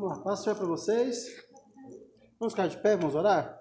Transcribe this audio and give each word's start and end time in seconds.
Vamos 0.00 0.16
lá, 0.16 0.24
passo 0.24 0.54
para 0.56 0.64
vocês. 0.64 1.26
Vamos 2.38 2.54
ficar 2.54 2.68
de 2.68 2.80
pé, 2.80 2.96
vamos 2.96 3.14
orar? 3.14 3.60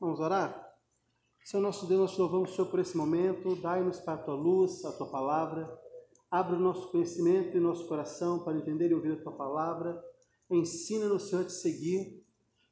Vamos 0.00 0.20
orar? 0.20 0.78
Senhor 1.42 1.62
nosso 1.64 1.84
Deus, 1.88 2.00
nós 2.00 2.12
te 2.12 2.20
louvamos, 2.20 2.54
Senhor, 2.54 2.70
por 2.70 2.78
esse 2.78 2.96
momento. 2.96 3.56
Dai-nos 3.56 3.98
para 3.98 4.14
a 4.14 4.22
tua 4.22 4.34
luz, 4.34 4.84
a 4.84 4.92
tua 4.92 5.10
palavra. 5.10 5.87
Abra 6.30 6.56
o 6.56 6.60
nosso 6.60 6.90
conhecimento 6.90 7.56
e 7.56 7.60
nosso 7.60 7.86
coração 7.86 8.44
para 8.44 8.56
entender 8.56 8.90
e 8.90 8.94
ouvir 8.94 9.12
a 9.12 9.22
tua 9.22 9.32
palavra. 9.32 10.02
Ensina-nos, 10.50 11.28
Senhor, 11.28 11.42
a 11.42 11.46
te 11.46 11.52
seguir. 11.52 12.24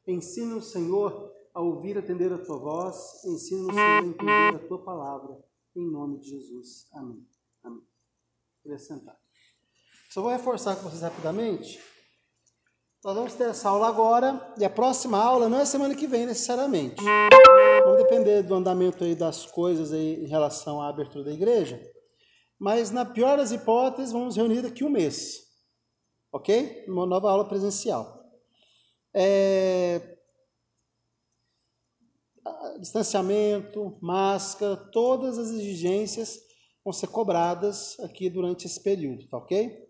Ensina-nos, 0.07 0.71
Senhor, 0.71 1.33
a 1.55 1.61
ouvir 1.61 1.97
e 1.97 1.99
atender 1.99 2.33
a 2.33 2.39
tua 2.39 2.59
voz. 2.59 3.25
Ensina-nos, 3.25 3.75
Senhor, 3.75 4.03
a 4.03 4.07
entender 4.07 4.57
a 4.57 4.69
tua 4.69 4.85
palavra. 4.85 5.39
Em 5.75 5.91
nome 5.91 6.19
de 6.19 6.31
Jesus. 6.31 6.89
Amém. 6.93 7.27
Amém. 7.63 7.83
Queria 8.63 8.79
sentar. 8.79 9.19
Só 10.11 10.23
vou 10.23 10.31
reforçar 10.31 10.77
com 10.77 10.83
vocês 10.83 11.03
rapidamente 11.03 11.79
nós 13.07 13.15
vamos 13.15 13.35
ter 13.35 13.45
essa 13.45 13.69
aula 13.69 13.87
agora 13.87 14.53
e 14.59 14.65
a 14.65 14.69
próxima 14.69 15.17
aula 15.17 15.49
não 15.49 15.61
é 15.61 15.65
semana 15.65 15.95
que 15.95 16.09
vem 16.09 16.27
necessariamente. 16.27 17.05
Vamos 17.85 18.03
depender 18.03 18.43
do 18.43 18.53
andamento 18.53 19.05
aí 19.05 19.15
das 19.15 19.47
coisas 19.47 19.93
aí 19.93 20.25
em 20.25 20.27
relação 20.27 20.83
à 20.83 20.89
abertura 20.89 21.23
da 21.23 21.31
igreja. 21.31 21.81
Mas 22.59 22.91
na 22.91 23.05
pior 23.05 23.37
das 23.37 23.53
hipóteses, 23.53 24.13
vamos 24.13 24.37
reunir 24.37 24.63
daqui 24.63 24.85
um 24.85 24.91
mês. 24.91 25.47
Ok? 26.33 26.85
Uma 26.89 27.07
nova 27.07 27.31
aula 27.31 27.47
presencial. 27.47 28.25
É... 29.15 30.17
Distanciamento, 32.79 33.99
máscara, 34.01 34.77
todas 34.77 35.39
as 35.39 35.49
exigências 35.51 36.39
vão 36.85 36.93
ser 36.93 37.09
cobradas 37.09 37.99
aqui 38.01 38.31
durante 38.31 38.67
esse 38.67 38.81
período, 38.81 39.27
tá 39.29 39.39
ok? 39.39 39.85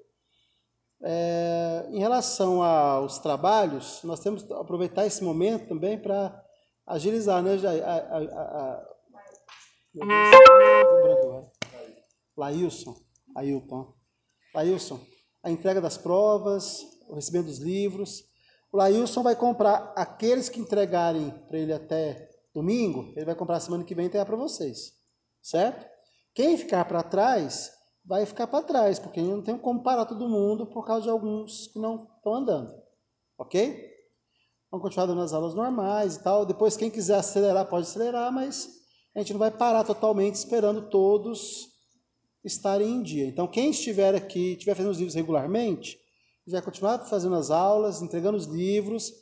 É, 1.02 1.86
em 1.90 1.98
relação 1.98 2.62
aos 2.62 3.18
trabalhos, 3.18 4.02
nós 4.02 4.20
temos 4.20 4.42
que 4.42 4.52
aproveitar 4.54 5.04
esse 5.04 5.22
momento 5.22 5.68
também 5.68 5.98
para 5.98 6.42
agilizar, 6.86 7.42
né, 7.42 7.56
a, 7.84 7.92
a, 7.92 8.18
a... 8.62 8.96
Laílson, 12.36 12.94
Ailton. 13.36 13.94
Laílson, 14.54 15.00
a 15.42 15.50
entrega 15.50 15.80
das 15.80 15.96
provas, 15.96 16.82
o 17.08 17.14
recebimento 17.14 17.48
dos 17.48 17.58
livros. 17.58 18.24
O 18.72 18.76
Laílson 18.76 19.22
vai 19.22 19.36
comprar 19.36 19.92
aqueles 19.96 20.48
que 20.48 20.60
entregarem 20.60 21.30
para 21.48 21.58
ele 21.58 21.72
até 21.72 22.28
domingo, 22.52 23.12
ele 23.14 23.26
vai 23.26 23.34
comprar 23.34 23.60
semana 23.60 23.84
que 23.84 23.94
vem 23.94 24.06
e 24.06 24.08
entregar 24.08 24.24
para 24.24 24.36
vocês, 24.36 24.92
certo? 25.42 25.86
Quem 26.34 26.56
ficar 26.56 26.84
para 26.86 27.02
trás, 27.02 27.72
vai 28.04 28.24
ficar 28.24 28.46
para 28.46 28.64
trás, 28.64 28.98
porque 28.98 29.20
não 29.20 29.42
tem 29.42 29.58
como 29.58 29.82
parar 29.82 30.06
todo 30.06 30.28
mundo 30.28 30.66
por 30.66 30.86
causa 30.86 31.02
de 31.02 31.10
alguns 31.10 31.66
que 31.68 31.78
não 31.78 32.08
estão 32.16 32.34
andando. 32.34 32.72
Ok? 33.38 33.94
Vamos 34.70 34.82
continuar 34.82 35.06
dando 35.06 35.22
as 35.22 35.32
aulas 35.32 35.54
normais 35.54 36.16
e 36.16 36.22
tal. 36.22 36.46
Depois, 36.46 36.76
quem 36.76 36.90
quiser 36.90 37.16
acelerar, 37.18 37.66
pode 37.66 37.86
acelerar, 37.86 38.32
mas 38.32 38.68
a 39.14 39.18
gente 39.18 39.32
não 39.32 39.38
vai 39.38 39.50
parar 39.50 39.84
totalmente 39.84 40.34
esperando 40.34 40.88
todos 40.88 41.75
estarem 42.46 42.88
em 42.88 43.02
dia. 43.02 43.26
Então, 43.26 43.46
quem 43.46 43.70
estiver 43.70 44.14
aqui, 44.14 44.52
estiver 44.52 44.74
fazendo 44.74 44.92
os 44.92 44.98
livros 44.98 45.14
regularmente, 45.14 45.98
vai 46.46 46.62
continuar 46.62 47.00
fazendo 47.00 47.34
as 47.34 47.50
aulas, 47.50 48.00
entregando 48.00 48.38
os 48.38 48.46
livros. 48.46 49.12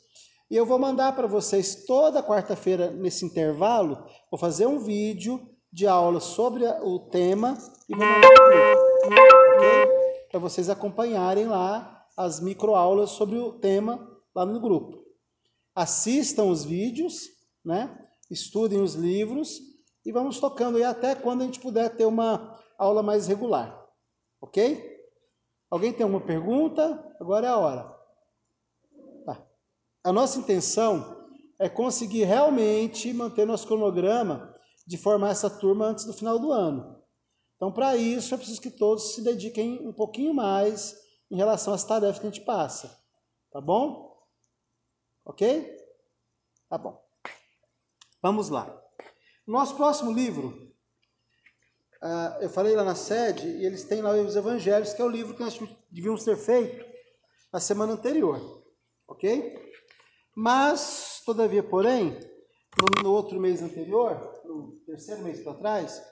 E 0.49 0.55
eu 0.55 0.65
vou 0.65 0.77
mandar 0.77 1.15
para 1.15 1.27
vocês 1.27 1.85
toda 1.85 2.21
quarta-feira, 2.21 2.91
nesse 2.91 3.25
intervalo, 3.25 4.05
vou 4.29 4.39
fazer 4.39 4.67
um 4.67 4.79
vídeo 4.79 5.49
de 5.73 5.87
aula 5.87 6.19
sobre 6.19 6.65
o 6.65 6.99
tema 6.99 7.57
e 7.89 7.95
vou 7.95 8.05
mandar? 8.05 8.31
Para 10.29 10.39
vocês 10.39 10.69
acompanharem 10.69 11.47
lá 11.47 12.05
as 12.15 12.39
microaulas 12.39 13.09
sobre 13.09 13.39
o 13.39 13.53
tema 13.53 14.07
lá 14.35 14.45
no 14.45 14.59
grupo. 14.59 15.03
Assistam 15.73 16.45
os 16.45 16.63
vídeos, 16.63 17.23
né? 17.63 17.97
Estudem 18.29 18.81
os 18.81 18.93
livros 18.93 19.59
e 20.05 20.11
vamos 20.11 20.39
tocando 20.39 20.77
aí 20.77 20.83
até 20.83 21.15
quando 21.15 21.41
a 21.41 21.45
gente 21.45 21.59
puder 21.59 21.89
ter 21.95 22.05
uma 22.05 22.57
aula 22.77 23.01
mais 23.01 23.27
regular, 23.27 23.87
ok? 24.41 24.95
Alguém 25.69 25.93
tem 25.93 26.03
alguma 26.03 26.25
pergunta? 26.25 27.15
Agora 27.19 27.47
é 27.47 27.49
a 27.49 27.57
hora. 27.57 27.99
Tá. 29.25 29.45
A 30.03 30.11
nossa 30.11 30.39
intenção 30.39 31.29
é 31.59 31.67
conseguir 31.67 32.23
realmente 32.23 33.11
manter 33.13 33.45
nosso 33.45 33.67
cronograma 33.67 34.53
de 34.85 34.97
formar 34.97 35.29
essa 35.29 35.49
turma 35.49 35.85
antes 35.85 36.05
do 36.05 36.13
final 36.13 36.37
do 36.37 36.51
ano. 36.51 37.03
Então, 37.55 37.71
para 37.71 37.95
isso, 37.95 38.33
é 38.33 38.37
preciso 38.37 38.61
que 38.61 38.69
todos 38.69 39.15
se 39.15 39.23
dediquem 39.23 39.87
um 39.87 39.93
pouquinho 39.93 40.33
mais 40.33 40.95
em 41.31 41.35
relação 41.35 41.73
às 41.73 41.83
tarefas 41.83 42.19
que 42.19 42.27
a 42.27 42.29
gente 42.29 42.45
passa. 42.45 43.01
Tá 43.51 43.61
bom? 43.61 44.15
Ok? 45.23 45.75
Tá 46.69 46.77
bom. 46.77 47.01
Vamos 48.21 48.49
lá. 48.49 48.81
Nosso 49.47 49.75
próximo 49.75 50.11
livro, 50.11 50.74
uh, 52.05 52.41
eu 52.41 52.49
falei 52.49 52.75
lá 52.75 52.83
na 52.83 52.95
sede, 52.95 53.47
e 53.47 53.65
eles 53.65 53.83
têm 53.83 54.01
lá 54.01 54.11
os 54.11 54.35
Evangelhos, 54.35 54.93
que 54.93 55.01
é 55.01 55.05
o 55.05 55.09
livro 55.09 55.33
que 55.33 55.41
nós 55.41 55.59
devíamos 55.91 56.23
ter 56.23 56.37
feito 56.37 56.85
na 57.51 57.59
semana 57.59 57.93
anterior. 57.93 58.63
Ok? 59.07 59.73
Mas, 60.35 61.21
todavia, 61.25 61.63
porém, 61.63 62.19
no, 62.77 63.03
no 63.03 63.11
outro 63.11 63.39
mês 63.39 63.61
anterior, 63.61 64.41
no 64.45 64.73
terceiro 64.85 65.23
mês 65.23 65.41
para 65.41 65.53
trás, 65.55 66.03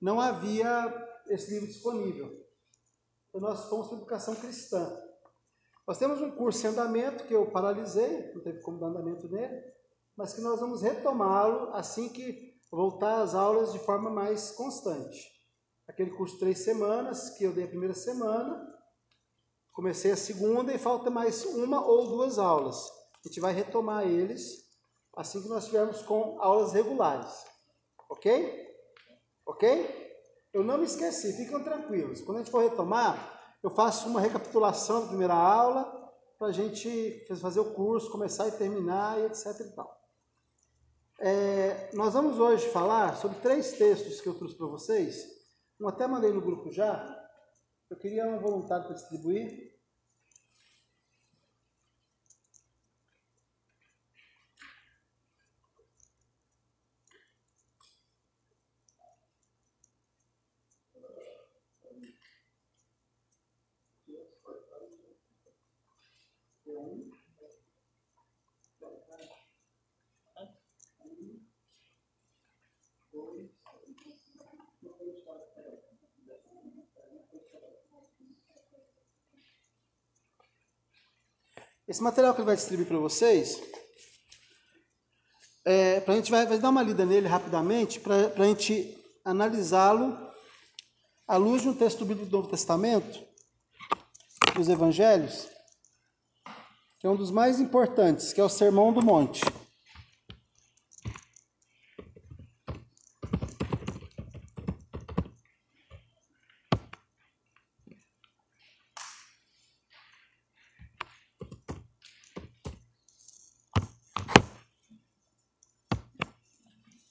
não 0.00 0.20
havia 0.20 0.92
esse 1.28 1.50
livro 1.52 1.66
disponível. 1.66 2.42
Então 3.28 3.40
nós 3.40 3.64
fomos 3.68 3.88
para 3.88 3.96
educação 3.96 4.34
cristã. 4.34 4.94
Nós 5.88 5.98
temos 5.98 6.20
um 6.20 6.30
curso 6.30 6.66
em 6.66 6.70
andamento 6.70 7.24
que 7.24 7.34
eu 7.34 7.50
paralisei, 7.50 8.32
não 8.34 8.42
teve 8.42 8.60
como 8.60 8.78
dar 8.78 8.88
andamento 8.88 9.28
nele, 9.28 9.62
mas 10.16 10.34
que 10.34 10.40
nós 10.42 10.60
vamos 10.60 10.82
retomá-lo 10.82 11.72
assim 11.72 12.10
que 12.10 12.52
voltar 12.70 13.22
às 13.22 13.34
aulas 13.34 13.72
de 13.72 13.78
forma 13.78 14.10
mais 14.10 14.50
constante. 14.50 15.31
Aquele 15.88 16.10
curso 16.10 16.34
de 16.34 16.40
três 16.40 16.58
semanas, 16.60 17.30
que 17.30 17.44
eu 17.44 17.52
dei 17.52 17.64
a 17.64 17.68
primeira 17.68 17.94
semana, 17.94 18.72
comecei 19.72 20.12
a 20.12 20.16
segunda 20.16 20.72
e 20.72 20.78
falta 20.78 21.10
mais 21.10 21.44
uma 21.44 21.84
ou 21.84 22.08
duas 22.08 22.38
aulas. 22.38 22.90
A 23.24 23.28
gente 23.28 23.40
vai 23.40 23.52
retomar 23.52 24.06
eles 24.06 24.62
assim 25.16 25.42
que 25.42 25.48
nós 25.48 25.66
tivermos 25.66 26.02
com 26.02 26.40
aulas 26.40 26.72
regulares. 26.72 27.44
Ok? 28.08 28.76
Ok? 29.46 30.12
Eu 30.52 30.62
não 30.62 30.78
me 30.78 30.84
esqueci, 30.84 31.32
ficam 31.32 31.62
tranquilos. 31.62 32.20
Quando 32.20 32.38
a 32.38 32.40
gente 32.40 32.50
for 32.50 32.62
retomar, 32.62 33.56
eu 33.62 33.70
faço 33.70 34.08
uma 34.08 34.20
recapitulação 34.20 35.02
da 35.02 35.08
primeira 35.08 35.34
aula 35.34 36.02
para 36.38 36.48
a 36.48 36.52
gente 36.52 37.24
fazer 37.40 37.60
o 37.60 37.72
curso, 37.72 38.10
começar 38.10 38.48
e 38.48 38.52
terminar 38.52 39.18
e 39.20 39.26
etc 39.26 39.60
e 39.60 39.70
tal. 39.70 40.02
É, 41.20 41.90
nós 41.94 42.14
vamos 42.14 42.38
hoje 42.38 42.68
falar 42.70 43.16
sobre 43.16 43.38
três 43.38 43.72
textos 43.72 44.20
que 44.20 44.28
eu 44.28 44.34
trouxe 44.34 44.56
para 44.56 44.66
vocês. 44.66 45.41
Um 45.82 45.88
até 45.88 46.06
mandei 46.06 46.32
no 46.32 46.40
grupo 46.40 46.70
já. 46.70 47.28
Eu 47.90 47.96
queria 47.96 48.24
um 48.24 48.38
voluntário 48.38 48.84
para 48.84 48.94
distribuir. 48.94 49.71
Esse 81.92 82.02
material 82.02 82.32
que 82.32 82.40
ele 82.40 82.46
vai 82.46 82.56
distribuir 82.56 82.88
para 82.88 82.96
vocês, 82.96 83.62
é, 85.62 86.00
para 86.00 86.14
a 86.14 86.16
gente 86.16 86.30
vai, 86.30 86.46
vai, 86.46 86.58
dar 86.58 86.70
uma 86.70 86.82
lida 86.82 87.04
nele 87.04 87.28
rapidamente, 87.28 88.00
para 88.00 88.32
a 88.34 88.44
gente 88.46 88.96
analisá-lo 89.22 90.16
à 91.28 91.36
luz 91.36 91.60
de 91.60 91.68
um 91.68 91.74
texto 91.74 92.06
bíblico 92.06 92.30
do 92.30 92.34
Novo 92.38 92.48
Testamento, 92.48 93.22
dos 94.54 94.70
Evangelhos, 94.70 95.48
que 96.98 97.06
é 97.06 97.10
um 97.10 97.16
dos 97.16 97.30
mais 97.30 97.60
importantes, 97.60 98.32
que 98.32 98.40
é 98.40 98.44
o 98.44 98.48
Sermão 98.48 98.90
do 98.90 99.04
Monte. 99.04 99.42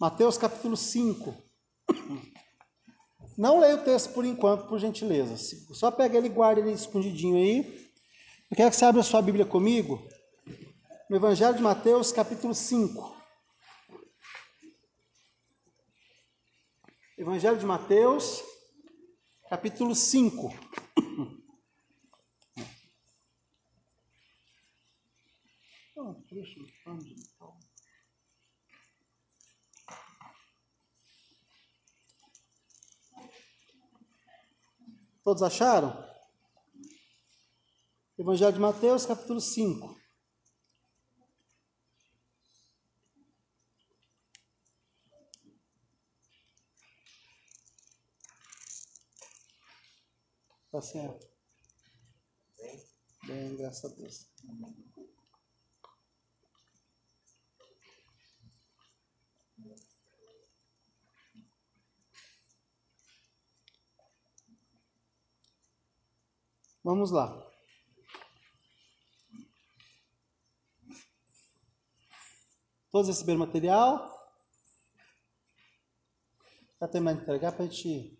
Mateus 0.01 0.35
capítulo 0.35 0.75
5. 0.75 1.31
Não 3.37 3.59
leia 3.59 3.75
o 3.75 3.83
texto 3.83 4.11
por 4.11 4.25
enquanto, 4.25 4.67
por 4.67 4.79
gentileza. 4.79 5.37
Só 5.75 5.91
pega 5.91 6.17
ele 6.17 6.25
e 6.25 6.31
guarda 6.31 6.59
ele 6.59 6.71
escondidinho 6.71 7.37
aí. 7.37 7.87
Eu 8.49 8.57
quero 8.57 8.71
que 8.71 8.77
você 8.77 8.85
abra 8.85 9.03
sua 9.03 9.21
Bíblia 9.21 9.45
comigo. 9.45 10.03
No 11.07 11.17
Evangelho 11.17 11.55
de 11.55 11.61
Mateus, 11.61 12.11
capítulo 12.11 12.55
5. 12.55 13.15
Evangelho 17.15 17.59
de 17.59 17.65
Mateus, 17.67 18.43
capítulo 19.51 19.93
5. 19.93 20.51
Oh, 25.95 26.15
Todos 35.31 35.43
acharam? 35.43 35.93
Evangelho 38.17 38.51
de 38.51 38.59
Mateus, 38.59 39.05
capítulo 39.05 39.39
5. 39.39 39.97
Tá 50.69 50.81
certo? 50.81 51.25
Bem, 52.57 52.83
Bem 53.23 53.55
graças 53.55 53.85
a 53.89 53.95
Deus. 53.95 54.27
Vamos 66.83 67.11
lá. 67.11 67.47
Todos 72.91 73.07
receberam 73.07 73.39
material? 73.39 74.11
Já 76.79 76.87
tem 76.87 76.99
mais 76.99 77.17
entregar 77.17 77.51
para 77.51 77.65
a 77.65 77.67
gente 77.67 78.19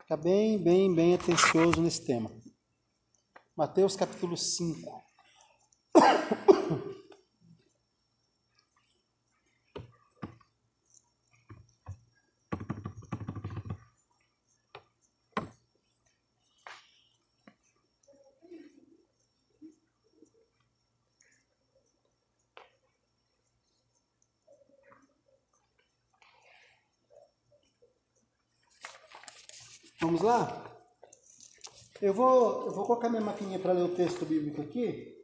ficar 0.00 0.16
bem, 0.16 0.62
bem, 0.62 0.92
bem 0.92 1.14
atencioso 1.14 1.80
nesse 1.80 2.04
tema. 2.04 2.30
Mateus 3.56 3.94
capítulo 3.94 4.36
5. 4.36 5.08
Vamos 30.00 30.17
lá? 30.28 30.64
Eu 32.00 32.14
vou, 32.14 32.66
eu 32.66 32.72
vou 32.72 32.86
colocar 32.86 33.08
minha 33.08 33.22
maquininha 33.22 33.58
para 33.58 33.72
ler 33.72 33.82
o 33.82 33.96
texto 33.96 34.24
bíblico 34.24 34.62
aqui, 34.62 35.16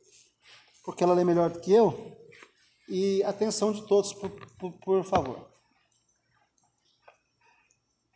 porque 0.84 1.04
ela 1.04 1.14
lê 1.14 1.22
melhor 1.22 1.50
do 1.50 1.60
que 1.60 1.72
eu. 1.72 2.16
E 2.88 3.22
atenção 3.22 3.72
de 3.72 3.86
todos, 3.86 4.12
por, 4.12 4.30
por, 4.58 4.72
por 4.80 5.04
favor. 5.04 5.48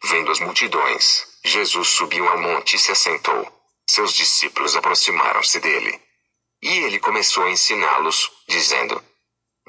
Vendo 0.04 0.30
as 0.30 0.40
multidões, 0.40 1.38
Jesus 1.44 1.88
subiu 1.88 2.26
ao 2.28 2.40
monte 2.40 2.76
e 2.76 2.78
se 2.78 2.90
assentou. 2.90 3.46
Seus 3.88 4.12
discípulos 4.12 4.76
aproximaram-se 4.76 5.60
dele. 5.60 6.00
E 6.60 6.68
ele 6.68 6.98
começou 6.98 7.44
a 7.44 7.50
ensiná-los, 7.50 8.30
dizendo: 8.48 9.00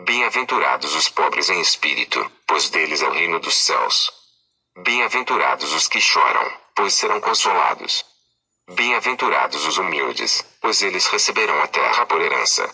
Bem-aventurados 0.05 0.93
os 0.95 1.07
pobres 1.09 1.49
em 1.49 1.61
espírito, 1.61 2.19
pois 2.47 2.69
deles 2.69 3.01
é 3.01 3.07
o 3.07 3.13
reino 3.13 3.39
dos 3.39 3.55
céus. 3.55 4.11
Bem-aventurados 4.83 5.71
os 5.73 5.87
que 5.87 6.01
choram, 6.01 6.51
pois 6.79 6.93
serão 6.93 7.19
consolados. 7.19 8.05
Bem-aventurados 8.71 9.65
os 9.65 9.77
humildes, 9.77 10.45
pois 10.61 10.81
eles 10.81 11.07
receberão 11.07 11.61
a 11.61 11.67
terra 11.67 12.05
por 12.05 12.21
herança. 12.21 12.73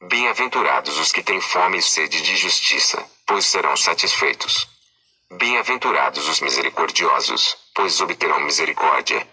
Bem-aventurados 0.00 0.96
os 0.96 1.10
que 1.10 1.24
têm 1.24 1.40
fome 1.40 1.78
e 1.78 1.82
sede 1.82 2.22
de 2.22 2.36
justiça, 2.36 3.04
pois 3.26 3.44
serão 3.44 3.76
satisfeitos. 3.76 4.68
Bem-aventurados 5.32 6.28
os 6.28 6.40
misericordiosos, 6.40 7.56
pois 7.74 8.00
obterão 8.00 8.38
misericórdia. 8.38 9.26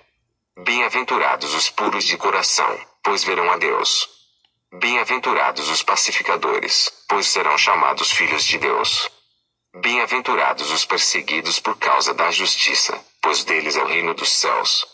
Bem-aventurados 0.57 1.53
os 1.53 1.69
puros 1.69 2.03
de 2.03 2.17
coração, 2.17 2.83
pois 3.03 3.23
verão 3.23 3.51
a 3.51 3.57
Deus. 3.57 4.09
Bem-aventurados 4.73 5.69
os 5.69 5.83
pacificadores, 5.83 6.91
pois 7.07 7.27
serão 7.27 7.55
chamados 7.59 8.09
filhos 8.09 8.43
de 8.43 8.57
Deus. 8.57 9.07
Bem-aventurados 9.75 10.71
os 10.71 10.83
perseguidos 10.83 11.59
por 11.59 11.77
causa 11.77 12.11
da 12.11 12.31
justiça, 12.31 12.99
pois 13.21 13.43
deles 13.43 13.75
é 13.75 13.83
o 13.83 13.87
reino 13.87 14.13
dos 14.13 14.29
céus. 14.29 14.85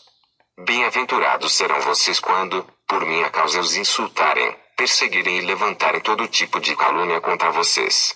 Bem-aventurados 0.64 1.52
serão 1.52 1.80
vocês 1.80 2.18
quando, 2.18 2.66
por 2.86 3.04
minha 3.04 3.30
causa, 3.30 3.60
os 3.60 3.76
insultarem, 3.76 4.56
perseguirem 4.76 5.38
e 5.38 5.42
levantarem 5.42 6.00
todo 6.00 6.26
tipo 6.28 6.60
de 6.60 6.74
calúnia 6.76 7.20
contra 7.20 7.50
vocês. 7.50 8.14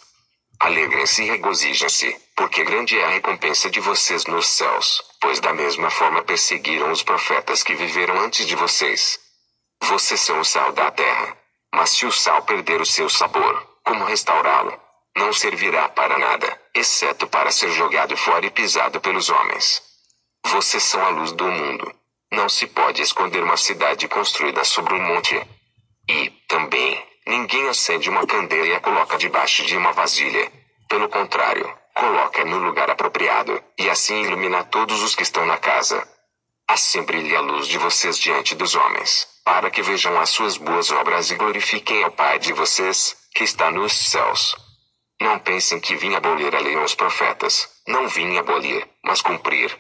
Alegrem-se 0.58 1.22
e 1.22 1.26
regozijem-se, 1.26 2.16
porque 2.36 2.64
grande 2.64 2.98
é 2.98 3.04
a 3.04 3.08
recompensa 3.08 3.70
de 3.70 3.80
vocês 3.80 4.24
nos 4.26 4.46
céus, 4.46 5.02
pois 5.20 5.40
da 5.40 5.52
mesma 5.52 5.90
forma 5.90 6.22
perseguiram 6.22 6.90
os 6.90 7.02
profetas 7.02 7.62
que 7.62 7.74
viveram 7.74 8.18
antes 8.20 8.46
de 8.46 8.54
vocês. 8.56 9.18
Vocês 9.82 10.20
são 10.20 10.40
o 10.40 10.44
sal 10.44 10.72
da 10.72 10.90
terra. 10.90 11.36
Mas 11.72 11.90
se 11.90 12.04
o 12.04 12.12
sal 12.12 12.42
perder 12.42 12.80
o 12.80 12.86
seu 12.86 13.08
sabor, 13.08 13.66
como 13.84 14.04
restaurá-lo? 14.04 14.78
não 15.16 15.32
servirá 15.32 15.88
para 15.88 16.18
nada, 16.18 16.60
exceto 16.74 17.26
para 17.26 17.50
ser 17.50 17.70
jogado 17.70 18.16
fora 18.16 18.46
e 18.46 18.50
pisado 18.50 19.00
pelos 19.00 19.28
homens. 19.28 19.82
Vocês 20.44 20.82
são 20.82 21.04
a 21.04 21.10
luz 21.10 21.32
do 21.32 21.46
mundo. 21.46 21.92
Não 22.32 22.48
se 22.48 22.66
pode 22.66 23.02
esconder 23.02 23.42
uma 23.42 23.56
cidade 23.56 24.08
construída 24.08 24.64
sobre 24.64 24.94
um 24.94 25.02
monte. 25.02 25.40
E, 26.08 26.30
também, 26.48 27.04
ninguém 27.26 27.68
acende 27.68 28.08
uma 28.08 28.26
candeia 28.26 28.64
e 28.64 28.74
a 28.74 28.80
coloca 28.80 29.18
debaixo 29.18 29.64
de 29.64 29.76
uma 29.76 29.92
vasilha. 29.92 30.50
Pelo 30.88 31.08
contrário, 31.08 31.72
coloca 31.94 32.44
no 32.44 32.58
lugar 32.58 32.90
apropriado, 32.90 33.62
e 33.78 33.88
assim 33.88 34.22
ilumina 34.22 34.64
todos 34.64 35.02
os 35.02 35.14
que 35.14 35.22
estão 35.22 35.44
na 35.46 35.56
casa. 35.56 36.06
Assim 36.66 37.02
brilhe 37.02 37.34
a 37.34 37.40
luz 37.40 37.66
de 37.66 37.78
vocês 37.78 38.18
diante 38.18 38.54
dos 38.54 38.74
homens, 38.74 39.26
para 39.44 39.70
que 39.70 39.82
vejam 39.82 40.18
as 40.20 40.30
suas 40.30 40.56
boas 40.56 40.90
obras 40.90 41.30
e 41.30 41.34
glorifiquem 41.34 42.04
ao 42.04 42.12
Pai 42.12 42.38
de 42.38 42.52
vocês, 42.52 43.16
que 43.34 43.44
está 43.44 43.70
nos 43.70 43.92
céus. 43.92 44.56
Não 45.20 45.38
pensem 45.38 45.78
que 45.78 45.96
vim 45.96 46.14
abolir 46.14 46.54
a 46.54 46.60
lei 46.60 46.76
ou 46.76 46.84
os 46.84 46.94
profetas. 46.94 47.68
Não 47.86 48.08
vim 48.08 48.38
abolir, 48.38 48.88
mas 49.04 49.20
cumprir. 49.20 49.76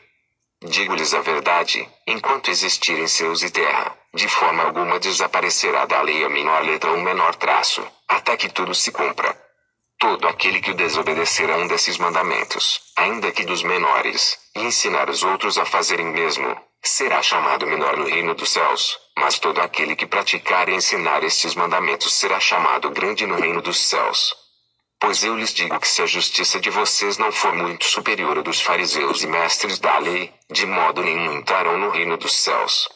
Digo-lhes 0.62 1.14
a 1.14 1.20
verdade: 1.22 1.88
enquanto 2.06 2.50
existirem 2.50 3.06
céus 3.06 3.42
e 3.42 3.50
terra, 3.50 3.96
de 4.12 4.28
forma 4.28 4.62
alguma 4.64 5.00
desaparecerá 5.00 5.86
da 5.86 6.02
lei 6.02 6.22
a 6.22 6.28
menor 6.28 6.62
letra 6.62 6.90
ou 6.90 6.98
menor 6.98 7.34
traço, 7.36 7.82
até 8.06 8.36
que 8.36 8.48
tudo 8.50 8.74
se 8.74 8.92
cumpra. 8.92 9.34
Todo 9.98 10.28
aquele 10.28 10.60
que 10.60 10.74
desobedecer 10.74 11.50
a 11.50 11.56
um 11.56 11.66
desses 11.66 11.96
mandamentos, 11.96 12.80
ainda 12.96 13.32
que 13.32 13.44
dos 13.44 13.62
menores, 13.62 14.38
e 14.54 14.60
ensinar 14.60 15.08
os 15.08 15.22
outros 15.22 15.56
a 15.56 15.64
fazerem 15.64 16.06
mesmo, 16.06 16.54
será 16.82 17.22
chamado 17.22 17.66
menor 17.66 17.96
no 17.96 18.06
reino 18.06 18.34
dos 18.34 18.50
céus, 18.50 18.98
mas 19.18 19.38
todo 19.38 19.60
aquele 19.60 19.96
que 19.96 20.06
praticar 20.06 20.68
e 20.68 20.74
ensinar 20.74 21.22
estes 21.24 21.54
mandamentos 21.54 22.12
será 22.14 22.38
chamado 22.38 22.90
grande 22.90 23.26
no 23.26 23.36
reino 23.36 23.62
dos 23.62 23.78
céus. 23.78 24.34
Pois 25.00 25.24
eu 25.24 25.34
lhes 25.34 25.54
digo 25.54 25.80
que 25.80 25.88
se 25.88 26.02
a 26.02 26.06
justiça 26.06 26.60
de 26.60 26.68
vocês 26.68 27.16
não 27.16 27.32
for 27.32 27.54
muito 27.54 27.86
superior 27.86 28.38
à 28.38 28.42
dos 28.42 28.60
fariseus 28.60 29.22
e 29.22 29.26
mestres 29.26 29.78
da 29.78 29.98
lei, 29.98 30.32
de 30.50 30.66
modo 30.66 31.02
nenhum 31.02 31.38
entrarão 31.38 31.78
no 31.78 31.88
reino 31.88 32.18
dos 32.18 32.36
céus. 32.36 32.86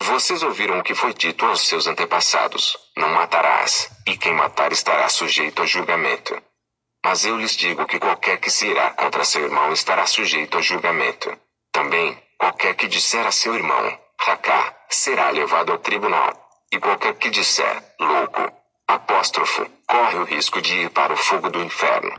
Vocês 0.00 0.42
ouviram 0.42 0.78
o 0.78 0.82
que 0.82 0.94
foi 0.94 1.14
dito 1.14 1.46
aos 1.46 1.66
seus 1.66 1.86
antepassados: 1.86 2.76
Não 2.96 3.08
matarás, 3.08 3.90
e 4.06 4.16
quem 4.16 4.34
matar 4.34 4.72
estará 4.72 5.08
sujeito 5.08 5.62
a 5.62 5.66
julgamento. 5.66 6.40
Mas 7.04 7.24
eu 7.24 7.36
lhes 7.38 7.56
digo 7.56 7.86
que 7.86 7.98
qualquer 7.98 8.38
que 8.38 8.50
se 8.50 8.66
irá 8.66 8.90
contra 8.90 9.24
seu 9.24 9.42
irmão 9.42 9.72
estará 9.72 10.06
sujeito 10.06 10.58
a 10.58 10.60
julgamento. 10.60 11.34
Também, 11.72 12.22
qualquer 12.36 12.74
que 12.74 12.86
disser 12.86 13.26
a 13.26 13.32
seu 13.32 13.54
irmão, 13.54 13.98
Racá, 14.20 14.76
será 14.90 15.30
levado 15.30 15.72
ao 15.72 15.78
tribunal. 15.78 16.30
E 16.70 16.78
qualquer 16.78 17.14
que 17.14 17.30
disser, 17.30 17.82
louco, 17.98 18.52
apóstrofo, 18.88 19.66
corre 19.86 20.18
o 20.18 20.24
risco 20.24 20.62
de 20.62 20.74
ir 20.74 20.90
para 20.90 21.12
o 21.12 21.16
fogo 21.16 21.50
do 21.50 21.62
inferno. 21.62 22.10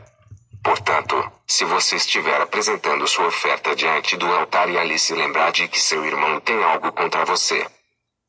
Portanto, 0.62 1.32
se 1.44 1.64
você 1.64 1.96
estiver 1.96 2.40
apresentando 2.40 3.08
sua 3.08 3.26
oferta 3.26 3.74
diante 3.74 4.16
do 4.16 4.26
altar 4.26 4.70
e 4.70 4.78
ali 4.78 4.96
se 4.96 5.12
lembrar 5.12 5.50
de 5.50 5.66
que 5.66 5.80
seu 5.80 6.04
irmão 6.04 6.38
tem 6.40 6.62
algo 6.62 6.92
contra 6.92 7.24
você, 7.24 7.66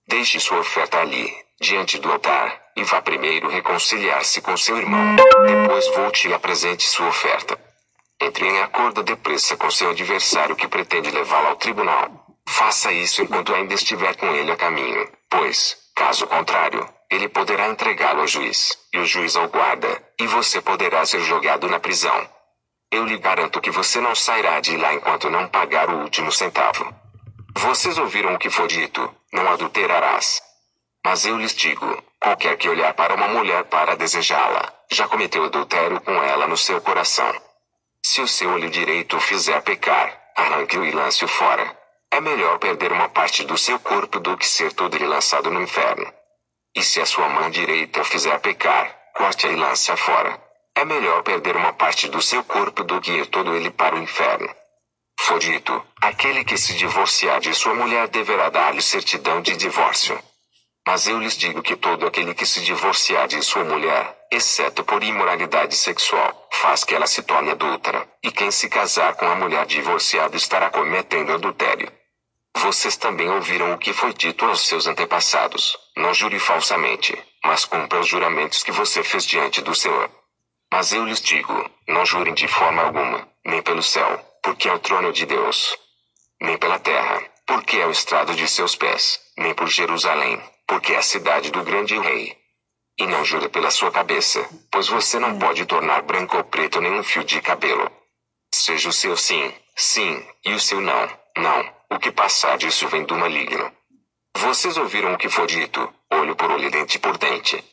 deixe 0.07 0.39
sua 0.39 0.60
oferta 0.60 0.98
ali, 1.00 1.31
diante 1.60 2.00
do 2.00 2.12
altar, 2.12 2.60
e 2.75 2.83
vá 2.83 3.00
primeiro 3.01 3.48
reconciliar-se 3.48 4.41
com 4.41 4.57
seu 4.57 4.77
irmão. 4.77 5.15
Depois 5.45 5.88
volte 5.95 6.27
e 6.27 6.33
apresente 6.33 6.83
sua 6.83 7.10
oferta. 7.10 7.60
Entre 8.19 8.48
em 8.48 8.60
acordo 8.62 9.03
depressa 9.03 9.55
com 9.55 9.69
seu 9.69 9.91
adversário 9.91 10.55
que 10.55 10.67
pretende 10.67 11.12
levá-lo 11.12 11.50
ao 11.50 11.55
tribunal. 11.57 12.10
Faça 12.48 12.91
isso 12.91 13.21
enquanto 13.21 13.53
ainda 13.53 13.75
estiver 13.75 14.15
com 14.15 14.27
ele 14.33 14.51
a 14.51 14.55
caminho, 14.55 15.07
pois, 15.29 15.77
caso 15.95 16.25
contrário, 16.27 16.88
ele 17.12 17.27
poderá 17.27 17.68
entregá-lo 17.68 18.22
ao 18.22 18.27
juiz, 18.27 18.80
e 18.94 18.98
o 18.98 19.06
juiz 19.06 19.36
ao 19.36 19.50
guarda, 19.50 20.01
e 20.18 20.25
você 20.27 20.62
poderá 20.62 21.06
ser 21.06 21.20
jogado 21.20 21.68
na 21.68 21.77
prisão. 21.77 22.30
Eu 22.89 23.06
lhe 23.06 23.18
garanto 23.18 23.60
que 23.60 23.70
você 23.70 24.00
não 24.00 24.15
sairá 24.15 24.62
de 24.62 24.77
lá 24.77 24.94
enquanto 24.94 25.30
não 25.30 25.50
pagar 25.50 25.89
o 25.89 26.03
último 26.03 26.32
centavo. 26.32 26.94
Vocês 27.53 27.98
ouviram 27.98 28.34
o 28.34 28.39
que 28.39 28.50
foi 28.50 28.68
dito: 28.68 29.13
não 29.34 29.46
adulterarás. 29.50 30.41
Mas 31.06 31.25
eu 31.25 31.38
lhes 31.38 31.53
digo: 31.53 32.01
qualquer 32.18 32.58
que 32.58 32.70
olhar 32.70 32.94
para 32.94 33.13
uma 33.13 33.27
mulher 33.27 33.65
para 33.65 33.96
desejá-la, 33.96 34.74
já 34.89 35.06
cometeu 35.08 35.44
adultério 35.44 36.00
com 36.00 36.13
ela 36.13 36.48
no 36.48 36.56
seu 36.56 36.80
coração. 36.80 37.34
Se 38.06 38.22
o 38.22 38.27
seu 38.27 38.51
olho 38.51 38.70
direito 38.70 39.18
o 39.18 39.22
fizer 39.22 39.62
pecar, 39.62 40.18
arranque-o 40.36 40.86
e 40.86 40.91
lance-o 40.91 41.27
fora. 41.27 41.77
É 42.10 42.22
melhor 42.22 42.58
perder 42.58 42.91
uma 42.91 43.10
parte 43.10 43.44
do 43.44 43.58
seu 43.58 43.80
corpo 43.80 44.20
do 44.20 44.38
que 44.38 44.48
ser 44.48 44.72
todo 44.74 44.96
ele 44.96 45.08
lançado 45.08 45.51
no 45.51 45.62
inferno. 45.62 46.12
E 46.75 46.84
se 46.84 47.01
a 47.01 47.06
sua 47.06 47.28
mão 47.28 47.50
direita 47.50 48.01
o 48.01 48.06
fizer 48.06 48.40
pecar, 48.40 48.96
corte-a 49.13 49.51
e 49.51 49.56
lance-a 49.56 49.98
fora. 49.98 50.42
É 50.74 50.86
melhor 50.86 51.22
perder 51.22 51.56
uma 51.56 51.74
parte 51.74 52.08
do 52.08 52.22
seu 52.22 52.44
corpo 52.44 52.84
do 52.84 53.01
que 53.01 53.12
ir 53.12 53.25
todo 53.28 53.56
ele 53.56 53.70
para 53.70 53.96
o 53.96 54.00
inferno. 54.00 54.50
Foi 55.20 55.38
dito: 55.40 55.86
aquele 56.01 56.44
que 56.46 56.58
se 56.58 56.74
divorciar 56.74 57.40
de 57.40 57.54
sua 57.54 57.75
mulher 57.75 58.08
deverá 58.08 58.50
dar-lhe 58.50 58.82
certidão 58.82 59.42
de 59.42 59.56
divórcio. 59.58 60.18
Mas 60.88 61.08
eu 61.08 61.20
lhes 61.20 61.38
digo 61.38 61.62
que 61.62 61.75
todo 61.75 62.08
aquele 62.08 62.34
que 62.34 62.46
se 62.46 62.62
divorciar 62.62 63.28
de 63.28 63.42
sua 63.44 63.63
mulher, 63.63 64.18
exceto 64.32 64.84
por 64.84 65.04
imoralidade 65.04 65.75
sexual, 65.75 66.48
faz 66.51 66.84
que 66.84 66.96
ela 66.96 67.06
se 67.06 67.22
torne 67.22 67.51
adúltera, 67.51 68.08
e 68.24 68.32
quem 68.32 68.50
se 68.50 68.68
casar 68.68 69.16
com 69.16 69.28
a 69.28 69.36
mulher 69.36 69.66
divorciada 69.66 70.36
estará 70.36 70.70
cometendo 70.72 71.34
adultério. 71.34 71.92
Vocês 72.55 72.98
também 72.98 73.29
ouviram 73.29 73.74
o 73.74 73.77
que 73.77 73.93
foi 73.93 74.13
dito 74.13 74.46
aos 74.46 74.67
seus 74.67 74.86
antepassados: 74.88 75.77
não 75.96 76.13
jure 76.13 76.39
falsamente, 76.39 77.17
mas 77.43 77.65
cumpra 77.65 78.00
os 78.00 78.08
juramentos 78.08 78.63
que 78.63 78.72
você 78.72 79.03
fez 79.03 79.25
diante 79.25 79.62
do 79.62 79.74
Senhor. 79.74 80.10
Mas 80.72 80.93
eu 80.93 81.05
lhes 81.05 81.22
digo: 81.22 81.70
não 81.88 82.05
jurem 82.05 82.34
de 82.34 82.48
forma 82.48 82.84
alguma, 82.84 83.27
nem 83.46 83.62
pelo 83.62 83.81
céu, 83.81 84.20
porque 84.43 84.70
é 84.70 84.74
o 84.74 84.79
trono 84.79 85.12
de 85.12 85.25
Deus, 85.25 85.77
nem 86.41 86.58
pela 86.58 86.79
terra, 86.79 87.24
porque 87.46 87.77
é 87.77 87.86
o 87.86 87.91
estrado 87.91 88.34
de 88.36 88.48
seus 88.48 88.75
pés, 88.75 89.20
nem 89.38 89.53
por 89.53 89.67
Jerusalém, 89.67 90.41
porque 90.67 90.93
é 90.93 90.98
a 90.98 91.01
cidade 91.01 91.51
do 91.51 91.63
grande 91.63 91.98
rei. 91.98 92.38
E 92.98 93.08
não 93.08 93.25
jure 93.25 93.50
pela 93.50 93.72
sua 93.72 93.91
cabeça, 93.91 94.48
pois 94.72 94.88
você 94.88 95.17
não 95.20 95.39
pode 95.39 95.65
tornar 95.65 96.01
branco 96.03 96.38
ou 96.38 96.43
preto 96.43 96.79
nenhum 96.79 97.03
fio 97.03 97.24
de 97.24 97.41
cabelo. 97.41 97.89
Seja 98.53 98.89
o 98.89 98.93
seu 98.93 99.17
sim, 99.17 99.53
sim, 99.75 100.25
e 100.46 100.53
o 100.53 100.60
seu 100.60 100.81
não, 100.81 101.10
não. 101.38 101.74
O 101.90 102.00
que 102.00 102.12
passar 102.12 102.58
disso 102.58 102.88
vem 102.88 103.04
do 103.04 103.16
maligno. 103.16 103.72
Vocês 104.38 104.78
ouviram 104.78 105.14
o 105.14 105.18
que 105.18 105.30
foi 105.30 105.46
dito, 105.46 105.94
olho 106.12 106.36
por 106.36 106.50
olho 106.50 106.68
e 106.68 106.70
dente 106.70 106.98
por 107.00 107.18
dente. 107.18 107.64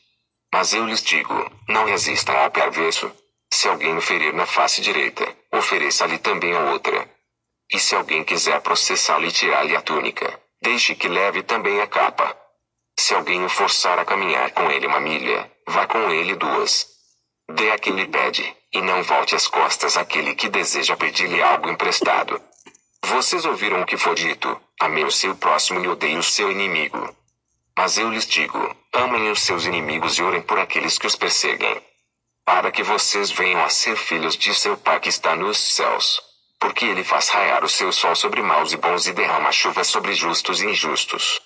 Mas 0.52 0.74
eu 0.74 0.84
lhes 0.84 1.02
digo, 1.02 1.50
não 1.68 1.84
resista 1.84 2.32
ao 2.32 2.50
perverso. 2.50 3.10
Se 3.52 3.68
alguém 3.68 3.96
o 3.96 4.00
ferir 4.00 4.34
na 4.34 4.44
face 4.44 4.80
direita, 4.80 5.24
ofereça-lhe 5.52 6.18
também 6.18 6.54
a 6.54 6.70
outra. 6.72 7.08
E 7.72 7.78
se 7.78 7.94
alguém 7.94 8.24
quiser 8.24 8.60
processá-lo 8.60 9.26
e 9.26 9.32
tirar-lhe 9.32 9.76
a 9.76 9.80
túnica, 9.80 10.40
deixe 10.60 10.94
que 10.94 11.08
leve 11.08 11.42
também 11.42 11.80
a 11.80 11.86
capa. 11.86 12.36
Se 12.98 13.14
alguém 13.14 13.44
o 13.44 13.48
forçar 13.48 13.98
a 13.98 14.04
caminhar 14.04 14.50
com 14.50 14.70
ele 14.70 14.86
uma 14.86 15.00
milha, 15.00 15.50
vá 15.66 15.86
com 15.86 16.10
ele 16.10 16.34
duas. 16.34 16.86
Dê 17.50 17.70
a 17.70 17.78
quem 17.78 17.94
lhe 17.94 18.06
pede, 18.06 18.56
e 18.72 18.82
não 18.82 19.02
volte 19.02 19.34
as 19.34 19.46
costas 19.46 19.96
àquele 19.96 20.34
que 20.34 20.48
deseja 20.48 20.96
pedir-lhe 20.96 21.40
algo 21.40 21.70
emprestado. 21.70 22.42
Vocês 23.04 23.44
ouviram 23.44 23.82
o 23.82 23.86
que 23.86 23.96
foi 23.96 24.14
dito: 24.14 24.60
amem 24.80 25.04
o 25.04 25.10
seu 25.10 25.34
próximo 25.36 25.82
e 25.84 25.88
odeiem 25.88 26.18
o 26.18 26.22
seu 26.22 26.50
inimigo. 26.50 27.16
Mas 27.76 27.98
eu 27.98 28.10
lhes 28.10 28.26
digo: 28.26 28.76
amem 28.92 29.30
os 29.30 29.40
seus 29.42 29.64
inimigos 29.64 30.18
e 30.18 30.22
orem 30.22 30.42
por 30.42 30.58
aqueles 30.58 30.98
que 30.98 31.06
os 31.06 31.16
perseguem. 31.16 31.82
Para 32.44 32.70
que 32.70 32.82
vocês 32.82 33.30
venham 33.30 33.62
a 33.62 33.68
ser 33.68 33.96
filhos 33.96 34.36
de 34.36 34.54
seu 34.54 34.76
Pai 34.76 35.00
que 35.00 35.08
está 35.08 35.36
nos 35.36 35.58
céus. 35.58 36.20
Porque 36.58 36.84
ele 36.84 37.04
faz 37.04 37.28
raiar 37.28 37.64
o 37.64 37.68
seu 37.68 37.92
sol 37.92 38.16
sobre 38.16 38.42
maus 38.42 38.72
e 38.72 38.76
bons 38.76 39.06
e 39.06 39.12
derrama 39.12 39.52
chuva 39.52 39.84
sobre 39.84 40.12
justos 40.14 40.60
e 40.60 40.66
injustos. 40.66 41.40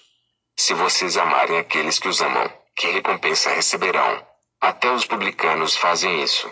Se 0.56 0.74
vocês 0.74 1.16
amarem 1.16 1.58
aqueles 1.58 1.98
que 1.98 2.08
os 2.08 2.22
amam, 2.22 2.50
que 2.76 2.86
recompensa 2.88 3.50
receberão? 3.50 4.26
Até 4.60 4.90
os 4.90 5.04
publicanos 5.04 5.76
fazem 5.76 6.22
isso. 6.22 6.48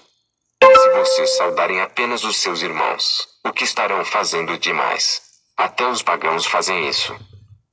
Se 0.63 0.91
vocês 0.91 1.37
saudarem 1.37 1.81
apenas 1.81 2.23
os 2.23 2.37
seus 2.37 2.61
irmãos, 2.61 3.27
o 3.45 3.53
que 3.53 3.65
estarão 3.65 4.05
fazendo 4.05 4.59
demais? 4.59 5.23
Até 5.57 5.87
os 5.87 6.03
pagãos 6.03 6.45
fazem 6.45 6.87
isso. 6.87 7.15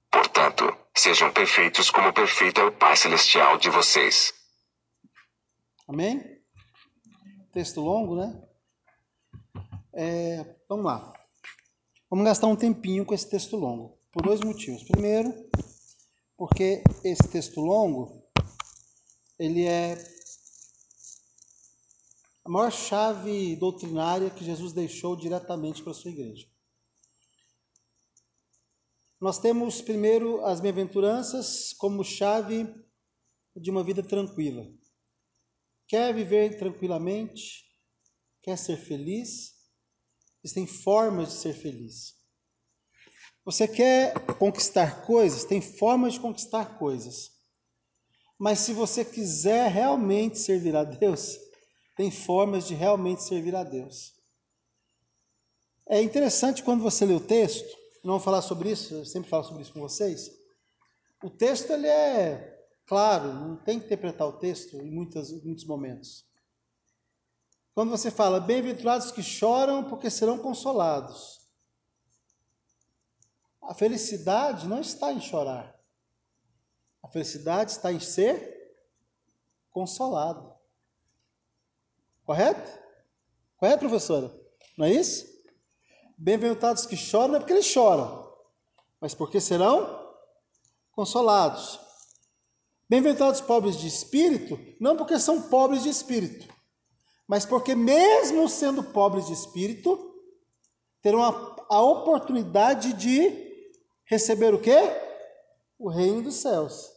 Portanto, 0.10 0.64
sejam 0.96 1.32
perfeitos 1.32 1.92
como 1.92 2.14
perfeito 2.14 2.62
é 2.62 2.64
o 2.64 2.72
Pai 2.72 2.96
Celestial 2.96 3.58
de 3.58 3.70
vocês. 3.70 4.34
Amém? 5.88 6.24
Texto 7.52 7.82
longo, 7.82 8.16
né? 8.16 8.42
É, 9.94 10.56
vamos 10.70 10.86
lá. 10.86 11.12
Vamos 12.10 12.26
gastar 12.26 12.48
um 12.48 12.56
tempinho 12.56 13.06
com 13.06 13.14
esse 13.14 13.30
texto 13.30 13.58
longo, 13.58 14.00
por 14.14 14.24
dois 14.24 14.40
motivos. 14.40 14.84
Primeiro, 14.84 15.34
porque 16.38 16.84
esse 17.04 17.28
texto 17.28 17.60
longo, 17.60 18.24
ele 19.38 19.66
é 19.68 19.98
a 22.48 22.50
maior 22.50 22.72
chave 22.72 23.58
doutrinária 23.58 24.30
que 24.30 24.46
Jesus 24.46 24.72
deixou 24.72 25.18
diretamente 25.18 25.84
para 25.84 25.92
a 25.92 25.94
sua 25.94 26.12
igreja. 26.12 26.48
Nós 29.20 29.38
temos 29.38 29.82
primeiro 29.82 30.46
as 30.46 30.62
bem-aventuranças 30.62 31.74
como 31.74 32.06
chave 32.06 32.74
de 33.54 33.70
uma 33.70 33.84
vida 33.84 34.02
tranquila. 34.02 34.66
Quer 35.90 36.14
viver 36.14 36.58
tranquilamente? 36.58 37.66
Quer 38.42 38.58
ser 38.58 38.78
feliz? 38.78 39.54
Existem 40.42 40.66
formas 40.66 41.28
de 41.28 41.34
ser 41.40 41.54
feliz. 41.54 42.16
Você 43.44 43.68
quer 43.68 44.14
conquistar 44.38 45.06
coisas? 45.06 45.44
Tem 45.44 45.60
formas 45.60 46.14
de 46.14 46.22
conquistar 46.22 46.80
coisas. 46.80 47.30
Mas 48.40 48.60
se 48.60 48.72
você 48.72 49.04
quiser 49.04 49.70
realmente 49.70 50.40
servir 50.40 50.78
a 50.78 50.86
Deus, 50.86 51.47
tem 51.98 52.12
formas 52.12 52.68
de 52.68 52.76
realmente 52.76 53.24
servir 53.24 53.56
a 53.56 53.64
Deus. 53.64 54.14
É 55.88 56.00
interessante 56.00 56.62
quando 56.62 56.84
você 56.84 57.06
lê 57.06 57.14
o 57.14 57.20
texto, 57.20 57.76
não 58.04 58.14
vou 58.14 58.20
falar 58.20 58.44
sobre 58.44 58.70
isso, 58.72 58.94
eu 58.94 59.06
sempre 59.06 59.30
falo 59.30 59.44
sobre 59.44 59.64
isso 59.64 59.74
com 59.74 59.80
vocês. 59.80 60.32
O 61.24 61.30
texto 61.30 61.72
ele 61.72 61.88
é 61.88 62.66
claro, 62.86 63.34
não 63.34 63.58
tem 63.58 63.80
que 63.80 63.88
interpretar 63.88 64.28
o 64.28 64.34
texto 64.34 64.78
em 64.78 64.92
muitos, 64.92 65.32
em 65.32 65.42
muitos 65.42 65.66
momentos. 65.66 66.24
Quando 67.74 67.90
você 67.90 68.12
fala, 68.12 68.40
bem-aventurados 68.40 69.12
que 69.12 69.24
choram, 69.24 69.84
porque 69.84 70.10
serão 70.10 70.38
consolados. 70.38 71.42
A 73.62 73.74
felicidade 73.74 74.68
não 74.68 74.82
está 74.82 75.12
em 75.12 75.20
chorar. 75.20 75.76
A 77.02 77.08
felicidade 77.08 77.72
está 77.72 77.92
em 77.92 78.00
ser 78.00 78.76
consolado. 79.72 80.57
Correto? 82.28 82.78
Correto, 83.58 83.80
professora? 83.80 84.38
Não 84.78 84.86
é 84.86 84.92
isso? 84.92 85.26
Bem-aventurados 86.18 86.86
que 86.86 86.98
choram 86.98 87.30
não 87.30 87.36
é 87.38 87.40
porque 87.40 87.54
eles 87.54 87.66
choram, 87.66 88.30
mas 89.00 89.16
porque 89.16 89.40
serão 89.40 90.14
consolados. 90.92 91.80
Bem-aventurados 92.90 93.40
pobres 93.40 93.78
de 93.78 93.88
espírito, 93.88 94.60
não 94.78 94.98
porque 94.98 95.18
são 95.18 95.44
pobres 95.44 95.84
de 95.84 95.90
espírito, 95.90 96.54
mas 97.26 97.46
porque, 97.46 97.74
mesmo 97.74 98.50
sendo 98.50 98.84
pobres 98.84 99.28
de 99.28 99.34
espírito, 99.34 100.14
terão 101.02 101.24
a, 101.24 101.56
a 101.70 101.82
oportunidade 101.82 102.92
de 102.92 103.72
receber 104.04 104.54
o 104.54 104.60
quê? 104.60 104.78
O 105.80 105.88
reino 105.90 106.24
dos 106.24 106.36
céus. 106.36 106.92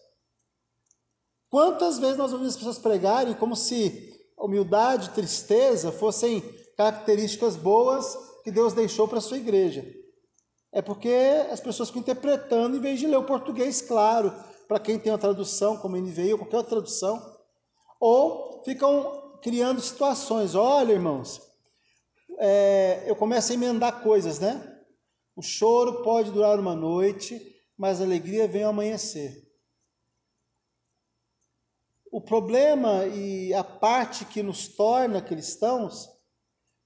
Quantas 1.49 2.01
vezes 2.01 2.17
nós 2.17 2.33
ouvimos 2.33 2.55
as 2.55 2.59
pessoas 2.59 2.79
pregarem 2.79 3.35
como 3.35 3.55
se 3.55 4.10
humildade, 4.45 5.11
tristeza 5.11 5.93
fossem 5.93 6.41
características 6.77 7.57
boas 7.57 8.17
que 8.43 8.51
Deus 8.51 8.73
deixou 8.73 9.07
para 9.07 9.19
a 9.19 9.23
sua 9.23 9.37
igreja. 9.37 9.85
É 10.73 10.81
porque 10.81 11.13
as 11.51 11.61
pessoas 11.61 11.89
ficam 11.89 12.03
interpretando 12.03 12.77
em 12.77 12.81
vez 12.81 12.99
de 12.99 13.07
ler 13.07 13.17
o 13.17 13.25
português 13.25 13.83
claro, 13.83 14.33
para 14.69 14.79
quem 14.79 14.99
tem 14.99 15.13
uma 15.13 15.19
tradução, 15.19 15.77
como 15.77 15.97
NVI 15.97 16.33
ou 16.33 16.39
qualquer 16.39 16.59
outra 16.59 16.77
tradução, 16.77 17.21
ou 18.01 18.63
ficam 18.65 19.39
criando 19.43 19.81
situações. 19.81 20.55
Olha, 20.55 20.93
irmãos, 20.93 21.41
é, 22.39 23.03
eu 23.07 23.17
começo 23.17 23.51
a 23.51 23.55
emendar 23.55 24.03
coisas, 24.03 24.39
né? 24.39 24.79
O 25.35 25.43
choro 25.43 26.03
pode 26.03 26.31
durar 26.31 26.59
uma 26.59 26.75
noite, 26.75 27.41
mas 27.77 28.01
a 28.01 28.05
alegria 28.05 28.47
vem 28.47 28.63
ao 28.63 28.71
amanhecer. 28.71 29.50
O 32.11 32.21
problema 32.21 33.07
e 33.07 33.55
a 33.55 33.63
parte 33.63 34.25
que 34.25 34.43
nos 34.43 34.67
torna 34.67 35.23
cristãos 35.23 36.09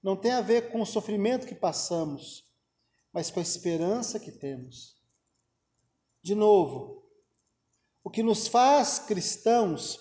não 0.01 0.15
tem 0.15 0.31
a 0.31 0.41
ver 0.41 0.71
com 0.71 0.81
o 0.81 0.85
sofrimento 0.85 1.47
que 1.47 1.55
passamos, 1.55 2.45
mas 3.11 3.31
com 3.31 3.39
a 3.39 3.43
esperança 3.43 4.19
que 4.19 4.31
temos. 4.31 4.95
De 6.21 6.35
novo, 6.35 7.09
o 8.03 8.09
que 8.11 8.21
nos 8.21 8.47
faz 8.47 8.99
cristãos 8.99 9.99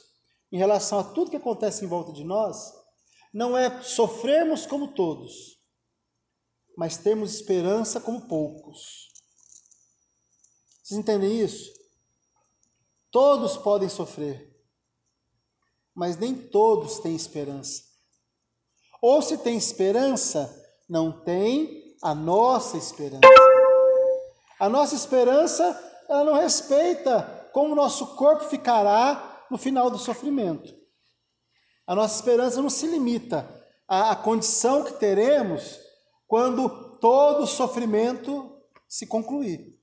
em 0.52 0.59
relação 0.59 0.99
a 0.99 1.04
tudo 1.04 1.31
que 1.31 1.38
acontece 1.38 1.85
em 1.85 1.88
volta 1.88 2.12
de 2.12 2.23
nós 2.23 2.73
não 3.33 3.57
é 3.57 3.83
sofrermos 3.83 4.66
como 4.66 4.95
todos, 4.95 5.59
mas 6.76 6.99
termos 6.99 7.35
esperança 7.35 7.99
como 7.99 8.28
poucos. 8.28 9.09
Vocês 10.83 11.00
entendem 11.00 11.40
isso? 11.40 11.73
Todos 13.11 13.57
podem 13.57 13.88
sofrer, 13.88 14.54
mas 15.95 16.17
nem 16.17 16.35
todos 16.35 16.99
têm 16.99 17.15
esperança. 17.15 17.83
Ou 19.01 19.23
se 19.23 19.39
tem 19.39 19.57
esperança, 19.57 20.51
não 20.89 21.13
tem 21.25 21.97
a 22.03 22.15
nossa 22.15 22.77
esperança. 22.77 23.21
A 24.59 24.69
nossa 24.69 24.95
esperança, 24.95 25.63
ela 26.09 26.25
não 26.25 26.35
respeita 26.35 27.49
como 27.53 27.73
o 27.73 27.77
nosso 27.77 28.17
corpo 28.17 28.45
ficará 28.45 29.47
no 29.51 29.59
final 29.59 29.91
do 29.91 29.99
sofrimento. 29.99 30.75
A 31.87 31.95
nossa 31.95 32.17
esperança 32.17 32.63
não 32.63 32.71
se 32.71 32.87
limita 32.87 33.49
à, 33.87 34.13
à 34.13 34.17
condição 34.17 34.85
que 34.85 34.95
teremos 34.95 35.79
quando 36.27 36.99
todo 36.99 37.43
o 37.43 37.47
sofrimento 37.47 38.61
se 38.89 39.07
concluir. 39.07 39.79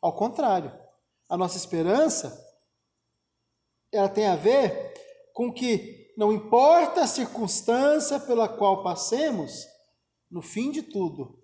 Ao 0.00 0.14
contrário, 0.14 0.72
a 1.28 1.36
nossa 1.36 1.56
esperança 1.56 2.44
ela 3.92 4.08
tem 4.08 4.26
a 4.26 4.36
ver 4.36 4.87
com 5.38 5.52
que 5.52 6.12
não 6.16 6.32
importa 6.32 7.02
a 7.02 7.06
circunstância 7.06 8.18
pela 8.18 8.48
qual 8.48 8.82
passemos, 8.82 9.68
no 10.28 10.42
fim 10.42 10.72
de 10.72 10.82
tudo, 10.82 11.40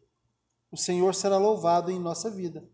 o 0.68 0.76
Senhor 0.76 1.14
será 1.14 1.38
louvado 1.38 1.92
em 1.92 2.00
nossa 2.00 2.28
vida. 2.28 2.68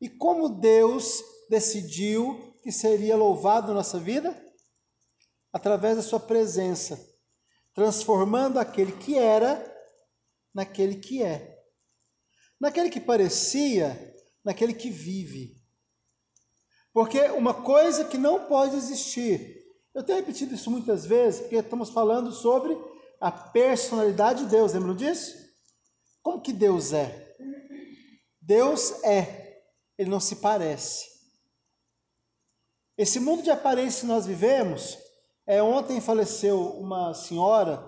E 0.00 0.08
como 0.08 0.48
Deus 0.48 1.24
decidiu 1.50 2.56
que 2.62 2.70
seria 2.70 3.16
louvado 3.16 3.74
nossa 3.74 3.98
vida? 3.98 4.40
Através 5.52 5.96
da 5.96 6.04
Sua 6.04 6.20
presença, 6.20 7.04
transformando 7.74 8.60
aquele 8.60 8.92
que 8.92 9.18
era 9.18 9.60
naquele 10.54 11.00
que 11.00 11.20
é, 11.20 11.66
naquele 12.60 12.90
que 12.90 13.00
parecia, 13.00 14.14
naquele 14.44 14.72
que 14.72 14.88
vive. 14.88 15.60
Porque 16.92 17.22
uma 17.30 17.52
coisa 17.52 18.04
que 18.04 18.16
não 18.16 18.46
pode 18.46 18.76
existir 18.76 19.55
eu 19.96 20.04
tenho 20.04 20.18
repetido 20.18 20.54
isso 20.54 20.70
muitas 20.70 21.06
vezes, 21.06 21.40
porque 21.40 21.56
estamos 21.56 21.88
falando 21.88 22.30
sobre 22.30 22.76
a 23.18 23.32
personalidade 23.32 24.44
de 24.44 24.50
Deus, 24.50 24.74
lembram 24.74 24.94
disso? 24.94 25.34
Como 26.22 26.42
que 26.42 26.52
Deus 26.52 26.92
é? 26.92 27.34
Deus 28.38 29.02
é, 29.02 29.64
ele 29.96 30.10
não 30.10 30.20
se 30.20 30.36
parece. 30.36 31.06
Esse 32.98 33.18
mundo 33.18 33.42
de 33.42 33.50
aparência 33.50 34.02
que 34.02 34.06
nós 34.06 34.26
vivemos, 34.26 34.98
é, 35.46 35.62
ontem 35.62 35.98
faleceu 35.98 36.78
uma 36.78 37.14
senhora, 37.14 37.82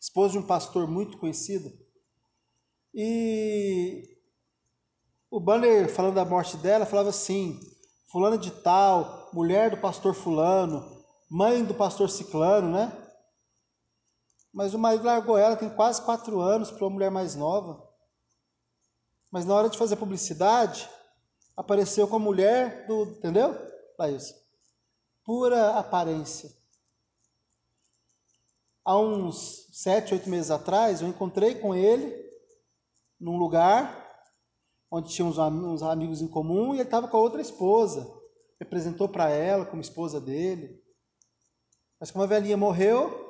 esposa 0.00 0.32
de 0.32 0.38
um 0.38 0.46
pastor 0.48 0.88
muito 0.88 1.16
conhecido, 1.16 1.72
e 2.92 4.02
o 5.30 5.38
banner 5.38 5.88
falando 5.88 6.16
da 6.16 6.24
morte 6.24 6.56
dela 6.56 6.84
falava 6.84 7.10
assim: 7.10 7.60
fulana 8.10 8.36
de 8.36 8.50
tal, 8.50 9.25
mulher 9.36 9.70
do 9.70 9.76
pastor 9.76 10.14
fulano, 10.14 10.82
mãe 11.30 11.62
do 11.62 11.74
pastor 11.74 12.08
ciclano, 12.08 12.70
né? 12.70 12.90
Mas 14.50 14.72
o 14.72 14.78
marido 14.78 15.04
largou 15.04 15.36
ela, 15.36 15.54
tem 15.54 15.68
quase 15.68 16.00
quatro 16.00 16.40
anos, 16.40 16.70
para 16.70 16.84
uma 16.84 16.94
mulher 16.94 17.10
mais 17.10 17.34
nova. 17.34 17.86
Mas 19.30 19.44
na 19.44 19.54
hora 19.54 19.68
de 19.68 19.76
fazer 19.76 19.96
publicidade, 19.96 20.88
apareceu 21.54 22.08
com 22.08 22.16
a 22.16 22.18
mulher 22.18 22.86
do. 22.86 23.02
Entendeu? 23.18 23.54
Laís? 23.98 24.34
Pura 25.22 25.78
aparência. 25.78 26.50
Há 28.82 28.98
uns 28.98 29.68
sete, 29.70 30.14
oito 30.14 30.30
meses 30.30 30.50
atrás, 30.50 31.02
eu 31.02 31.08
encontrei 31.08 31.56
com 31.56 31.74
ele 31.74 32.24
num 33.20 33.36
lugar 33.36 34.02
onde 34.90 35.12
tinha 35.12 35.26
uns, 35.26 35.36
uns 35.36 35.82
amigos 35.82 36.22
em 36.22 36.28
comum, 36.28 36.72
e 36.72 36.78
ele 36.78 36.84
estava 36.84 37.06
com 37.06 37.18
a 37.18 37.20
outra 37.20 37.42
esposa. 37.42 38.15
Representou 38.60 39.08
para 39.08 39.28
ela 39.30 39.66
como 39.66 39.82
esposa 39.82 40.20
dele. 40.20 40.82
Mas 42.00 42.10
como 42.10 42.24
a 42.24 42.26
velhinha 42.26 42.56
morreu, 42.56 43.26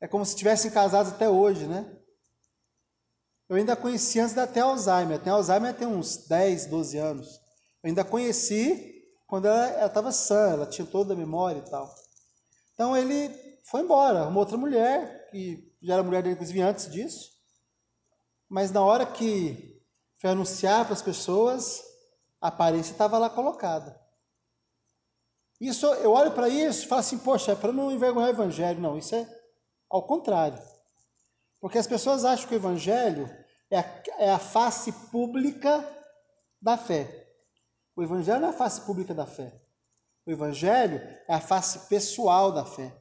é 0.00 0.06
como 0.06 0.24
se 0.24 0.36
tivessem 0.36 0.70
casados 0.70 1.12
até 1.12 1.28
hoje, 1.28 1.66
né? 1.66 1.96
Eu 3.48 3.56
ainda 3.56 3.76
conheci 3.76 4.18
antes 4.18 4.34
da 4.34 4.46
ter 4.46 4.60
Alzheimer. 4.60 5.20
Tem 5.20 5.32
Alzheimer 5.32 5.76
tem 5.76 5.86
uns 5.86 6.26
10, 6.26 6.66
12 6.66 6.98
anos. 6.98 7.40
Eu 7.82 7.88
ainda 7.88 8.04
conheci 8.04 9.04
quando 9.26 9.46
ela 9.46 9.86
estava 9.86 10.12
sã, 10.12 10.50
ela 10.50 10.66
tinha 10.66 10.86
toda 10.86 11.14
a 11.14 11.16
memória 11.16 11.58
e 11.58 11.70
tal. 11.70 11.94
Então 12.74 12.96
ele 12.96 13.28
foi 13.64 13.80
embora, 13.80 14.26
uma 14.26 14.38
outra 14.38 14.56
mulher, 14.56 15.28
que 15.30 15.72
já 15.82 15.94
era 15.94 16.02
mulher 16.02 16.22
dele, 16.22 16.34
inclusive, 16.34 16.60
antes 16.60 16.90
disso. 16.90 17.32
Mas 18.48 18.70
na 18.70 18.80
hora 18.80 19.04
que 19.04 19.82
foi 20.18 20.30
anunciar 20.30 20.84
para 20.84 20.94
as 20.94 21.02
pessoas, 21.02 21.82
a 22.40 22.48
aparência 22.48 22.92
estava 22.92 23.18
lá 23.18 23.28
colocada. 23.28 24.00
Isso, 25.60 25.86
eu 25.86 26.12
olho 26.12 26.32
para 26.32 26.48
isso 26.48 26.84
e 26.84 26.88
falo 26.88 27.00
assim, 27.00 27.18
poxa, 27.18 27.52
é 27.52 27.54
para 27.54 27.72
não 27.72 27.90
envergonhar 27.90 28.28
o 28.28 28.32
evangelho. 28.32 28.80
Não, 28.80 28.98
isso 28.98 29.14
é 29.14 29.26
ao 29.88 30.06
contrário. 30.06 30.62
Porque 31.60 31.78
as 31.78 31.86
pessoas 31.86 32.24
acham 32.24 32.46
que 32.48 32.54
o 32.54 32.56
evangelho 32.56 33.28
é 33.70 33.78
a, 33.78 34.02
é 34.18 34.30
a 34.30 34.38
face 34.38 34.92
pública 35.10 35.86
da 36.60 36.76
fé. 36.76 37.26
O 37.94 38.02
evangelho 38.02 38.40
não 38.40 38.48
é 38.48 38.50
a 38.50 38.56
face 38.56 38.82
pública 38.82 39.14
da 39.14 39.26
fé. 39.26 39.52
O 40.26 40.30
evangelho 40.30 41.00
é 41.28 41.34
a 41.34 41.40
face 41.40 41.88
pessoal 41.88 42.52
da 42.52 42.64
fé. 42.64 42.94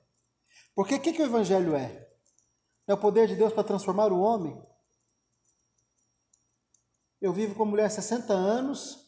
Porque 0.74 0.96
o 0.96 1.00
que, 1.00 1.12
que 1.12 1.22
o 1.22 1.26
evangelho 1.26 1.76
é? 1.76 2.08
É 2.88 2.94
o 2.94 2.98
poder 2.98 3.28
de 3.28 3.36
Deus 3.36 3.52
para 3.52 3.64
transformar 3.64 4.12
o 4.12 4.20
homem 4.20 4.64
eu 7.26 7.34
vivo 7.34 7.56
com 7.56 7.66
mulher 7.66 7.90
60 7.90 8.32
anos 8.34 9.05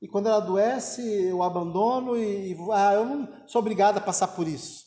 e 0.00 0.08
quando 0.08 0.26
ela 0.26 0.36
adoece 0.36 1.02
eu 1.02 1.42
abandono 1.42 2.16
e, 2.16 2.52
e 2.52 2.56
ah, 2.72 2.94
eu 2.94 3.04
não 3.04 3.48
sou 3.48 3.60
obrigado 3.60 3.98
a 3.98 4.00
passar 4.00 4.28
por 4.28 4.46
isso. 4.46 4.84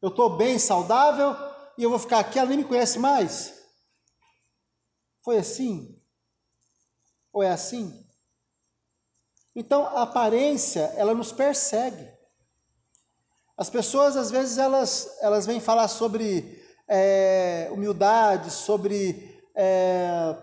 Eu 0.00 0.10
estou 0.10 0.36
bem, 0.36 0.58
saudável 0.58 1.34
e 1.78 1.82
eu 1.82 1.90
vou 1.90 1.98
ficar 1.98 2.18
aqui, 2.18 2.38
ela 2.38 2.48
nem 2.48 2.58
me 2.58 2.64
conhece 2.64 2.98
mais. 2.98 3.54
Foi 5.22 5.38
assim? 5.38 6.00
Ou 7.32 7.42
é 7.42 7.50
assim? 7.50 8.06
Então 9.54 9.86
a 9.86 10.02
aparência 10.02 10.92
ela 10.96 11.14
nos 11.14 11.32
persegue. 11.32 12.14
As 13.56 13.70
pessoas 13.70 14.16
às 14.16 14.30
vezes 14.30 14.58
elas 14.58 15.16
elas 15.20 15.46
vêm 15.46 15.60
falar 15.60 15.88
sobre 15.88 16.62
é, 16.86 17.68
humildade, 17.72 18.50
sobre 18.50 19.42
é, 19.54 20.36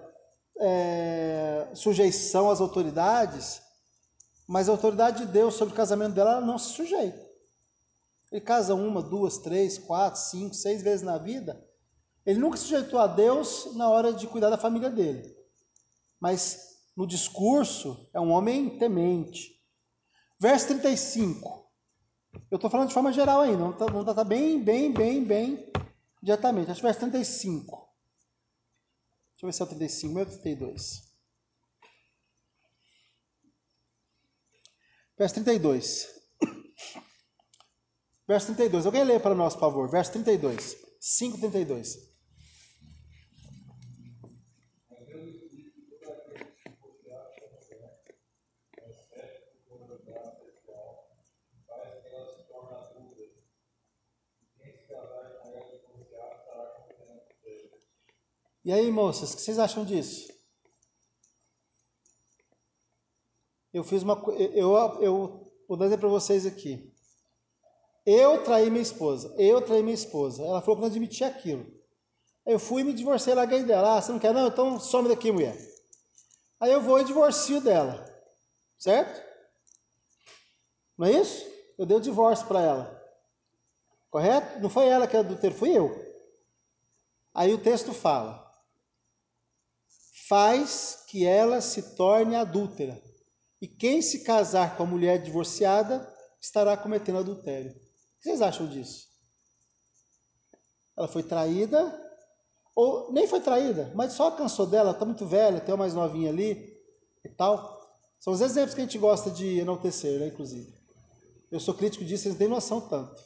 é, 0.59 1.67
sujeição 1.75 2.49
às 2.49 2.59
autoridades, 2.59 3.61
mas 4.47 4.67
a 4.67 4.71
autoridade 4.71 5.25
de 5.25 5.31
Deus 5.31 5.55
sobre 5.55 5.73
o 5.73 5.77
casamento 5.77 6.13
dela 6.13 6.41
não 6.41 6.57
se 6.57 6.73
sujeita. 6.73 7.23
Ele 8.31 8.41
casa 8.41 8.73
uma, 8.73 9.01
duas, 9.01 9.37
três, 9.37 9.77
quatro, 9.77 10.19
cinco, 10.19 10.55
seis 10.55 10.81
vezes 10.81 11.05
na 11.05 11.17
vida. 11.17 11.63
Ele 12.25 12.39
nunca 12.39 12.57
se 12.57 12.63
sujeitou 12.63 12.99
a 12.99 13.07
Deus 13.07 13.75
na 13.75 13.89
hora 13.89 14.11
de 14.11 14.27
cuidar 14.27 14.49
da 14.49 14.57
família 14.57 14.89
dele. 14.89 15.35
Mas 16.19 16.79
no 16.95 17.05
discurso 17.05 18.09
é 18.13 18.19
um 18.19 18.31
homem 18.31 18.77
temente. 18.77 19.61
Verso 20.39 20.67
35. 20.67 21.63
Eu 22.49 22.55
estou 22.55 22.69
falando 22.69 22.87
de 22.87 22.93
forma 22.93 23.11
geral 23.11 23.41
ainda, 23.41 23.57
não 23.57 23.71
está 23.71 23.85
tá, 23.85 24.13
tá 24.15 24.23
bem, 24.23 24.63
bem, 24.63 24.91
bem, 24.91 25.23
bem 25.23 25.71
diretamente. 26.21 26.71
Acho 26.71 26.79
que 26.79 26.87
verso 26.87 27.01
35. 27.01 27.83
Deixa 29.33 29.43
eu 29.43 29.47
ver 29.47 29.53
se 29.53 29.61
é 29.61 29.65
o 29.65 29.67
35, 29.67 30.13
meu 30.13 30.25
32. 30.25 31.02
Verso 35.23 35.35
32. 35.35 36.09
Verso 38.27 38.47
32. 38.47 38.85
Alguém 38.85 39.05
lê 39.05 39.17
para 39.21 39.33
nós, 39.33 39.53
por 39.53 39.61
favor. 39.61 39.89
Verso 39.89 40.11
32. 40.11 40.75
5, 40.99 41.39
32. 41.39 42.11
E 58.65 58.73
aí, 58.73 58.91
moças, 58.91 59.31
o 59.31 59.37
que 59.37 59.41
vocês 59.41 59.57
acham 59.57 59.85
disso? 59.85 60.32
Eu 63.73 63.83
fiz 63.83 64.03
uma. 64.03 64.21
Eu, 64.53 64.75
eu 65.01 65.51
vou 65.67 65.77
dizer 65.77 65.97
para 65.97 66.07
vocês 66.07 66.45
aqui. 66.45 66.93
Eu 68.05 68.43
traí 68.43 68.69
minha 68.69 68.81
esposa, 68.81 69.33
eu 69.37 69.61
traí 69.61 69.81
minha 69.81 69.95
esposa. 69.95 70.43
Ela 70.43 70.61
falou 70.61 70.75
que 70.75 70.81
não 70.81 70.89
aquilo. 71.27 71.65
Eu 72.45 72.59
fui 72.59 72.81
e 72.81 72.85
me 72.85 72.93
divorciei, 72.93 73.33
larguei 73.33 73.63
dela. 73.63 73.97
Ah, 73.97 74.01
você 74.01 74.11
não 74.11 74.19
quer 74.19 74.33
não? 74.33 74.47
Então 74.47 74.79
some 74.79 75.07
daqui, 75.07 75.31
mulher. 75.31 75.57
Aí 76.59 76.71
eu 76.71 76.81
vou 76.81 76.99
e 76.99 77.05
divorcio 77.05 77.61
dela. 77.61 78.05
Certo? 78.77 79.21
Não 80.97 81.07
é 81.07 81.11
isso? 81.11 81.49
Eu 81.77 81.85
dei 81.85 81.97
o 81.97 82.01
divórcio 82.01 82.45
para 82.45 82.61
ela. 82.61 83.03
Correto? 84.11 84.59
Não 84.59 84.69
foi 84.69 84.87
ela 84.87 85.07
que 85.07 85.17
adulterou, 85.17 85.57
fui 85.57 85.75
eu. 85.75 85.89
Aí 87.33 87.53
o 87.53 87.57
texto 87.57 87.93
fala: 87.93 88.51
faz 90.27 91.03
que 91.07 91.25
ela 91.25 91.61
se 91.61 91.95
torne 91.95 92.35
adúltera. 92.35 93.01
E 93.63 93.67
quem 93.69 94.01
se 94.01 94.25
casar 94.25 94.75
com 94.75 94.83
a 94.83 94.85
mulher 94.85 95.23
divorciada 95.23 96.05
estará 96.41 96.75
cometendo 96.75 97.19
adultério. 97.19 97.71
O 97.71 97.73
que 97.73 98.23
vocês 98.23 98.41
acham 98.41 98.67
disso? 98.67 99.07
Ela 100.97 101.07
foi 101.07 101.23
traída, 101.23 101.97
ou 102.75 103.13
nem 103.13 103.25
foi 103.25 103.39
traída, 103.39 103.89
mas 103.95 104.11
só 104.11 104.31
cansou 104.31 104.65
dela, 104.67 104.91
está 104.91 105.05
muito 105.05 105.25
velha, 105.25 105.61
tem 105.61 105.73
uma 105.73 105.77
mais 105.77 105.93
novinha 105.93 106.29
ali 106.29 106.77
e 107.23 107.29
tal. 107.29 107.81
São 108.19 108.33
os 108.33 108.41
exemplos 108.41 108.75
que 108.75 108.81
a 108.81 108.83
gente 108.83 108.97
gosta 108.97 109.31
de 109.31 109.59
enaltecer, 109.59 110.19
né, 110.19 110.27
inclusive. 110.27 110.69
Eu 111.49 111.61
sou 111.61 111.73
crítico 111.73 112.03
disso, 112.03 112.23
vocês 112.23 112.35
têm 112.35 112.49
noção 112.49 112.81
tanto. 112.81 113.23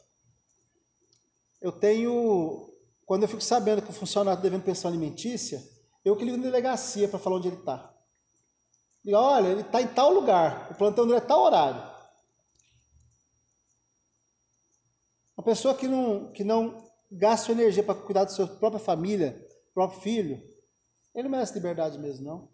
Eu 1.59 1.71
tenho, 1.71 2.71
quando 3.07 3.23
eu 3.23 3.27
fico 3.27 3.41
sabendo 3.41 3.81
que 3.81 3.89
o 3.89 3.93
funcionário 3.93 4.37
está 4.37 4.43
devendo 4.43 4.63
pensão 4.63 4.87
alimentícia, 4.87 5.67
eu 6.05 6.15
que 6.15 6.23
ligo 6.23 6.37
na 6.37 6.43
delegacia 6.43 7.07
para 7.07 7.17
falar 7.17 7.37
onde 7.37 7.47
ele 7.47 7.57
está. 7.57 7.96
Digo, 9.07 9.17
olha, 9.19 9.47
ele 9.47 9.61
está 9.61 9.81
em 9.81 9.87
tal 9.87 10.11
lugar, 10.11 10.69
o 10.69 10.75
plantão 10.75 11.07
dele 11.07 11.19
é 11.19 11.21
tal 11.21 11.43
horário. 11.43 11.81
Uma 15.37 15.45
pessoa 15.45 15.73
que 15.73 15.87
não, 15.87 16.29
que 16.33 16.43
não 16.43 16.85
gasta 17.09 17.53
energia 17.53 17.81
para 17.81 17.97
cuidar 17.97 18.25
da 18.25 18.31
sua 18.31 18.45
própria 18.45 18.83
família, 18.83 19.47
próprio 19.73 20.01
filho, 20.01 20.43
ele 21.15 21.23
não 21.23 21.29
merece 21.29 21.53
liberdade 21.53 21.97
mesmo, 21.97 22.25
não. 22.25 22.49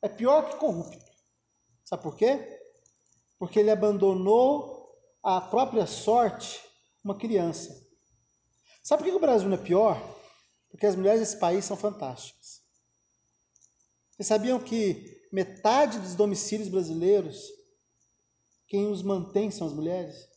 É 0.00 0.08
pior 0.08 0.48
que 0.48 0.56
corrupto. 0.56 1.12
Sabe 1.84 2.02
por 2.02 2.16
quê? 2.16 2.58
Porque 3.38 3.60
ele 3.60 3.70
abandonou 3.70 4.90
a 5.22 5.38
própria 5.38 5.86
sorte 5.86 6.64
uma 7.04 7.14
criança. 7.14 7.78
Sabe 8.82 9.02
por 9.02 9.10
que 9.10 9.16
o 9.16 9.20
Brasil 9.20 9.50
não 9.50 9.58
é 9.58 9.62
pior? 9.62 10.00
Porque 10.70 10.86
as 10.86 10.96
mulheres 10.96 11.20
desse 11.20 11.36
país 11.36 11.62
são 11.62 11.76
fantásticas. 11.76 12.62
Vocês 14.12 14.26
sabiam 14.26 14.58
que 14.58 15.11
metade 15.32 15.98
dos 15.98 16.14
domicílios 16.14 16.68
brasileiros, 16.68 17.50
quem 18.66 18.86
os 18.86 19.02
mantém 19.02 19.50
são 19.50 19.66
as 19.66 19.72
mulheres? 19.72 20.28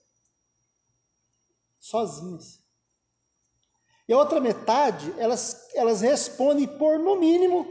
Sozinhas. 1.78 2.64
E 4.08 4.14
a 4.14 4.18
outra 4.18 4.40
metade, 4.40 5.14
elas, 5.18 5.68
elas 5.74 6.02
respondem 6.02 6.68
por, 6.78 6.98
no 6.98 7.20
mínimo, 7.20 7.68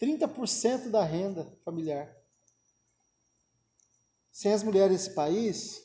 30% 0.00 0.90
da 0.90 1.02
renda 1.02 1.50
familiar. 1.64 2.14
Sem 4.30 4.52
as 4.52 4.62
mulheres 4.62 4.96
desse 4.98 5.14
país, 5.14 5.82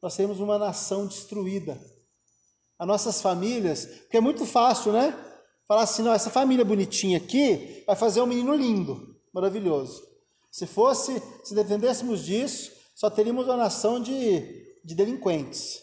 nós 0.00 0.16
temos 0.16 0.40
uma 0.40 0.58
nação 0.58 1.06
destruída. 1.06 1.80
As 2.78 2.86
nossas 2.86 3.20
famílias, 3.20 3.84
porque 3.84 4.16
é 4.16 4.20
muito 4.20 4.46
fácil, 4.46 4.92
né? 4.92 5.12
Falar 5.68 5.82
assim, 5.82 6.02
não, 6.02 6.12
essa 6.12 6.30
família 6.30 6.64
bonitinha 6.64 7.18
aqui 7.18 7.84
vai 7.86 7.94
fazer 7.94 8.20
um 8.20 8.26
menino 8.26 8.54
lindo, 8.54 9.11
maravilhoso. 9.32 10.06
Se 10.50 10.66
fosse, 10.66 11.20
se 11.44 11.54
dependêssemos 11.54 12.24
disso, 12.24 12.72
só 12.94 13.08
teríamos 13.08 13.46
uma 13.46 13.56
nação 13.56 14.00
de, 14.00 14.80
de 14.84 14.94
delinquentes. 14.94 15.82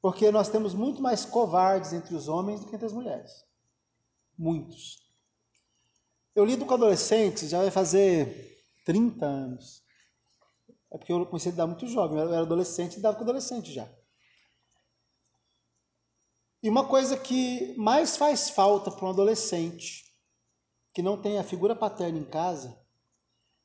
Porque 0.00 0.30
nós 0.30 0.48
temos 0.48 0.74
muito 0.74 1.00
mais 1.00 1.24
covardes 1.24 1.92
entre 1.92 2.14
os 2.14 2.28
homens 2.28 2.60
do 2.60 2.66
que 2.66 2.74
entre 2.74 2.86
as 2.86 2.92
mulheres. 2.92 3.44
Muitos. 4.36 5.08
Eu 6.34 6.44
lido 6.44 6.64
com 6.64 6.74
adolescentes, 6.74 7.50
já 7.50 7.58
vai 7.58 7.70
fazer 7.70 8.64
30 8.84 9.26
anos. 9.26 9.82
É 10.90 10.96
porque 10.96 11.12
eu 11.12 11.26
comecei 11.26 11.50
a 11.50 11.52
lidar 11.52 11.66
muito 11.66 11.86
jovem, 11.86 12.18
eu 12.18 12.32
era 12.32 12.42
adolescente 12.42 12.94
e 12.94 12.96
lidava 12.96 13.16
com 13.16 13.22
adolescente 13.22 13.72
já. 13.72 13.88
E 16.62 16.68
uma 16.68 16.88
coisa 16.88 17.16
que 17.16 17.76
mais 17.76 18.16
faz 18.16 18.50
falta 18.50 18.90
para 18.90 19.06
um 19.06 19.10
adolescente 19.10 20.07
que 20.98 21.02
não 21.02 21.16
tem 21.16 21.38
a 21.38 21.44
figura 21.44 21.76
paterna 21.76 22.18
em 22.18 22.24
casa 22.24 22.76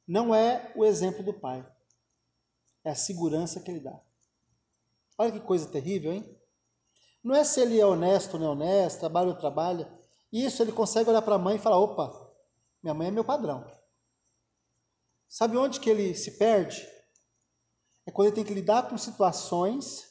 não 0.07 0.35
é 0.35 0.71
o 0.75 0.85
exemplo 0.85 1.23
do 1.23 1.33
pai, 1.33 1.67
é 2.83 2.91
a 2.91 2.95
segurança 2.95 3.59
que 3.59 3.71
ele 3.71 3.79
dá. 3.79 3.99
Olha 5.17 5.31
que 5.31 5.39
coisa 5.39 5.67
terrível, 5.67 6.13
hein? 6.13 6.39
Não 7.23 7.33
é 7.33 7.43
se 7.43 7.59
ele 7.59 7.79
é 7.79 7.85
honesto 7.87 8.35
ou 8.35 8.39
não 8.39 8.49
é 8.49 8.51
honesto, 8.51 8.99
trabalha 8.99 9.29
ou 9.29 9.35
trabalha. 9.35 9.91
Isso 10.31 10.61
ele 10.61 10.71
consegue 10.71 11.09
olhar 11.09 11.23
para 11.23 11.33
a 11.33 11.39
mãe 11.39 11.55
e 11.55 11.59
falar: 11.59 11.79
opa, 11.79 12.13
minha 12.83 12.93
mãe 12.93 13.07
é 13.07 13.11
meu 13.11 13.25
padrão. 13.25 13.65
Sabe 15.27 15.57
onde 15.57 15.79
que 15.79 15.89
ele 15.89 16.13
se 16.13 16.37
perde? 16.37 16.87
É 18.05 18.11
quando 18.11 18.27
ele 18.27 18.35
tem 18.35 18.45
que 18.45 18.53
lidar 18.53 18.87
com 18.87 18.95
situações 18.95 20.07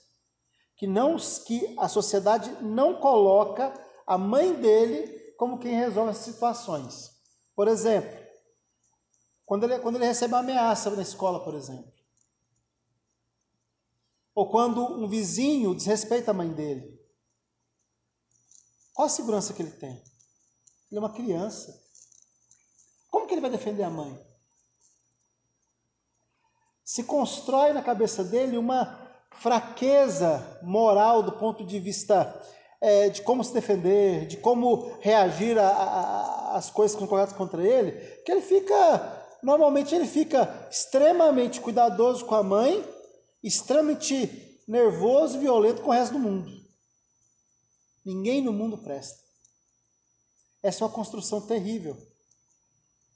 que, 0.75 0.89
não, 0.89 1.17
que 1.47 1.77
a 1.79 1.87
sociedade 1.87 2.51
não 2.65 2.99
coloca 2.99 3.73
a 4.09 4.19
mãe 4.19 4.53
dele 4.55 5.23
como 5.37 5.61
quem 5.61 5.77
resolve 5.77 6.11
as 6.11 6.19
situações. 6.19 7.12
Por 7.55 7.69
exemplo, 7.69 8.23
quando 9.45 9.65
ele, 9.65 9.79
quando 9.81 9.97
ele 9.97 10.07
recebe 10.07 10.35
uma 10.35 10.41
ameaça 10.41 10.91
na 10.91 11.03
escola, 11.03 11.45
por 11.45 11.55
exemplo. 11.55 11.93
Ou 14.35 14.51
quando 14.51 14.83
um 14.83 15.07
vizinho 15.07 15.75
desrespeita 15.75 16.31
a 16.31 16.35
mãe 16.35 16.51
dele. 16.51 16.99
Qual 18.95 19.07
a 19.07 19.11
segurança 19.11 19.53
que 19.53 19.63
ele 19.63 19.71
tem? 19.73 20.03
Ele 20.91 20.99
é 20.99 20.99
uma 20.99 21.13
criança. 21.13 21.83
Como 23.11 23.27
que 23.27 23.35
ele 23.35 23.41
vai 23.41 23.51
defender 23.51 23.83
a 23.83 23.91
mãe? 23.91 24.19
Se 26.85 27.05
constrói 27.05 27.73
na 27.73 27.83
cabeça 27.83 28.25
dele 28.25 28.57
uma 28.57 29.03
fraqueza 29.33 30.61
moral 30.63 31.23
do 31.23 31.33
ponto 31.33 31.65
de 31.65 31.79
vista 31.79 32.25
é, 32.83 33.09
de 33.09 33.23
como 33.23 33.45
se 33.45 33.55
defender, 33.55 34.27
de 34.27 34.37
como 34.39 34.99
reagir 34.99 35.57
às 35.57 36.69
coisas 36.69 36.97
que 36.97 36.99
são 36.99 37.07
corretas 37.07 37.37
contra 37.37 37.65
ele, 37.65 37.93
que 38.25 38.33
ele 38.33 38.43
fica, 38.43 39.25
normalmente 39.41 39.95
ele 39.95 40.07
fica 40.07 40.69
extremamente 40.69 41.61
cuidadoso 41.61 42.25
com 42.25 42.35
a 42.35 42.43
mãe, 42.43 42.85
extremamente 43.41 44.61
nervoso 44.67 45.37
e 45.37 45.41
violento 45.41 45.81
com 45.81 45.91
o 45.91 45.93
resto 45.93 46.15
do 46.15 46.19
mundo. 46.19 46.51
Ninguém 48.05 48.43
no 48.43 48.53
mundo 48.53 48.77
presta. 48.77 49.21
Essa 50.61 50.83
é 50.83 50.87
uma 50.87 50.93
construção 50.93 51.41
terrível. 51.41 51.97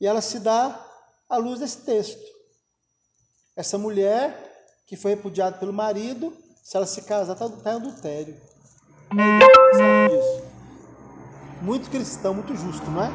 E 0.00 0.06
ela 0.06 0.20
se 0.20 0.38
dá 0.38 0.80
à 1.28 1.36
luz 1.38 1.58
desse 1.58 1.78
texto. 1.78 2.22
Essa 3.56 3.76
mulher 3.76 4.78
que 4.86 4.94
foi 4.96 5.16
repudiada 5.16 5.58
pelo 5.58 5.72
marido, 5.72 6.32
se 6.62 6.76
ela 6.76 6.86
se 6.86 7.02
casar, 7.02 7.32
está 7.32 7.48
tá 7.48 7.72
em 7.72 7.76
adultério. 7.76 8.40
É 9.74 10.08
disso. 10.08 10.46
Muito 11.62 11.90
cristão, 11.90 12.34
muito 12.34 12.54
justo, 12.54 12.88
não 12.90 13.02
é? 13.02 13.10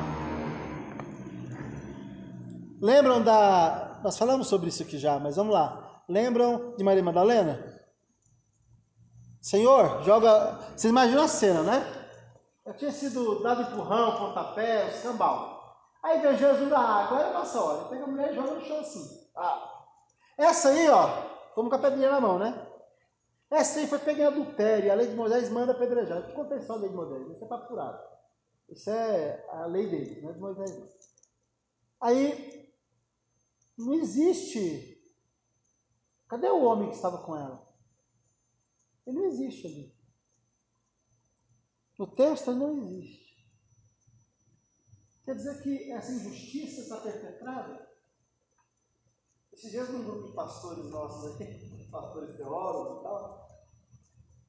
Lembram 2.81 3.21
da. 3.21 3.99
Nós 4.03 4.17
falamos 4.17 4.47
sobre 4.47 4.69
isso 4.69 4.81
aqui 4.81 4.97
já, 4.97 5.19
mas 5.19 5.35
vamos 5.35 5.53
lá. 5.53 6.01
Lembram 6.09 6.75
de 6.75 6.83
Maria 6.83 7.03
Madalena? 7.03 7.63
Senhor, 9.41 10.03
joga. 10.03 10.59
Vocês 10.75 10.91
imaginam 10.91 11.23
a 11.23 11.27
cena, 11.27 11.61
né? 11.63 12.01
Eu 12.65 12.73
tinha 12.75 12.91
sido 12.91 13.41
dado 13.41 13.61
empurrão, 13.61 14.17
pontapé, 14.17 14.89
escambau. 14.89 15.51
Aí 16.03 16.19
vem 16.19 16.37
Jesus 16.37 16.69
da 16.69 16.79
água, 16.79 17.17
agora 17.17 17.23
é 17.23 17.29
a 17.29 17.39
nossa 17.39 17.59
hora. 17.61 17.85
Pega 17.85 18.03
a 18.03 18.07
mulher 18.07 18.31
e 18.31 18.35
joga 18.35 18.51
no 18.51 18.61
chão 18.61 18.79
assim. 18.79 19.29
Ah. 19.35 19.83
Essa 20.37 20.69
aí, 20.69 20.89
ó, 20.89 21.07
como 21.53 21.69
com 21.69 21.75
a 21.75 21.79
pedrinha 21.79 22.11
na 22.11 22.19
mão, 22.19 22.39
né? 22.39 22.60
Essa 23.51 23.81
aí 23.81 23.87
foi 23.87 23.99
pegar 23.99 24.29
adultério. 24.29 24.89
A 24.89 24.95
lei 24.95 25.07
de 25.07 25.15
Moisés 25.15 25.49
manda 25.49 25.73
apedrejar. 25.73 26.21
O 26.21 26.25
que 26.25 26.31
aconteceu 26.31 26.73
a 26.73 26.77
lei 26.77 26.89
de 26.89 26.95
Moisés? 26.95 27.27
Isso 27.27 27.53
é 27.53 27.67
furado. 27.67 28.11
Isso 28.69 28.89
é 28.89 29.45
a 29.49 29.65
lei 29.65 29.89
dele, 29.89 30.21
não 30.21 30.29
é 30.29 30.33
de 30.33 30.39
Moisés. 30.39 30.71
Não. 30.71 30.87
Aí, 31.99 32.73
não 33.77 33.93
existe. 33.95 34.97
Cadê 36.29 36.47
o 36.47 36.63
homem 36.63 36.89
que 36.89 36.95
estava 36.95 37.17
com 37.23 37.35
ela? 37.35 37.67
Ele 39.05 39.17
não 39.17 39.25
existe 39.25 39.67
ali. 39.67 39.93
No 41.99 42.07
texto 42.07 42.51
ele 42.51 42.59
não 42.59 42.77
existe. 42.77 43.45
Quer 45.25 45.35
dizer 45.35 45.61
que 45.61 45.91
essa 45.91 46.13
injustiça 46.13 46.81
está 46.81 46.97
perpetrada? 47.01 47.87
Esses 49.51 49.71
dias 49.71 49.89
num 49.89 50.05
grupo 50.05 50.29
de 50.29 50.33
pastores 50.33 50.85
nossos 50.85 51.35
aqui, 51.35 51.70
pastores 51.91 52.35
teólogos 52.37 52.99
e 52.99 53.03
tal, 53.03 53.51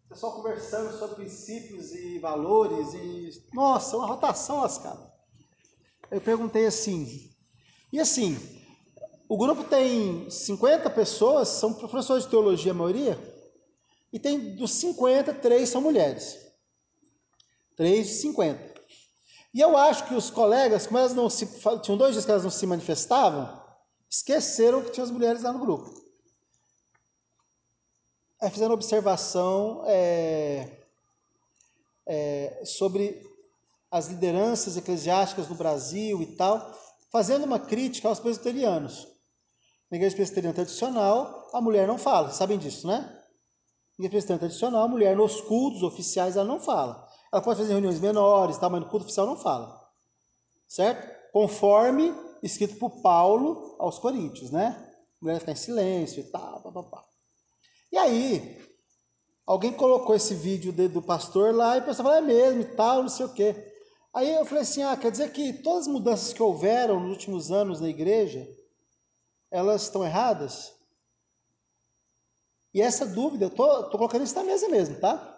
pessoal 0.09 0.33
conversando 0.35 0.97
sobre 0.99 1.17
princípios 1.17 1.93
e 1.93 2.19
valores 2.19 2.95
e. 2.95 3.45
Nossa, 3.53 3.97
uma 3.97 4.07
rotação 4.07 4.61
lascada. 4.61 5.13
Eu 6.11 6.21
perguntei 6.21 6.67
assim, 6.67 7.35
e 7.93 7.99
assim, 7.99 8.37
O 9.33 9.37
grupo 9.39 9.65
tem 9.65 10.29
50 10.29 10.91
pessoas, 10.91 11.49
são 11.49 11.73
professores 11.73 12.25
de 12.25 12.29
teologia 12.29 12.73
a 12.73 12.75
maioria, 12.75 13.19
e 14.13 14.19
tem 14.19 14.57
dos 14.57 14.73
50, 14.73 15.33
três 15.33 15.71
são 15.71 15.81
mulheres. 15.81 16.39
Três 17.75 18.09
de 18.09 18.13
50. 18.17 18.75
E 19.55 19.61
eu 19.63 19.75
acho 19.75 20.07
que 20.07 20.15
os 20.15 20.29
colegas, 20.29 20.87
como 20.87 20.99
elas 20.99 21.15
não 21.15 21.31
se. 21.31 21.47
Tinham 21.81 21.97
dois 21.97 22.13
dias 22.13 22.27
que 22.27 22.31
elas 22.31 22.43
não 22.43 22.51
se 22.51 22.67
manifestavam, 22.67 23.59
esqueceram 24.07 24.83
que 24.83 24.91
tinha 24.91 25.05
as 25.05 25.11
mulheres 25.11 25.43
lá 25.43 25.51
no 25.51 25.61
grupo. 25.61 25.91
Aí 28.43 28.51
fizeram 28.51 28.75
observação 28.75 29.85
é, 29.87 30.69
é, 32.05 32.63
sobre 32.65 33.23
as 33.89 34.09
lideranças 34.09 34.77
eclesiásticas 34.77 35.49
no 35.49 35.55
Brasil 35.55 36.21
e 36.21 36.27
tal, 36.35 36.77
fazendo 37.09 37.45
uma 37.45 37.61
crítica 37.61 38.09
aos 38.09 38.19
presbiterianos. 38.19 39.07
Na 39.89 39.97
igreja 39.97 40.17
presbiteriana 40.17 40.57
tradicional, 40.57 41.51
a 41.53 41.61
mulher 41.61 41.87
não 41.87 41.97
fala, 41.97 42.33
sabem 42.33 42.59
disso, 42.59 42.85
né? 42.85 42.99
Na 43.97 44.07
igreja 44.07 44.11
presbiteriana 44.11 44.41
tradicional, 44.41 44.83
a 44.87 44.89
mulher 44.89 45.17
nos 45.17 45.41
cultos 45.43 45.85
oficiais 45.85 46.37
ela 46.37 46.45
não 46.45 46.59
fala. 46.59 47.07
Ela 47.33 47.43
pode 47.43 47.61
fazer 47.61 47.75
reuniões 47.75 48.01
menores, 48.01 48.59
tal, 48.59 48.71
mas 48.71 48.81
no 48.81 48.89
culto 48.89 49.05
oficial 49.05 49.25
não 49.25 49.37
fala. 49.37 49.89
Certo? 50.67 51.31
Conforme 51.33 52.13
escrito 52.43 52.75
por 52.75 53.03
Paulo 53.03 53.77
aos 53.79 54.01
Coríntios, 54.01 54.51
né? 54.51 54.85
A 55.21 55.25
mulher 55.25 55.39
ficar 55.39 55.53
em 55.53 55.55
silêncio 55.55 56.19
e 56.19 56.25
tal, 56.25 56.61
papapá. 56.61 57.12
E 57.93 57.99
aí, 57.99 58.59
alguém 59.47 59.73
colocou 59.73 60.17
esse 60.17 60.35
vídeo 60.35 60.73
do 60.89 61.03
pastor 61.03 61.55
lá 61.55 61.77
e 61.77 61.81
o 61.81 61.85
pessoal 61.85 62.09
falou, 62.09 62.19
é 62.19 62.27
mesmo 62.27 62.63
e 62.63 62.75
tal, 62.75 63.03
não 63.03 63.09
sei 63.09 63.27
o 63.27 63.33
quê. 63.33 63.55
Aí 64.15 64.33
eu 64.33 64.45
falei 64.45 64.63
assim, 64.63 64.83
ah, 64.83 64.97
quer 64.97 65.11
dizer 65.11 65.31
que 65.33 65.53
todas 65.53 65.83
as 65.83 65.93
mudanças 65.93 66.33
que 66.33 66.43
houveram 66.43 66.99
nos 66.99 67.11
últimos 67.11 67.53
anos 67.53 67.81
na 67.81 67.89
igreja, 67.89 68.49
elas 69.51 69.83
estão 69.83 70.05
erradas? 70.05 70.75
E 72.75 72.81
essa 72.81 73.07
dúvida, 73.07 73.45
eu 73.45 73.51
tô, 73.51 73.91
colocando 73.91 74.25
isso 74.25 74.35
na 74.35 74.45
mesa 74.45 74.69
mesmo, 74.69 74.99
tá? 74.99 75.29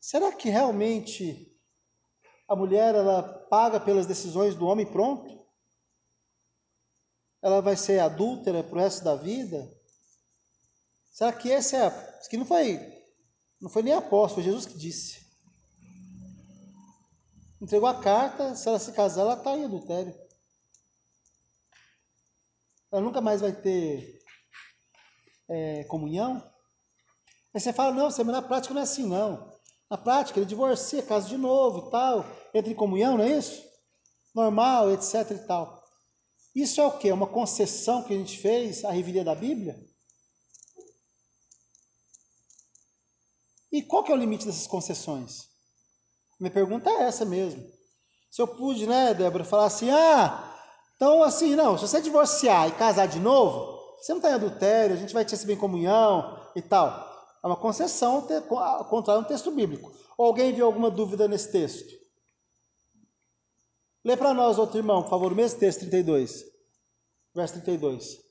Será 0.00 0.32
que 0.32 0.48
realmente 0.48 1.52
a 2.48 2.54
mulher 2.54 2.94
ela 2.94 3.22
paga 3.50 3.80
pelas 3.80 4.06
decisões 4.06 4.54
do 4.54 4.66
homem 4.66 4.86
pronto? 4.86 5.36
ela 7.46 7.60
vai 7.60 7.76
ser 7.76 8.00
adúltera 8.00 8.64
para 8.64 8.76
o 8.76 8.80
resto 8.80 9.04
da 9.04 9.14
vida? 9.14 9.72
Será 11.16 11.32
que 11.32 11.48
esse 11.48 11.74
é. 11.74 12.18
Isso 12.20 12.28
que 12.28 12.36
não 12.36 12.44
foi, 12.44 12.78
não 13.58 13.70
foi 13.70 13.82
nem 13.82 13.94
apóstolo, 13.94 14.34
foi 14.34 14.42
Jesus 14.42 14.66
que 14.66 14.76
disse. 14.76 15.24
Entregou 17.58 17.88
a 17.88 17.98
carta, 18.02 18.54
se 18.54 18.68
ela 18.68 18.78
se 18.78 18.92
casar, 18.92 19.22
ela 19.22 19.32
está 19.32 19.56
em 19.56 19.64
adultério. 19.64 20.14
Ela 22.92 23.00
nunca 23.00 23.22
mais 23.22 23.40
vai 23.40 23.50
ter 23.50 24.20
é, 25.48 25.84
comunhão. 25.84 26.36
Aí 27.54 27.62
você 27.62 27.72
fala, 27.72 27.94
não, 27.94 28.10
na 28.10 28.42
prática 28.42 28.74
não 28.74 28.82
é 28.82 28.84
assim, 28.84 29.08
não. 29.08 29.50
Na 29.88 29.96
prática, 29.96 30.38
ele 30.38 30.44
divorcia, 30.44 31.02
casa 31.02 31.26
de 31.30 31.38
novo 31.38 31.88
e 31.88 31.90
tal, 31.90 32.26
entra 32.52 32.70
em 32.70 32.76
comunhão, 32.76 33.16
não 33.16 33.24
é 33.24 33.38
isso? 33.38 33.64
Normal, 34.34 34.92
etc 34.92 35.30
e 35.30 35.46
tal. 35.46 35.82
Isso 36.54 36.78
é 36.78 36.84
o 36.84 36.98
que? 36.98 37.10
Uma 37.10 37.26
concessão 37.26 38.02
que 38.02 38.12
a 38.12 38.18
gente 38.18 38.36
fez 38.36 38.84
à 38.84 38.90
revelia 38.90 39.24
da 39.24 39.34
Bíblia? 39.34 39.95
E 43.72 43.82
qual 43.82 44.02
que 44.02 44.12
é 44.12 44.14
o 44.14 44.18
limite 44.18 44.46
dessas 44.46 44.66
concessões? 44.66 45.48
Minha 46.38 46.52
pergunta 46.52 46.90
é 46.90 47.02
essa 47.02 47.24
mesmo. 47.24 47.64
Se 48.30 48.40
eu 48.42 48.46
pude, 48.46 48.86
né, 48.86 49.14
Débora, 49.14 49.44
falar 49.44 49.66
assim, 49.66 49.90
ah, 49.90 50.54
então 50.94 51.22
assim, 51.22 51.54
não, 51.54 51.76
se 51.76 51.86
você 51.86 52.00
divorciar 52.00 52.68
e 52.68 52.72
casar 52.72 53.06
de 53.06 53.18
novo, 53.18 53.76
você 53.98 54.12
não 54.12 54.18
está 54.18 54.30
em 54.30 54.34
adultério, 54.34 54.94
a 54.94 54.98
gente 54.98 55.14
vai 55.14 55.24
te 55.24 55.30
receber 55.32 55.54
em 55.54 55.58
comunhão 55.58 56.38
e 56.54 56.62
tal. 56.62 57.06
É 57.42 57.46
uma 57.46 57.56
concessão 57.56 58.26
contrária 58.88 59.20
um 59.20 59.24
texto 59.24 59.50
bíblico. 59.50 59.92
Ou 60.18 60.26
alguém 60.26 60.52
viu 60.52 60.66
alguma 60.66 60.90
dúvida 60.90 61.28
nesse 61.28 61.50
texto? 61.52 61.94
Lê 64.04 64.16
para 64.16 64.32
nós, 64.32 64.58
outro 64.58 64.78
irmão, 64.78 65.02
por 65.02 65.10
favor, 65.10 65.32
o 65.32 65.36
mesmo 65.36 65.58
texto, 65.58 65.80
32. 65.80 66.44
Verso 67.34 67.54
32. 67.54 68.25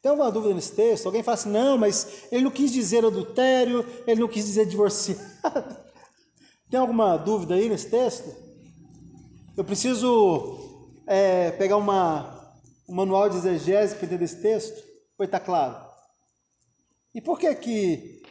Tem 0.00 0.10
alguma 0.10 0.30
dúvida 0.30 0.54
nesse 0.54 0.72
texto? 0.72 1.06
Alguém 1.06 1.22
fala 1.22 1.34
assim, 1.34 1.50
não, 1.50 1.76
mas 1.76 2.24
ele 2.30 2.44
não 2.44 2.50
quis 2.50 2.72
dizer 2.72 3.04
adultério, 3.04 3.84
ele 4.06 4.20
não 4.20 4.28
quis 4.28 4.44
dizer 4.44 4.66
divorciado. 4.66 5.20
Tem 6.70 6.78
alguma 6.78 7.16
dúvida 7.16 7.54
aí 7.54 7.68
nesse 7.68 7.88
texto? 7.88 8.30
Eu 9.56 9.64
preciso 9.64 10.56
é, 11.06 11.50
pegar 11.52 11.78
uma, 11.78 12.54
um 12.88 12.94
manual 12.94 13.28
de 13.28 13.38
exegese 13.38 13.96
para 13.96 14.06
entender 14.06 14.24
esse 14.24 14.40
texto? 14.40 14.80
Foi 15.16 15.26
está 15.26 15.40
claro? 15.40 15.88
E 17.14 17.20
por 17.20 17.38
que 17.38 17.52
que 17.54 18.22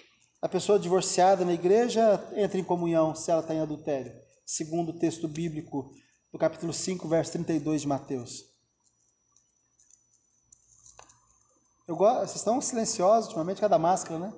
a 0.42 0.48
pessoa 0.48 0.80
divorciada 0.80 1.44
na 1.44 1.54
igreja 1.54 2.24
entra 2.36 2.60
em 2.60 2.64
comunhão 2.64 3.14
se 3.14 3.30
ela 3.30 3.42
está 3.42 3.54
em 3.54 3.60
adultério? 3.60 4.14
Segundo 4.46 4.90
o 4.90 5.00
texto 5.00 5.28
bíblico 5.28 5.92
do 6.32 6.38
capítulo 6.38 6.72
5, 6.72 7.08
verso 7.08 7.34
32 7.34 7.82
de 7.82 7.88
Mateus. 7.88 8.57
Eu 11.88 11.96
gosto, 11.96 12.20
vocês 12.20 12.36
estão 12.36 12.60
silenciosos 12.60 13.28
ultimamente, 13.28 13.62
cada 13.62 13.80
máscara, 13.80 14.20
né? 14.20 14.34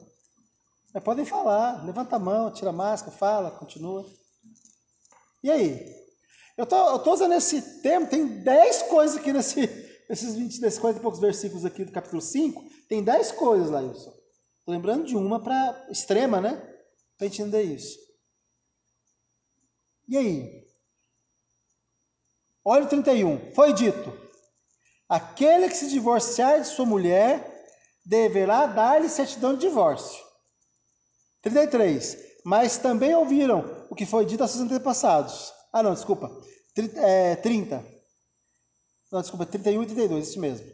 Mas 0.93 1.03
podem 1.03 1.25
falar, 1.25 1.83
levanta 1.83 2.15
a 2.15 2.19
mão, 2.19 2.51
tira 2.51 2.69
a 2.69 2.73
máscara, 2.73 3.15
fala, 3.15 3.49
continua. 3.51 4.05
E 5.41 5.49
aí? 5.49 5.99
Eu 6.55 6.65
estou 6.65 7.13
usando 7.13 7.33
esse 7.33 7.81
termo, 7.81 8.07
tem 8.07 8.43
10 8.43 8.83
coisas 8.83 9.17
aqui 9.17 9.33
nesse, 9.33 9.67
nesses 10.07 10.35
20, 10.35 10.61
nesses 10.61 10.79
40 10.79 10.99
e 10.99 11.01
poucos 11.01 11.19
versículos 11.19 11.65
aqui 11.65 11.85
do 11.85 11.91
capítulo 11.91 12.21
5, 12.21 12.63
tem 12.87 13.03
10 13.03 13.31
coisas 13.31 13.69
lá, 13.69 13.79
Wilson. 13.79 14.13
Estou 14.59 14.73
lembrando 14.75 15.05
de 15.05 15.15
uma 15.15 15.41
para 15.41 15.87
extrema, 15.89 16.39
né? 16.39 16.61
Para 17.17 17.27
entender 17.27 17.63
isso. 17.63 17.97
E 20.07 20.17
aí? 20.17 20.67
Olha 22.63 22.85
o 22.85 22.89
31. 22.89 23.53
Foi 23.53 23.73
dito: 23.73 24.11
aquele 25.09 25.67
que 25.67 25.75
se 25.75 25.89
divorciar 25.89 26.61
de 26.61 26.67
sua 26.67 26.85
mulher 26.85 27.67
deverá 28.05 28.67
dar-lhe 28.67 29.09
certidão 29.09 29.55
de 29.55 29.67
divórcio. 29.67 30.23
33. 31.41 32.17
Mas 32.45 32.77
também 32.77 33.13
ouviram 33.13 33.85
o 33.89 33.95
que 33.95 34.05
foi 34.05 34.25
dito 34.25 34.43
a 34.43 34.47
seus 34.47 34.61
antepassados 34.61 35.51
ah, 35.71 35.83
não, 35.83 35.93
desculpa. 35.93 36.29
30. 36.73 36.99
É, 36.99 38.01
não, 39.11 39.21
desculpa, 39.21 39.45
31 39.45 39.83
e 39.83 39.85
32, 39.85 40.29
isso 40.29 40.39
mesmo. 40.39 40.67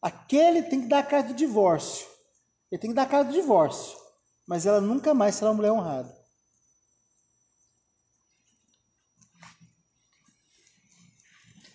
Aquele 0.00 0.62
tem 0.62 0.82
que 0.82 0.88
dar 0.88 1.00
a 1.00 1.06
carta 1.06 1.28
de 1.28 1.34
divórcio. 1.34 2.06
Ele 2.70 2.80
tem 2.80 2.90
que 2.90 2.96
dar 2.96 3.02
a 3.02 3.08
carta 3.08 3.30
de 3.30 3.40
divórcio. 3.40 3.98
Mas 4.46 4.66
ela 4.66 4.80
nunca 4.80 5.14
mais 5.14 5.36
será 5.36 5.50
uma 5.50 5.56
mulher 5.56 5.72
honrada. 5.72 6.12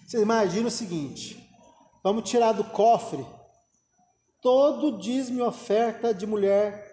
Você 0.05 0.21
imagina 0.21 0.67
o 0.67 0.71
seguinte: 0.71 1.46
vamos 2.03 2.29
tirar 2.29 2.53
do 2.53 2.63
cofre 2.63 3.25
todo 4.41 4.97
dízimo 4.97 5.39
e 5.39 5.41
oferta 5.41 6.13
de 6.13 6.25
mulher 6.25 6.85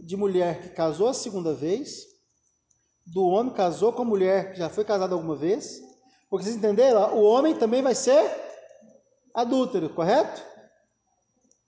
de 0.00 0.16
mulher 0.16 0.62
que 0.62 0.68
casou 0.70 1.08
a 1.08 1.14
segunda 1.14 1.52
vez 1.52 2.08
do 3.12 3.24
homem 3.24 3.52
casou 3.52 3.92
com 3.92 4.02
a 4.02 4.04
mulher 4.04 4.52
que 4.52 4.58
já 4.58 4.68
foi 4.68 4.84
casada 4.84 5.14
alguma 5.14 5.34
vez, 5.34 5.80
porque 6.28 6.44
vocês 6.44 6.56
entenderam? 6.56 7.14
O 7.14 7.22
homem 7.22 7.56
também 7.56 7.82
vai 7.82 7.94
ser 7.94 8.30
adúltero, 9.34 9.88
correto? 9.90 10.42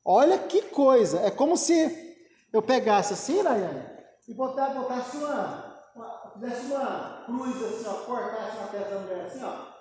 Olha 0.04 0.38
que 0.38 0.62
coisa, 0.62 1.20
é 1.20 1.30
como 1.30 1.56
se 1.56 2.18
eu 2.52 2.62
pegasse 2.62 3.12
assim, 3.14 3.42
Nayane, 3.42 3.84
e 4.28 4.34
botar, 4.34 4.70
botasse 4.70 5.16
uma, 5.16 5.82
uma, 5.94 6.32
fizesse 6.34 6.66
uma 6.66 7.22
cruz 7.24 7.62
assim, 7.62 7.86
ó, 7.86 7.94
cortasse 8.04 8.56
uma 8.56 8.66
testa 8.68 8.94
da 8.94 9.00
mulher 9.00 9.26
assim, 9.26 9.42
ó, 9.42 9.79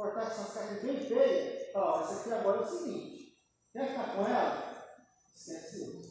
cortasse 0.00 0.40
uma 0.40 0.48
cicatriz 0.48 0.82
bem 0.82 1.00
feia, 1.06 1.70
ó, 1.74 2.00
essa 2.00 2.20
aqui 2.20 2.32
agora 2.32 2.58
é 2.58 2.62
o 2.62 2.66
seguinte, 2.66 3.38
quer 3.70 3.88
ficar 3.88 4.16
com 4.16 4.26
ela? 4.26 4.96
Esquece 5.36 5.76
isso. 5.76 6.10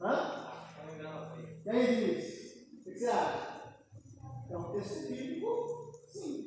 Hã? 0.00 0.44
E 1.64 1.70
aí, 1.70 1.86
Vinícius? 1.86 2.44
que 2.82 2.98
você 2.98 3.06
acha? 3.06 3.76
É 4.50 4.56
um 4.58 4.72
texto 4.72 5.08
bíblico 5.08 5.92
sim. 6.08 6.46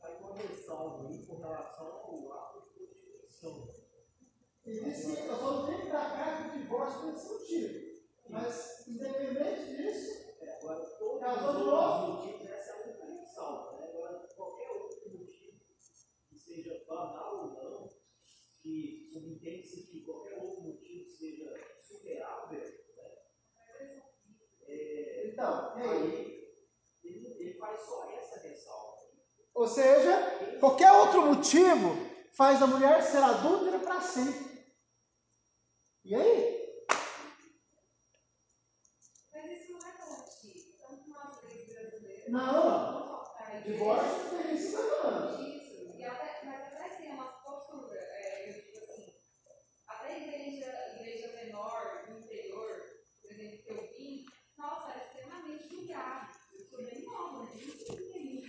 Faz 0.00 0.20
uma 0.20 0.34
versão 0.34 1.06
aí 1.08 1.26
com 1.26 1.38
relação 1.38 1.86
ao 1.86 2.32
ato 2.32 2.60
de 2.60 2.86
prostituição. 2.86 3.74
Ele 4.66 4.84
disse 4.84 5.16
que 5.16 5.28
eu 5.28 5.36
só 5.36 5.50
não 5.50 5.66
tenho 5.66 5.80
que 5.80 5.90
dar 5.90 6.12
carta 6.12 6.50
de 6.50 6.58
divórcio 6.58 7.00
para 7.00 7.10
discutir. 7.12 8.04
Mas, 8.28 8.86
independente 8.86 9.76
disso, 9.76 10.36
é, 10.42 10.58
agora, 10.58 10.84
todo 10.98 11.20
casou 11.20 11.56
de 11.56 11.64
novo. 11.64 12.12
motivo 12.12 12.52
essa 12.52 12.70
é 12.70 12.84
uma 12.84 12.94
condição 12.94 13.79
qualquer 14.40 14.70
outro 14.70 15.18
motivo, 15.18 15.60
que 16.28 16.38
seja 16.38 16.82
banal 16.88 17.36
ou 17.36 17.46
não, 17.52 17.90
que 18.62 19.10
subentende-se 19.12 19.86
que 19.86 20.02
qualquer 20.02 20.38
outro 20.38 20.62
motivo 20.62 21.10
seja 21.10 21.54
superável, 21.82 22.58
né? 22.58 24.02
é, 24.66 25.28
então, 25.28 25.74
aí 25.76 26.56
ele, 27.04 27.26
ele 27.38 27.58
faz 27.58 27.82
só 27.82 28.10
essa 28.10 28.40
ressalva. 28.40 29.10
Ou 29.52 29.68
seja, 29.68 30.58
qualquer 30.58 30.90
outro 30.92 31.22
motivo 31.22 31.94
faz 32.32 32.62
a 32.62 32.66
mulher 32.66 33.02
ser 33.02 33.18
adúltera 33.18 33.78
para 33.78 34.00
sempre. 34.00 34.64
E 36.04 36.14
aí? 36.14 36.60
Não 42.30 42.99
divórcio 43.62 44.42
tem 44.42 44.56
50 44.56 45.06
anos. 45.06 45.40
Isso, 45.40 45.96
e 45.96 46.04
até, 46.04 46.44
mas 46.44 46.60
até 46.66 46.86
assim, 46.86 47.08
a 47.08 47.16
nossa 47.16 47.38
postura, 47.44 47.98
é, 47.98 48.48
eu 48.48 48.54
digo 48.54 48.78
assim, 48.78 49.12
até 49.86 50.18
igreja, 50.18 50.72
igreja 50.96 51.32
menor, 51.44 52.04
do 52.06 52.18
interior, 52.18 52.82
por 53.22 53.32
exemplo, 53.32 53.62
que 53.62 53.70
eu 53.70 53.88
vim, 53.96 54.24
nossa, 54.58 54.90
era 54.90 55.04
extremamente 55.04 55.68
julgado. 55.68 56.28
Eu 56.52 56.64
sou 56.66 56.84
bem 56.84 57.04
nova, 57.04 57.48
nem 57.54 57.70
sei 57.70 58.44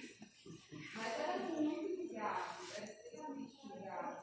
Mas 0.95 1.19
era 1.19 1.39
muito 1.39 1.95
julgado, 1.97 2.43
era 2.76 2.86
extremamente 2.86 3.58
julgado. 3.62 4.21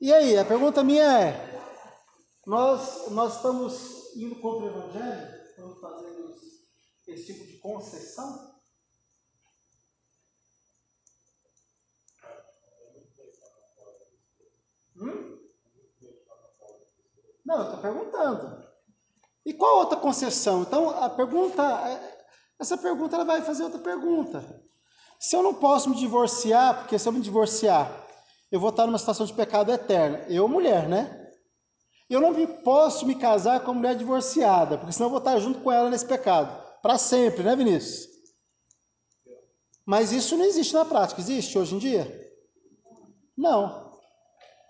E 0.00 0.12
aí, 0.12 0.36
a 0.36 0.44
pergunta 0.44 0.82
minha 0.82 1.04
é, 1.04 1.52
nós, 2.44 3.08
nós 3.12 3.36
estamos 3.36 4.16
indo 4.16 4.34
contra 4.40 4.66
o 4.66 4.68
Evangelho? 4.68 5.46
Estamos 5.48 5.80
fazendo 5.80 6.34
esse 7.06 7.26
tipo 7.26 7.46
de 7.46 7.58
concessão? 7.58 8.41
Não, 17.44 17.56
eu 17.56 17.62
estou 17.64 17.78
perguntando. 17.80 18.62
E 19.44 19.52
qual 19.52 19.78
outra 19.78 19.98
concessão? 19.98 20.62
Então, 20.62 20.90
a 20.90 21.10
pergunta, 21.10 21.62
é, 21.62 22.24
essa 22.60 22.76
pergunta 22.78 23.16
ela 23.16 23.24
vai 23.24 23.42
fazer 23.42 23.64
outra 23.64 23.80
pergunta. 23.80 24.62
Se 25.18 25.36
eu 25.36 25.42
não 25.42 25.54
posso 25.54 25.90
me 25.90 25.96
divorciar, 25.96 26.78
porque 26.78 26.98
se 26.98 27.08
eu 27.08 27.12
me 27.12 27.20
divorciar, 27.20 27.90
eu 28.50 28.60
vou 28.60 28.70
estar 28.70 28.86
numa 28.86 28.98
situação 28.98 29.26
de 29.26 29.32
pecado 29.32 29.72
eterno. 29.72 30.18
Eu, 30.28 30.46
mulher, 30.46 30.88
né? 30.88 31.30
Eu 32.08 32.20
não 32.20 32.34
posso 32.62 33.06
me 33.06 33.14
casar 33.14 33.60
com 33.60 33.70
uma 33.70 33.80
mulher 33.80 33.96
divorciada, 33.96 34.76
porque 34.76 34.92
senão 34.92 35.06
eu 35.06 35.10
vou 35.10 35.18
estar 35.18 35.38
junto 35.38 35.60
com 35.60 35.72
ela 35.72 35.88
nesse 35.88 36.06
pecado. 36.06 36.62
Para 36.82 36.98
sempre, 36.98 37.42
né, 37.42 37.56
Vinícius? 37.56 38.10
Mas 39.84 40.12
isso 40.12 40.36
não 40.36 40.44
existe 40.44 40.74
na 40.74 40.84
prática. 40.84 41.20
Existe 41.20 41.58
hoje 41.58 41.74
em 41.74 41.78
dia? 41.78 42.32
Não. 43.36 43.92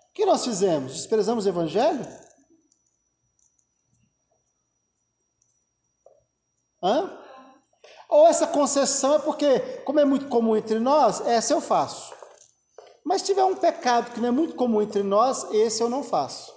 O 0.09 0.13
que 0.13 0.25
nós 0.25 0.43
fizemos? 0.45 0.93
Desprezamos 0.93 1.45
o 1.45 1.49
Evangelho? 1.49 2.05
Hã? 6.83 7.17
Ou 8.09 8.27
essa 8.27 8.45
concessão 8.45 9.15
é 9.15 9.19
porque, 9.19 9.59
como 9.85 9.99
é 9.99 10.05
muito 10.05 10.27
comum 10.27 10.55
entre 10.55 10.79
nós, 10.79 11.25
essa 11.25 11.53
eu 11.53 11.61
faço. 11.61 12.13
Mas 13.03 13.21
se 13.21 13.27
tiver 13.27 13.43
um 13.43 13.55
pecado 13.55 14.11
que 14.11 14.19
não 14.19 14.27
é 14.27 14.31
muito 14.31 14.55
comum 14.55 14.81
entre 14.81 15.01
nós, 15.01 15.45
esse 15.51 15.81
eu 15.81 15.89
não 15.89 16.03
faço. 16.03 16.53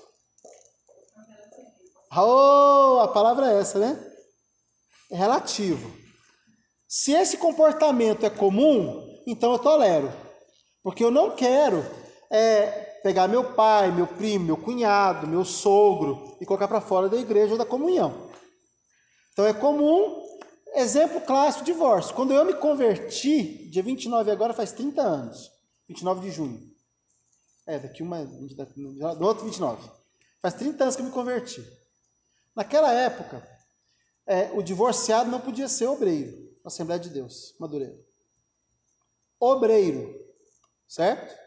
Oh, 2.15 3.01
a 3.03 3.09
palavra 3.09 3.53
é 3.53 3.61
essa, 3.61 3.79
né? 3.79 4.07
é 5.11 5.17
relativo. 5.17 5.91
Se 6.89 7.13
esse 7.13 7.37
comportamento 7.37 8.25
é 8.25 8.31
comum, 8.31 9.21
então 9.27 9.53
eu 9.53 9.59
tolero. 9.59 10.13
Porque 10.83 11.05
eu 11.05 11.11
não 11.11 11.33
quero 11.33 11.85
é, 12.31 13.01
pegar 13.03 13.29
meu 13.29 13.55
pai, 13.55 13.91
meu 13.91 14.07
primo, 14.07 14.47
meu 14.47 14.57
cunhado, 14.57 15.27
meu 15.27 15.45
sogro 15.45 16.37
e 16.41 16.47
colocar 16.47 16.69
para 16.69 16.81
fora 16.81 17.09
da 17.09 17.17
igreja 17.17 17.53
ou 17.53 17.59
da 17.59 17.67
comunhão. 17.67 18.26
Então 19.37 19.47
é 19.47 19.53
comum, 19.53 20.27
exemplo 20.75 21.21
clássico, 21.21 21.63
divórcio. 21.63 22.15
Quando 22.15 22.33
eu 22.33 22.43
me 22.43 22.55
converti, 22.55 23.69
dia 23.69 23.83
29 23.83 24.31
agora 24.31 24.55
faz 24.55 24.73
30 24.73 25.03
anos, 25.03 25.53
29 25.87 26.23
de 26.23 26.31
junho. 26.31 26.75
É, 27.67 27.79
daqui 27.79 28.03
uma, 28.03 28.25
do 28.25 29.27
outro 29.27 29.45
29. 29.45 29.91
Faz 30.41 30.55
30 30.55 30.83
anos 30.83 30.97
que 30.97 31.03
eu 31.03 31.07
me 31.07 31.13
converti. 31.13 31.63
Naquela 32.55 32.91
época, 32.95 33.47
é, 34.27 34.51
o 34.55 34.63
divorciado 34.63 35.31
não 35.31 35.43
podia 35.43 35.69
ser 35.69 35.87
obreiro 35.87 36.51
Assembleia 36.65 36.99
de 36.99 37.11
Deus, 37.11 37.55
Madureira. 37.61 37.95
Obreiro, 39.39 40.19
certo? 40.89 41.39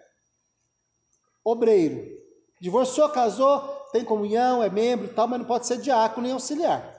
Obreiro. 1.44 2.08
Divorciou, 2.62 3.10
casou, 3.10 3.62
tem 3.92 4.06
comunhão, 4.06 4.62
é 4.62 4.70
membro 4.70 5.08
e 5.08 5.14
tal, 5.16 5.28
mas 5.28 5.40
não 5.40 5.48
pode 5.48 5.66
ser 5.66 5.82
diácono 5.82 6.28
nem 6.28 6.34
auxiliar. 6.34 6.99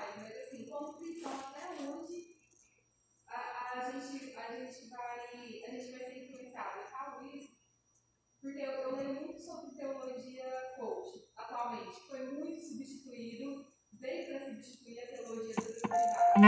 Porque 8.41 8.59
eu, 8.59 8.71
eu 8.71 8.95
leio 8.95 9.13
muito 9.21 9.39
sobre 9.39 9.69
teologia 9.75 10.43
coach, 10.75 11.31
atualmente. 11.37 12.01
Foi 12.07 12.25
muito 12.31 12.59
substituído, 12.59 13.67
veio 13.93 14.27
para 14.27 14.45
substituir 14.45 14.99
a 14.99 15.07
teologia 15.07 15.55
da 15.55 15.61
espiritualidade. 15.61 16.41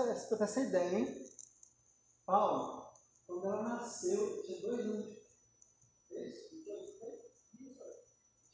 Essa, 0.00 0.42
essa 0.42 0.60
ideia, 0.60 0.98
hein? 0.98 1.26
Paulo, 2.24 2.92
quando 3.26 3.46
ela 3.46 3.62
nasceu, 3.62 4.42
tinha 4.44 4.60
dois 4.60 4.80
anos. 4.80 5.16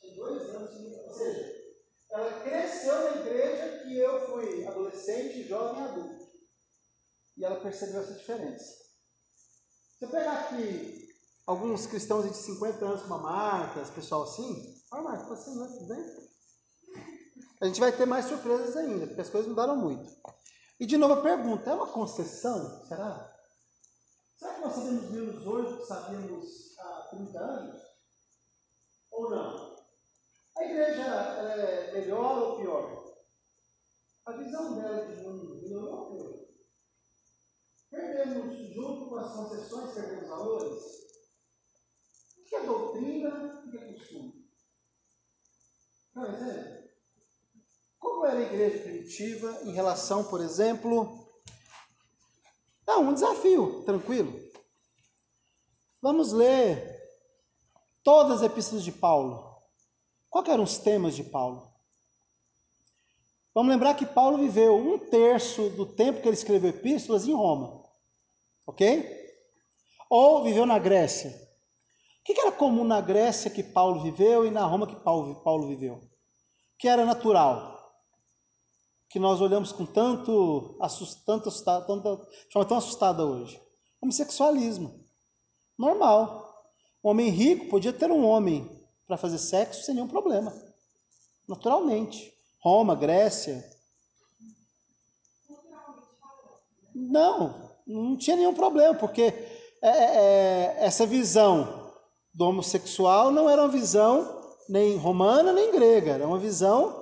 Tinha 0.01 0.15
dois 0.17 0.43
anos, 0.51 0.71
ou 1.09 1.15
seja, 1.15 1.63
ela 2.11 2.41
cresceu 2.43 2.95
na 2.95 3.21
igreja 3.21 3.85
que 3.85 3.97
eu 3.99 4.27
fui 4.27 4.67
adolescente, 4.67 5.49
jovem 5.49 5.83
adulto. 5.83 6.33
E 7.37 7.45
ela 7.45 7.61
percebeu 7.61 8.03
essa 8.03 8.15
diferença. 8.15 8.65
Se 9.99 10.05
eu 10.05 10.11
pegar 10.11 10.41
aqui 10.41 11.09
alguns 11.47 11.87
cristãos 11.87 12.29
de 12.29 12.37
50 12.37 12.85
anos 12.85 13.01
com 13.03 13.07
uma 13.07 13.19
marca, 13.19 13.81
esse 13.81 13.93
pessoal 13.93 14.25
assim. 14.25 14.83
Olha, 14.91 15.03
Marta, 15.03 15.25
você 15.25 15.51
não 15.51 15.67
tudo 15.67 15.87
bem? 15.87 16.33
A 17.61 17.67
gente 17.67 17.81
vai 17.81 17.93
ter 17.97 18.07
mais 18.07 18.27
surpresas 18.27 18.77
ainda, 18.77 19.07
porque 19.07 19.21
as 19.21 19.31
coisas 19.31 19.49
mudaram 19.49 19.77
muito. 19.77 20.13
E 20.83 20.87
de 20.87 20.97
novo 20.97 21.15
a 21.15 21.23
pergunta, 21.23 21.71
é 21.71 21.75
uma 21.75 21.87
concessão? 21.87 22.85
Será? 22.89 23.33
Será 24.35 24.55
que 24.55 24.61
nós 24.63 24.75
sabemos 24.75 25.11
menos 25.13 25.47
hoje 25.47 25.71
do 25.71 25.79
que 25.79 25.87
sabíamos 25.87 26.77
há 26.77 27.03
30 27.09 27.39
anos? 27.39 27.81
Ou 29.13 29.31
não? 29.31 29.77
A 30.59 30.65
igreja 30.65 31.03
é 31.03 31.93
melhor 31.93 32.37
ou 32.37 32.57
pior? 32.57 33.15
A 34.27 34.33
visão 34.33 34.75
dela 34.75 35.07
de 35.07 35.23
mundo 35.23 35.55
melhorou 35.55 36.01
ou 36.01 36.11
pior? 36.17 36.49
Perdemos, 37.89 38.75
junto 38.75 39.09
com 39.09 39.17
as 39.19 39.33
concessões, 39.37 39.95
perdemos 39.95 40.29
valores? 40.29 40.83
que 42.49 42.57
é 42.57 42.67
doutrina 42.67 43.63
e 43.65 43.71
que 43.71 43.79
é 43.79 43.93
costume? 43.93 44.51
Por 46.13 46.27
exemplo, 46.27 46.82
como 46.82 46.82
igreja 48.43 48.79
primitiva 48.83 49.61
em 49.65 49.73
relação, 49.73 50.25
por 50.25 50.41
exemplo, 50.41 51.27
a 52.87 52.99
um 52.99 53.15
desafio, 53.15 53.83
tranquilo. 53.85 54.33
Vamos 56.01 56.33
ler 56.33 57.01
todas 58.03 58.39
as 58.39 58.51
epístolas 58.51 58.85
de 58.85 58.93
Paulo. 58.93 59.57
Quais 60.29 60.49
eram 60.49 60.65
os 60.65 60.79
temas 60.79 61.15
de 61.15 61.25
Paulo? 61.25 61.71
Vamos 63.55 63.71
lembrar 63.71 63.95
que 63.95 64.07
Paulo 64.07 64.39
viveu 64.39 64.77
um 64.77 64.99
terço 64.99 65.69
do 65.71 65.85
tempo 65.85 66.23
que 66.23 66.29
ele 66.29 66.37
escreveu 66.37 66.71
epístolas 66.71 67.29
em 67.29 67.35
Roma. 67.35 67.83
Ok? 68.67 69.05
Ou 70.09 70.43
viveu 70.43 70.65
na 70.65 70.79
Grécia. 70.79 71.31
O 71.31 72.25
que 72.25 72.41
era 72.41 72.53
comum 72.53 72.85
na 72.85 73.01
Grécia 73.01 73.51
que 73.51 73.63
Paulo 73.63 74.03
viveu 74.03 74.47
e 74.47 74.51
na 74.51 74.65
Roma 74.65 74.87
que 74.87 74.97
Paulo 74.97 75.67
viveu? 75.67 76.01
Que 76.79 76.89
era 76.89 77.05
natural. 77.05 77.82
Que 79.13 79.19
nós 79.19 79.41
olhamos 79.41 79.73
com 79.73 79.85
tanto 79.85 80.77
assustado, 80.81 81.87
tanto, 81.87 82.27
forma 82.51 82.69
tão 82.69 82.79
assustada 82.79 83.25
hoje. 83.25 83.61
Homossexualismo. 84.01 85.05
Normal. 85.79 86.65
Um 87.05 87.11
homem 87.11 87.29
rico 87.29 87.69
podia 87.69 87.93
ter 87.93 88.11
um 88.11 88.25
homem 88.25 88.69
para 89.07 89.17
fazer 89.17 89.39
sexo 89.39 89.85
sem 89.85 89.95
nenhum 89.95 90.09
problema. 90.09 90.53
Naturalmente. 91.47 92.33
Roma, 92.61 92.95
Grécia. 92.95 93.63
Não, 96.95 97.73
não 97.87 98.17
tinha 98.17 98.37
nenhum 98.37 98.55
problema, 98.55 98.95
porque 98.95 99.23
é, 99.83 99.89
é, 99.89 99.91
é, 99.91 100.77
essa 100.79 101.05
visão 101.05 101.93
do 102.33 102.47
homossexual 102.47 103.31
não 103.31 103.51
era 103.51 103.63
uma 103.63 103.69
visão 103.69 104.41
nem 104.69 104.97
romana 104.97 105.53
nem 105.53 105.73
grega, 105.73 106.13
era 106.13 106.27
uma 106.27 106.39
visão, 106.39 107.02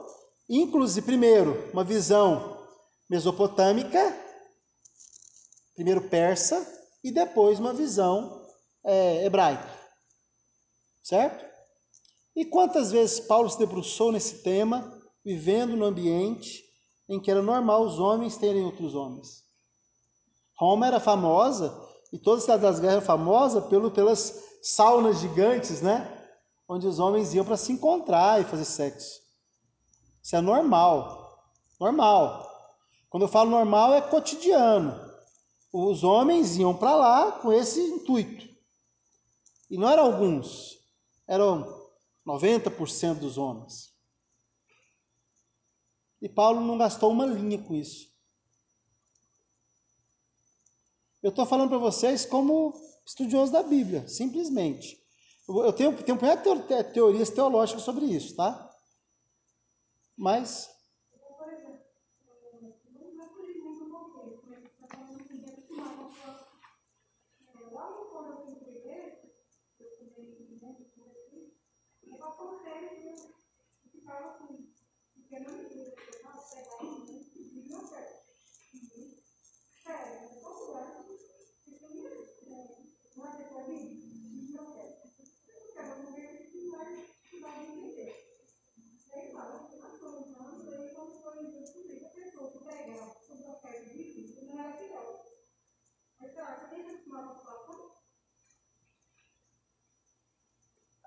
inclusive, 0.59 1.07
primeiro, 1.07 1.71
uma 1.73 1.85
visão 1.85 2.59
mesopotâmica, 3.09 4.17
primeiro 5.75 6.09
persa, 6.09 6.67
e 7.03 7.13
depois 7.13 7.59
uma 7.59 7.73
visão 7.73 8.45
é, 8.85 9.25
hebraica. 9.25 9.69
Certo? 11.03 11.45
E 12.37 12.45
quantas 12.45 12.91
vezes 12.91 13.21
Paulo 13.21 13.49
se 13.49 13.59
debruçou 13.59 14.13
nesse 14.13 14.43
tema 14.43 14.99
vivendo 15.25 15.77
no 15.77 15.85
ambiente 15.85 16.65
em 17.09 17.21
que 17.21 17.31
era 17.31 17.43
normal 17.43 17.85
os 17.85 17.99
homens 17.99 18.37
terem 18.37 18.65
outros 18.65 18.95
homens. 18.95 19.43
Roma 20.57 20.87
era 20.87 21.01
famosa, 21.01 21.77
e 22.13 22.19
toda 22.19 22.39
a 22.39 22.41
cidade 22.41 22.63
das 22.63 22.79
guerras 22.79 22.97
era 22.97 23.05
famosa 23.05 23.63
pelo, 23.63 23.91
pelas 23.91 24.45
saunas 24.63 25.21
gigantes, 25.21 25.81
né? 25.81 26.07
Onde 26.69 26.87
os 26.87 26.99
homens 26.99 27.35
iam 27.35 27.45
para 27.45 27.57
se 27.57 27.73
encontrar 27.73 28.41
e 28.41 28.45
fazer 28.45 28.65
sexo. 28.65 29.20
Isso 30.23 30.37
é 30.37 30.41
normal. 30.41 31.45
Normal. 31.79 32.51
Quando 33.09 33.25
eu 33.25 33.29
falo 33.29 33.51
normal, 33.51 33.95
é 33.95 34.01
cotidiano. 34.01 34.95
Os 35.73 36.05
homens 36.05 36.57
iam 36.57 36.77
para 36.77 36.95
lá 36.95 37.33
com 37.33 37.53
esse 37.53 37.81
intuito. 37.81 38.49
E 39.71 39.79
não 39.79 39.89
eram 39.89 40.05
alguns, 40.05 40.79
eram 41.29 41.89
90% 42.27 43.21
dos 43.21 43.39
homens. 43.39 43.95
E 46.21 46.29
Paulo 46.29 46.61
não 46.61 46.77
gastou 46.77 47.11
uma 47.11 47.25
linha 47.25 47.59
com 47.63 47.75
isso. 47.75 48.11
Eu 51.23 51.31
estou 51.31 51.47
falando 51.47 51.69
para 51.69 51.79
vocês 51.79 52.25
como 52.27 52.75
estudioso 53.07 53.53
da 53.53 53.63
Bíblia, 53.63 54.09
simplesmente. 54.09 54.99
Eu 55.49 55.73
tenho, 55.73 55.97
tenho 56.03 56.17
um 56.17 56.93
teorias 56.93 57.31
teológicas 57.31 57.83
sobre 57.83 58.07
isso, 58.07 58.37
tá? 58.37 58.70
Mas 60.21 60.69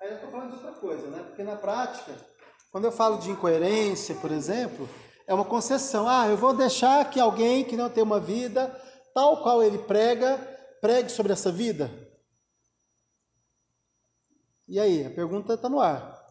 Aí 0.01 0.09
eu 0.09 0.15
estou 0.15 0.31
falando 0.31 0.49
de 0.49 0.55
outra 0.57 0.73
coisa, 0.73 1.07
né? 1.07 1.23
Porque 1.23 1.43
na 1.43 1.55
prática, 1.55 2.13
quando 2.71 2.85
eu 2.85 2.91
falo 2.91 3.17
de 3.19 3.31
incoerência, 3.31 4.15
por 4.15 4.31
exemplo, 4.31 4.89
é 5.25 5.33
uma 5.33 5.45
concessão. 5.45 6.07
Ah, 6.07 6.27
eu 6.27 6.35
vou 6.35 6.53
deixar 6.53 7.09
que 7.09 7.19
alguém 7.19 7.63
que 7.63 7.77
não 7.77 7.89
tem 7.89 8.03
uma 8.03 8.19
vida 8.19 8.67
tal 9.13 9.41
qual 9.43 9.63
ele 9.63 9.77
prega, 9.77 10.37
pregue 10.81 11.09
sobre 11.09 11.31
essa 11.31 11.51
vida? 11.51 11.89
E 14.67 14.79
aí, 14.79 15.05
a 15.05 15.09
pergunta 15.09 15.53
está 15.53 15.69
no 15.69 15.79
ar. 15.79 16.21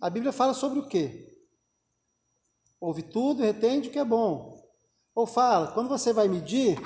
A 0.00 0.10
Bíblia 0.10 0.32
fala 0.32 0.52
sobre 0.52 0.80
o 0.80 0.88
quê? 0.88 1.38
Ouve 2.80 3.02
tudo 3.02 3.42
e 3.42 3.46
retende 3.46 3.88
o 3.88 3.92
que 3.92 3.98
é 3.98 4.04
bom. 4.04 4.55
Ou 5.16 5.26
fala, 5.26 5.68
quando 5.68 5.88
você 5.88 6.12
vai 6.12 6.28
medir, 6.28 6.78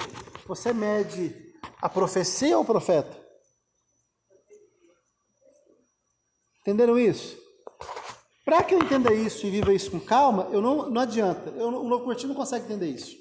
você 0.47 0.73
mede 0.73 1.53
a 1.83 1.89
profecia 1.89 2.57
ou 2.57 2.63
o 2.63 2.67
profeta? 2.67 3.19
Entenderam 6.61 6.97
isso? 6.97 7.37
Para 8.45 8.63
que 8.63 8.73
eu 8.73 8.79
entenda 8.79 9.13
isso 9.13 9.45
e 9.45 9.51
viva 9.51 9.75
isso 9.75 9.91
com 9.91 9.99
calma, 9.99 10.49
eu 10.53 10.63
não, 10.63 10.89
não 10.89 11.01
adianta. 11.01 11.51
Eu, 11.51 11.71
o 11.71 11.89
novo 11.89 12.05
curtido 12.05 12.29
não 12.29 12.37
consegue 12.37 12.67
entender 12.67 12.87
isso. 12.87 13.17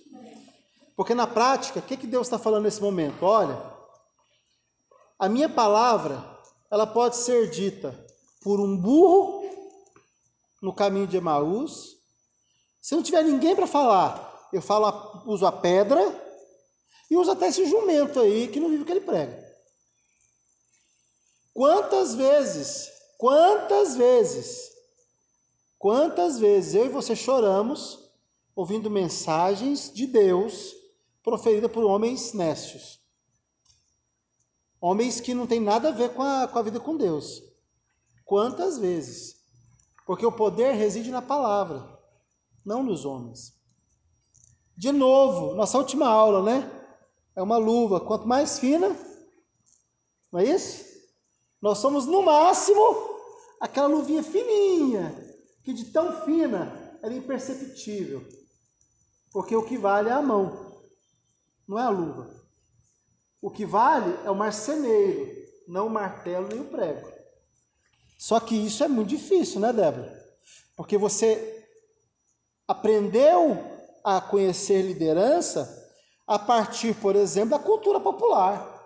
Porque 0.95 1.15
na 1.15 1.25
prática, 1.25 1.79
o 1.79 1.81
que, 1.81 1.97
que 1.97 2.05
Deus 2.05 2.27
está 2.27 2.37
falando 2.37 2.65
nesse 2.65 2.81
momento? 2.81 3.25
Olha, 3.25 3.59
a 5.17 5.27
minha 5.27 5.49
palavra, 5.49 6.23
ela 6.69 6.85
pode 6.85 7.15
ser 7.15 7.49
dita 7.49 7.97
por 8.43 8.59
um 8.59 8.77
burro 8.77 9.43
no 10.61 10.71
caminho 10.71 11.07
de 11.07 11.17
Emaús. 11.17 11.97
Se 12.79 12.93
não 12.93 13.01
tiver 13.01 13.23
ninguém 13.23 13.55
para 13.55 13.65
falar, 13.65 14.28
eu 14.51 14.61
falo, 14.61 15.23
uso 15.25 15.45
a 15.45 15.51
pedra 15.51 15.99
e 17.09 17.17
uso 17.17 17.31
até 17.31 17.47
esse 17.47 17.65
jumento 17.65 18.19
aí 18.19 18.47
que 18.47 18.59
não 18.59 18.69
vive 18.69 18.83
o 18.83 18.85
que 18.85 18.91
ele 18.91 19.01
prega. 19.01 19.47
Quantas 21.53 22.15
vezes, 22.15 22.89
quantas 23.17 23.95
vezes, 23.95 24.71
quantas 25.77 26.39
vezes 26.39 26.75
eu 26.75 26.85
e 26.85 26.89
você 26.89 27.15
choramos 27.15 28.09
ouvindo 28.55 28.89
mensagens 28.89 29.91
de 29.93 30.05
Deus 30.05 30.75
proferida 31.23 31.67
por 31.67 31.83
homens 31.83 32.33
nécios. 32.33 32.99
Homens 34.81 35.19
que 35.19 35.33
não 35.33 35.45
têm 35.45 35.59
nada 35.59 35.89
a 35.89 35.91
ver 35.91 36.13
com 36.13 36.21
a, 36.21 36.47
com 36.47 36.57
a 36.57 36.61
vida 36.61 36.79
com 36.79 36.95
Deus. 36.95 37.43
Quantas 38.23 38.77
vezes? 38.77 39.37
Porque 40.05 40.25
o 40.25 40.31
poder 40.31 40.73
reside 40.73 41.11
na 41.11 41.21
palavra, 41.21 41.99
não 42.65 42.81
nos 42.81 43.03
homens. 43.03 43.58
De 44.79 44.93
novo, 44.93 45.55
nossa 45.55 45.77
última 45.77 46.07
aula, 46.07 46.41
né? 46.41 46.71
É 47.35 47.43
uma 47.43 47.57
luva, 47.57 47.99
quanto 47.99 48.25
mais 48.25 48.59
fina, 48.59 48.95
não 50.31 50.39
é 50.39 50.45
isso? 50.45 50.85
Nós 51.61 51.79
somos 51.79 52.05
no 52.05 52.21
máximo 52.21 52.79
aquela 53.59 53.87
luvinha 53.87 54.23
fininha, 54.23 55.13
que 55.65 55.73
de 55.73 55.83
tão 55.91 56.23
fina 56.23 56.97
era 57.03 57.13
imperceptível. 57.13 58.25
Porque 59.33 59.53
o 59.53 59.65
que 59.65 59.77
vale 59.77 60.07
é 60.07 60.13
a 60.13 60.21
mão 60.21 60.81
não 61.67 61.77
é 61.77 61.83
a 61.83 61.89
luva. 61.89 62.33
O 63.41 63.51
que 63.51 63.65
vale 63.65 64.17
é 64.23 64.31
o 64.31 64.35
marceneiro, 64.35 65.45
não 65.67 65.87
o 65.87 65.89
martelo 65.89 66.47
nem 66.47 66.61
o 66.61 66.69
prego. 66.69 67.05
Só 68.17 68.39
que 68.39 68.55
isso 68.55 68.81
é 68.81 68.87
muito 68.87 69.09
difícil, 69.09 69.59
né, 69.59 69.73
Débora? 69.73 70.17
Porque 70.77 70.97
você 70.97 71.67
aprendeu 72.65 73.77
a 74.03 74.21
conhecer 74.21 74.81
liderança 74.81 75.77
a 76.27 76.37
partir, 76.37 76.95
por 76.95 77.15
exemplo, 77.15 77.51
da 77.51 77.59
cultura 77.59 77.99
popular. 77.99 78.77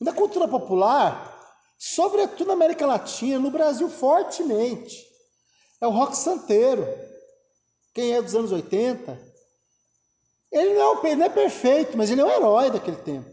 Na 0.00 0.12
cultura 0.12 0.46
popular, 0.46 1.56
sobretudo 1.78 2.48
na 2.48 2.54
América 2.54 2.86
Latina, 2.86 3.38
no 3.38 3.50
Brasil 3.50 3.88
fortemente, 3.88 5.04
é 5.80 5.86
o 5.86 5.90
rock 5.90 6.16
santeiro. 6.16 6.86
Quem 7.92 8.12
é 8.12 8.22
dos 8.22 8.34
anos 8.34 8.52
80 8.52 9.34
ele 10.54 10.72
não 10.74 11.04
é, 11.04 11.16
não 11.16 11.26
é 11.26 11.28
perfeito, 11.28 11.96
mas 11.96 12.12
ele 12.12 12.20
é 12.20 12.24
um 12.24 12.30
herói 12.30 12.70
daquele 12.70 12.98
tempo. 12.98 13.28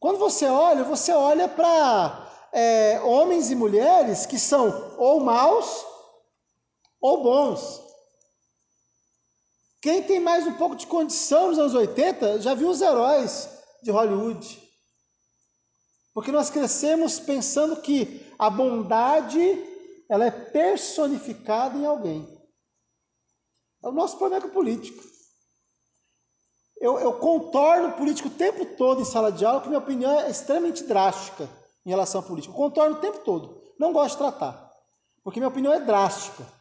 Quando 0.00 0.18
você 0.18 0.46
olha, 0.46 0.84
você 0.84 1.12
olha 1.12 1.46
para 1.46 2.48
é, 2.50 2.98
homens 3.00 3.50
e 3.50 3.54
mulheres 3.54 4.24
que 4.24 4.38
são 4.38 4.94
ou 4.96 5.20
maus 5.20 5.84
ou 6.98 7.22
bons. 7.22 7.87
Quem 9.80 10.02
tem 10.02 10.18
mais 10.18 10.46
um 10.46 10.54
pouco 10.54 10.74
de 10.74 10.86
condição 10.86 11.48
nos 11.48 11.58
anos 11.58 11.74
80 11.74 12.40
já 12.40 12.54
viu 12.54 12.68
os 12.68 12.80
heróis 12.80 13.48
de 13.82 13.90
Hollywood. 13.90 14.62
Porque 16.12 16.32
nós 16.32 16.50
crescemos 16.50 17.20
pensando 17.20 17.80
que 17.80 18.26
a 18.38 18.50
bondade 18.50 19.38
ela 20.10 20.24
é 20.24 20.30
personificada 20.30 21.78
em 21.78 21.86
alguém. 21.86 22.26
É 23.84 23.88
o 23.88 23.92
nosso 23.92 24.18
problema 24.18 24.42
com 24.42 24.48
o 24.48 24.52
político. 24.52 25.00
Eu, 26.80 26.98
eu 26.98 27.12
contorno 27.18 27.88
o 27.88 27.92
político 27.92 28.28
o 28.28 28.32
tempo 28.34 28.64
todo 28.76 29.02
em 29.02 29.04
sala 29.04 29.30
de 29.30 29.44
aula, 29.44 29.60
que 29.60 29.68
minha 29.68 29.78
opinião 29.78 30.20
é 30.20 30.30
extremamente 30.30 30.84
drástica 30.84 31.48
em 31.86 31.90
relação 31.90 32.20
ao 32.20 32.26
político. 32.26 32.52
Eu 32.52 32.56
contorno 32.56 32.96
o 32.96 33.00
tempo 33.00 33.18
todo. 33.20 33.62
Não 33.78 33.92
gosto 33.92 34.12
de 34.12 34.18
tratar. 34.18 34.72
Porque 35.22 35.38
minha 35.38 35.48
opinião 35.48 35.72
é 35.72 35.80
drástica. 35.80 36.57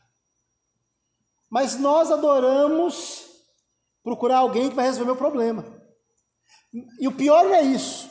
Mas 1.50 1.76
nós 1.80 2.12
adoramos 2.12 3.26
procurar 4.04 4.40
alguém 4.40 4.70
que 4.70 4.76
vai 4.76 4.86
resolver 4.86 5.06
meu 5.06 5.16
problema. 5.16 5.66
E 7.00 7.08
o 7.08 7.16
pior 7.16 7.46
não 7.46 7.54
é 7.54 7.64
isso. 7.64 8.10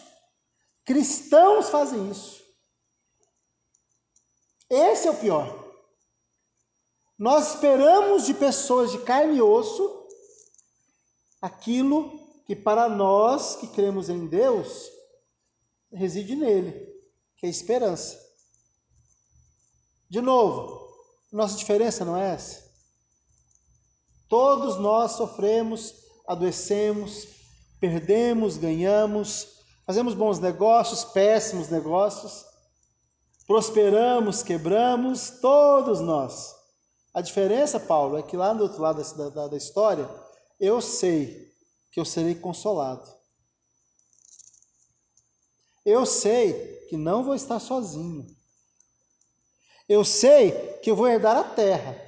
Cristãos 0.84 1.68
fazem 1.68 2.10
isso. 2.10 2.44
Esse 4.68 5.06
é 5.08 5.10
o 5.10 5.16
pior. 5.16 5.64
Nós 7.18 7.54
esperamos 7.54 8.26
de 8.26 8.34
pessoas 8.34 8.92
de 8.92 8.98
carne 8.98 9.38
e 9.38 9.42
osso 9.42 10.06
aquilo 11.40 12.18
que 12.44 12.54
para 12.54 12.88
nós 12.88 13.56
que 13.56 13.68
cremos 13.68 14.08
em 14.08 14.26
Deus 14.26 14.90
reside 15.92 16.36
nele, 16.36 16.72
que 17.36 17.46
é 17.46 17.48
esperança. 17.48 18.20
De 20.08 20.20
novo, 20.20 20.86
nossa 21.32 21.56
diferença 21.56 22.04
não 22.04 22.16
é 22.16 22.34
essa? 22.34 22.65
Todos 24.28 24.76
nós 24.76 25.12
sofremos, 25.12 25.94
adoecemos, 26.26 27.28
perdemos, 27.80 28.56
ganhamos, 28.56 29.48
fazemos 29.86 30.14
bons 30.14 30.40
negócios, 30.40 31.04
péssimos 31.04 31.68
negócios, 31.68 32.44
prosperamos, 33.46 34.42
quebramos, 34.42 35.30
todos 35.40 36.00
nós. 36.00 36.54
A 37.14 37.20
diferença, 37.20 37.78
Paulo, 37.78 38.18
é 38.18 38.22
que 38.22 38.36
lá 38.36 38.52
do 38.52 38.64
outro 38.64 38.82
lado 38.82 39.02
da, 39.16 39.28
da, 39.28 39.48
da 39.48 39.56
história, 39.56 40.08
eu 40.58 40.80
sei 40.80 41.54
que 41.90 42.00
eu 42.00 42.04
serei 42.04 42.34
consolado. 42.34 43.08
Eu 45.84 46.04
sei 46.04 46.84
que 46.88 46.96
não 46.96 47.22
vou 47.22 47.34
estar 47.34 47.60
sozinho. 47.60 48.26
Eu 49.88 50.04
sei 50.04 50.78
que 50.82 50.90
eu 50.90 50.96
vou 50.96 51.06
herdar 51.06 51.36
a 51.36 51.44
terra. 51.44 52.05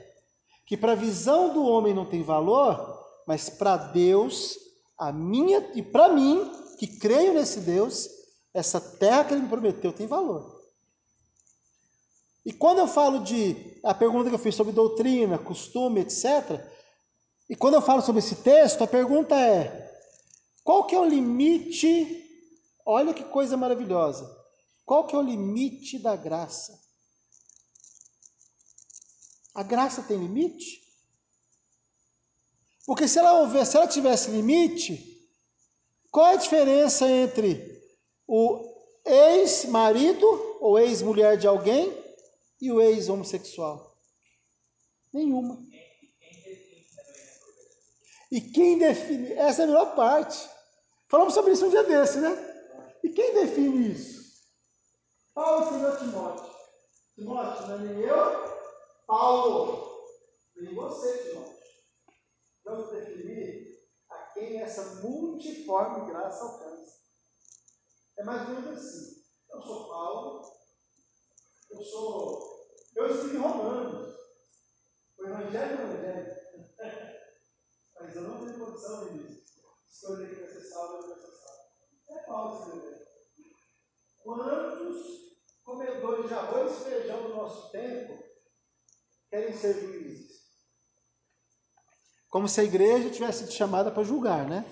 Que 0.69 0.77
para 0.77 0.93
a 0.93 0.95
visão 0.95 1.53
do 1.53 1.64
homem 1.64 1.95
não 1.95 2.05
tem 2.05 2.23
valor, 2.23 3.05
mas 3.27 3.49
para 3.49 3.77
Deus, 3.77 4.57
a 4.97 5.11
minha 5.11 5.73
e 5.75 5.83
para 5.83 6.11
mim, 6.11 6.53
que 6.79 6.87
creio 6.87 7.35
nesse 7.35 7.61
Deus, 7.61 8.09
essa 8.55 8.81
terra 8.81 9.25
que 9.25 9.35
ele 9.35 9.43
me 9.43 9.49
prometeu 9.49 9.93
tem 9.93 10.07
valor. 10.07 10.59
E 12.45 12.53
quando 12.53 12.79
eu 12.79 12.87
falo 12.87 13.21
de 13.21 13.79
a 13.83 13.95
pergunta 13.95 14.29
que 14.29 14.35
eu 14.35 14.39
fiz 14.39 14.55
sobre 14.55 14.73
doutrina, 14.73 15.39
costume, 15.39 16.01
etc. 16.01 16.64
E 17.49 17.57
quando 17.57 17.75
eu 17.75 17.83
falo 17.83 18.03
sobre 18.03 18.21
esse 18.21 18.37
texto, 18.37 18.85
a 18.85 18.87
pergunta 18.87 19.35
é: 19.35 19.91
qual 20.62 20.85
que 20.85 20.95
é 20.95 21.01
o 21.01 21.05
limite? 21.05 22.25
Olha 22.85 23.12
que 23.12 23.25
coisa 23.25 23.57
maravilhosa. 23.57 24.35
Qual 24.85 25.07
que 25.07 25.14
é 25.14 25.19
o 25.19 25.23
limite 25.23 25.99
da 25.99 26.16
graça? 26.16 26.79
A 29.55 29.63
graça 29.63 30.03
tem 30.03 30.19
limite? 30.19 30.83
Porque 32.87 33.07
se 33.07 33.19
ela 33.19 33.65
se 33.65 33.77
ela 33.77 33.87
tivesse 33.87 34.31
limite, 34.31 35.19
qual 36.11 36.29
é 36.29 36.33
a 36.35 36.37
diferença 36.37 37.07
entre 37.09 37.83
o 38.27 38.65
ex-marido 39.05 40.27
ou 40.61 40.79
ex-mulher 40.79 41.37
de 41.37 41.47
alguém 41.47 41.93
e 42.61 42.73
o 42.73 42.81
ex-homossexual? 42.81 43.95
Nenhuma. 45.13 45.59
E 48.31 48.41
quem 48.41 48.79
define? 48.79 49.33
Essa 49.33 49.63
é 49.63 49.65
a 49.65 49.67
melhor 49.67 49.95
parte. 49.95 50.49
Falamos 51.09 51.35
sobre 51.35 51.53
isso 51.53 51.67
um 51.67 51.71
dia 51.71 51.85
desse, 51.85 52.19
né? 52.19 52.31
E 53.03 53.09
quem 53.09 53.35
define 53.35 53.93
isso? 53.93 54.19
Paulo 55.35 55.67
ensinou 55.67 55.97
Timóteo. 55.97 56.55
Timóteo, 57.15 57.67
não 57.69 57.75
é 57.75 57.79
nem 57.79 58.01
eu, 58.01 58.58
Paulo, 59.09 60.05
nem 60.55 60.75
você, 60.75 61.31
Timóteo. 61.31 61.57
Vamos 62.63 62.91
definir 62.91 63.89
a 64.11 64.19
quem 64.35 64.61
essa 64.61 64.97
multiforme 64.97 66.11
graça 66.13 66.45
alcança. 66.45 66.99
É 68.19 68.23
mais 68.23 68.47
ou 68.47 68.55
menos 68.55 68.77
assim. 68.77 69.25
Eu 69.51 69.63
sou 69.63 69.89
Paulo, 69.89 70.43
eu 71.71 71.83
sou. 71.83 72.69
Eu 72.97 73.11
escrevi 73.11 73.39
Romanos. 73.39 74.15
O 75.17 75.25
Evangelho 75.25 75.81
é 75.81 75.85
o 75.85 75.91
Evangelho. 75.91 76.37
Mas 77.99 78.15
eu 78.15 78.23
não 78.25 78.45
tenho 78.45 78.59
condição 78.59 79.09
de 79.09 79.43
escolher 79.91 80.29
que 80.29 80.35
vai 80.35 80.49
ser 80.49 80.69
salvo 80.69 81.07
e 81.07 81.09
vai 81.09 81.19
ser 81.19 81.33
salvo. 81.33 81.63
É 82.11 82.19
Paulo 82.25 82.59
escrevendo. 82.59 83.09
Quantos 84.19 85.39
comedores 85.65 86.29
de 86.29 86.35
arroz 86.35 86.77
e 86.77 86.85
feijão 86.85 87.23
do 87.23 87.29
nosso 87.31 87.73
tempo 87.73 88.28
querem 89.31 89.53
ser 89.57 89.74
juízes? 89.74 90.39
Como 92.29 92.49
se 92.49 92.61
a 92.61 92.64
igreja 92.64 93.11
tivesse 93.11 93.41
sido 93.41 93.53
chamada 93.53 93.91
para 93.91 94.03
julgar, 94.03 94.47
né? 94.47 94.64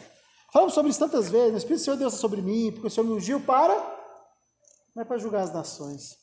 Falamos 0.52 0.74
sobre 0.74 0.90
isso 0.90 1.00
tantas 1.00 1.28
vezes. 1.28 1.54
O 1.54 1.56
Espírito 1.56 1.80
do 1.80 1.84
Senhor 1.84 1.96
Deus 1.96 2.14
sobre 2.14 2.42
mim, 2.42 2.70
porque 2.72 2.86
o 2.86 2.90
Senhor 2.90 3.06
me 3.06 3.14
ungiu 3.14 3.40
para. 3.40 3.74
Não 4.94 5.02
é 5.02 5.04
para 5.04 5.18
julgar 5.18 5.42
as 5.42 5.52
nações. 5.52 6.16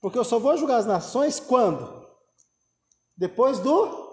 Porque 0.00 0.18
eu 0.18 0.24
só 0.24 0.38
vou 0.38 0.56
julgar 0.56 0.78
as 0.78 0.86
nações 0.86 1.40
quando? 1.40 2.04
Depois 3.16 3.58
do 3.58 4.04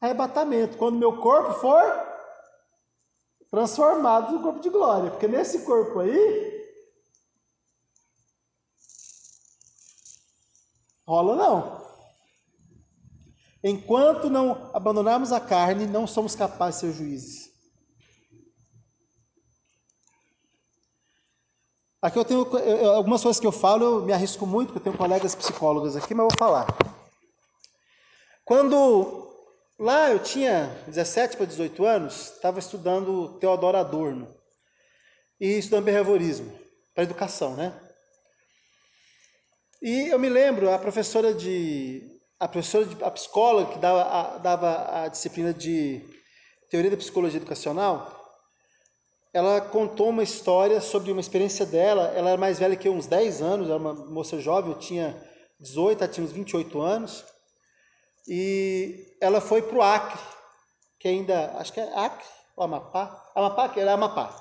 arrebatamento, 0.00 0.78
quando 0.78 0.98
meu 0.98 1.20
corpo 1.20 1.54
for 1.60 2.08
transformado 3.50 4.32
no 4.32 4.42
corpo 4.42 4.60
de 4.60 4.70
glória. 4.70 5.10
Porque 5.10 5.28
nesse 5.28 5.64
corpo 5.64 6.00
aí, 6.00 6.58
rola 11.06 11.36
não. 11.36 11.87
Enquanto 13.62 14.30
não 14.30 14.70
abandonarmos 14.72 15.32
a 15.32 15.40
carne, 15.40 15.86
não 15.86 16.06
somos 16.06 16.34
capazes 16.34 16.80
de 16.80 16.86
ser 16.86 16.92
juízes. 16.92 17.48
Aqui 22.00 22.16
eu 22.16 22.24
tenho 22.24 22.46
algumas 22.90 23.20
coisas 23.20 23.40
que 23.40 23.46
eu 23.46 23.50
falo, 23.50 23.84
eu 23.84 24.06
me 24.06 24.12
arrisco 24.12 24.46
muito, 24.46 24.72
porque 24.72 24.78
eu 24.78 24.92
tenho 24.92 24.96
colegas 24.96 25.34
psicólogos 25.34 25.96
aqui, 25.96 26.14
mas 26.14 26.24
eu 26.24 26.28
vou 26.30 26.38
falar. 26.38 26.66
Quando 28.44 29.28
lá 29.76 30.08
eu 30.10 30.20
tinha 30.20 30.66
17 30.86 31.36
para 31.36 31.46
18 31.46 31.84
anos, 31.84 32.34
estava 32.34 32.60
estudando 32.60 33.36
Teodoro 33.40 33.76
Adorno 33.76 34.32
e 35.40 35.58
estudando 35.58 35.86
behaviorismo 35.86 36.56
para 36.94 37.02
educação, 37.02 37.56
né? 37.56 37.76
E 39.82 40.08
eu 40.08 40.18
me 40.20 40.28
lembro, 40.28 40.72
a 40.72 40.78
professora 40.78 41.34
de 41.34 42.07
a 42.40 42.46
professora, 42.46 42.86
a 43.02 43.10
psicóloga 43.10 43.72
que 43.72 43.78
dava 43.78 44.02
a, 44.02 44.38
dava 44.38 45.02
a 45.02 45.08
disciplina 45.08 45.52
de 45.52 46.00
teoria 46.70 46.90
da 46.90 46.96
psicologia 46.96 47.38
educacional, 47.38 48.14
ela 49.32 49.60
contou 49.60 50.08
uma 50.08 50.22
história 50.22 50.80
sobre 50.80 51.10
uma 51.10 51.20
experiência 51.20 51.66
dela. 51.66 52.12
Ela 52.14 52.30
era 52.30 52.38
mais 52.38 52.58
velha 52.58 52.76
que 52.76 52.88
eu, 52.88 52.94
uns 52.94 53.06
10 53.06 53.42
anos, 53.42 53.68
era 53.68 53.76
uma 53.76 53.92
moça 53.92 54.40
jovem, 54.40 54.72
eu 54.72 54.78
tinha 54.78 55.20
18, 55.60 56.02
ela 56.02 56.12
tinha 56.12 56.24
uns 56.24 56.32
28 56.32 56.80
anos. 56.80 57.24
E 58.26 59.16
ela 59.20 59.40
foi 59.40 59.62
para 59.62 59.78
o 59.78 59.82
Acre, 59.82 60.20
que 60.98 61.08
ainda, 61.08 61.52
acho 61.56 61.72
que 61.72 61.80
é 61.80 61.98
Acre 61.98 62.26
ou 62.56 62.64
Amapá? 62.64 63.30
Amapá, 63.34 63.68
que 63.68 63.80
era 63.80 63.92
Amapá. 63.92 64.34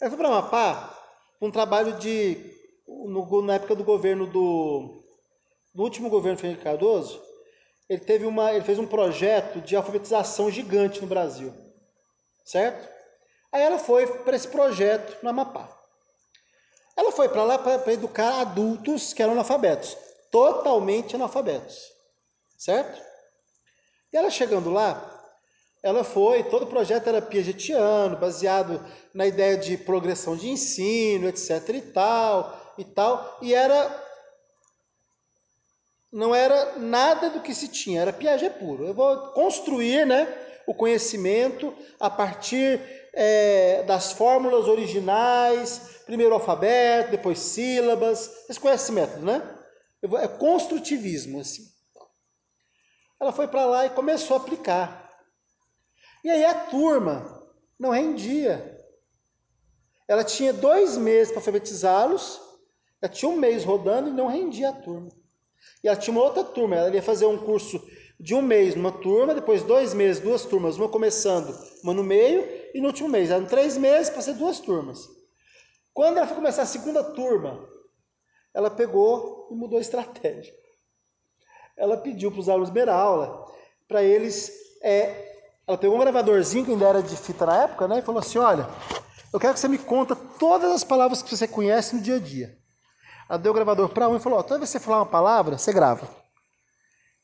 Ela 0.00 0.10
foi 0.10 0.18
para 0.18 0.28
Amapá 0.28 0.98
um 1.40 1.50
trabalho 1.50 1.98
de, 1.98 2.36
no, 2.86 3.42
na 3.42 3.54
época 3.54 3.74
do 3.74 3.84
governo 3.84 4.26
do, 4.26 4.97
no 5.78 5.84
último 5.84 6.10
governo 6.10 6.36
Fernando 6.36 6.60
Cardoso, 6.60 7.22
ele, 7.88 8.00
teve 8.00 8.26
uma, 8.26 8.52
ele 8.52 8.64
fez 8.64 8.80
um 8.80 8.86
projeto 8.86 9.60
de 9.60 9.76
alfabetização 9.76 10.50
gigante 10.50 11.00
no 11.00 11.06
Brasil, 11.06 11.54
certo? 12.44 12.88
Aí 13.52 13.62
ela 13.62 13.78
foi 13.78 14.04
para 14.24 14.34
esse 14.34 14.48
projeto 14.48 15.16
no 15.22 15.30
Amapá. 15.30 15.70
Ela 16.96 17.12
foi 17.12 17.28
para 17.28 17.44
lá 17.44 17.58
para 17.58 17.92
educar 17.92 18.40
adultos 18.40 19.12
que 19.12 19.22
eram 19.22 19.34
analfabetos, 19.34 19.96
totalmente 20.32 21.14
analfabetos, 21.14 21.92
certo? 22.56 23.00
E 24.12 24.16
ela 24.16 24.30
chegando 24.30 24.70
lá, 24.70 25.14
ela 25.80 26.02
foi, 26.02 26.42
todo 26.42 26.64
o 26.64 26.66
projeto 26.68 27.06
era 27.06 27.22
piagetiano, 27.22 28.16
baseado 28.16 28.84
na 29.14 29.28
ideia 29.28 29.56
de 29.56 29.78
progressão 29.78 30.36
de 30.36 30.48
ensino, 30.48 31.28
etc 31.28 31.68
e 31.68 31.82
tal, 31.82 32.74
e 32.76 32.84
tal, 32.84 33.38
e 33.40 33.54
era 33.54 34.07
não 36.12 36.34
era 36.34 36.78
nada 36.78 37.30
do 37.30 37.40
que 37.40 37.54
se 37.54 37.68
tinha, 37.68 38.00
era 38.00 38.12
Piaget 38.12 38.58
puro. 38.58 38.86
Eu 38.86 38.94
vou 38.94 39.32
construir 39.32 40.06
né, 40.06 40.26
o 40.66 40.74
conhecimento 40.74 41.74
a 42.00 42.08
partir 42.08 42.80
é, 43.12 43.82
das 43.84 44.12
fórmulas 44.12 44.66
originais, 44.66 46.02
primeiro 46.06 46.34
alfabeto, 46.34 47.10
depois 47.10 47.38
sílabas. 47.38 48.26
Vocês 48.46 48.58
conhecem 48.58 48.84
esse 48.84 48.92
método, 48.92 49.26
né? 49.26 49.58
Vou, 50.02 50.18
é 50.18 50.28
construtivismo, 50.28 51.40
assim. 51.40 51.64
Ela 53.20 53.32
foi 53.32 53.48
para 53.48 53.66
lá 53.66 53.86
e 53.86 53.90
começou 53.90 54.36
a 54.36 54.40
aplicar. 54.40 55.10
E 56.24 56.30
aí 56.30 56.44
a 56.44 56.54
turma 56.54 57.46
não 57.78 57.90
rendia. 57.90 58.76
Ela 60.06 60.24
tinha 60.24 60.52
dois 60.52 60.96
meses 60.96 61.30
para 61.30 61.40
alfabetizá-los, 61.40 62.40
ela 63.02 63.12
tinha 63.12 63.30
um 63.30 63.36
mês 63.36 63.64
rodando 63.64 64.08
e 64.08 64.12
não 64.12 64.26
rendia 64.26 64.70
a 64.70 64.72
turma. 64.72 65.10
E 65.82 65.88
ela 65.88 65.96
tinha 65.96 66.12
uma 66.12 66.22
outra 66.22 66.44
turma, 66.44 66.76
ela 66.76 66.94
ia 66.94 67.02
fazer 67.02 67.26
um 67.26 67.38
curso 67.38 67.82
de 68.18 68.34
um 68.34 68.42
mês 68.42 68.74
numa 68.74 68.90
turma, 68.90 69.34
depois 69.34 69.62
dois 69.62 69.94
meses, 69.94 70.20
duas 70.20 70.44
turmas, 70.44 70.76
uma 70.76 70.88
começando, 70.88 71.56
uma 71.82 71.94
no 71.94 72.02
meio, 72.02 72.44
e 72.74 72.80
no 72.80 72.88
último 72.88 73.08
mês. 73.08 73.30
Eram 73.30 73.46
três 73.46 73.76
meses 73.76 74.10
para 74.10 74.22
ser 74.22 74.34
duas 74.34 74.58
turmas. 74.60 75.08
Quando 75.94 76.18
ela 76.18 76.26
foi 76.26 76.36
começar 76.36 76.62
a 76.62 76.66
segunda 76.66 77.02
turma, 77.02 77.68
ela 78.52 78.70
pegou 78.70 79.48
e 79.50 79.54
mudou 79.54 79.78
a 79.78 79.82
estratégia. 79.82 80.52
Ela 81.76 81.96
pediu 81.96 82.30
para 82.30 82.40
os 82.40 82.48
alunos 82.48 82.70
ver 82.70 82.88
aula, 82.88 83.46
para 83.86 84.02
eles. 84.02 84.50
É, 84.82 85.36
ela 85.66 85.78
pegou 85.78 85.96
um 85.96 86.00
gravadorzinho 86.00 86.64
que 86.64 86.72
ainda 86.72 86.88
era 86.88 87.02
de 87.02 87.16
fita 87.16 87.46
na 87.46 87.64
época, 87.64 87.86
né? 87.86 87.98
E 87.98 88.02
falou 88.02 88.20
assim: 88.20 88.38
olha, 88.38 88.68
eu 89.32 89.38
quero 89.38 89.54
que 89.54 89.60
você 89.60 89.68
me 89.68 89.78
conta 89.78 90.16
todas 90.16 90.72
as 90.72 90.82
palavras 90.84 91.22
que 91.22 91.36
você 91.36 91.46
conhece 91.46 91.94
no 91.94 92.02
dia 92.02 92.16
a 92.16 92.20
dia. 92.20 92.58
Ela 93.28 93.38
deu 93.38 93.52
o 93.52 93.54
gravador 93.54 93.88
para 93.90 94.08
um 94.08 94.16
e 94.16 94.20
falou: 94.20 94.42
toda 94.42 94.58
vez 94.58 94.70
que 94.70 94.78
você 94.78 94.84
falar 94.84 94.98
uma 94.98 95.06
palavra, 95.06 95.58
você 95.58 95.72
grava. 95.72 96.08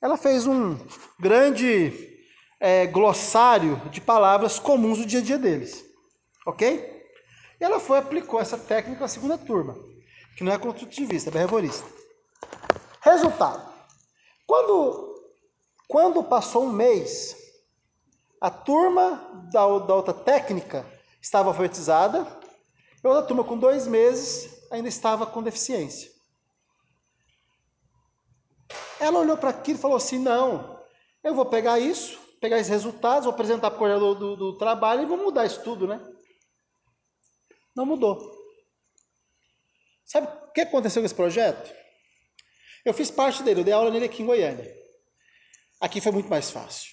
Ela 0.03 0.17
fez 0.17 0.47
um 0.47 0.77
grande 1.19 2.15
é, 2.61 2.87
glossário 2.87 3.77
de 3.91 4.01
palavras 4.01 4.59
comuns 4.59 4.99
do 4.99 5.07
dia 5.07 5.21
a 5.21 5.23
dia 5.23 5.39
deles. 5.39 5.83
Ok? 6.47 6.93
E 7.59 7.65
ela 7.65 7.81
foi 7.81 7.99
aplicou 7.99 8.39
essa 8.39 8.59
técnica 8.59 9.01
na 9.01 9.09
segunda 9.09 9.39
turma, 9.39 9.75
que 10.37 10.45
não 10.45 10.53
é 10.53 10.59
construtivista, 10.59 11.31
é 11.31 11.33
behaviorista. 11.33 11.87
Resultado: 13.01 13.67
quando, 14.47 15.23
quando 15.89 16.23
passou 16.23 16.65
um 16.65 16.73
mês, 16.73 17.35
a 18.41 18.51
turma 18.51 19.49
da, 19.51 19.61
da 19.79 19.95
outra 19.95 20.13
técnica 20.13 20.85
estava 21.23 21.49
alfabetizada, 21.49 22.27
e 23.03 23.07
outra 23.07 23.23
turma 23.23 23.43
com 23.43 23.57
dois 23.57 23.87
meses 23.87 24.64
ainda 24.71 24.89
estava 24.89 25.27
com 25.27 25.43
deficiência. 25.43 26.13
Ela 28.99 29.19
olhou 29.19 29.37
para 29.37 29.51
aquilo 29.51 29.79
e 29.79 29.81
falou 29.81 29.97
assim: 29.97 30.19
não, 30.19 30.81
eu 31.23 31.35
vou 31.35 31.47
pegar 31.47 31.79
isso, 31.79 32.19
pegar 32.41 32.59
esses 32.59 32.71
resultados, 32.71 33.25
vou 33.25 33.33
apresentar 33.33 33.71
para 33.71 33.77
o 33.77 33.79
coordenador 33.79 34.15
do, 34.15 34.37
do, 34.37 34.59
trabalho 34.59 35.03
e 35.03 35.07
vou 35.07 35.17
mudar 35.17 35.47
isso 35.47 35.63
tudo, 35.63 35.87
né? 35.87 36.01
Não 37.75 37.87
mudou. 37.87 38.33
Sabe 40.05 40.27
o 40.27 40.53
que 40.53 40.61
aconteceu 40.61 41.03
com 41.03 41.07
esse 41.07 41.15
projeto? 41.15 41.75
Eu 42.85 42.93
fiz 42.93 43.11
parte 43.11 43.43
dele, 43.43 43.61
eu 43.61 43.65
dei 43.65 43.73
aula 43.73 43.91
nele 43.91 44.05
aqui 44.05 44.23
em 44.23 44.27
Goiânia. 44.27 44.75
Aqui 45.81 46.01
foi 46.01 46.13
muito 46.13 46.29
mais 46.29 46.51
fácil. 46.51 46.93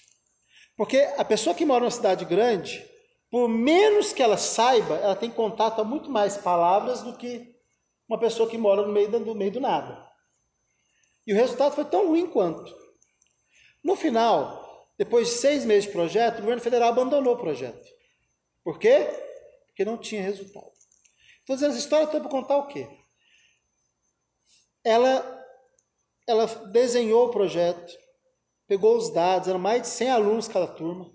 Porque 0.77 0.97
a 1.17 1.25
pessoa 1.25 1.53
que 1.53 1.65
mora 1.65 1.81
numa 1.81 1.91
cidade 1.91 2.25
grande, 2.25 2.83
por 3.29 3.47
menos 3.47 4.13
que 4.13 4.23
ela 4.23 4.37
saiba, 4.37 4.95
ela 4.95 5.15
tem 5.15 5.29
contato 5.29 5.79
a 5.79 5.83
muito 5.83 6.09
mais 6.09 6.37
palavras 6.37 7.01
do 7.01 7.17
que 7.17 7.50
uma 8.11 8.19
pessoa 8.19 8.49
que 8.49 8.57
mora 8.57 8.85
no 8.85 8.91
meio 8.91 9.09
do, 9.09 9.19
no 9.21 9.33
meio 9.33 9.51
do 9.51 9.61
nada. 9.61 10.05
E 11.25 11.31
o 11.31 11.35
resultado 11.35 11.73
foi 11.73 11.85
tão 11.85 12.07
ruim 12.07 12.27
quanto. 12.27 12.75
No 13.81 13.95
final, 13.95 14.89
depois 14.97 15.29
de 15.29 15.35
seis 15.35 15.63
meses 15.63 15.85
de 15.85 15.93
projeto, 15.93 16.39
o 16.39 16.41
governo 16.41 16.61
federal 16.61 16.89
abandonou 16.89 17.35
o 17.35 17.39
projeto. 17.39 17.87
Por 18.65 18.77
quê? 18.77 19.07
Porque 19.65 19.85
não 19.85 19.97
tinha 19.97 20.21
resultado. 20.21 20.69
Estou 21.39 21.55
dizendo 21.55 21.69
essa 21.71 21.79
história 21.79 22.05
toda 22.05 22.19
para 22.19 22.29
contar 22.29 22.57
o 22.57 22.67
quê? 22.67 22.85
Ela, 24.83 25.45
ela 26.27 26.45
desenhou 26.45 27.27
o 27.27 27.31
projeto, 27.31 27.97
pegou 28.67 28.97
os 28.97 29.09
dados, 29.09 29.47
eram 29.47 29.59
mais 29.59 29.83
de 29.83 29.87
100 29.87 30.11
alunos 30.11 30.47
cada 30.49 30.67
turma, 30.67 31.09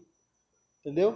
entendeu? 0.80 1.14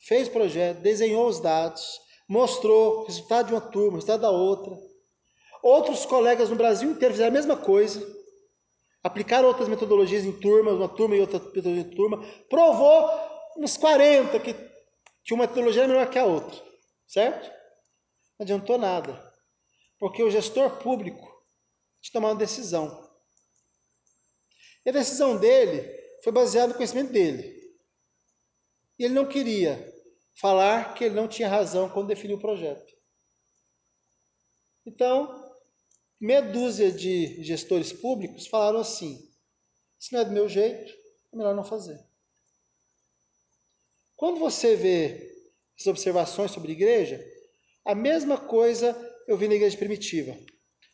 Fez 0.00 0.28
o 0.28 0.32
projeto, 0.32 0.80
desenhou 0.80 1.26
os 1.26 1.40
dados, 1.40 1.98
mostrou 2.28 3.04
resultado 3.04 3.48
de 3.48 3.54
uma 3.54 3.60
turma, 3.60 3.94
resultado 3.94 4.22
da 4.22 4.30
outra. 4.30 4.78
Outros 5.62 6.04
colegas 6.06 6.50
no 6.50 6.56
Brasil 6.56 6.90
inteiro 6.90 7.14
fizeram 7.14 7.30
a 7.30 7.34
mesma 7.34 7.56
coisa, 7.56 8.04
aplicaram 9.02 9.48
outras 9.48 9.68
metodologias 9.68 10.24
em 10.24 10.32
turmas, 10.32 10.74
uma 10.74 10.88
turma 10.88 11.16
e 11.16 11.20
outra 11.20 11.38
metodologia 11.38 11.82
em 11.82 11.94
turma, 11.94 12.24
provou 12.48 13.08
uns 13.56 13.76
40 13.76 14.40
que, 14.40 14.54
que 15.24 15.34
uma 15.34 15.44
metodologia 15.44 15.86
melhor 15.86 16.08
que 16.10 16.18
a 16.18 16.24
outra, 16.24 16.60
certo? 17.06 17.48
Não 18.38 18.44
adiantou 18.44 18.78
nada, 18.78 19.22
porque 19.98 20.22
o 20.22 20.30
gestor 20.30 20.78
público 20.78 21.32
que 22.02 22.10
tomar 22.10 22.30
uma 22.30 22.36
decisão. 22.36 23.08
E 24.84 24.90
a 24.90 24.92
decisão 24.92 25.36
dele 25.36 25.88
foi 26.24 26.32
baseada 26.32 26.68
no 26.68 26.74
conhecimento 26.74 27.12
dele. 27.12 27.62
E 28.98 29.04
ele 29.04 29.14
não 29.14 29.26
queria 29.26 29.91
falar 30.34 30.94
que 30.94 31.04
ele 31.04 31.14
não 31.14 31.28
tinha 31.28 31.48
razão 31.48 31.88
quando 31.88 32.08
definiu 32.08 32.36
o 32.36 32.40
projeto. 32.40 32.92
Então, 34.84 35.52
meia 36.20 36.42
dúzia 36.42 36.90
de 36.90 37.42
gestores 37.42 37.92
públicos 37.92 38.46
falaram 38.46 38.78
assim: 38.78 39.30
se 39.98 40.12
não 40.12 40.20
é 40.20 40.24
do 40.24 40.32
meu 40.32 40.48
jeito, 40.48 40.92
é 41.32 41.36
melhor 41.36 41.54
não 41.54 41.64
fazer. 41.64 41.98
Quando 44.16 44.38
você 44.38 44.76
vê 44.76 45.32
as 45.78 45.86
observações 45.86 46.50
sobre 46.50 46.70
a 46.70 46.74
igreja, 46.74 47.24
a 47.84 47.94
mesma 47.94 48.38
coisa 48.38 48.96
eu 49.26 49.36
vi 49.36 49.48
na 49.48 49.54
igreja 49.54 49.76
primitiva. 49.76 50.36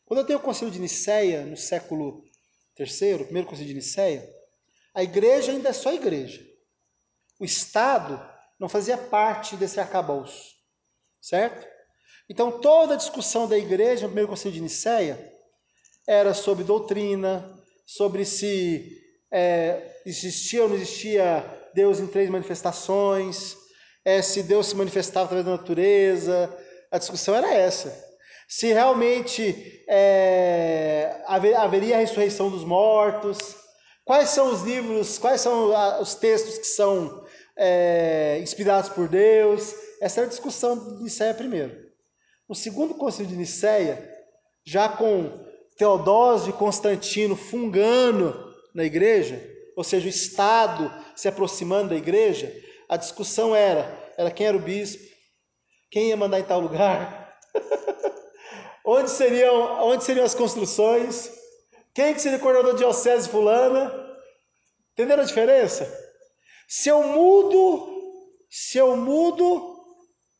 Quando 0.05 0.21
eu 0.21 0.27
tenho 0.27 0.39
o 0.39 0.43
concílio 0.43 0.73
de 0.73 0.79
Nicéia, 0.79 1.45
no 1.45 1.57
século 1.57 2.25
III, 2.79 3.15
o 3.15 3.25
primeiro 3.25 3.49
concílio 3.49 3.69
de 3.69 3.75
Nicéia, 3.75 4.27
a 4.95 5.03
igreja 5.03 5.53
ainda 5.53 5.69
é 5.69 5.73
só 5.73 5.93
igreja. 5.93 6.43
O 7.39 7.45
Estado 7.45 8.19
não 8.59 8.69
fazia 8.69 8.99
parte 8.99 9.57
desse 9.57 9.79
arcabouço, 9.79 10.55
certo? 11.21 11.67
Então, 12.29 12.61
toda 12.61 12.95
a 12.95 12.97
discussão 12.97 13.49
da 13.49 13.57
igreja 13.57 14.03
no 14.03 14.09
primeiro 14.09 14.29
concílio 14.29 14.55
de 14.55 14.61
Nicéia 14.61 15.33
era 16.07 16.35
sobre 16.35 16.65
doutrina, 16.65 17.55
sobre 17.87 18.25
se 18.25 18.99
é, 19.31 20.01
existia 20.05 20.63
ou 20.63 20.69
não 20.69 20.77
existia 20.77 21.45
Deus 21.75 22.01
em 22.01 22.07
três 22.07 22.29
manifestações, 22.29 23.57
é, 24.05 24.21
se 24.21 24.43
Deus 24.43 24.67
se 24.69 24.77
manifestava 24.77 25.27
através 25.27 25.47
da 25.47 25.53
natureza. 25.53 26.55
A 26.91 26.99
discussão 26.99 27.35
era 27.35 27.53
essa. 27.53 28.07
Se 28.49 28.73
realmente 28.73 29.85
é, 29.89 31.23
haveria 31.27 31.97
a 31.97 32.01
ressurreição 32.01 32.51
dos 32.51 32.65
mortos, 32.65 33.39
quais 34.05 34.31
são 34.31 34.53
os 34.53 34.63
livros, 34.63 35.19
quais 35.19 35.41
são 35.43 36.01
os 36.01 36.15
textos 36.15 36.59
que 36.59 36.67
são 36.67 37.27
é, 37.59 38.39
inspirados 38.41 38.89
por 38.89 39.09
Deus. 39.09 39.75
Essa 40.01 40.21
era 40.21 40.27
a 40.27 40.31
discussão 40.31 40.97
de 40.97 41.03
Nicéia 41.03 41.35
primeiro. 41.35 41.77
No 42.49 42.55
segundo 42.55 42.95
concílio 42.95 43.31
de 43.31 43.37
Nicéia, 43.37 44.09
já 44.65 44.89
com 44.89 45.45
Teodósio 45.77 46.51
e 46.51 46.53
Constantino 46.55 47.37
fungando 47.37 48.55
na 48.75 48.85
igreja, 48.85 49.43
ou 49.77 49.85
seja, 49.85 50.07
o 50.07 50.11
Estado 50.11 50.93
se 51.15 51.29
aproximando 51.29 51.91
da 51.91 51.97
igreja, 51.97 52.53
a 52.89 52.97
discussão 52.97 53.55
era, 53.55 54.13
era 54.17 54.31
quem 54.31 54.47
era 54.47 54.57
o 54.57 54.61
bispo, 54.61 55.03
quem 55.91 56.09
ia 56.09 56.17
mandar 56.17 56.41
em 56.41 56.45
tal 56.45 56.61
lugar, 56.61 57.37
onde, 58.85 59.11
seriam, 59.11 59.85
onde 59.85 60.05
seriam 60.05 60.25
as 60.25 60.35
construções, 60.35 61.31
quem 61.95 62.15
que 62.15 62.21
seria 62.21 62.39
o 62.39 62.41
coordenador 62.41 62.73
de 62.73 62.79
diocese 62.79 63.29
fulana. 63.29 64.07
Entenderam 64.93 65.23
a 65.23 65.27
diferença? 65.27 66.08
Se 66.71 66.91
eu 66.91 67.03
mudo, 67.03 68.37
se 68.51 68.77
eu 68.77 68.95
mudo 68.95 69.83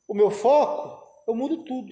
o 0.07 0.15
meu 0.15 0.31
foco, 0.31 1.03
eu 1.27 1.35
mudo 1.35 1.65
tudo. 1.65 1.91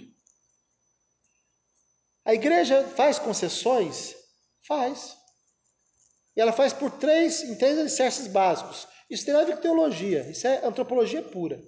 A 2.22 2.34
igreja 2.34 2.86
faz 2.88 3.18
concessões? 3.18 4.14
Faz. 4.68 5.16
E 6.36 6.40
ela 6.40 6.52
faz 6.52 6.74
por 6.74 6.90
três, 6.90 7.44
em 7.44 7.56
três 7.56 7.78
alicerces 7.78 8.26
básicos. 8.26 8.86
Isso 9.08 9.24
tem 9.24 9.32
nada 9.32 9.46
a 9.46 9.48
ver 9.48 9.56
com 9.56 9.62
teologia, 9.62 10.28
isso 10.30 10.46
é 10.46 10.66
antropologia 10.66 11.22
pura. 11.22 11.58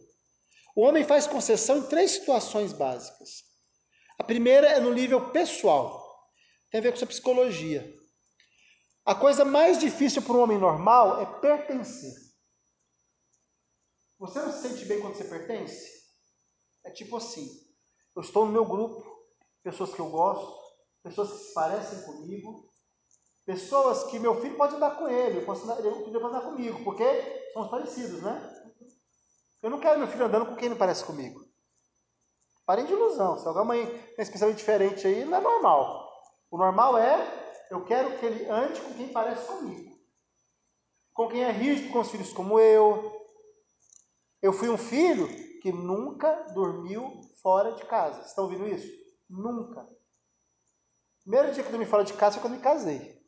O 0.77 0.83
homem 0.83 1.05
faz 1.05 1.27
concessão 1.27 1.79
em 1.79 1.89
três 1.89 2.11
situações 2.11 2.75
básicas. 2.75 3.45
A 4.19 4.25
primeira 4.25 4.67
é 4.67 4.79
no 4.79 4.93
nível 4.93 5.31
pessoal, 5.31 6.05
tem 6.71 6.81
a 6.81 6.83
ver 6.83 6.91
com 6.91 6.99
sua 6.99 7.07
psicologia. 7.07 7.91
A 9.07 9.15
coisa 9.15 9.43
mais 9.43 9.79
difícil 9.79 10.21
para 10.21 10.35
um 10.35 10.43
homem 10.43 10.59
normal 10.59 11.23
é 11.23 11.41
pertencer. 11.41 12.28
Você 14.19 14.41
não 14.41 14.53
se 14.53 14.69
sente 14.69 14.85
bem 14.85 15.01
quando 15.01 15.17
você 15.17 15.25
pertence? 15.25 16.03
É 16.85 16.91
tipo 16.91 17.17
assim: 17.17 17.49
eu 18.15 18.23
estou 18.23 18.47
no 18.47 18.53
meu 18.53 18.65
grupo, 18.65 19.05
pessoas 19.63 19.93
que 19.95 20.01
eu 20.01 20.11
gosto, 20.11 20.59
pessoas 21.03 21.31
que 21.33 21.39
se 21.39 21.55
parecem 21.55 22.03
comigo, 22.03 22.69
Pessoas 23.49 24.05
que 24.11 24.19
meu 24.19 24.39
filho 24.43 24.59
pode 24.59 24.75
andar 24.75 24.91
com 24.99 25.09
ele, 25.09 25.39
eu 25.39 25.47
posso 25.47 25.65
andar, 25.65 25.79
ele 25.79 25.91
pode 25.91 26.15
andar 26.15 26.43
comigo, 26.43 26.85
porque 26.85 27.03
somos 27.55 27.71
parecidos, 27.71 28.21
né? 28.21 28.63
Eu 29.63 29.71
não 29.71 29.81
quero 29.81 29.99
meu 29.99 30.07
filho 30.07 30.27
andando 30.27 30.45
com 30.45 30.55
quem 30.55 30.69
não 30.69 30.77
parece 30.77 31.03
comigo. 31.03 31.41
Parem 32.67 32.85
de 32.85 32.93
ilusão. 32.93 33.39
Se 33.39 33.49
alguma 33.49 33.65
mãe 33.65 33.87
tem 33.87 34.17
esse 34.19 34.31
pensamento 34.31 34.59
diferente 34.59 35.07
aí, 35.07 35.25
não 35.25 35.39
é 35.39 35.41
normal. 35.41 36.13
O 36.51 36.59
normal 36.59 36.99
é, 36.99 37.67
eu 37.71 37.87
quero 37.87 38.19
que 38.19 38.27
ele 38.27 38.51
ande 38.51 38.83
com 38.83 38.93
quem 38.93 39.09
parece 39.09 39.47
comigo. 39.47 39.99
Com 41.15 41.29
quem 41.29 41.43
é 41.43 41.51
rígido 41.51 41.91
com 41.91 42.01
os 42.01 42.11
filhos 42.11 42.31
como 42.35 42.61
eu. 42.61 43.18
Eu 44.41 44.53
fui 44.53 44.69
um 44.69 44.79
filho 44.79 45.27
que 45.61 45.73
nunca 45.73 46.33
dormiu 46.55 47.21
fora 47.43 47.73
de 47.73 47.85
casa. 47.85 48.21
Estão 48.23 48.45
ouvindo 48.45 48.67
isso? 48.69 48.89
Nunca. 49.29 49.87
Primeiro 51.23 51.53
dia 51.53 51.63
que 51.63 51.69
eu 51.69 51.73
dormi 51.73 51.87
fora 51.87 52.05
de 52.05 52.15
casa 52.15 52.35
foi 52.35 52.43
quando 52.43 52.57
me 52.57 52.63
casei. 52.63 53.19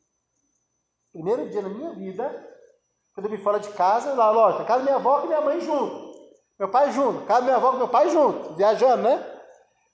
Primeiro 1.11 1.49
dia 1.49 1.61
na 1.61 1.69
minha 1.69 1.93
vida, 1.93 2.29
quando 3.13 3.25
eu 3.25 3.29
dormi 3.29 3.43
fora 3.43 3.59
de 3.59 3.69
casa, 3.73 4.13
lá, 4.13 4.31
lógico, 4.31 4.65
casa 4.65 4.79
da 4.79 4.85
minha 4.85 4.95
avó 4.95 5.23
e 5.23 5.27
minha 5.27 5.41
mãe 5.41 5.59
junto. 5.59 6.11
Meu 6.57 6.69
pai 6.69 6.91
junto, 6.91 7.25
casa 7.25 7.41
da 7.41 7.45
minha 7.45 7.57
avó 7.57 7.71
com 7.71 7.77
meu 7.77 7.89
pai 7.89 8.09
junto, 8.09 8.55
viajando, 8.55 9.03
né? 9.03 9.41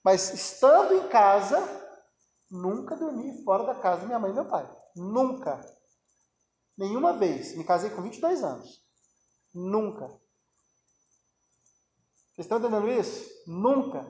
Mas 0.04 0.32
estando 0.32 0.94
em 0.94 1.08
casa, 1.08 1.58
nunca 2.50 2.96
dormi 2.96 3.42
fora 3.42 3.64
da 3.64 3.74
casa 3.74 4.02
da 4.02 4.06
minha 4.06 4.18
mãe 4.18 4.30
e 4.30 4.34
meu 4.34 4.44
pai. 4.44 4.68
Nunca. 4.94 5.60
Nenhuma 6.76 7.12
vez. 7.14 7.56
Me 7.56 7.64
casei 7.64 7.90
com 7.90 8.02
22 8.02 8.42
anos. 8.44 8.82
Nunca. 9.52 10.08
Vocês 12.38 12.46
estão 12.46 12.58
entendendo 12.58 12.88
isso? 12.88 13.28
Nunca. 13.48 14.06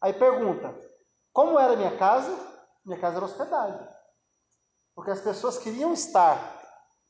Aí 0.00 0.14
pergunta: 0.14 0.74
como 1.34 1.58
era 1.58 1.76
minha 1.76 1.98
casa? 1.98 2.34
Minha 2.82 2.98
casa 2.98 3.16
era 3.16 3.26
hospedagem. 3.26 3.86
Porque 4.94 5.10
as 5.10 5.20
pessoas 5.20 5.58
queriam 5.58 5.92
estar 5.92 6.62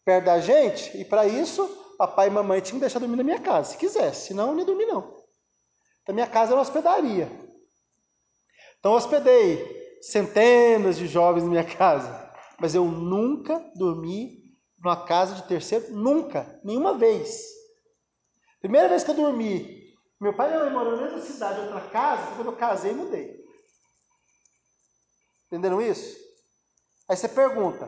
perto 0.05 0.25
da 0.25 0.41
gente 0.41 0.99
e 0.99 1.05
para 1.05 1.29
isso 1.29 1.65
papai 1.97 2.27
e 2.27 2.31
mamãe 2.31 2.61
tinham 2.61 2.79
que 2.79 2.81
deixar 2.81 2.99
dormir 2.99 3.15
na 3.15 3.23
minha 3.23 3.41
casa, 3.41 3.71
se 3.71 3.77
quisesse, 3.77 4.27
senão 4.27 4.49
não 4.49 4.59
ia 4.59 4.65
dormir 4.65 4.87
não. 4.87 5.25
Então 6.03 6.13
minha 6.13 6.27
casa 6.27 6.51
era 6.51 6.61
hospedaria. 6.61 7.31
Então 8.81 8.91
eu 8.91 8.99
hospedei 8.99 10.01
centenas 10.03 10.97
de 10.97 11.07
jovens 11.07 11.45
na 11.45 11.51
minha 11.51 11.65
casa, 11.65 12.35
mas 12.59 12.75
eu 12.75 12.85
nunca 12.85 13.61
dormi 13.77 14.43
numa 14.77 15.07
casa 15.07 15.37
de 15.37 15.47
terceiro, 15.47 15.93
nunca, 15.93 16.61
nenhuma 16.65 16.99
vez. 16.99 17.64
Primeira 18.65 18.89
vez 18.89 19.05
que 19.05 19.11
eu 19.11 19.15
dormi, 19.15 19.95
meu 20.19 20.33
pai 20.33 20.49
e 20.49 20.53
minha 20.53 20.65
mãe 20.65 20.73
moram 20.73 20.97
na 20.97 21.03
mesma 21.03 21.21
cidade, 21.21 21.61
outra 21.61 21.83
casa, 21.83 22.35
quando 22.35 22.47
eu 22.47 22.57
casei 22.57 22.93
e 22.93 22.95
mudei. 22.95 23.45
Entenderam 25.49 25.83
isso? 25.83 26.17
Aí 27.07 27.15
você 27.15 27.29
pergunta, 27.29 27.87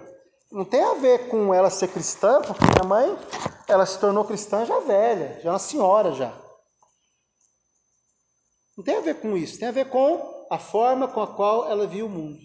não 0.53 0.67
tem 0.67 0.85
a 0.85 0.93
ver 0.93 1.31
com 1.31 1.55
ela 1.55 1.71
ser 1.71 1.89
cristã, 1.89 2.43
porque 2.43 2.63
minha 2.63 2.87
mãe, 2.87 3.19
ela 3.67 3.87
se 3.87 3.99
tornou 3.99 4.27
cristã 4.27 4.67
já 4.67 4.79
velha, 4.81 5.41
já 5.41 5.51
uma 5.53 5.59
senhora 5.59 6.13
já. 6.13 6.39
Não 8.77 8.85
tem 8.85 8.97
a 8.97 9.01
ver 9.01 9.19
com 9.19 9.35
isso, 9.35 9.59
tem 9.59 9.69
a 9.69 9.73
ver 9.73 9.89
com 9.89 10.47
a 10.51 10.59
forma 10.59 11.09
com 11.09 11.23
a 11.23 11.35
qual 11.35 11.71
ela 11.71 11.87
viu 11.87 12.05
o 12.05 12.11
mundo. 12.11 12.39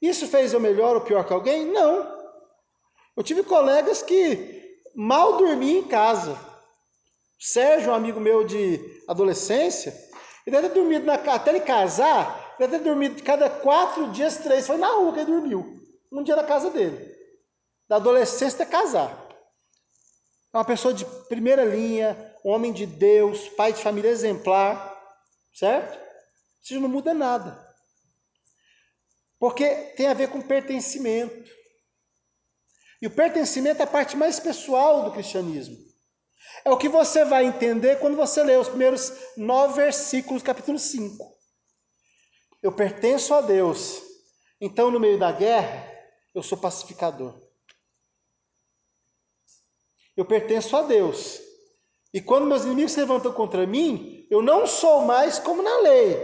Isso 0.00 0.26
fez 0.26 0.54
eu 0.54 0.60
melhor 0.60 0.96
ou 0.96 1.02
pior 1.02 1.26
que 1.26 1.34
alguém? 1.34 1.66
Não. 1.66 2.16
Eu 3.14 3.22
tive 3.22 3.42
colegas 3.42 4.00
que 4.00 4.55
mal 4.96 5.36
dormiam 5.36 5.80
em 5.80 5.88
casa. 5.88 6.38
Sérgio, 7.38 7.90
um 7.92 7.94
amigo 7.94 8.18
meu 8.18 8.44
de 8.44 8.80
adolescência, 9.06 9.94
ele 10.46 10.56
deve 10.56 10.70
ter 10.70 10.74
dormido 10.74 11.04
na, 11.04 11.14
até 11.14 11.50
ele 11.50 11.60
casar, 11.60 12.56
deve 12.58 12.78
ter 12.78 12.84
dormido 12.84 13.22
cada 13.22 13.50
quatro 13.50 14.10
dias, 14.10 14.38
três, 14.38 14.66
foi 14.66 14.78
na 14.78 14.88
rua 14.88 15.12
que 15.12 15.20
ele 15.20 15.32
dormiu. 15.32 15.76
Um 16.10 16.22
dia 16.22 16.34
na 16.34 16.44
casa 16.44 16.70
dele. 16.70 17.14
Da 17.86 17.96
adolescência 17.96 18.56
até 18.62 18.64
casar. 18.64 19.26
É 20.52 20.56
uma 20.56 20.64
pessoa 20.64 20.94
de 20.94 21.04
primeira 21.28 21.64
linha, 21.64 22.34
homem 22.42 22.72
de 22.72 22.86
Deus, 22.86 23.48
pai 23.50 23.74
de 23.74 23.82
família 23.82 24.08
exemplar, 24.08 24.96
certo? 25.52 25.98
Isso 26.62 26.80
não 26.80 26.88
muda 26.88 27.12
nada. 27.12 27.66
Porque 29.38 29.68
tem 29.96 30.08
a 30.08 30.14
ver 30.14 30.30
com 30.30 30.40
pertencimento. 30.40 31.55
E 33.06 33.08
o 33.08 33.10
pertencimento 33.12 33.80
é 33.80 33.84
a 33.84 33.86
parte 33.86 34.16
mais 34.16 34.40
pessoal 34.40 35.04
do 35.04 35.12
cristianismo. 35.12 35.78
É 36.64 36.72
o 36.72 36.76
que 36.76 36.88
você 36.88 37.24
vai 37.24 37.46
entender 37.46 38.00
quando 38.00 38.16
você 38.16 38.42
lê 38.42 38.56
os 38.56 38.66
primeiros 38.66 39.12
nove 39.36 39.74
versículos 39.74 40.42
do 40.42 40.46
capítulo 40.46 40.76
5. 40.76 41.32
Eu 42.60 42.72
pertenço 42.72 43.32
a 43.32 43.40
Deus. 43.40 44.02
Então, 44.60 44.90
no 44.90 44.98
meio 44.98 45.20
da 45.20 45.30
guerra, 45.30 45.88
eu 46.34 46.42
sou 46.42 46.58
pacificador. 46.58 47.32
Eu 50.16 50.24
pertenço 50.24 50.76
a 50.76 50.82
Deus. 50.82 51.40
E 52.12 52.20
quando 52.20 52.44
meus 52.44 52.64
inimigos 52.64 52.90
se 52.90 52.98
levantam 52.98 53.32
contra 53.32 53.68
mim, 53.68 54.26
eu 54.28 54.42
não 54.42 54.66
sou 54.66 55.02
mais 55.02 55.38
como 55.38 55.62
na 55.62 55.78
lei. 55.78 56.18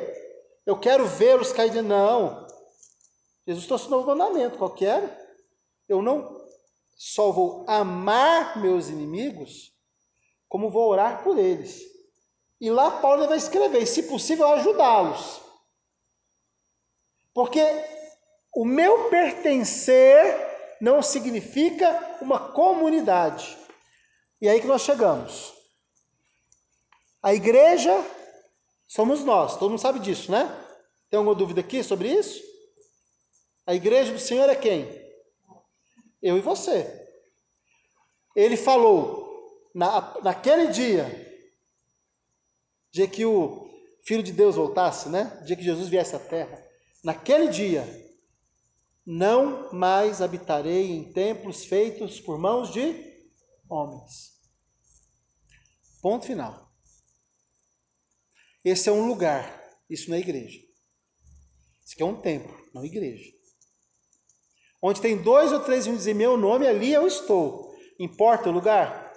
Eu 0.66 0.76
quero 0.80 1.06
vê-los 1.06 1.52
cair. 1.52 1.80
Não. 1.80 2.44
Jesus 3.46 3.68
trouxe 3.68 3.86
um 3.86 3.90
novo 3.90 4.08
mandamento, 4.08 4.58
qualquer. 4.58 5.16
Eu 5.88 6.02
não 6.02 6.41
só 7.05 7.32
vou 7.32 7.64
amar 7.68 8.62
meus 8.62 8.88
inimigos, 8.88 9.72
como 10.48 10.70
vou 10.70 10.88
orar 10.88 11.24
por 11.24 11.36
eles. 11.36 11.82
E 12.61 12.70
lá 12.70 12.92
Paulo 13.00 13.26
vai 13.26 13.38
escrever, 13.38 13.84
se 13.86 14.05
possível, 14.05 14.46
ajudá-los. 14.46 15.40
Porque 17.34 17.61
o 18.55 18.64
meu 18.64 19.11
pertencer 19.11 20.78
não 20.80 21.03
significa 21.03 22.18
uma 22.20 22.53
comunidade. 22.53 23.59
E 24.40 24.48
aí 24.48 24.61
que 24.61 24.68
nós 24.68 24.82
chegamos. 24.82 25.53
A 27.20 27.34
igreja 27.34 27.92
somos 28.86 29.24
nós, 29.24 29.57
todo 29.57 29.70
mundo 29.70 29.80
sabe 29.80 29.98
disso, 29.98 30.30
né? 30.30 30.46
Tem 31.11 31.18
alguma 31.18 31.34
dúvida 31.34 31.62
aqui 31.62 31.82
sobre 31.82 32.12
isso? 32.12 32.40
A 33.66 33.74
igreja 33.74 34.12
do 34.12 34.20
Senhor 34.20 34.48
é 34.48 34.55
quem? 34.55 35.01
Eu 36.22 36.38
e 36.38 36.40
você. 36.40 37.00
Ele 38.34 38.56
falou 38.56 39.70
na, 39.74 40.20
naquele 40.22 40.68
dia, 40.68 41.04
dia 42.90 43.08
que 43.08 43.24
o 43.24 43.68
Filho 44.04 44.22
de 44.22 44.32
Deus 44.32 44.56
voltasse, 44.56 45.08
né? 45.08 45.42
Dia 45.44 45.56
que 45.56 45.62
Jesus 45.62 45.88
viesse 45.88 46.16
à 46.16 46.18
terra, 46.18 46.62
naquele 47.04 47.48
dia, 47.48 47.84
não 49.04 49.72
mais 49.72 50.22
habitarei 50.22 50.90
em 50.90 51.12
templos 51.12 51.64
feitos 51.64 52.20
por 52.20 52.38
mãos 52.38 52.72
de 52.72 53.12
homens. 53.68 54.32
Ponto 56.00 56.26
final. 56.26 56.70
Esse 58.64 58.88
é 58.88 58.92
um 58.92 59.06
lugar, 59.06 59.60
isso 59.90 60.08
não 60.08 60.16
é 60.16 60.20
igreja. 60.20 60.58
Isso 61.84 61.94
aqui 61.94 62.02
é 62.02 62.06
um 62.06 62.20
templo, 62.20 62.70
não 62.72 62.84
igreja. 62.84 63.32
Onde 64.82 65.00
tem 65.00 65.16
dois 65.16 65.52
ou 65.52 65.60
três 65.60 65.86
reunidos 65.86 66.08
em 66.08 66.14
meu 66.14 66.36
nome, 66.36 66.66
ali 66.66 66.92
eu 66.92 67.06
estou. 67.06 67.72
Importa 68.00 68.48
o 68.48 68.52
lugar? 68.52 69.12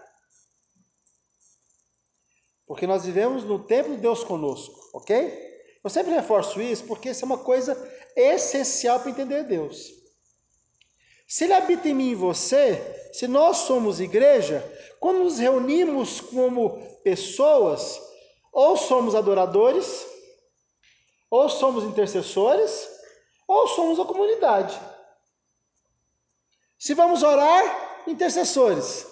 Porque 2.67 2.85
nós 2.85 3.03
vivemos 3.03 3.43
no 3.43 3.63
templo 3.63 3.95
de 3.95 4.01
Deus 4.01 4.23
conosco, 4.23 4.79
ok? 4.93 5.43
Eu 5.83 5.89
sempre 5.89 6.13
reforço 6.13 6.61
isso 6.61 6.83
porque 6.85 7.09
isso 7.09 7.23
é 7.23 7.27
uma 7.27 7.39
coisa 7.39 7.75
essencial 8.15 8.99
para 8.99 9.09
entender 9.09 9.43
Deus. 9.43 9.91
Se 11.27 11.45
Ele 11.45 11.53
habita 11.53 11.89
em 11.89 11.93
mim 11.95 12.11
e 12.11 12.15
você, 12.15 13.09
se 13.11 13.27
nós 13.27 13.57
somos 13.57 13.99
igreja, 13.99 14.63
quando 14.99 15.23
nos 15.23 15.39
reunimos 15.39 16.21
como 16.21 16.79
pessoas, 17.03 17.99
ou 18.53 18.77
somos 18.77 19.15
adoradores, 19.15 20.05
ou 21.29 21.49
somos 21.49 21.83
intercessores, 21.83 22.87
ou 23.47 23.67
somos 23.67 23.99
a 23.99 24.05
comunidade. 24.05 24.79
Se 26.85 26.93
vamos 26.93 27.23
orar, 27.23 28.03
intercessores. 28.05 29.07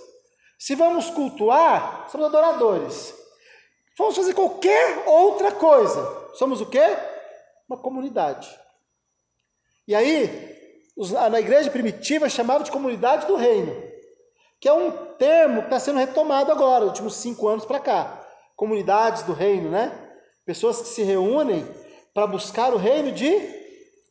Se 0.60 0.76
vamos 0.76 1.10
cultuar, 1.10 2.08
somos 2.12 2.28
adoradores. 2.28 3.16
Vamos 3.98 4.16
fazer 4.16 4.36
qualquer 4.36 5.08
outra 5.08 5.52
coisa. 5.52 6.30
Somos 6.36 6.62
o 6.62 6.68
quê? 6.68 6.86
Uma 7.68 7.76
comunidade. 7.76 8.48
E 9.88 9.96
aí, 9.96 10.30
na 11.32 11.40
igreja 11.40 11.72
primitiva 11.72 12.30
chamava 12.30 12.64
de 12.64 12.70
comunidade 12.70 13.26
do 13.26 13.36
reino, 13.36 13.76
que 14.60 14.70
é 14.70 14.74
um 14.74 14.92
termo 15.16 15.62
que 15.62 15.68
está 15.70 15.80
sendo 15.80 15.98
retomado 15.98 16.52
agora, 16.52 16.82
nos 16.82 16.90
últimos 16.90 17.16
cinco 17.16 17.48
anos 17.48 17.66
para 17.66 17.80
cá. 17.80 18.24
Comunidades 18.56 19.24
do 19.24 19.34
reino, 19.34 19.72
né? 19.72 19.92
Pessoas 20.46 20.80
que 20.80 20.90
se 20.90 21.02
reúnem 21.02 21.68
para 22.14 22.28
buscar 22.28 22.72
o 22.72 22.78
reino 22.78 23.12
de 23.12 23.34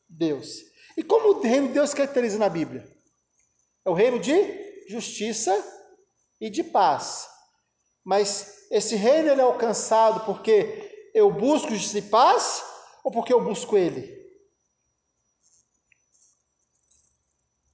Deus. 0.08 0.64
E 0.96 1.04
como 1.04 1.28
o 1.28 1.40
reino 1.40 1.68
de 1.68 1.74
Deus 1.74 1.90
se 1.90 1.96
caracteriza 1.96 2.40
na 2.40 2.48
Bíblia? 2.48 3.00
É 3.84 3.90
o 3.90 3.94
reino 3.94 4.18
de 4.18 4.88
justiça 4.88 5.52
e 6.40 6.48
de 6.50 6.62
paz. 6.62 7.28
Mas 8.04 8.66
esse 8.70 8.96
reino 8.96 9.30
ele 9.30 9.40
é 9.40 9.44
alcançado 9.44 10.24
porque 10.24 11.10
eu 11.14 11.32
busco 11.32 11.70
justiça 11.70 11.98
e 11.98 12.02
paz 12.02 12.64
ou 13.04 13.10
porque 13.10 13.32
eu 13.32 13.44
busco 13.44 13.76
ele? 13.76 14.22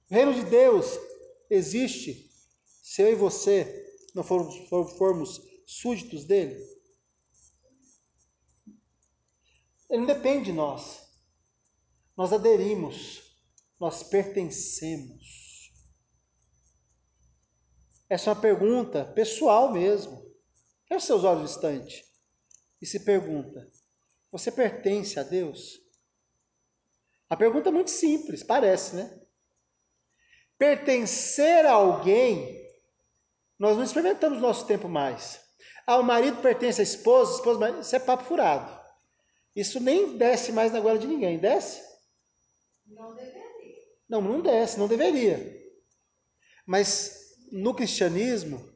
O 0.09 0.13
reino 0.13 0.33
de 0.33 0.43
Deus 0.43 0.85
existe 1.49 2.29
se 2.81 3.01
eu 3.01 3.11
e 3.11 3.15
você 3.15 3.87
não 4.15 4.23
formos, 4.23 4.55
formos 4.97 5.41
súditos 5.67 6.25
dele. 6.25 6.59
Ele 9.89 9.99
não 10.01 10.05
depende 10.05 10.45
de 10.45 10.53
nós. 10.53 11.07
Nós 12.17 12.33
aderimos, 12.33 13.21
nós 13.79 14.03
pertencemos. 14.03 15.48
Essa 18.09 18.31
é 18.31 18.33
uma 18.33 18.41
pergunta 18.41 19.05
pessoal 19.05 19.71
mesmo. 19.71 20.27
Feche 20.87 21.05
seus 21.05 21.23
olhos 21.23 21.41
um 21.41 21.45
instante 21.45 22.03
e 22.81 22.85
se 22.85 23.01
pergunta: 23.01 23.69
você 24.31 24.51
pertence 24.51 25.19
a 25.19 25.23
Deus? 25.23 25.79
A 27.29 27.37
pergunta 27.37 27.69
é 27.69 27.71
muito 27.71 27.91
simples, 27.91 28.43
parece, 28.43 28.95
né? 28.95 29.21
Pertencer 30.57 31.65
a 31.65 31.73
alguém, 31.73 32.67
nós 33.57 33.77
não 33.77 33.83
experimentamos 33.83 34.41
nosso 34.41 34.65
tempo 34.65 34.89
mais. 34.89 35.39
Ah, 35.85 35.97
o 35.97 36.03
marido 36.03 36.41
pertence 36.41 36.81
à 36.81 36.83
esposa, 36.83 37.31
a 37.31 37.35
esposa, 37.35 37.79
isso 37.79 37.95
é 37.95 37.99
papo 37.99 38.23
furado. 38.23 38.79
Isso 39.55 39.79
nem 39.79 40.17
desce 40.17 40.51
mais 40.51 40.71
na 40.71 40.79
goela 40.79 40.97
de 40.97 41.07
ninguém, 41.07 41.37
desce? 41.37 41.81
Não 42.87 43.13
deveria. 43.13 43.83
Não, 44.07 44.21
não 44.21 44.41
desce, 44.41 44.79
não 44.79 44.87
deveria. 44.87 45.55
Mas 46.65 47.18
no 47.51 47.73
cristianismo, 47.73 48.67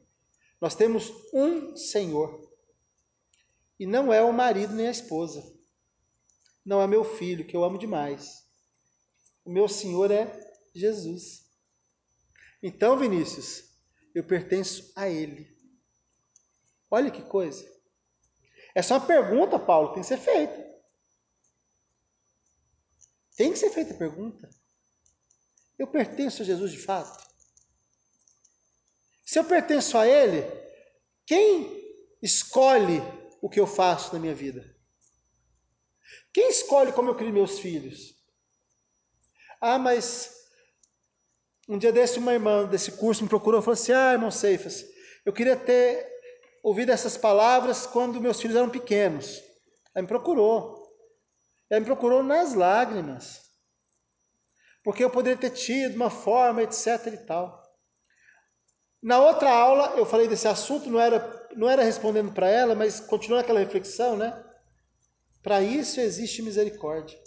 nós 0.60 0.74
temos 0.74 1.12
um 1.32 1.76
Senhor. 1.76 2.52
E 3.78 3.86
não 3.86 4.12
é 4.12 4.22
o 4.22 4.32
marido 4.32 4.74
nem 4.74 4.86
a 4.86 4.92
esposa. 4.92 5.44
Não 6.64 6.80
é 6.80 6.86
meu 6.86 7.04
filho, 7.04 7.46
que 7.46 7.56
eu 7.56 7.64
amo 7.64 7.78
demais. 7.78 8.44
O 9.44 9.50
meu 9.50 9.68
Senhor 9.68 10.10
é 10.10 10.26
Jesus. 10.74 11.44
Então, 12.62 12.98
Vinícius, 12.98 13.64
eu 14.14 14.24
pertenço 14.24 14.92
a 14.96 15.08
Ele. 15.08 15.54
Olha 16.90 17.10
que 17.10 17.22
coisa. 17.22 17.64
Essa 18.74 18.94
é 18.94 18.98
uma 18.98 19.06
pergunta, 19.06 19.58
Paulo, 19.58 19.92
tem 19.92 20.02
que 20.02 20.08
ser 20.08 20.18
feita. 20.18 20.64
Tem 23.36 23.52
que 23.52 23.58
ser 23.58 23.70
feita 23.70 23.92
a 23.92 23.98
pergunta. 23.98 24.48
Eu 25.78 25.86
pertenço 25.88 26.42
a 26.42 26.44
Jesus 26.44 26.72
de 26.72 26.78
fato? 26.78 27.23
Se 29.24 29.38
eu 29.38 29.44
pertenço 29.44 29.96
a 29.96 30.06
Ele, 30.06 30.44
quem 31.26 31.82
escolhe 32.22 33.02
o 33.40 33.48
que 33.48 33.58
eu 33.58 33.66
faço 33.66 34.12
na 34.12 34.20
minha 34.20 34.34
vida? 34.34 34.74
Quem 36.32 36.50
escolhe 36.50 36.92
como 36.92 37.10
eu 37.10 37.14
crio 37.14 37.32
meus 37.32 37.58
filhos? 37.58 38.14
Ah, 39.60 39.78
mas 39.78 40.34
um 41.68 41.78
dia 41.78 41.92
desse 41.92 42.18
uma 42.18 42.34
irmã 42.34 42.66
desse 42.66 42.92
curso 42.92 43.22
me 43.22 43.28
procurou 43.28 43.60
e 43.60 43.62
falou 43.62 43.74
assim: 43.74 43.92
Ah, 43.92 44.12
irmão 44.12 44.30
Ceifas, 44.30 44.84
eu 45.24 45.32
queria 45.32 45.56
ter 45.56 46.06
ouvido 46.62 46.90
essas 46.90 47.16
palavras 47.16 47.86
quando 47.86 48.20
meus 48.20 48.40
filhos 48.40 48.56
eram 48.56 48.68
pequenos. 48.68 49.42
Ela 49.94 50.02
me 50.02 50.08
procurou. 50.08 50.84
Ela 51.70 51.80
me 51.80 51.86
procurou 51.86 52.22
nas 52.22 52.52
lágrimas. 52.52 53.42
Porque 54.82 55.02
eu 55.02 55.08
poderia 55.08 55.38
ter 55.38 55.50
tido 55.50 55.94
uma 55.94 56.10
forma, 56.10 56.62
etc 56.62 57.06
e 57.06 57.16
tal. 57.18 57.63
Na 59.04 59.20
outra 59.20 59.50
aula 59.50 59.98
eu 59.98 60.06
falei 60.06 60.26
desse 60.26 60.48
assunto, 60.48 60.88
não 60.88 60.98
era, 60.98 61.46
não 61.54 61.68
era 61.68 61.84
respondendo 61.84 62.32
para 62.32 62.48
ela, 62.48 62.74
mas 62.74 63.00
continuando 63.00 63.44
aquela 63.44 63.60
reflexão, 63.60 64.16
né? 64.16 64.42
Para 65.42 65.60
isso 65.60 66.00
existe 66.00 66.40
misericórdia. 66.40 67.22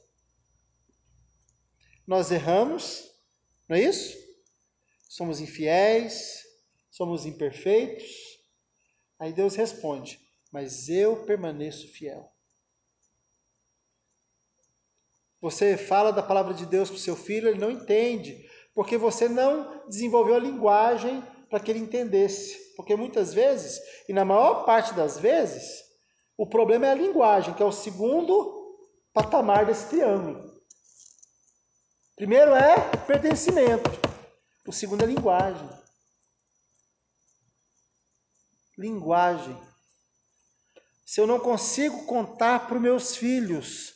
Nós 2.08 2.32
erramos, 2.32 3.12
não 3.70 3.78
é 3.78 3.82
isso? 3.84 4.18
Somos 5.08 5.40
infiéis, 5.40 6.42
somos 6.90 7.28
imperfeitos. 7.28 8.10
Aí 9.20 9.32
Deus 9.32 9.54
responde: 9.54 10.20
Mas 10.52 10.90
eu 10.90 11.26
permaneço 11.26 11.88
fiel. 11.90 12.34
Você 15.40 15.78
fala 15.78 16.12
da 16.12 16.24
palavra 16.24 16.56
de 16.56 16.66
Deus 16.66 16.90
para 16.90 16.98
o 16.98 17.00
seu 17.00 17.16
filho, 17.16 17.48
ele 17.48 17.60
não 17.60 17.70
entende, 17.70 18.50
porque 18.74 18.98
você 18.98 19.30
não 19.30 19.88
desenvolveu 19.88 20.34
a 20.34 20.40
linguagem 20.40 21.37
para 21.50 21.60
que 21.60 21.72
ele 21.72 21.80
entendesse. 21.80 22.74
Porque 22.76 22.96
muitas 22.96 23.34
vezes, 23.34 23.80
e 24.08 24.14
na 24.14 24.24
maior 24.24 24.66
parte 24.66 24.94
das 24.94 25.18
vezes, 25.18 25.84
o 26.38 26.46
problema 26.46 26.88
é 26.88 26.92
a 26.92 26.96
linguagem, 26.96 27.54
que 27.54 27.64
é 27.64 27.66
o 27.66 27.72
segundo 27.72 28.78
patamar 29.14 29.66
desse 29.66 29.88
triângulo. 29.88 30.56
Primeiro 32.16 32.54
é 32.54 32.76
pertencimento, 33.06 33.90
o 34.68 34.72
segundo 34.72 35.04
é 35.04 35.08
linguagem. 35.08 35.70
Linguagem. 38.78 39.58
Se 41.06 41.22
eu 41.22 41.26
não 41.26 41.40
consigo 41.40 42.06
contar 42.06 42.68
para 42.68 42.76
os 42.76 42.82
meus 42.82 43.16
filhos 43.16 43.94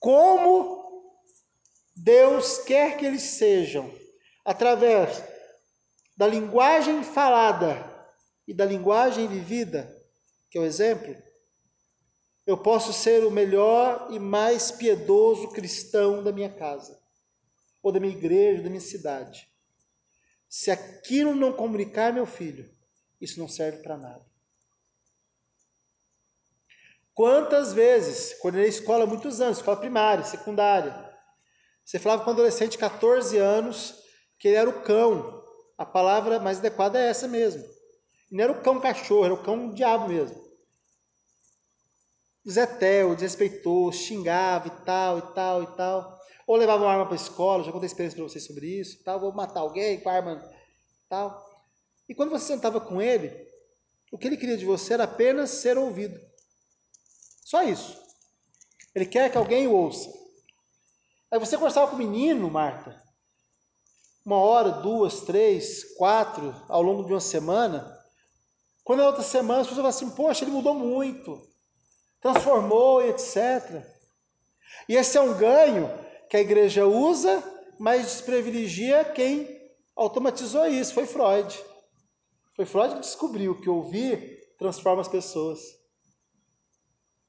como 0.00 1.12
Deus 1.96 2.58
quer 2.58 2.98
que 2.98 3.06
eles 3.06 3.22
sejam, 3.22 3.90
através 4.44 5.22
da 6.16 6.26
linguagem 6.26 7.02
falada 7.02 7.92
e 8.46 8.54
da 8.54 8.64
linguagem 8.64 9.26
vivida, 9.26 9.90
que 10.50 10.58
é 10.58 10.60
o 10.60 10.64
exemplo, 10.64 11.14
eu 12.46 12.58
posso 12.58 12.92
ser 12.92 13.24
o 13.24 13.30
melhor 13.30 14.08
e 14.10 14.18
mais 14.18 14.70
piedoso 14.70 15.50
cristão 15.52 16.22
da 16.22 16.30
minha 16.30 16.50
casa 16.50 17.00
ou 17.82 17.90
da 17.90 17.98
minha 17.98 18.14
igreja, 18.14 18.62
da 18.62 18.68
minha 18.68 18.80
cidade. 18.80 19.48
Se 20.48 20.70
aquilo 20.70 21.34
não 21.34 21.52
comunicar, 21.52 22.12
meu 22.12 22.26
filho, 22.26 22.70
isso 23.20 23.38
não 23.38 23.48
serve 23.48 23.82
para 23.82 23.96
nada. 23.96 24.24
Quantas 27.14 27.72
vezes, 27.72 28.34
quando 28.40 28.58
eu 28.58 28.64
escola 28.64 29.06
muitos 29.06 29.40
anos, 29.40 29.58
escola 29.58 29.76
primária, 29.76 30.24
secundária, 30.24 31.12
você 31.84 31.98
falava 31.98 32.24
com 32.24 32.30
um 32.30 32.32
adolescente 32.32 32.72
de 32.72 32.78
14 32.78 33.38
anos 33.38 34.02
que 34.38 34.48
ele 34.48 34.56
era 34.56 34.68
o 34.68 34.82
cão. 34.82 35.33
A 35.76 35.84
palavra 35.84 36.38
mais 36.38 36.58
adequada 36.58 36.98
é 36.98 37.08
essa 37.08 37.26
mesmo. 37.26 37.64
não 38.30 38.44
era 38.44 38.52
o 38.52 38.62
cão 38.62 38.80
cachorro, 38.80 39.24
era 39.24 39.34
o 39.34 39.42
cão 39.42 39.70
diabo 39.70 40.08
mesmo. 40.08 40.42
Zé 42.48 42.66
Tel, 42.66 43.14
desrespeitou, 43.14 43.90
xingava 43.90 44.68
e 44.68 44.84
tal, 44.84 45.18
e 45.18 45.22
tal, 45.34 45.62
e 45.62 45.66
tal. 45.68 46.20
Ou 46.46 46.56
levava 46.56 46.84
uma 46.84 46.92
arma 46.92 47.06
para 47.06 47.14
a 47.14 47.16
escola, 47.16 47.64
já 47.64 47.72
contei 47.72 47.86
experiência 47.86 48.16
para 48.16 48.28
vocês 48.28 48.44
sobre 48.44 48.66
isso, 48.66 49.02
tal, 49.02 49.18
vou 49.18 49.32
matar 49.32 49.60
alguém 49.60 49.98
com 50.00 50.10
arma, 50.10 50.42
tal. 51.08 51.42
E 52.08 52.14
quando 52.14 52.30
você 52.30 52.46
sentava 52.46 52.80
com 52.80 53.00
ele, 53.00 53.32
o 54.12 54.18
que 54.18 54.26
ele 54.26 54.36
queria 54.36 54.58
de 54.58 54.66
você 54.66 54.92
era 54.92 55.04
apenas 55.04 55.50
ser 55.50 55.78
ouvido. 55.78 56.20
Só 57.42 57.62
isso. 57.62 57.98
Ele 58.94 59.06
quer 59.06 59.30
que 59.30 59.38
alguém 59.38 59.66
o 59.66 59.72
ouça. 59.72 60.12
Aí 61.30 61.38
você 61.38 61.56
conversava 61.56 61.88
com 61.88 61.96
o 61.96 61.98
menino, 61.98 62.50
Marta, 62.50 63.02
uma 64.24 64.38
hora, 64.38 64.70
duas, 64.70 65.20
três, 65.20 65.84
quatro, 65.96 66.54
ao 66.68 66.82
longo 66.82 67.04
de 67.04 67.12
uma 67.12 67.20
semana. 67.20 67.94
Quando 68.82 69.02
é 69.02 69.06
outra 69.06 69.22
semana, 69.22 69.60
as 69.60 69.66
pessoas 69.66 69.84
falam 69.84 69.90
assim, 69.90 70.16
poxa, 70.16 70.44
ele 70.44 70.50
mudou 70.50 70.74
muito, 70.74 71.40
transformou 72.20 73.02
etc. 73.02 73.84
E 74.88 74.96
esse 74.96 75.18
é 75.18 75.20
um 75.20 75.36
ganho 75.36 75.90
que 76.28 76.36
a 76.36 76.40
igreja 76.40 76.86
usa, 76.86 77.42
mas 77.78 78.02
desprivilegia 78.02 79.04
quem 79.04 79.48
automatizou 79.94 80.66
isso. 80.66 80.94
Foi 80.94 81.06
Freud. 81.06 81.62
Foi 82.56 82.64
Freud 82.64 82.94
que 82.94 83.00
descobriu 83.00 83.60
que 83.60 83.68
ouvir 83.68 84.40
transforma 84.58 85.02
as 85.02 85.08
pessoas. 85.08 85.60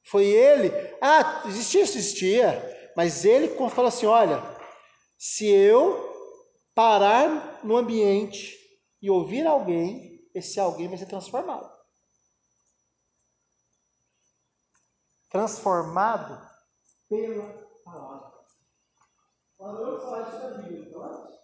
Foi 0.06 0.26
ele. 0.26 0.72
Ah, 1.02 1.44
existia, 1.48 1.82
existia. 1.82 2.94
Mas 2.96 3.26
ele 3.26 3.50
falou 3.70 3.88
assim: 3.88 4.06
olha, 4.06 4.42
se 5.18 5.48
eu 5.48 6.15
parar 6.76 7.64
no 7.64 7.78
ambiente 7.78 8.60
e 9.02 9.10
ouvir 9.10 9.48
alguém, 9.48 10.30
esse 10.36 10.60
alguém 10.60 10.90
vai 10.90 10.98
ser 10.98 11.06
transformado. 11.06 11.74
Transformado 15.30 16.50
pela 17.08 17.66
palavra. 17.84 18.36
Nós 19.58 19.80
vamos 19.80 20.04
falar 20.04 20.28
isso 20.28 20.40
da 20.40 20.58
Bíblia, 20.58 20.90
então, 20.90 21.40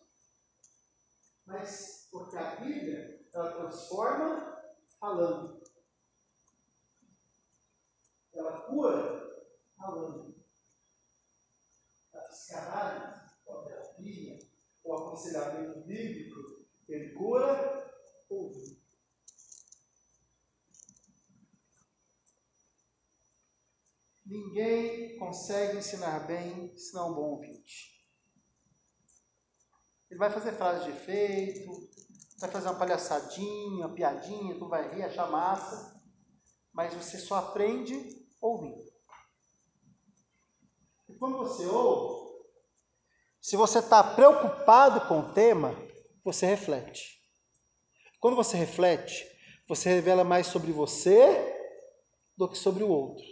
mas 1.45 2.07
porque 2.11 2.37
a 2.37 2.55
Bíblia 2.57 3.25
ela 3.33 3.51
transforma 3.53 4.61
falando. 4.99 5.61
Ela 8.33 8.61
cura 8.61 9.45
falando. 9.77 10.35
A 12.13 12.19
psicanálise, 12.19 13.05
a 13.05 13.11
terapia, 13.11 13.20
o 14.91 14.97
aconselhamento 14.97 15.79
bíblico, 15.81 16.65
ele 16.87 17.13
cura 17.13 17.91
ouvindo. 18.29 18.81
Ninguém 24.25 25.17
consegue 25.17 25.77
ensinar 25.77 26.25
bem 26.27 26.77
se 26.77 26.93
não 26.93 27.07
é 27.07 27.11
um 27.11 27.15
bom 27.15 27.29
ouvinte. 27.31 27.91
Ele 30.09 30.17
vai 30.17 30.31
fazer 30.31 30.53
frase 30.53 30.85
de 30.85 30.91
efeito, 30.91 31.89
vai 32.39 32.49
fazer 32.49 32.67
uma 32.67 32.77
palhaçadinha, 32.77 33.85
uma 33.85 33.93
piadinha, 33.93 34.57
tu 34.57 34.67
vai 34.67 34.93
rir, 34.93 35.03
achar 35.03 35.29
massa, 35.29 36.01
mas 36.73 36.93
você 36.93 37.17
só 37.17 37.35
aprende 37.35 38.25
ouvindo. 38.41 38.91
E 41.09 41.13
quando 41.15 41.37
você 41.37 41.65
ouve, 41.65 42.30
se 43.41 43.55
você 43.55 43.79
está 43.79 44.03
preocupado 44.03 45.01
com 45.07 45.19
o 45.19 45.33
tema, 45.33 45.75
você 46.23 46.45
reflete. 46.45 47.19
Quando 48.19 48.35
você 48.35 48.55
reflete, 48.55 49.27
você 49.67 49.89
revela 49.89 50.23
mais 50.23 50.45
sobre 50.45 50.71
você 50.71 51.25
do 52.37 52.47
que 52.47 52.55
sobre 52.55 52.83
o 52.83 52.87
outro. 52.87 53.25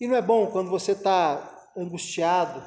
E 0.00 0.06
não 0.06 0.14
é 0.14 0.22
bom 0.22 0.48
quando 0.52 0.70
você 0.70 0.92
está 0.92 1.70
angustiado. 1.76 2.62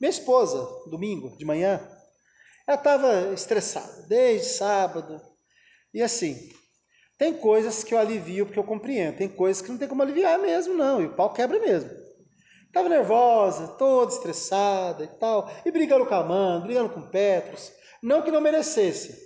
Minha 0.00 0.10
esposa, 0.10 0.62
domingo 0.88 1.36
de 1.36 1.44
manhã, 1.44 1.80
ela 2.64 2.78
estava 2.78 3.32
estressada 3.34 4.06
desde 4.06 4.46
sábado. 4.46 5.20
E 5.92 6.00
assim, 6.00 6.48
tem 7.18 7.36
coisas 7.36 7.82
que 7.82 7.92
eu 7.92 7.98
alivio 7.98 8.46
porque 8.46 8.58
eu 8.58 8.64
compreendo, 8.64 9.18
tem 9.18 9.28
coisas 9.28 9.60
que 9.60 9.68
não 9.68 9.78
tem 9.78 9.88
como 9.88 10.00
aliviar 10.00 10.38
mesmo, 10.38 10.74
não, 10.74 11.02
e 11.02 11.06
o 11.06 11.16
pau 11.16 11.32
quebra 11.32 11.58
mesmo. 11.58 11.99
Estava 12.70 12.88
nervosa, 12.88 13.66
toda 13.66 14.12
estressada 14.12 15.02
e 15.02 15.08
tal, 15.08 15.50
e 15.64 15.72
brigando 15.72 16.06
com 16.06 16.14
a 16.14 16.18
Amanda, 16.18 16.66
brigando 16.66 16.94
com 16.94 17.02
Petros. 17.10 17.72
Não 18.00 18.22
que 18.22 18.30
não 18.30 18.40
merecesse. 18.40 19.18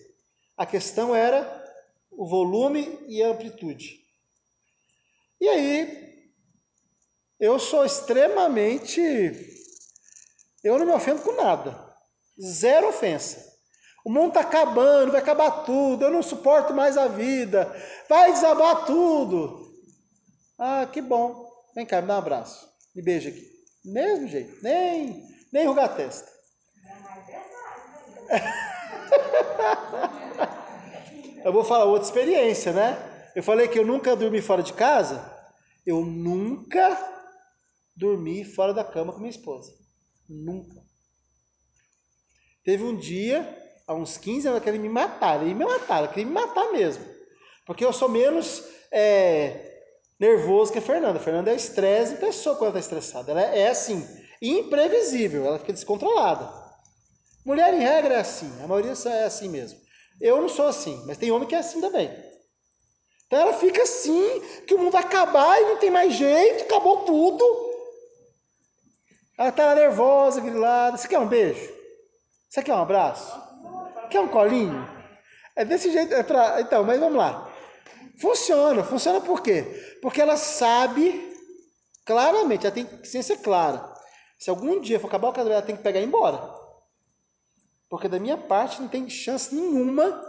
A 0.57 0.65
questão 0.65 1.15
era 1.15 1.63
o 2.11 2.27
volume 2.27 2.99
e 3.07 3.23
a 3.23 3.29
amplitude. 3.29 4.01
E 5.39 5.47
aí, 5.47 6.33
eu 7.39 7.59
sou 7.59 7.85
extremamente. 7.85 9.03
Eu 10.63 10.79
não 10.79 10.87
me 10.87 10.93
ofendo 10.93 11.21
com 11.21 11.33
nada. 11.33 11.79
Zero 12.41 12.89
ofensa. 12.89 13.53
O 14.07 14.11
mundo 14.11 14.29
está 14.29 14.41
acabando, 14.41 15.13
vai 15.13 15.21
acabar 15.21 15.65
tudo, 15.65 16.07
eu 16.07 16.11
não 16.11 16.23
suporto 16.23 16.73
mais 16.73 16.97
a 16.97 17.09
vida, 17.09 17.75
vai 18.09 18.33
desabar 18.33 18.87
tudo. 18.87 19.71
Ah, 20.59 20.87
que 20.91 21.03
bom. 21.03 21.47
Vem 21.75 21.85
cá, 21.85 22.01
me 22.01 22.09
dá 22.09 22.15
um 22.15 22.19
abraço. 22.19 22.74
Me 22.95 23.03
beija 23.03 23.29
aqui. 23.29 23.53
Mesmo 23.85 24.29
jeito, 24.29 24.63
nem, 24.63 25.29
nem 25.53 25.67
rugar 25.67 25.87
a 25.87 25.95
testa. 25.95 26.33
eu 31.45 31.53
vou 31.53 31.65
falar 31.65 31.85
outra 31.85 32.07
experiência, 32.07 32.73
né? 32.73 32.97
Eu 33.35 33.43
falei 33.43 33.69
que 33.69 33.79
eu 33.79 33.87
nunca 33.87 34.17
dormi 34.17 34.41
fora 34.41 34.63
de 34.63 34.73
casa. 34.73 35.31
Eu 35.85 36.05
nunca 36.05 36.97
dormi 37.95 38.45
fora 38.45 38.73
da 38.73 38.85
cama 38.85 39.13
com 39.13 39.19
minha 39.19 39.31
esposa. 39.31 39.73
Nunca. 40.29 40.83
Teve 42.65 42.85
um 42.85 42.97
dia, 42.97 43.47
há 43.87 43.93
uns 43.93 44.17
15 44.17 44.49
anos, 44.49 44.63
que 44.63 44.69
ele 44.69 44.79
me 44.79 44.89
matar. 44.89 45.43
Ele 45.43 45.53
me 45.53 45.65
matar, 45.65 45.99
ele 45.99 46.09
queria 46.09 46.25
me 46.25 46.33
matar 46.33 46.73
mesmo. 46.73 47.05
Porque 47.67 47.85
eu 47.85 47.93
sou 47.93 48.09
menos 48.09 48.65
é, 48.91 49.74
nervoso 50.19 50.73
que 50.73 50.79
a 50.79 50.83
Fernanda. 50.83 51.19
A 51.19 51.23
Fernanda 51.23 51.51
é 51.51 51.55
estresse 51.57 52.15
em 52.15 52.17
pessoa 52.17 52.57
quando 52.57 52.71
ela 52.71 52.79
está 52.79 52.97
estressada. 52.97 53.31
Ela 53.33 53.43
é, 53.43 53.61
é 53.61 53.69
assim, 53.69 54.07
imprevisível, 54.41 55.47
ela 55.47 55.59
fica 55.59 55.73
descontrolada. 55.73 56.49
Mulher, 57.45 57.75
em 57.75 57.81
regra, 57.81 58.15
é 58.15 58.21
assim. 58.21 58.51
A 58.63 58.67
maioria 58.67 58.93
é 58.93 59.25
assim 59.25 59.49
mesmo. 59.49 59.79
Eu 60.21 60.41
não 60.41 60.49
sou 60.49 60.67
assim, 60.67 61.03
mas 61.07 61.19
tem 61.19 61.31
homem 61.31 61.49
que 61.49 61.55
é 61.55 61.59
assim 61.59 61.81
também. 61.81 62.11
Então 63.27 63.41
ela 63.41 63.55
fica 63.55 63.83
assim, 63.83 64.41
que 64.67 64.75
o 64.75 64.79
mundo 64.79 64.93
vai 64.93 65.03
acabar 65.03 65.61
e 65.61 65.65
não 65.65 65.77
tem 65.77 65.91
mais 65.91 66.15
jeito, 66.15 66.65
acabou 66.65 67.05
tudo. 67.05 67.45
Ela 69.37 69.49
está 69.49 69.75
nervosa, 69.75 70.41
grilada. 70.41 70.97
Você 70.97 71.09
quer 71.09 71.19
um 71.19 71.27
beijo? 71.27 71.73
Você 72.49 72.63
quer 72.63 72.75
um 72.75 72.83
abraço? 72.83 73.37
Quer 74.09 74.21
um 74.21 74.29
colinho? 74.29 74.89
É 75.57 75.65
desse 75.65 75.91
jeito, 75.91 76.15
é 76.15 76.23
pra... 76.23 76.61
Então, 76.61 76.85
mas 76.85 77.01
vamos 77.01 77.19
lá. 77.19 77.53
Funciona, 78.21 78.85
funciona 78.85 79.21
por 79.21 79.43
quê? 79.43 79.99
Porque 80.01 80.21
ela 80.21 80.37
sabe 80.37 81.33
claramente, 82.05 82.67
ela 82.67 82.75
tem 82.75 82.87
ciência 83.05 83.37
clara. 83.37 83.93
Se 84.39 84.51
algum 84.51 84.81
dia 84.81 85.01
for 85.01 85.09
acabar 85.09 85.29
o 85.29 85.33
casamento, 85.33 85.57
ela 85.57 85.67
tem 85.67 85.77
que 85.77 85.83
pegar 85.83 86.01
e 86.01 86.03
ir 86.03 86.07
embora. 86.07 86.39
Porque 87.89 88.09
da 88.09 88.19
minha 88.19 88.37
parte 88.37 88.81
não 88.81 88.89
tem 88.89 89.09
chance 89.09 89.55
nenhuma 89.55 90.23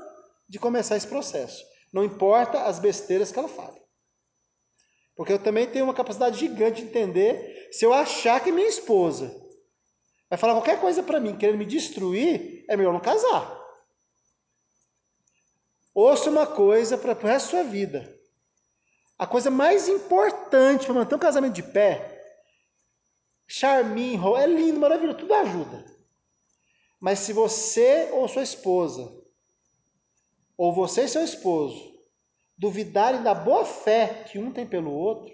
de 0.47 0.59
começar 0.59 0.95
esse 0.95 1.07
processo. 1.07 1.63
Não 1.91 2.03
importa 2.03 2.63
as 2.63 2.79
besteiras 2.79 3.31
que 3.31 3.39
ela 3.39 3.47
fale. 3.47 3.81
Porque 5.15 5.33
eu 5.33 5.39
também 5.39 5.67
tenho 5.67 5.85
uma 5.85 5.93
capacidade 5.93 6.37
gigante 6.37 6.81
de 6.81 6.87
entender 6.87 7.69
se 7.71 7.85
eu 7.85 7.93
achar 7.93 8.43
que 8.43 8.51
minha 8.51 8.67
esposa 8.67 9.33
vai 10.29 10.37
falar 10.37 10.53
qualquer 10.53 10.79
coisa 10.79 11.01
para 11.01 11.19
mim, 11.19 11.37
querendo 11.37 11.57
me 11.57 11.65
destruir, 11.65 12.65
é 12.67 12.75
melhor 12.75 12.93
não 12.93 12.99
casar. 12.99 13.64
Ouça 15.95 16.29
uma 16.29 16.45
coisa 16.45 16.97
para 16.97 17.13
o 17.13 17.15
resto 17.25 17.45
da 17.45 17.51
sua 17.51 17.63
vida. 17.63 18.19
A 19.17 19.25
coisa 19.25 19.49
mais 19.49 19.87
importante 19.87 20.85
para 20.85 20.93
manter 20.93 21.15
um 21.15 21.19
casamento 21.19 21.53
de 21.53 21.63
pé, 21.63 22.21
charminho, 23.47 24.35
é 24.35 24.45
lindo, 24.45 24.77
maravilhoso, 24.77 25.19
tudo 25.19 25.33
ajuda. 25.33 25.85
Mas 26.99 27.19
se 27.19 27.31
você 27.31 28.09
ou 28.11 28.27
sua 28.27 28.43
esposa, 28.43 29.09
ou 30.57 30.73
você 30.73 31.05
e 31.05 31.07
seu 31.07 31.23
esposo, 31.23 31.97
duvidarem 32.57 33.23
da 33.23 33.33
boa 33.33 33.65
fé 33.65 34.25
que 34.29 34.37
um 34.37 34.51
tem 34.51 34.67
pelo 34.67 34.91
outro, 34.91 35.33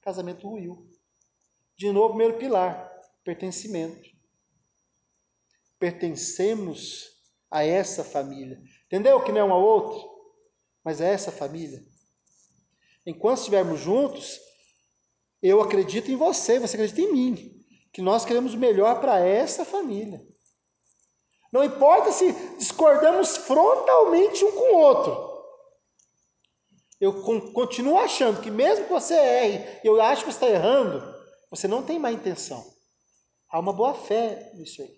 casamento 0.00 0.48
ruiu. 0.48 0.88
De 1.76 1.92
novo, 1.92 2.14
primeiro 2.14 2.38
pilar, 2.38 2.90
pertencimento. 3.22 4.08
Pertencemos 5.78 7.10
a 7.50 7.62
essa 7.62 8.02
família. 8.02 8.58
Entendeu 8.94 9.20
que 9.20 9.32
não 9.32 9.40
é 9.40 9.44
uma 9.44 9.56
outra? 9.56 10.08
Mas 10.84 11.00
é 11.00 11.12
essa 11.12 11.32
família. 11.32 11.84
Enquanto 13.04 13.38
estivermos 13.38 13.80
juntos, 13.80 14.38
eu 15.42 15.60
acredito 15.60 16.12
em 16.12 16.16
você, 16.16 16.60
você 16.60 16.76
acredita 16.76 17.00
em 17.00 17.12
mim. 17.12 17.66
Que 17.92 18.00
nós 18.00 18.24
queremos 18.24 18.54
o 18.54 18.56
melhor 18.56 19.00
para 19.00 19.18
essa 19.18 19.64
família. 19.64 20.24
Não 21.52 21.64
importa 21.64 22.12
se 22.12 22.30
discordamos 22.56 23.36
frontalmente 23.36 24.44
um 24.44 24.52
com 24.52 24.74
o 24.74 24.78
outro. 24.78 25.42
Eu 27.00 27.20
continuo 27.52 27.98
achando 27.98 28.42
que 28.42 28.50
mesmo 28.50 28.84
que 28.84 28.92
você 28.92 29.14
erre, 29.14 29.80
eu 29.82 30.00
acho 30.00 30.24
que 30.24 30.32
você 30.32 30.36
está 30.36 30.48
errando, 30.48 31.02
você 31.50 31.66
não 31.66 31.82
tem 31.82 31.98
má 31.98 32.12
intenção. 32.12 32.64
Há 33.50 33.58
uma 33.58 33.72
boa 33.72 33.94
fé 33.94 34.52
nisso 34.54 34.82
aí. 34.82 34.96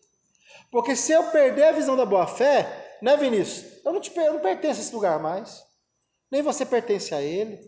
Porque 0.70 0.94
se 0.94 1.12
eu 1.12 1.30
perder 1.30 1.68
a 1.68 1.72
visão 1.72 1.97
da 1.97 2.05
boa 2.05 2.26
fé, 2.26 2.86
né, 3.03 3.16
Vinícius? 3.16 3.84
Eu 3.84 3.92
não, 3.92 4.01
te, 4.01 4.14
eu 4.16 4.34
não 4.34 4.40
pertenço 4.40 4.80
a 4.80 4.82
esse 4.82 4.94
lugar 4.94 5.18
mais. 5.20 5.64
Nem 6.30 6.42
você 6.42 6.66
pertence 6.66 7.14
a 7.14 7.22
ele. 7.22 7.61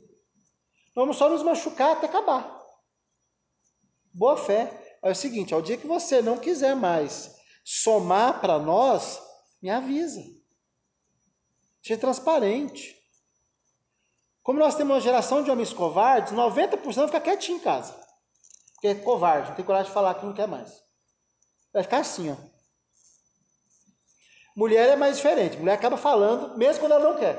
Vamos 0.95 1.17
só 1.17 1.29
nos 1.29 1.43
machucar 1.43 1.93
até 1.93 2.07
acabar. 2.07 2.59
Boa 4.13 4.37
fé. 4.37 4.99
É 5.03 5.11
o 5.11 5.15
seguinte: 5.15 5.55
ao 5.55 5.63
dia 5.63 5.77
que 5.77 5.87
você 5.87 6.21
não 6.21 6.39
quiser 6.39 6.75
mais 6.75 7.37
somar 7.65 8.41
para 8.41 8.59
nós, 8.59 9.21
me 9.63 9.71
avisa. 9.71 10.23
Seja 11.83 12.01
transparente. 12.01 12.97
Como 14.43 14.59
nós 14.59 14.75
temos 14.75 14.95
uma 14.95 15.01
geração 15.01 15.43
de 15.43 15.51
homens 15.51 15.73
covardes, 15.73 16.33
90% 16.33 17.07
fica 17.07 17.21
quietinho 17.21 17.59
em 17.59 17.61
casa. 17.61 17.95
Porque 18.73 18.89
é 18.89 18.95
covarde, 18.95 19.51
não 19.51 19.57
tem 19.57 19.65
coragem 19.65 19.89
de 19.89 19.95
falar 19.95 20.15
que 20.15 20.25
não 20.25 20.33
quer 20.33 20.49
mais. 20.49 20.73
Vai 21.73 21.83
ficar 21.83 21.99
assim, 21.99 22.31
ó. 22.31 22.37
Mulher 24.59 24.89
é 24.89 24.97
mais 24.97 25.19
diferente. 25.19 25.57
Mulher 25.57 25.75
acaba 25.75 25.97
falando, 25.97 26.59
mesmo 26.59 26.81
quando 26.81 26.91
ela 26.91 27.13
não 27.13 27.17
quer. 27.17 27.39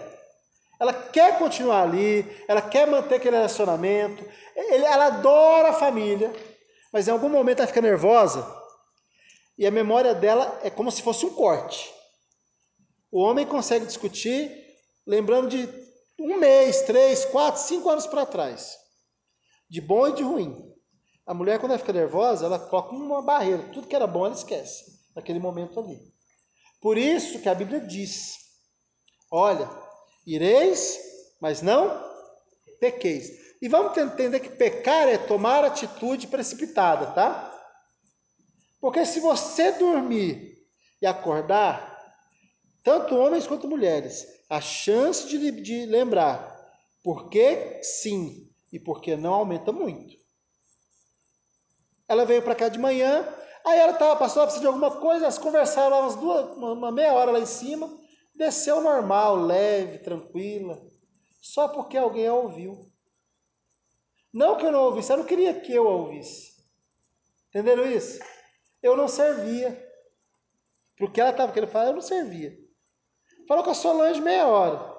Ela 0.80 0.93
quer 0.93 1.38
continuar 1.38 1.82
ali, 1.82 2.26
ela 2.47 2.61
quer 2.61 2.88
manter 2.88 3.15
aquele 3.15 3.36
relacionamento, 3.36 4.26
ela 4.55 5.07
adora 5.07 5.72
a 5.72 5.74
família, 5.74 6.32
mas 6.93 7.09
em 7.09 7.11
algum 7.11 7.28
momento 7.28 7.59
ela 7.59 7.67
fica 7.67 7.82
nervosa 7.82 8.47
e 9.57 9.67
a 9.67 9.72
memória 9.72 10.15
dela 10.15 10.61
é 10.63 10.70
como 10.70 10.89
se 10.89 11.01
fosse 11.01 11.26
um 11.26 11.34
corte. 11.34 11.93
O 13.11 13.20
homem 13.20 13.45
consegue 13.45 13.86
discutir 13.86 14.49
lembrando 15.05 15.49
de 15.49 15.67
um 16.17 16.38
mês, 16.38 16.84
três, 16.84 17.26
quatro, 17.26 17.61
cinco 17.61 17.89
anos 17.89 18.07
para 18.07 18.26
trás, 18.26 18.78
de 19.70 19.82
bom 19.82 20.07
e 20.07 20.13
de 20.13 20.24
ruim. 20.24 20.55
A 21.28 21.34
mulher, 21.34 21.59
quando 21.59 21.74
ela 21.74 21.80
fica 21.80 21.91
nervosa, 21.91 22.45
ela 22.45 22.59
coloca 22.59 22.95
uma 22.95 23.22
barreira. 23.22 23.63
Tudo 23.74 23.88
que 23.88 23.95
era 23.95 24.07
bom, 24.07 24.26
ela 24.26 24.36
esquece, 24.36 24.86
naquele 25.13 25.39
momento 25.39 25.82
ali. 25.82 26.17
Por 26.82 26.98
isso 26.98 27.40
que 27.40 27.50
a 27.50 27.56
Bíblia 27.56 27.82
diz: 27.82 28.38
olha, 29.30 29.70
ireis, 30.26 30.98
mas 31.40 31.62
não 31.62 32.10
pequeis. 32.80 33.58
E 33.62 33.68
vamos 33.68 33.98
entender 33.98 34.40
que 34.40 34.50
pecar 34.50 35.08
é 35.08 35.18
tomar 35.18 35.66
atitude 35.66 36.28
precipitada, 36.28 37.08
tá? 37.08 37.46
Porque 38.80 39.06
se 39.06 39.20
você 39.20 39.74
dormir 39.74 40.66
e 41.02 41.06
acordar, 41.06 41.98
tanto 42.84 43.16
homens 43.16 43.46
quanto 43.46 43.68
mulheres, 43.68 44.26
a 44.50 44.62
chance 44.62 45.28
de, 45.28 45.52
de 45.52 45.86
lembrar 45.86 46.58
por 47.04 47.30
que 47.30 47.84
sim 47.84 48.50
e 48.72 48.80
por 48.80 49.02
que 49.02 49.16
não 49.18 49.34
aumenta 49.34 49.72
muito. 49.72 50.18
Ela 52.08 52.26
veio 52.26 52.42
para 52.42 52.56
cá 52.56 52.70
de 52.70 52.80
manhã, 52.80 53.28
Aí 53.70 53.78
ela 53.78 53.93
tava, 53.93 54.15
passou, 54.15 54.41
precisando 54.41 54.61
de 54.61 54.67
alguma 54.67 54.99
coisa, 54.99 55.26
elas 55.26 55.38
conversaram 55.38 55.91
lá 55.91 55.99
umas 55.99 56.15
duas, 56.15 56.57
uma 56.57 56.91
meia 56.91 57.13
hora 57.13 57.30
lá 57.30 57.39
em 57.39 57.45
cima, 57.45 57.88
desceu 58.34 58.82
normal, 58.82 59.36
leve, 59.36 59.99
tranquila, 59.99 60.82
só 61.39 61.67
porque 61.67 61.95
alguém 61.95 62.26
a 62.26 62.34
ouviu. 62.34 62.91
Não 64.34 64.57
que 64.57 64.65
eu 64.65 64.72
não 64.72 64.86
ouvisse, 64.86 65.11
ela 65.11 65.22
não 65.22 65.28
queria 65.28 65.53
que 65.59 65.72
eu 65.72 65.88
a 65.88 65.91
ouvisse. 65.91 66.65
Entenderam 67.49 67.86
isso? 67.86 68.20
Eu 68.82 68.97
não 68.97 69.07
servia. 69.07 69.88
Porque 70.97 71.22
ela 71.22 71.30
estava 71.30 71.51
querendo 71.53 71.70
falar, 71.70 71.88
eu 71.88 71.93
não 71.93 72.01
servia. 72.01 72.57
Falou 73.47 73.63
com 73.63 73.70
a 73.70 73.76
Solange 73.76 74.20
meia 74.20 74.47
hora. 74.47 74.97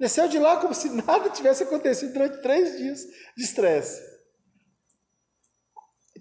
Desceu 0.00 0.26
de 0.26 0.38
lá 0.38 0.56
como 0.56 0.72
se 0.72 0.88
nada 1.04 1.28
tivesse 1.28 1.64
acontecido 1.64 2.14
durante 2.14 2.40
três 2.40 2.78
dias 2.78 3.00
de 3.36 3.44
estresse. 3.44 4.13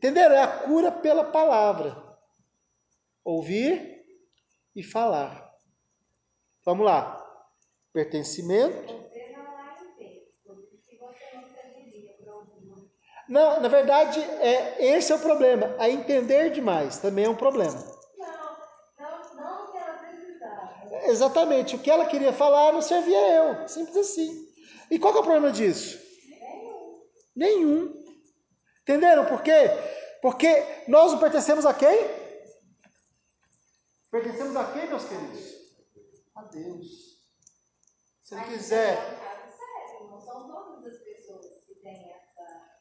Entenderam? 0.04 0.36
É 0.36 0.44
a 0.44 0.48
cura 0.48 0.92
pela 0.92 1.24
palavra. 1.24 1.96
Ouvir 3.24 4.04
e 4.76 4.84
falar. 4.84 5.50
Vamos 6.66 6.86
lá. 6.86 7.26
Pertencimento. 7.94 9.02
Não 13.30 13.62
na 13.62 13.70
verdade, 13.70 14.20
é, 14.20 14.94
esse 14.98 15.14
é 15.14 15.16
o 15.16 15.20
problema. 15.20 15.74
A 15.80 15.90
entender 15.90 16.50
demais 16.50 16.98
também 16.98 17.24
é 17.24 17.30
um 17.30 17.36
problema. 17.38 17.80
Exatamente. 21.06 21.78
O 21.78 21.80
que 21.80 21.90
ela 21.90 22.08
queria 22.08 22.34
falar 22.34 22.74
não 22.74 22.82
servia 22.82 23.32
eu. 23.32 23.70
Simples 23.70 23.96
assim. 23.96 24.50
E 24.92 25.00
qual 25.00 25.16
é 25.16 25.20
o 25.20 25.24
problema 25.24 25.50
disso? 25.50 25.98
Nenhum. 27.34 28.03
Entenderam 28.84 29.26
por 29.26 29.42
quê? 29.42 29.70
Porque 30.22 30.84
nós 30.90 31.18
pertencemos 31.20 31.66
a 31.66 31.74
quem? 31.74 32.06
Pertencemos 34.12 34.56
a 34.58 34.72
quem, 34.74 34.88
meus 34.88 35.06
queridos? 35.06 35.54
A 36.36 36.44
Deus. 36.44 37.18
Se 38.24 38.36
ele 38.36 38.44
quiser. 38.46 38.98
Não 40.10 40.20
são 40.20 40.48
todas 40.48 40.86
as 40.86 41.00
pessoas 41.02 41.46
que 41.66 41.76
têm 41.76 42.12
essa 42.12 42.72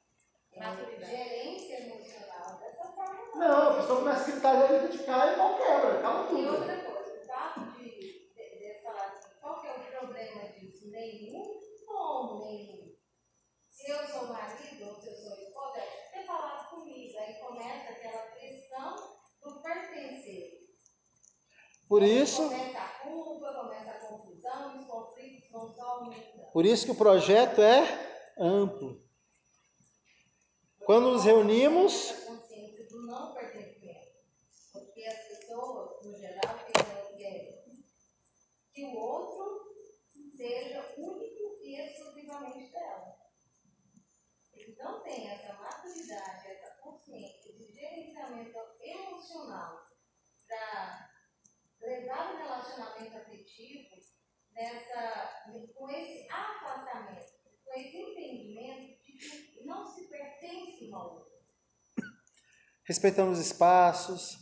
gerência 0.98 1.84
emocional 1.86 2.58
dessa 2.58 2.84
forma. 2.92 3.36
Não, 3.36 3.70
a 3.70 3.74
pessoa 3.80 3.98
começa 4.00 4.22
a 4.22 4.26
gritar 4.66 4.88
de 4.88 4.98
cá 5.04 5.32
e 5.32 5.36
pau 5.36 5.56
quebra. 5.56 6.02
Calma 6.02 6.24
E 6.24 6.28
tudo. 6.28 6.54
outra 6.58 6.76
coisa, 6.82 7.22
o 7.22 7.26
fato 7.26 7.60
de, 7.78 7.84
de, 7.90 8.58
de 8.58 8.82
falar 8.82 9.06
assim, 9.06 9.28
qual 9.40 9.60
que 9.60 9.66
é 9.68 9.72
o 9.72 9.98
problema 9.98 10.48
disso? 10.48 10.90
Nenhum, 10.90 11.60
como 11.86 12.44
nenhum. 12.44 12.81
Se 13.82 13.90
eu 13.90 14.06
sou 14.06 14.28
marido 14.28 14.88
ou 14.90 15.00
se 15.00 15.08
eu 15.08 15.16
sou 15.16 15.36
esposa, 15.38 15.78
é 15.78 16.10
ter 16.12 16.24
falado 16.24 16.70
comigo. 16.70 17.18
Aí 17.18 17.34
começa 17.34 17.90
aquela 17.90 18.22
pressão 18.30 18.94
do 19.42 19.60
pertencer. 19.60 20.62
Por 21.88 22.00
isso, 22.04 22.44
Começa 22.44 22.78
a 22.78 22.88
culpa, 23.00 23.52
começa 23.52 23.90
a 23.90 23.98
confusão, 24.06 24.78
os 24.78 24.86
conflitos 24.86 25.50
vão 25.50 25.74
só 25.74 25.82
aumentando. 25.82 26.52
por 26.52 26.64
isso 26.64 26.86
que 26.86 26.92
o 26.92 26.94
projeto 26.94 27.60
é 27.60 27.82
amplo. 28.38 29.02
Quando 30.86 31.10
nos 31.10 31.24
reunimos, 31.24 32.12
consciência 32.24 32.86
do 32.86 33.04
não 33.04 33.34
pertencimento. 33.34 34.12
Porque 34.72 35.04
as 35.04 35.24
pessoas, 35.26 36.04
no 36.06 36.16
geral, 36.16 36.56
elas 36.72 37.16
querem 37.16 37.82
que 38.72 38.84
o 38.84 38.96
outro 38.96 39.74
seja 40.36 40.94
único 40.96 41.58
e 41.62 41.80
exclusivamente 41.80 42.70
dela. 42.70 43.21
Não 44.82 45.02
têm 45.02 45.28
essa 45.30 45.52
maturidade, 45.54 46.46
essa 46.48 46.70
consciência 46.82 47.52
de 47.52 47.72
gerenciamento 47.72 48.58
emocional 48.80 49.86
para 50.46 51.10
levar 51.80 52.34
o 52.34 52.38
relacionamento 52.38 53.16
afetivo 53.16 53.96
nessa, 54.52 55.42
com 55.74 55.90
esse 55.90 56.28
afastamento, 56.30 57.32
com 57.64 57.72
esse 57.74 57.96
entendimento 57.96 59.02
de 59.02 59.12
que 59.12 59.64
não 59.64 59.86
se 59.86 60.08
pertence 60.08 60.92
ao 60.92 61.14
outro. 61.14 61.32
respeitando 62.84 63.30
os 63.32 63.38
espaços, 63.38 64.38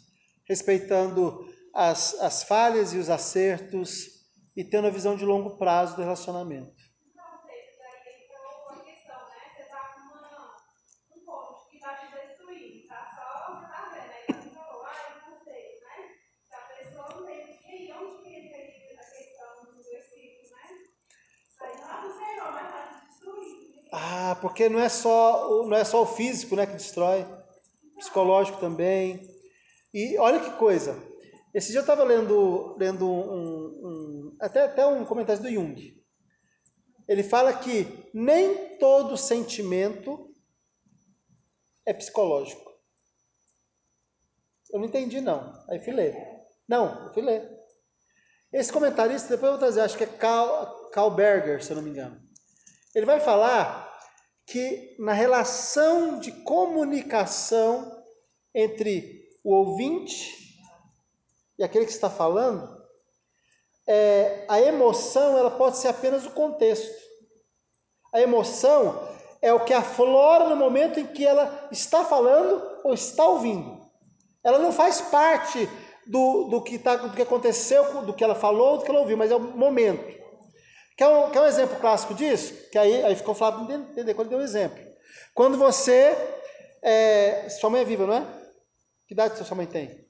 respeitando 0.49 1.47
as, 1.74 2.14
as 2.14 2.43
falhas 2.43 2.93
e 2.93 2.99
os 2.99 3.09
acertos 3.11 4.20
e 4.57 4.64
tendo 4.64 4.88
a 4.88 4.91
visão 4.91 5.16
de 5.16 5.24
longo 5.24 5.57
prazo 5.57 5.95
do 5.97 6.03
relacionamento. 6.03 6.74
Não, 7.14 7.41
sei, 7.47 7.76
daí 7.78 8.14
ele 8.14 8.26
falou 8.28 8.66
uma 8.68 8.82
questão, 8.84 9.28
né? 9.28 9.36
Você 9.55 9.62
tá 9.68 9.95
com 9.95 10.01
uma, 10.18 10.57
um 11.16 11.24
cônjuge 11.24 11.70
que 11.70 11.78
tá 11.78 11.95
te 11.95 12.07
destruindo, 12.12 12.88
tá 12.88 13.12
só, 13.14 13.55
você 13.55 13.66
tá 13.68 13.91
vendo, 13.95 14.12
aí 14.12 14.26
você 14.26 14.51
falou, 14.55 14.82
ah, 14.84 15.14
eu 15.14 15.30
não 15.30 15.45
sei, 15.45 15.80
né? 15.80 16.18
Se 16.49 16.55
a 16.55 16.61
pessoa 16.61 17.09
não 17.14 17.26
tem 17.26 17.47
que 17.47 17.93
onde 17.93 18.22
que 18.22 18.34
entra 18.34 18.57
aí 18.57 18.88
essa 18.91 19.16
questão 19.16 19.64
do 19.64 19.80
espírito, 19.80 20.51
né? 20.51 20.66
Aí 21.61 21.76
não 21.80 21.91
é 21.91 22.01
do 22.03 22.18
Senhor, 22.18 22.53
mas 22.53 22.72
tá 22.72 22.88
te 22.88 23.07
destruindo. 23.07 23.90
Ah, 24.03 24.35
porque 24.41 24.67
não 24.71 24.81
é 24.81 24.89
só 24.89 25.63
não 25.67 25.77
é 25.77 25.85
só 25.85 26.03
o 26.03 26.07
físico, 26.07 26.57
né, 26.57 26.67
que 26.67 26.73
destrói, 26.73 27.27
psicológico 27.99 28.59
também. 28.59 29.21
E 29.93 30.17
olha 30.17 30.41
que 30.41 30.57
coisa. 30.57 30.97
Esse 31.53 31.69
dia 31.69 31.81
eu 31.81 31.83
estava 31.83 32.03
lendo, 32.03 32.77
lendo 32.79 33.07
um, 33.07 33.67
um- 33.85 34.37
até, 34.41 34.65
até 34.65 34.87
um 34.87 35.05
comentário 35.05 35.43
do 35.43 35.51
Jung. 35.53 36.01
Ele 37.07 37.23
fala 37.23 37.53
que 37.53 38.09
nem 38.15 38.79
todo 38.79 39.19
sentimento 39.19 40.35
é 41.85 41.93
psicológico. 41.93 42.71
Eu 44.72 44.79
não 44.79 44.87
entendi, 44.87 45.21
não. 45.21 45.53
Aí 45.68 45.79
fui 45.79 45.93
ler. 45.93 46.17
Não, 46.67 47.07
eu 47.07 47.13
fui 47.13 47.22
ler. 47.22 47.51
Esse 48.51 48.72
comentarista, 48.72 49.29
depois 49.29 49.53
eu 49.53 49.59
vou 49.59 49.59
trazer, 49.59 49.81
acho 49.83 49.99
que 49.99 50.05
é 50.05 50.07
Karl, 50.07 50.89
Karl 50.91 51.11
Berger, 51.11 51.63
se 51.63 51.71
eu 51.72 51.77
não 51.77 51.83
me 51.83 51.91
engano. 51.91 52.18
Ele 52.95 53.05
vai 53.05 53.21
falar 53.21 53.89
que 54.51 54.97
na 54.99 55.13
relação 55.13 56.18
de 56.18 56.33
comunicação 56.33 58.05
entre 58.53 59.29
o 59.45 59.55
ouvinte 59.55 60.59
e 61.57 61.63
aquele 61.63 61.85
que 61.85 61.93
está 61.93 62.11
falando, 62.11 62.68
é, 63.87 64.45
a 64.49 64.61
emoção 64.61 65.39
ela 65.39 65.53
pode 65.53 65.77
ser 65.77 65.89
apenas 65.89 66.27
o 66.27 66.31
contexto. 66.31 66.91
A 68.13 68.21
emoção 68.21 69.09
é 69.41 69.53
o 69.53 69.64
que 69.64 69.72
aflora 69.72 70.49
no 70.49 70.57
momento 70.57 70.99
em 70.99 71.07
que 71.07 71.25
ela 71.25 71.68
está 71.71 72.05
falando 72.05 72.81
ou 72.83 72.93
está 72.93 73.25
ouvindo. 73.25 73.81
Ela 74.43 74.59
não 74.59 74.72
faz 74.72 75.01
parte 75.01 75.68
do, 76.07 76.49
do, 76.49 76.61
que, 76.61 76.77
tá, 76.77 76.97
do 76.97 77.14
que 77.14 77.22
aconteceu, 77.22 78.03
do 78.03 78.13
que 78.13 78.25
ela 78.25 78.35
falou, 78.35 78.79
do 78.79 78.85
que 78.85 78.91
ela 78.91 79.01
ouviu, 79.01 79.17
mas 79.17 79.31
é 79.31 79.37
o 79.37 79.41
momento. 79.41 80.18
Quer 81.01 81.09
um, 81.09 81.31
quer 81.31 81.41
um 81.41 81.47
exemplo 81.47 81.81
clássico 81.81 82.13
disso? 82.13 82.53
Que 82.71 82.77
aí, 82.77 83.03
aí 83.03 83.17
ficou 83.17 83.35
falado 83.35 83.64
para 83.64 83.75
entender 83.75 84.13
quando 84.13 84.29
deu 84.29 84.39
um 84.39 84.43
exemplo. 84.43 84.79
Quando 85.33 85.57
você. 85.57 86.14
É, 86.83 87.49
sua 87.49 87.71
mãe 87.71 87.81
é 87.81 87.85
viva, 87.87 88.07
não 88.07 88.13
é? 88.13 88.27
Que 89.09 89.14
idade 89.14 89.43
sua 89.43 89.57
mãe 89.57 89.64
tem? 89.64 90.07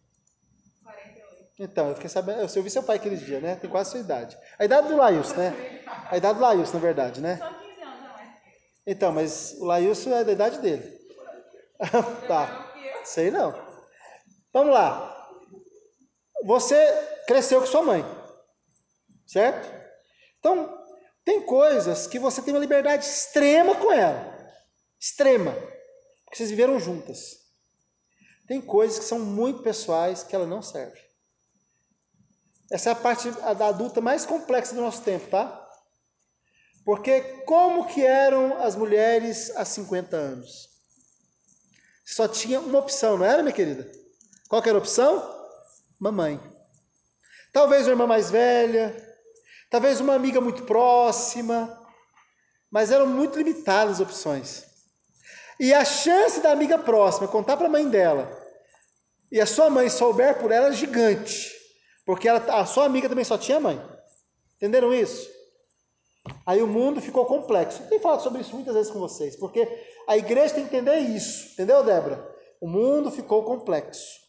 48. 0.83 1.47
Então, 1.61 1.91
eu 1.91 1.95
fiquei 1.95 2.11
sabendo. 2.11 2.41
Eu 2.41 2.49
ouvi 2.57 2.69
seu 2.69 2.83
pai 2.83 2.97
aqueles 2.97 3.21
dias, 3.21 3.41
né? 3.41 3.55
Tem 3.55 3.71
quase 3.71 3.91
a 3.91 3.93
sua 3.93 4.01
idade. 4.01 4.37
A 4.59 4.65
idade 4.65 4.89
do 4.89 4.97
Laius, 4.97 5.33
né? 5.35 5.85
A 6.11 6.17
idade 6.17 6.41
do 6.41 6.43
Laius, 6.43 6.73
na 6.73 6.81
verdade, 6.81 7.21
né? 7.21 7.37
Só 7.37 7.53
15 7.53 7.83
anos 7.83 8.05
a 8.05 8.12
mais 8.12 8.41
que 8.41 8.49
eu. 8.49 8.93
Então, 8.93 9.12
mas 9.12 9.53
o 9.61 9.67
Lailson 9.67 10.11
é 10.11 10.25
da 10.25 10.33
idade 10.33 10.59
dele. 10.59 11.01
tá. 12.27 12.69
Sei 13.05 13.31
não. 13.31 13.55
Vamos 14.53 14.75
lá. 14.75 15.31
Você 16.43 16.85
cresceu 17.29 17.61
com 17.61 17.67
sua 17.69 17.83
mãe. 17.83 18.05
Certo? 19.25 19.73
Então, 20.41 20.80
tem 21.31 21.43
coisas 21.43 22.09
que 22.09 22.19
você 22.19 22.43
tem 22.43 22.52
uma 22.52 22.59
liberdade 22.59 23.07
extrema 23.07 23.77
com 23.77 23.93
ela. 23.93 24.36
Extrema. 24.98 25.52
Porque 26.24 26.36
vocês 26.36 26.51
viveram 26.51 26.81
juntas. 26.81 27.39
Tem 28.48 28.61
coisas 28.61 28.98
que 28.98 29.05
são 29.05 29.20
muito 29.20 29.62
pessoais 29.62 30.24
que 30.24 30.35
ela 30.35 30.44
não 30.44 30.61
serve. 30.61 30.98
Essa 32.69 32.89
é 32.89 32.93
a 32.93 32.97
parte 32.97 33.31
da 33.31 33.69
adulta 33.69 34.01
mais 34.01 34.27
complexa 34.27 34.74
do 34.74 34.81
nosso 34.81 35.02
tempo, 35.02 35.31
tá? 35.31 35.69
Porque 36.85 37.20
como 37.47 37.86
que 37.86 38.05
eram 38.05 38.61
as 38.61 38.74
mulheres 38.74 39.52
há 39.55 39.65
50 39.65 40.16
anos? 40.16 40.69
Só 42.05 42.27
tinha 42.27 42.59
uma 42.59 42.81
opção, 42.81 43.19
não 43.19 43.24
era, 43.24 43.40
minha 43.40 43.55
querida? 43.55 43.89
Qual 44.48 44.61
que 44.61 44.69
era 44.69 44.78
a 44.78 44.81
opção? 44.81 45.48
Mamãe. 45.97 46.40
Talvez 47.52 47.82
uma 47.82 47.93
irmã 47.93 48.07
mais 48.09 48.32
velha, 48.32 49.10
talvez 49.71 50.01
uma 50.01 50.15
amiga 50.15 50.41
muito 50.41 50.65
próxima, 50.65 51.79
mas 52.71 52.91
eram 52.91 53.07
muito 53.07 53.39
limitadas 53.39 53.95
as 53.95 54.01
opções. 54.01 54.65
E 55.59 55.73
a 55.73 55.85
chance 55.85 56.41
da 56.41 56.51
amiga 56.51 56.79
próxima 56.79 57.29
contar 57.29 57.57
para 57.57 57.67
a 57.67 57.71
mãe 57.71 57.89
dela 57.89 58.31
e 59.31 59.41
a 59.41 59.47
sua 59.47 59.71
mãe 59.71 59.89
souber 59.89 60.39
por 60.39 60.51
ela 60.51 60.69
é 60.69 60.73
gigante, 60.73 61.51
porque 62.05 62.29
ela, 62.29 62.41
a 62.61 62.67
sua 62.67 62.85
amiga 62.85 63.09
também 63.09 63.25
só 63.25 63.39
tinha 63.39 63.61
mãe. 63.61 63.81
Entenderam 64.57 64.93
isso? 64.93 65.29
Aí 66.45 66.63
o 66.63 66.67
mundo 66.67 67.01
ficou 67.01 67.25
complexo. 67.25 67.83
Eu 67.83 67.89
tenho 67.89 68.01
falado 68.01 68.23
sobre 68.23 68.41
isso 68.41 68.55
muitas 68.55 68.75
vezes 68.75 68.91
com 68.91 68.99
vocês, 68.99 69.37
porque 69.37 69.67
a 70.07 70.17
igreja 70.17 70.55
tem 70.55 70.67
que 70.67 70.77
entender 70.77 70.99
isso. 70.99 71.53
Entendeu, 71.53 71.85
Débora? 71.85 72.29
O 72.61 72.69
mundo 72.69 73.11
ficou 73.11 73.45
complexo. 73.45 74.21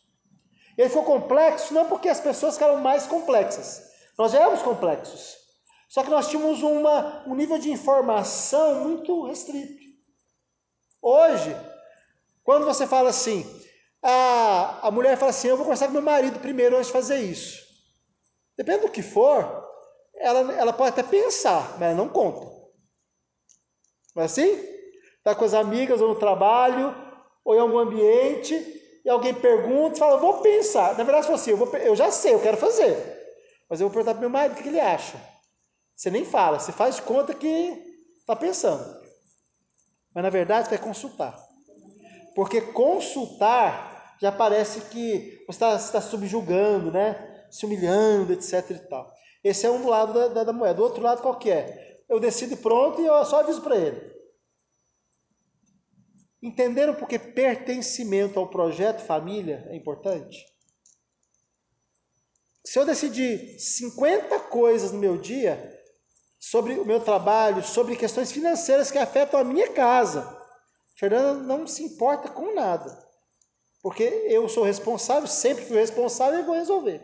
Ele 0.78 0.88
ficou 0.88 1.04
complexo 1.04 1.74
não 1.74 1.88
porque 1.88 2.08
as 2.08 2.20
pessoas 2.20 2.54
ficaram 2.54 2.78
mais 2.78 3.06
complexas. 3.06 3.91
Nós 4.18 4.34
éramos 4.34 4.62
complexos. 4.62 5.38
Só 5.90 6.04
que 6.04 6.10
nós 6.10 6.30
tínhamos 6.30 6.64
uma, 6.64 7.28
um 7.28 7.36
nível 7.36 7.58
de 7.58 7.70
informação 7.70 8.76
muito 8.76 9.26
restrito. 9.26 9.84
Hoje, 11.02 11.56
quando 12.44 12.66
você 12.66 12.88
fala 12.88 13.10
assim, 13.10 13.46
a, 14.02 14.88
a 14.88 14.92
mulher 14.92 15.18
fala 15.18 15.32
assim, 15.32 15.50
eu 15.50 15.58
vou 15.58 15.66
conversar 15.66 15.88
com 15.88 15.94
meu 15.94 16.02
marido 16.02 16.40
primeiro 16.40 16.78
antes 16.78 16.88
de 16.88 16.94
fazer 16.94 17.20
isso. 17.20 17.62
Depende 18.56 18.82
do 18.82 18.92
que 18.92 19.02
for, 19.02 19.68
ela, 20.16 20.54
ela 20.54 20.72
pode 20.72 20.92
até 20.92 21.04
pensar, 21.04 21.74
mas 21.74 21.90
ela 21.90 21.96
não 21.96 22.08
conta. 22.08 22.46
Não 24.16 24.24
é 24.24 24.26
assim? 24.26 24.50
Está 25.18 25.36
com 25.36 25.44
as 25.44 25.54
amigas 25.54 26.02
ou 26.02 26.10
no 26.10 26.16
trabalho, 26.16 26.96
ou 27.44 27.54
em 27.54 27.60
algum 27.60 27.78
ambiente, 27.78 28.56
e 29.04 29.10
alguém 29.10 29.34
pergunta, 29.34 29.98
fala, 29.98 30.18
vou 30.18 30.42
pensar. 30.42 30.98
Na 30.98 31.04
verdade, 31.04 31.28
fosse 31.28 31.52
assim, 31.52 31.52
eu, 31.52 31.58
vou, 31.58 31.68
eu 31.78 31.96
já 31.96 32.12
sei, 32.12 32.34
eu 32.34 32.42
quero 32.42 32.58
fazer. 32.58 33.21
Mas 33.72 33.80
eu 33.80 33.88
vou 33.88 33.94
perguntar 33.94 34.16
para 34.16 34.20
meu 34.20 34.30
marido 34.30 34.52
o 34.52 34.62
que 34.62 34.68
ele 34.68 34.82
acha. 34.82 35.18
Você 35.96 36.12
nem 36.12 36.26
fala, 36.26 36.60
você 36.60 36.74
faz 36.74 36.98
de 36.98 37.04
conta 37.04 37.34
que 37.34 37.48
está 38.20 38.36
pensando. 38.36 39.02
Mas 40.14 40.22
na 40.26 40.30
verdade 40.30 40.68
você 40.68 40.76
vai 40.76 40.86
consultar. 40.86 41.42
Porque 42.36 42.60
consultar 42.60 44.18
já 44.20 44.30
parece 44.30 44.82
que 44.90 45.42
você 45.48 45.52
está, 45.52 45.76
está 45.76 46.02
subjugando, 46.02 46.92
né? 46.92 47.46
se 47.50 47.66
humilhando, 47.66 48.34
etc. 48.34 48.72
E 48.72 48.80
tal. 48.90 49.10
Esse 49.42 49.66
é 49.66 49.72
um 49.72 49.88
lado 49.88 50.14
da, 50.14 50.28
da, 50.28 50.44
da 50.44 50.54
moeda. 50.54 50.74
Do 50.74 50.84
outro 50.84 51.02
lado, 51.02 51.22
qual 51.22 51.40
que 51.40 51.50
é? 51.50 52.02
Eu 52.10 52.20
decido 52.20 52.58
pronto 52.58 53.02
e 53.02 53.06
eu 53.06 53.24
só 53.24 53.40
aviso 53.40 53.62
para 53.62 53.78
ele. 53.78 54.12
Entenderam 56.44 56.94
porque 56.96 57.18
pertencimento 57.18 58.38
ao 58.38 58.50
projeto 58.50 59.00
família 59.00 59.66
é 59.70 59.78
importante? 59.78 60.46
Se 62.66 62.78
eu 62.78 62.86
decidir 62.86 63.60
50 63.60 64.40
coisas 64.42 64.92
no 64.92 65.00
meu 65.00 65.18
dia 65.18 65.80
sobre 66.40 66.74
o 66.74 66.86
meu 66.86 67.00
trabalho, 67.00 67.64
sobre 67.64 67.96
questões 67.96 68.32
financeiras 68.32 68.92
que 68.92 68.98
afetam 68.98 69.40
a 69.40 69.44
minha 69.44 69.72
casa, 69.74 70.38
Fernanda 70.96 71.34
não 71.42 71.66
se 71.66 71.84
importa 71.84 72.30
com 72.30 72.54
nada. 72.54 72.96
Porque 73.82 74.04
eu 74.04 74.48
sou 74.48 74.64
responsável, 74.64 75.28
sempre 75.28 75.66
fui 75.66 75.78
responsável 75.78 76.40
e 76.40 76.44
vou 76.44 76.54
resolver. 76.54 77.02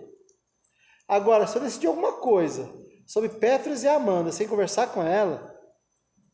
Agora, 1.08 1.48
se 1.48 1.58
eu 1.58 1.62
decidir 1.62 1.88
alguma 1.88 2.14
coisa 2.14 2.72
sobre 3.08 3.30
Petros 3.30 3.84
e 3.84 3.88
Amanda 3.88 4.32
sem 4.32 4.48
conversar 4.48 4.94
com 4.94 5.02
ela, 5.02 5.56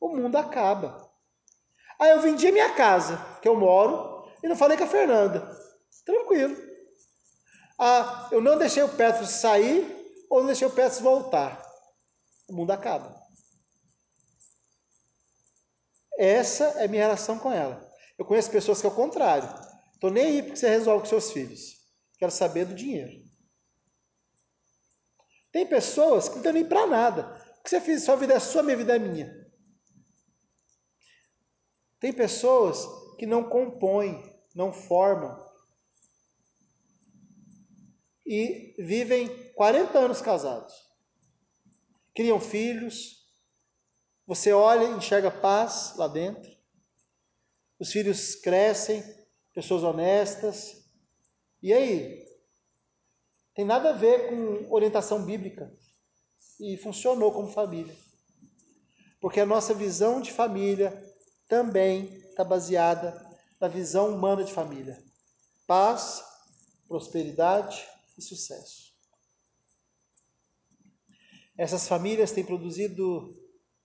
o 0.02 0.10
mundo 0.10 0.36
acaba. 0.36 1.10
Aí 2.00 2.12
eu 2.12 2.20
vendi 2.20 2.48
a 2.48 2.52
minha 2.52 2.74
casa, 2.74 3.18
que 3.42 3.48
eu 3.48 3.56
moro, 3.56 4.28
e 4.44 4.48
não 4.48 4.56
falei 4.56 4.78
com 4.78 4.84
a 4.84 4.88
Fernanda. 4.88 5.50
Tranquilo. 6.06 6.73
Ah, 7.86 8.30
eu 8.32 8.40
não 8.40 8.58
deixei 8.58 8.82
o 8.82 8.96
Petros 8.96 9.30
sair 9.30 9.86
ou 10.30 10.40
não 10.40 10.48
deixei 10.48 10.66
o 10.66 10.72
Petros 10.72 11.02
voltar. 11.02 11.62
O 12.48 12.54
mundo 12.54 12.72
acaba. 12.72 13.14
Essa 16.18 16.64
é 16.82 16.88
minha 16.88 17.04
relação 17.04 17.38
com 17.38 17.52
ela. 17.52 17.86
Eu 18.18 18.24
conheço 18.24 18.50
pessoas 18.50 18.80
que 18.80 18.88
é 18.88 18.90
o 18.90 18.96
contrário. 18.96 19.50
Estou 19.94 20.10
nem 20.10 20.28
aí 20.28 20.42
porque 20.42 20.56
você 20.56 20.70
resolve 20.70 21.02
com 21.02 21.10
seus 21.10 21.34
filhos. 21.34 21.76
Quero 22.18 22.32
saber 22.32 22.64
do 22.64 22.74
dinheiro. 22.74 23.22
Tem 25.52 25.68
pessoas 25.68 26.30
que 26.30 26.36
não 26.36 26.40
estão 26.40 26.54
nem 26.54 26.66
para 26.66 26.88
nada. 26.88 27.38
O 27.60 27.64
que 27.64 27.70
você 27.70 27.82
fez? 27.82 28.06
Sua 28.06 28.16
vida 28.16 28.34
é 28.34 28.40
sua, 28.40 28.64
minha 28.64 28.78
vida 28.78 28.96
é 28.96 29.00
minha. 29.00 29.30
Tem 32.00 32.14
pessoas 32.14 32.88
que 33.20 33.26
não 33.26 33.44
compõem, 33.44 34.24
não 34.56 34.72
formam. 34.72 35.53
E 38.26 38.76
vivem 38.80 39.28
40 39.54 40.00
anos 40.00 40.22
casados. 40.22 40.74
Criam 42.16 42.40
filhos. 42.40 43.24
Você 44.26 44.54
olha 44.54 44.86
e 44.86 44.98
enxerga 44.98 45.30
paz 45.30 45.94
lá 45.98 46.08
dentro. 46.08 46.52
Os 47.80 47.92
filhos 47.92 48.36
crescem, 48.36 49.04
pessoas 49.54 49.84
honestas. 49.84 50.84
E 51.62 51.74
aí? 51.74 52.24
Tem 53.54 53.66
nada 53.66 53.90
a 53.90 53.94
ver 53.94 54.30
com 54.30 54.74
orientação 54.74 55.24
bíblica. 55.26 55.72
E 56.60 56.78
funcionou 56.78 57.32
como 57.34 57.52
família. 57.52 57.96
Porque 59.20 59.40
a 59.40 59.46
nossa 59.46 59.74
visão 59.74 60.22
de 60.22 60.32
família 60.32 60.92
também 61.48 62.06
está 62.30 62.44
baseada 62.44 63.14
na 63.60 63.68
visão 63.68 64.14
humana 64.14 64.44
de 64.44 64.54
família: 64.54 65.02
paz, 65.68 66.24
prosperidade 66.88 67.93
e 68.18 68.22
sucesso. 68.22 68.94
Essas 71.58 71.88
famílias 71.88 72.32
têm 72.32 72.44
produzido 72.44 73.36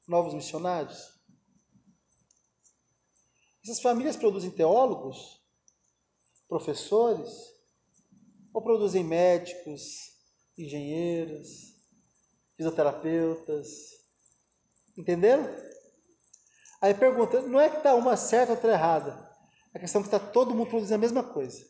novos 0.06 0.32
missionários? 0.32 1.18
Essas 3.62 3.80
famílias 3.80 4.16
produzem 4.16 4.50
teólogos, 4.50 5.42
professores, 6.48 7.30
ou 8.52 8.62
produzem 8.62 9.04
médicos, 9.04 9.82
engenheiros, 10.56 11.74
fisioterapeutas? 12.56 13.68
Entenderam? 14.96 15.44
Aí 16.80 16.94
pergunta, 16.94 17.42
não 17.42 17.60
é 17.60 17.68
que 17.68 17.76
está 17.76 17.94
uma 17.94 18.16
certa 18.16 18.52
ou 18.52 18.56
outra 18.56 18.72
errada. 18.72 19.28
A 19.74 19.78
questão 19.78 20.00
é 20.00 20.04
que 20.04 20.14
está 20.14 20.18
todo 20.18 20.54
mundo 20.54 20.70
produzindo 20.70 20.94
a 20.94 20.98
mesma 20.98 21.22
coisa. 21.22 21.64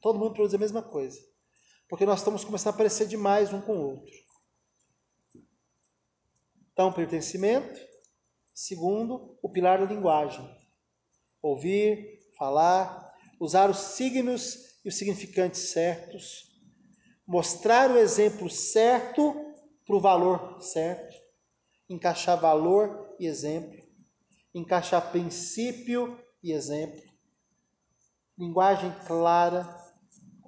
Todo 0.00 0.18
mundo 0.18 0.34
produz 0.34 0.54
a 0.54 0.58
mesma 0.58 0.82
coisa. 0.82 1.18
Porque 1.88 2.06
nós 2.06 2.20
estamos 2.20 2.44
começando 2.44 2.74
a 2.74 2.76
parecer 2.76 3.06
demais 3.06 3.52
um 3.52 3.60
com 3.60 3.76
o 3.76 3.90
outro. 3.90 4.14
Então, 6.72 6.92
pertencimento. 6.92 7.80
Segundo, 8.54 9.38
o 9.42 9.48
pilar 9.48 9.78
da 9.78 9.86
linguagem. 9.86 10.48
Ouvir, 11.42 12.20
falar, 12.36 13.12
usar 13.40 13.70
os 13.70 13.78
signos 13.78 14.78
e 14.84 14.88
os 14.88 14.96
significantes 14.96 15.70
certos. 15.70 16.48
Mostrar 17.26 17.90
o 17.90 17.98
exemplo 17.98 18.48
certo 18.50 19.34
para 19.86 19.96
o 19.96 20.00
valor 20.00 20.60
certo 20.62 21.28
encaixar 21.88 22.38
valor 22.38 23.16
e 23.18 23.26
exemplo, 23.26 23.82
encaixar 24.54 25.10
princípio 25.10 26.22
e 26.42 26.52
exemplo, 26.52 27.02
linguagem 28.36 28.92
clara 29.06 29.64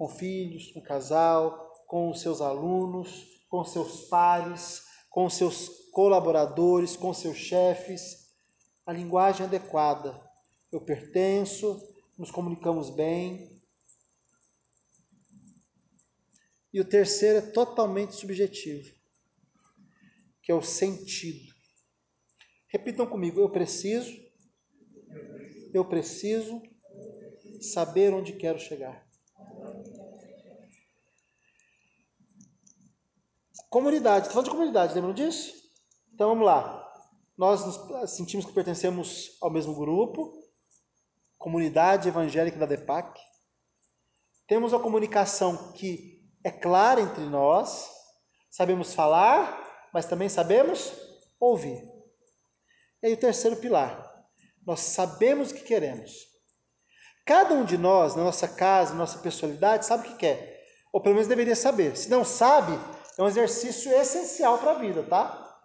com 0.01 0.07
filhos, 0.07 0.71
com 0.71 0.81
casal, 0.81 1.85
com 1.85 2.09
os 2.09 2.21
seus 2.21 2.41
alunos, 2.41 3.45
com 3.47 3.63
seus 3.63 4.05
pares, 4.05 4.81
com 5.11 5.29
seus 5.29 5.69
colaboradores, 5.91 6.95
com 6.95 7.13
seus 7.13 7.37
chefes, 7.37 8.33
a 8.83 8.91
linguagem 8.91 9.45
adequada. 9.45 10.19
Eu 10.71 10.81
pertenço, 10.81 11.79
nos 12.17 12.31
comunicamos 12.31 12.89
bem. 12.89 13.61
E 16.73 16.81
o 16.81 16.85
terceiro 16.85 17.37
é 17.37 17.51
totalmente 17.51 18.15
subjetivo 18.15 18.91
que 20.41 20.51
é 20.51 20.55
o 20.55 20.63
sentido. 20.63 21.53
Repitam 22.69 23.05
comigo, 23.05 23.39
eu 23.39 23.51
preciso, 23.51 24.19
eu 25.71 25.85
preciso 25.85 26.59
saber 27.61 28.11
onde 28.11 28.33
quero 28.33 28.57
chegar. 28.57 29.10
Comunidade, 33.71 34.27
estou 34.27 34.33
falando 34.33 34.47
de 34.47 34.51
comunidade, 34.51 34.93
lembram 34.93 35.13
disso? 35.13 35.53
Então 36.13 36.27
vamos 36.27 36.45
lá. 36.45 36.93
Nós 37.37 37.65
nos 37.65 38.11
sentimos 38.11 38.45
que 38.45 38.51
pertencemos 38.51 39.37
ao 39.41 39.49
mesmo 39.49 39.73
grupo, 39.73 40.29
comunidade 41.37 42.09
evangélica 42.09 42.59
da 42.59 42.65
DEPAC. 42.65 43.17
Temos 44.45 44.73
a 44.73 44.79
comunicação 44.79 45.71
que 45.71 46.21
é 46.43 46.51
clara 46.51 46.99
entre 46.99 47.23
nós, 47.23 47.89
sabemos 48.49 48.93
falar, 48.93 49.89
mas 49.93 50.05
também 50.05 50.27
sabemos 50.27 50.91
ouvir. 51.39 51.81
E 53.01 53.07
aí 53.07 53.13
o 53.13 53.17
terceiro 53.17 53.55
pilar, 53.55 54.21
nós 54.67 54.81
sabemos 54.81 55.49
o 55.49 55.55
que 55.55 55.63
queremos. 55.63 56.11
Cada 57.25 57.53
um 57.53 57.63
de 57.63 57.77
nós, 57.77 58.17
na 58.17 58.23
nossa 58.25 58.49
casa, 58.49 58.91
na 58.91 58.99
nossa 58.99 59.19
personalidade, 59.19 59.85
sabe 59.85 60.09
o 60.09 60.11
que 60.11 60.17
quer. 60.17 60.59
Ou 60.91 60.99
pelo 60.99 61.15
menos 61.15 61.29
deveria 61.29 61.55
saber. 61.55 61.95
Se 61.95 62.09
não 62.09 62.25
sabe, 62.25 62.73
é 63.17 63.21
um 63.21 63.27
exercício 63.27 63.91
essencial 63.91 64.57
para 64.57 64.71
a 64.71 64.79
vida, 64.79 65.03
tá? 65.03 65.59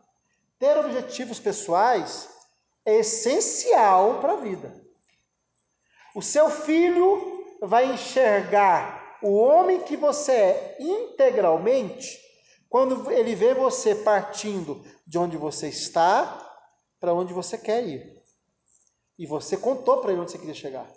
Ter 0.59 0.77
objetivos 0.79 1.39
pessoais 1.39 2.29
é 2.85 2.97
essencial 2.97 4.21
para 4.21 4.33
a 4.33 4.37
vida. 4.37 4.85
O 6.15 6.23
seu 6.23 6.51
filho 6.51 7.45
vai 7.61 7.93
enxergar 7.93 9.19
o 9.23 9.35
homem 9.35 9.83
que 9.83 9.97
você 9.97 10.33
é 10.33 10.77
integralmente 10.81 12.21
quando 12.69 13.11
ele 13.11 13.35
vê 13.35 13.55
você 13.55 13.95
partindo 13.95 14.85
de 15.07 15.19
onde 15.19 15.37
você 15.37 15.69
está 15.69 16.43
para 17.01 17.15
onde 17.15 17.33
você 17.33 17.57
quer 17.59 17.87
ir. 17.87 18.23
E 19.19 19.27
você 19.27 19.57
contou 19.57 20.01
para 20.01 20.13
ele 20.13 20.21
onde 20.21 20.33
você 20.33 20.39
queria 20.39 20.55
chegar. 20.55 20.91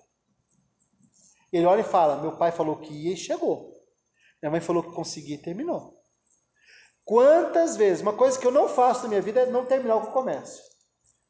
Ele 1.51 1.65
olha 1.65 1.81
e 1.81 1.84
fala: 1.84 2.21
Meu 2.21 2.38
pai 2.38 2.51
falou 2.51 2.77
que 2.77 2.93
ia 2.93 3.13
e 3.13 3.17
chegou. 3.17 3.73
Minha 4.41 4.51
mãe 4.51 4.61
falou 4.61 4.84
que 4.84 4.91
conseguia 4.91 5.35
e 5.35 5.41
terminou. 5.41 5.98
Quantas 7.10 7.76
vezes? 7.76 8.03
Uma 8.03 8.14
coisa 8.14 8.38
que 8.38 8.45
eu 8.45 8.52
não 8.52 8.69
faço 8.69 9.02
na 9.02 9.10
minha 9.10 9.22
vida 9.22 9.40
é 9.40 9.45
não 9.48 9.65
terminar 9.65 9.95
o 9.95 10.02
que 10.02 10.07
eu 10.10 10.11
começo. 10.11 10.61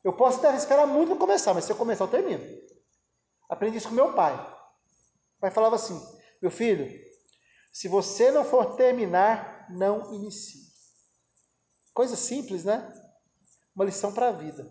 Eu 0.03 0.11
posso 0.11 0.39
até 0.39 0.53
esperar 0.53 0.85
muito 0.85 1.11
para 1.11 1.19
começar, 1.19 1.53
mas 1.53 1.63
se 1.63 1.71
eu 1.71 1.75
começar, 1.77 2.03
eu 2.03 2.09
termino. 2.09 2.43
Aprendi 3.49 3.77
isso 3.77 3.87
com 3.87 3.95
meu 3.95 4.11
pai. 4.11 4.35
O 5.37 5.39
pai 5.39 5.51
falava 5.51 5.77
assim: 5.77 5.97
Meu 6.41 6.51
filho, 6.51 6.85
se 7.71 7.87
você 7.87 8.29
não 8.29 8.43
for 8.43 8.75
terminar, 8.75 9.67
não 9.69 10.13
inicie. 10.13 10.63
Coisa 11.93 12.17
simples, 12.17 12.65
né? 12.65 12.93
Uma 13.73 13.85
lição 13.85 14.13
para 14.13 14.27
a 14.27 14.33
vida. 14.33 14.69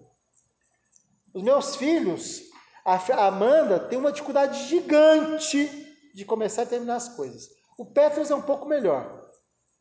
Os 1.32 1.42
meus 1.42 1.74
filhos, 1.74 2.42
a 2.84 3.26
Amanda 3.26 3.80
tem 3.80 3.98
uma 3.98 4.12
dificuldade 4.12 4.62
gigante 4.68 5.68
de 6.14 6.26
começar 6.26 6.64
a 6.64 6.66
terminar 6.66 6.96
as 6.96 7.08
coisas. 7.08 7.48
O 7.78 7.86
Petros 7.86 8.30
é 8.30 8.34
um 8.34 8.42
pouco 8.42 8.66
melhor, 8.66 9.27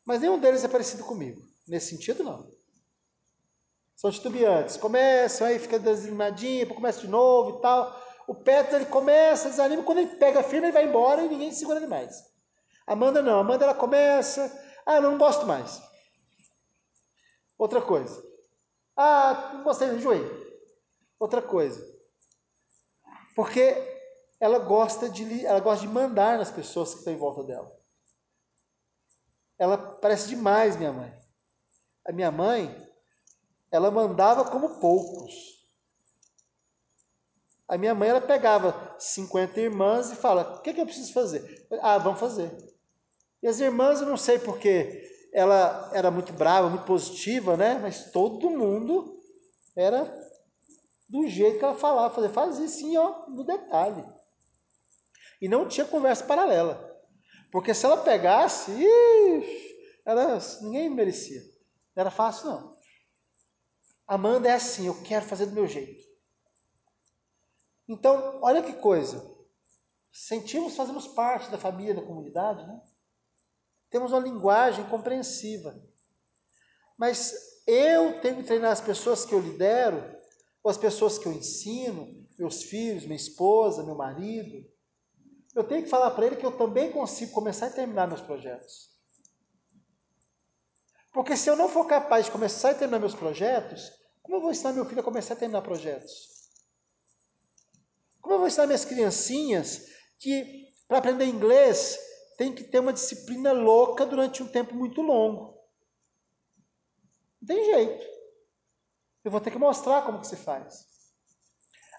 mas 0.08 0.22
nenhum 0.22 0.38
deles 0.38 0.64
é 0.64 0.68
parecido 0.68 1.04
comigo. 1.04 1.38
Nesse 1.68 1.90
sentido, 1.90 2.24
não. 2.24 2.48
São 3.94 4.10
titubeantes. 4.10 4.78
Começam, 4.78 5.46
aí 5.46 5.58
fica 5.58 5.78
desanimadinho, 5.78 6.66
começa 6.74 7.02
de 7.02 7.08
novo 7.08 7.58
e 7.58 7.60
tal. 7.60 7.94
O 8.26 8.34
Petros, 8.34 8.76
ele 8.76 8.86
começa, 8.86 9.50
desanima, 9.50 9.82
quando 9.82 9.98
ele 9.98 10.16
pega 10.16 10.42
firme, 10.42 10.68
ele 10.68 10.72
vai 10.72 10.86
embora 10.86 11.22
e 11.22 11.28
ninguém 11.28 11.52
segura 11.52 11.78
ele 11.78 11.86
mais. 11.86 12.24
Amanda 12.86 13.20
não. 13.20 13.38
Amanda, 13.38 13.66
ela 13.66 13.74
começa, 13.74 14.50
ah, 14.86 14.98
não 14.98 15.18
gosto 15.18 15.44
mais. 15.46 15.78
Outra 17.58 17.82
coisa. 17.82 18.26
Ah, 18.96 19.50
não 19.56 19.64
gostei, 19.64 19.88
enjoei. 19.88 20.24
Outra 21.20 21.42
coisa. 21.42 21.86
Porque 23.36 23.76
ela 24.40 24.58
gosta 24.58 25.06
de 25.10 25.44
ela 25.44 25.60
gosta 25.60 25.86
de 25.86 25.92
mandar 25.92 26.38
nas 26.38 26.50
pessoas 26.50 26.94
que 26.94 27.00
estão 27.00 27.12
em 27.12 27.18
volta 27.18 27.44
dela. 27.44 27.77
Ela 29.58 29.76
parece 29.76 30.28
demais 30.28 30.76
minha 30.76 30.92
mãe. 30.92 31.12
A 32.06 32.12
minha 32.12 32.30
mãe, 32.30 32.88
ela 33.70 33.90
mandava 33.90 34.44
como 34.44 34.78
poucos. 34.78 35.34
A 37.66 37.76
minha 37.76 37.94
mãe, 37.94 38.08
ela 38.08 38.20
pegava 38.20 38.94
50 38.98 39.60
irmãs 39.60 40.10
e 40.10 40.16
fala: 40.16 40.56
O 40.56 40.62
que, 40.62 40.72
que 40.72 40.80
eu 40.80 40.86
preciso 40.86 41.12
fazer? 41.12 41.66
Ah, 41.82 41.98
vamos 41.98 42.20
fazer. 42.20 42.50
E 43.42 43.48
as 43.48 43.60
irmãs, 43.60 44.00
eu 44.00 44.06
não 44.06 44.16
sei 44.16 44.38
porque 44.38 45.06
ela 45.32 45.90
era 45.92 46.10
muito 46.10 46.32
brava, 46.32 46.68
muito 46.68 46.84
positiva, 46.84 47.56
né? 47.56 47.78
Mas 47.80 48.10
todo 48.10 48.50
mundo 48.50 49.20
era 49.76 50.16
do 51.08 51.26
jeito 51.26 51.58
que 51.58 51.64
ela 51.64 51.74
falava, 51.74 52.14
fazer, 52.14 52.28
fazia 52.30 52.68
sim, 52.68 52.96
ó, 52.96 53.26
no 53.28 53.44
detalhe. 53.44 54.04
E 55.40 55.48
não 55.48 55.68
tinha 55.68 55.86
conversa 55.86 56.24
paralela. 56.24 56.87
Porque 57.50 57.72
se 57.72 57.86
ela 57.86 58.02
pegasse, 58.02 58.72
era, 60.04 60.38
ninguém 60.62 60.90
merecia. 60.90 61.40
Não 61.94 62.00
era 62.02 62.10
fácil, 62.10 62.46
não. 62.48 62.78
Amanda 64.06 64.48
é 64.48 64.52
assim, 64.52 64.86
eu 64.86 65.02
quero 65.02 65.24
fazer 65.24 65.46
do 65.46 65.52
meu 65.52 65.66
jeito. 65.66 66.06
Então, 67.86 68.38
olha 68.42 68.62
que 68.62 68.74
coisa. 68.74 69.36
Sentimos, 70.10 70.76
fazemos 70.76 71.06
parte 71.08 71.50
da 71.50 71.58
família, 71.58 71.94
da 71.94 72.02
comunidade, 72.02 72.66
né? 72.66 72.80
Temos 73.90 74.12
uma 74.12 74.20
linguagem 74.20 74.84
compreensiva. 74.88 75.82
Mas 76.96 77.34
eu 77.66 78.20
tenho 78.20 78.36
que 78.36 78.44
treinar 78.44 78.72
as 78.72 78.80
pessoas 78.80 79.24
que 79.24 79.34
eu 79.34 79.40
lidero, 79.40 79.98
ou 80.62 80.70
as 80.70 80.76
pessoas 80.76 81.18
que 81.18 81.26
eu 81.26 81.32
ensino, 81.32 82.26
meus 82.38 82.62
filhos, 82.62 83.04
minha 83.04 83.16
esposa, 83.16 83.84
meu 83.84 83.94
marido. 83.94 84.66
Eu 85.54 85.64
tenho 85.64 85.82
que 85.82 85.88
falar 85.88 86.10
para 86.12 86.26
ele 86.26 86.36
que 86.36 86.46
eu 86.46 86.56
também 86.56 86.92
consigo 86.92 87.32
começar 87.32 87.68
e 87.68 87.72
terminar 87.72 88.06
meus 88.06 88.20
projetos. 88.20 88.90
Porque 91.12 91.36
se 91.36 91.48
eu 91.48 91.56
não 91.56 91.68
for 91.68 91.86
capaz 91.86 92.26
de 92.26 92.30
começar 92.30 92.72
e 92.72 92.74
terminar 92.74 93.00
meus 93.00 93.14
projetos, 93.14 93.90
como 94.22 94.36
eu 94.36 94.40
vou 94.40 94.50
ensinar 94.50 94.72
meu 94.72 94.84
filho 94.84 95.00
a 95.00 95.04
começar 95.04 95.34
e 95.34 95.38
terminar 95.38 95.62
projetos? 95.62 96.28
Como 98.20 98.34
eu 98.34 98.38
vou 98.38 98.46
ensinar 98.46 98.66
minhas 98.66 98.84
criancinhas 98.84 99.86
que 100.18 100.68
para 100.86 100.98
aprender 100.98 101.24
inglês 101.24 101.98
tem 102.36 102.54
que 102.54 102.62
ter 102.62 102.78
uma 102.78 102.92
disciplina 102.92 103.52
louca 103.52 104.06
durante 104.06 104.42
um 104.42 104.46
tempo 104.46 104.74
muito 104.74 105.02
longo. 105.02 105.58
Não 107.40 107.46
tem 107.48 107.64
jeito. 107.64 108.06
Eu 109.24 109.30
vou 109.30 109.40
ter 109.40 109.50
que 109.50 109.58
mostrar 109.58 110.02
como 110.02 110.20
que 110.20 110.26
se 110.26 110.36
faz. 110.36 110.86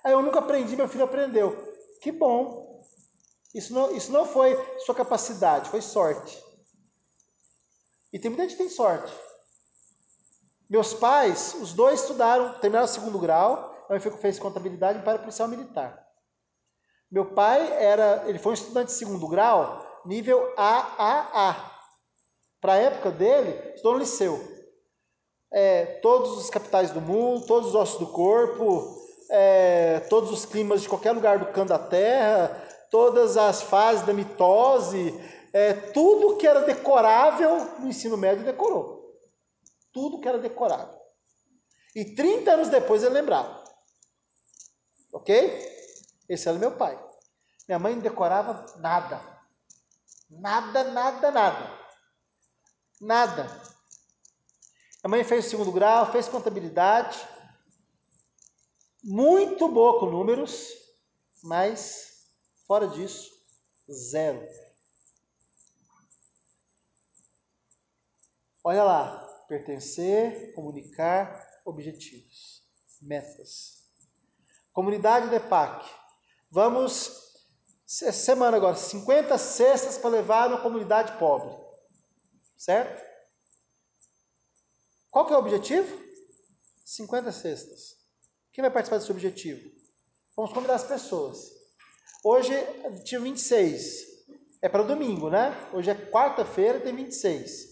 Aí 0.03 0.13
eu 0.13 0.21
nunca 0.21 0.39
aprendi, 0.39 0.75
meu 0.75 0.87
filho 0.87 1.03
aprendeu. 1.03 1.73
Que 2.01 2.11
bom. 2.11 2.68
Isso 3.53 3.73
não, 3.73 3.95
isso 3.95 4.11
não 4.11 4.25
foi 4.25 4.55
sua 4.79 4.93
capacidade, 4.93 5.69
foi 5.69 5.81
sorte. 5.81 6.41
E 8.13 8.19
tem 8.19 8.29
muita 8.29 8.43
gente 8.43 8.57
que 8.57 8.63
tem 8.63 8.69
sorte. 8.69 9.11
Meus 10.69 10.93
pais, 10.93 11.55
os 11.55 11.73
dois 11.73 12.01
estudaram, 12.01 12.53
terminaram 12.59 12.85
o 12.85 12.89
segundo 12.89 13.17
grau, 13.17 13.87
mãe 13.89 13.99
fez 13.99 14.37
contabilidade 14.37 15.01
para 15.03 15.17
policial 15.17 15.47
militar. 15.47 16.07
Meu 17.11 17.25
pai 17.33 17.71
era, 17.73 18.23
ele 18.27 18.37
foi 18.37 18.51
um 18.51 18.53
estudante 18.53 18.87
de 18.87 18.93
segundo 18.93 19.27
grau, 19.27 19.83
nível 20.05 20.53
AAA. 20.55 21.71
Para 22.61 22.73
a 22.73 22.77
época 22.77 23.09
dele, 23.09 23.49
estudou 23.73 23.93
no 23.93 23.99
liceu. 23.99 24.39
É, 25.51 25.85
todos 26.03 26.37
os 26.37 26.51
capitais 26.51 26.91
do 26.91 27.01
mundo, 27.01 27.47
todos 27.47 27.69
os 27.69 27.75
ossos 27.75 27.99
do 27.99 28.07
corpo, 28.07 28.95
é, 29.31 30.01
todos 30.01 30.29
os 30.31 30.45
climas 30.45 30.83
de 30.83 30.89
qualquer 30.89 31.13
lugar 31.13 31.39
do 31.39 31.47
canto 31.47 31.69
da 31.69 31.79
terra, 31.79 32.68
todas 32.89 33.37
as 33.37 33.61
fases 33.61 34.05
da 34.05 34.13
mitose, 34.13 35.13
é, 35.53 35.73
tudo 35.73 36.37
que 36.37 36.47
era 36.47 36.61
decorável 36.61 37.79
no 37.79 37.87
ensino 37.87 38.17
médio 38.17 38.45
decorou. 38.45 39.17
Tudo 39.91 40.19
que 40.19 40.27
era 40.27 40.37
decorável. 40.37 40.99
E 41.95 42.05
30 42.15 42.51
anos 42.51 42.69
depois 42.69 43.03
ele 43.03 43.15
lembrava. 43.15 43.63
Ok? 45.11 45.33
Esse 46.27 46.47
era 46.47 46.57
meu 46.57 46.71
pai. 46.71 46.97
Minha 47.67 47.79
mãe 47.79 47.95
não 47.95 48.01
decorava 48.01 48.65
nada. 48.77 49.21
Nada, 50.29 50.83
nada, 50.85 51.31
nada. 51.31 51.79
Nada. 53.01 53.61
A 55.03 55.07
mãe 55.07 55.23
fez 55.23 55.45
o 55.45 55.49
segundo 55.49 55.71
grau, 55.71 56.11
fez 56.11 56.27
contabilidade. 56.27 57.19
Muito 59.03 59.67
boa 59.67 59.99
com 59.99 60.07
números, 60.07 60.67
mas 61.41 62.08
fora 62.69 62.87
disso, 62.87 63.31
zero. 63.91 64.47
Olha 68.63 68.83
lá, 68.83 69.25
pertencer, 69.47 70.53
comunicar, 70.53 71.63
objetivos, 71.65 72.63
metas. 73.01 73.89
Comunidade 74.71 75.31
DEPAC. 75.31 75.83
Vamos 76.51 77.27
semana 77.87 78.57
agora, 78.57 78.75
50 78.75 79.35
cestas 79.39 79.97
para 79.97 80.11
levar 80.11 80.49
uma 80.49 80.61
comunidade 80.61 81.17
pobre. 81.17 81.57
Certo? 82.55 83.03
Qual 85.09 85.25
que 85.25 85.33
é 85.33 85.35
o 85.35 85.39
objetivo? 85.39 86.07
50 86.85 87.31
cestas. 87.31 87.97
Quem 88.51 88.61
vai 88.61 88.69
participar 88.69 88.99
desse 88.99 89.11
objetivo? 89.11 89.71
Vamos 90.35 90.53
convidar 90.53 90.75
as 90.75 90.83
pessoas. 90.83 91.58
Hoje 92.23 92.53
tinha 93.03 93.21
26. 93.21 94.07
É 94.61 94.67
para 94.67 94.83
domingo, 94.83 95.29
né? 95.29 95.55
Hoje 95.73 95.89
é 95.89 95.95
quarta-feira, 95.95 96.79
tem 96.79 96.93
26. 96.93 97.69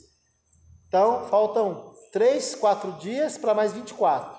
Então, 0.88 1.28
faltam 1.30 1.94
3, 2.14 2.56
4 2.56 2.94
dias 2.94 3.38
para 3.38 3.54
mais 3.54 3.74
24. 3.74 4.38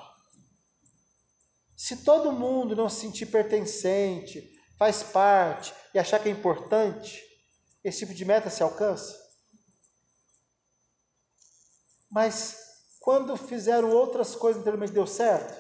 Se 1.77 2.05
todo 2.05 2.33
mundo 2.33 2.75
não 2.75 2.89
se 2.89 3.03
sentir 3.03 3.27
pertencente, 3.27 4.59
faz 4.79 5.03
parte 5.03 5.75
e 5.95 5.99
achar 5.99 6.19
que 6.19 6.29
é 6.29 6.33
importante, 6.33 7.23
esse 7.85 7.99
tipo 8.01 8.15
de 8.15 8.25
meta 8.25 8.49
se 8.49 8.63
alcança. 8.63 9.17
Mas 12.11 12.57
quando 12.99 13.37
fizeram 13.37 13.93
outras 13.93 14.35
coisas 14.35 14.61
anteriormente, 14.61 14.93
deu 14.93 15.07
certo? 15.07 15.55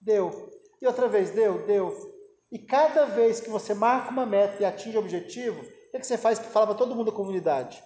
Deu. 0.00 0.50
E 0.82 0.86
outra 0.86 1.08
vez, 1.08 1.30
deu? 1.30 1.64
Deu. 1.64 2.17
E 2.50 2.58
cada 2.58 3.04
vez 3.06 3.40
que 3.40 3.50
você 3.50 3.74
marca 3.74 4.10
uma 4.10 4.24
meta 4.24 4.62
e 4.62 4.64
atinge 4.64 4.96
o 4.96 5.00
objetivo, 5.00 5.60
o 5.60 5.90
que, 5.90 6.02
você 6.02 6.16
faz 6.16 6.38
que 6.38 6.46
fala 6.46 6.66
para 6.66 6.76
todo 6.76 6.94
mundo 6.94 7.10
da 7.10 7.16
comunidade? 7.16 7.82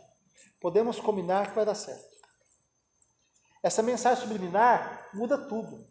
Podemos 0.61 1.01
combinar 1.01 1.49
que 1.49 1.57
vai 1.57 1.65
dar 1.65 1.75
certo. 1.75 2.13
Essa 3.63 3.83
mensagem 3.83 4.23
subliminar 4.23 5.11
muda 5.15 5.39
tudo. 5.39 5.87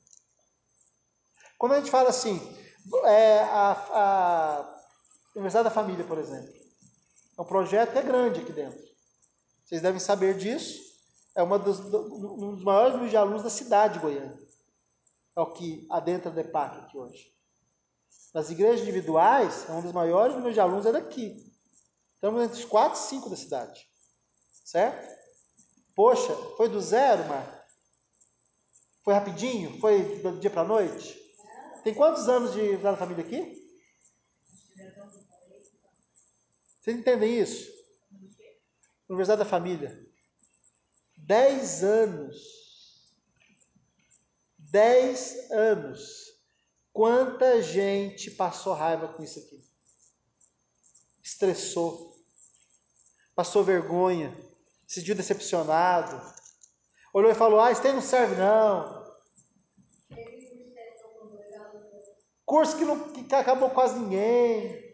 Quando 1.58 1.74
a 1.74 1.80
gente 1.80 1.92
fala 1.92 2.10
assim, 2.10 2.40
é, 3.06 3.40
a, 3.40 3.72
a 3.94 4.82
Universidade 5.36 5.66
da 5.66 5.72
Família, 5.72 6.06
por 6.06 6.18
exemplo. 6.18 6.52
É 7.38 7.42
um 7.42 7.46
projeto 7.46 7.98
é 7.98 8.02
grande 8.02 8.42
aqui 8.42 8.52
dentro. 8.52 8.80
Vocês 9.64 9.82
devem 9.82 10.00
saber 10.00 10.36
disso. 10.38 10.82
É 11.36 11.42
uma 11.42 11.56
um 11.56 12.56
dos 12.56 12.64
maiores 12.64 12.92
números 12.92 13.12
de 13.12 13.18
alunos 13.18 13.44
da 13.44 13.50
cidade 13.50 13.94
de 13.96 14.00
Goiânia. 14.00 14.38
É 15.36 15.40
o 15.40 15.54
que 15.54 15.88
adentra 15.90 16.30
a 16.30 16.34
DEPAC 16.34 16.80
aqui 16.80 16.98
hoje. 16.98 17.34
Nas 18.34 18.50
igrejas 18.50 18.82
individuais, 18.82 19.68
é 19.68 19.74
um 19.74 19.82
dos 19.82 19.92
maiores 19.92 20.34
números 20.34 20.54
de 20.54 20.60
alunos 20.60 20.86
é 20.86 20.92
daqui. 20.92 21.52
Estamos 22.16 22.44
entre 22.44 22.60
os 22.60 22.66
4 22.66 23.00
e 23.00 23.04
5 23.04 23.30
da 23.30 23.36
cidade. 23.36 23.88
Certo? 24.64 25.22
Poxa, 25.96 26.34
foi 26.56 26.70
do 26.70 26.80
zero, 26.80 27.28
Marco? 27.28 27.62
Foi 29.04 29.14
rapidinho? 29.14 29.80
Foi 29.80 30.22
do 30.22 30.40
dia 30.40 30.50
para 30.50 30.62
a 30.62 30.68
noite? 30.68 31.20
Tem 31.84 31.94
quantos 31.94 32.30
anos 32.30 32.54
de 32.54 32.78
da 32.78 32.96
Família 32.96 33.26
aqui? 33.26 33.60
Vocês 36.80 36.98
entendem 36.98 37.40
isso? 37.40 37.72
Universidade 39.10 39.40
da 39.44 39.50
Família. 39.50 40.08
Dez 41.18 41.84
anos. 41.84 42.38
Dez 44.58 45.52
anos. 45.52 46.31
Quanta 46.94 47.62
gente 47.62 48.30
passou 48.32 48.74
raiva 48.74 49.08
com 49.08 49.24
isso 49.24 49.40
aqui? 49.40 49.64
Estressou. 51.24 52.20
Passou 53.34 53.64
vergonha. 53.64 54.36
Se 54.86 55.00
sentiu 55.00 55.16
decepcionado. 55.16 56.22
Olhou 57.14 57.32
e 57.32 57.36
falou: 57.36 57.62
Ah, 57.62 57.72
isso 57.72 57.86
aí 57.86 57.94
não 57.94 58.02
serve, 58.02 58.36
não. 58.36 59.02
Curso 62.46 62.78
que, 62.78 62.84
não, 62.84 63.00
que 63.14 63.34
acabou 63.34 63.70
quase 63.70 63.98
ninguém. 63.98 64.92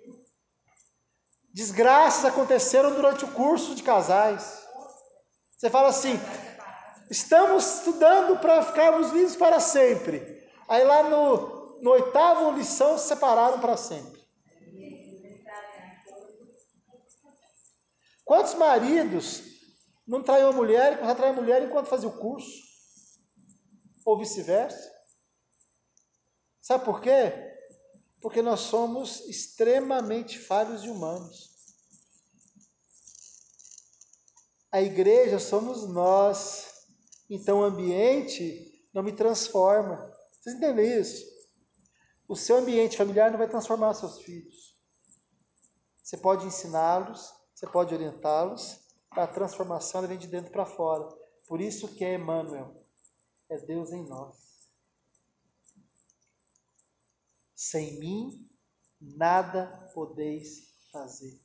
Desgraças 1.52 2.24
aconteceram 2.24 2.94
durante 2.94 3.26
o 3.26 3.32
curso 3.32 3.74
de 3.74 3.82
casais. 3.82 4.64
Você 5.58 5.68
fala 5.68 5.88
assim: 5.88 6.20
estamos 7.10 7.80
estudando 7.80 8.38
para 8.40 8.62
ficarmos 8.62 9.10
vivos 9.10 9.36
para 9.36 9.60
sempre. 9.60 10.48
Aí 10.68 10.84
lá 10.84 11.02
no, 11.02 11.57
no 11.82 11.92
oitavo 11.92 12.52
lição 12.52 12.98
se 12.98 13.08
separaram 13.08 13.60
para 13.60 13.78
sempre. 13.78 14.18
Quantos 18.26 18.56
maridos 18.56 19.42
não 20.06 20.22
traiu 20.22 20.50
a 20.50 20.54
mulher 20.54 21.02
e 21.02 21.16
traiu 21.16 21.34
a 21.34 21.36
mulher 21.36 21.64
enquanto 21.64 21.88
fazia 21.88 22.10
o 22.10 22.20
curso? 22.20 22.62
Ou 24.06 24.18
vice-versa? 24.18 24.92
Sabe 26.62 26.84
por 26.84 27.00
quê? 27.00 27.34
Porque 28.20 28.42
nós 28.42 28.60
somos 28.60 29.22
extremamente 29.28 30.38
falhos 30.38 30.84
e 30.84 30.90
humanos. 30.90 31.56
A 34.72 34.82
igreja 34.82 35.40
somos 35.40 35.88
nós. 35.88 36.68
Então 37.30 37.60
o 37.60 37.64
ambiente 37.64 38.86
não 38.94 39.04
me 39.04 39.14
transforma. 39.14 40.14
Vocês 40.42 40.56
entendem 40.56 41.00
isso? 41.00 41.37
O 42.28 42.36
seu 42.36 42.58
ambiente 42.58 42.98
familiar 42.98 43.32
não 43.32 43.38
vai 43.38 43.48
transformar 43.48 43.94
seus 43.94 44.20
filhos. 44.20 44.78
Você 46.04 46.18
pode 46.18 46.46
ensiná-los, 46.46 47.34
você 47.56 47.68
pode 47.68 47.94
orientá-los, 47.94 48.86
a 49.12 49.26
transformação 49.26 50.06
vem 50.06 50.18
de 50.18 50.28
dentro 50.28 50.52
para 50.52 50.66
fora. 50.66 51.08
Por 51.48 51.62
isso 51.62 51.88
que 51.96 52.04
é 52.04 52.16
Emmanuel, 52.16 52.86
é 53.50 53.58
Deus 53.58 53.92
em 53.92 54.06
nós. 54.08 54.36
Sem 57.56 58.00
mim, 58.00 58.50
nada 59.00 59.90
podeis 59.94 60.76
fazer. 60.92 61.42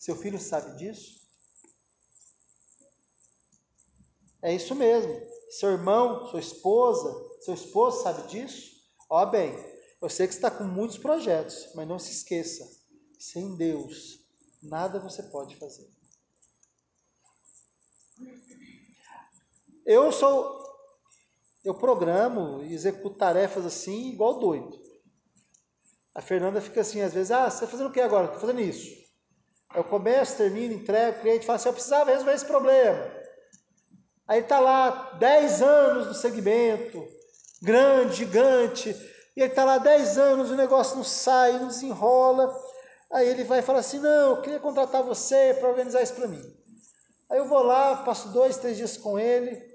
Seu 0.00 0.16
filho 0.16 0.40
sabe 0.40 0.76
disso? 0.76 1.20
É 4.42 4.52
isso 4.54 4.74
mesmo. 4.74 5.14
Seu 5.50 5.70
irmão, 5.70 6.26
sua 6.26 6.40
esposa, 6.40 7.40
seu 7.40 7.54
esposo 7.54 8.02
sabe 8.02 8.26
disso? 8.28 8.79
Ó 9.10 9.26
bem, 9.26 9.52
eu 10.00 10.08
sei 10.08 10.28
que 10.28 10.32
você 10.32 10.38
está 10.38 10.50
com 10.52 10.62
muitos 10.62 10.96
projetos, 10.96 11.68
mas 11.74 11.88
não 11.88 11.98
se 11.98 12.12
esqueça: 12.12 12.64
sem 13.18 13.56
Deus, 13.56 14.20
nada 14.62 15.00
você 15.00 15.24
pode 15.24 15.56
fazer. 15.56 15.90
Eu 19.84 20.12
sou 20.12 20.60
eu 21.64 21.74
programo 21.74 22.62
e 22.62 22.72
executo 22.72 23.18
tarefas 23.18 23.66
assim, 23.66 24.10
igual 24.10 24.38
doido. 24.38 24.80
A 26.14 26.22
Fernanda 26.22 26.60
fica 26.60 26.80
assim, 26.80 27.02
às 27.02 27.12
vezes, 27.12 27.30
ah, 27.30 27.50
você 27.50 27.56
está 27.56 27.66
fazendo 27.66 27.90
o 27.90 27.92
que 27.92 28.00
agora? 28.00 28.26
Estou 28.26 28.40
fazendo 28.40 28.60
isso. 28.60 28.88
Eu 29.74 29.84
começo, 29.84 30.36
termino, 30.36 30.74
entrego, 30.74 31.18
o 31.18 31.20
cliente 31.20 31.46
fala 31.46 31.56
assim, 31.56 31.68
eu 31.68 31.74
precisava 31.74 32.10
resolver 32.10 32.32
esse 32.32 32.46
problema. 32.46 33.12
Aí 34.26 34.40
está 34.40 34.58
lá 34.58 35.12
10 35.18 35.62
anos 35.62 36.06
no 36.06 36.14
segmento, 36.14 37.06
grande, 37.60 38.16
gigante, 38.16 38.90
e 39.36 39.40
ele 39.40 39.50
está 39.50 39.64
lá 39.64 39.78
10 39.78 40.18
anos, 40.18 40.50
o 40.50 40.56
negócio 40.56 40.96
não 40.96 41.04
sai, 41.04 41.52
não 41.52 41.68
desenrola. 41.68 42.54
Aí 43.12 43.28
ele 43.28 43.44
vai 43.44 43.62
falar 43.62 43.80
assim, 43.80 43.98
não, 43.98 44.36
eu 44.36 44.42
queria 44.42 44.60
contratar 44.60 45.02
você 45.02 45.54
para 45.58 45.68
organizar 45.68 46.02
isso 46.02 46.14
para 46.14 46.28
mim. 46.28 46.42
Aí 47.28 47.38
eu 47.38 47.46
vou 47.46 47.62
lá, 47.62 47.96
passo 47.98 48.28
dois, 48.28 48.56
três 48.56 48.76
dias 48.76 48.96
com 48.96 49.18
ele, 49.18 49.70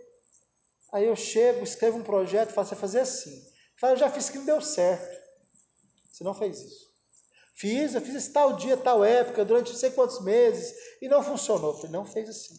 Aí 0.95 1.05
eu 1.07 1.15
chego, 1.17 1.61
escrevo 1.61 1.97
um 1.97 2.03
projeto, 2.03 2.53
faço 2.53 2.69
você 2.69 2.75
fazer 2.77 2.99
assim. 3.01 3.45
Fala, 3.77 3.91
eu 3.91 3.97
já 3.97 4.09
fiz 4.09 4.29
que 4.29 4.37
não 4.37 4.45
deu 4.45 4.61
certo. 4.61 5.13
Você 6.09 6.23
não 6.23 6.33
fez 6.33 6.57
isso. 6.61 6.85
Fiz, 7.53 7.95
eu 7.95 7.99
fiz 7.99 8.15
esse 8.15 8.31
tal 8.31 8.53
dia, 8.53 8.77
tal 8.77 9.03
época, 9.03 9.43
durante 9.43 9.73
não 9.73 9.77
sei 9.77 9.91
quantos 9.91 10.23
meses, 10.23 10.73
e 11.01 11.09
não 11.09 11.21
funcionou. 11.21 11.71
Eu 11.71 11.75
falei, 11.75 11.91
não 11.91 12.05
fez 12.05 12.29
assim. 12.29 12.55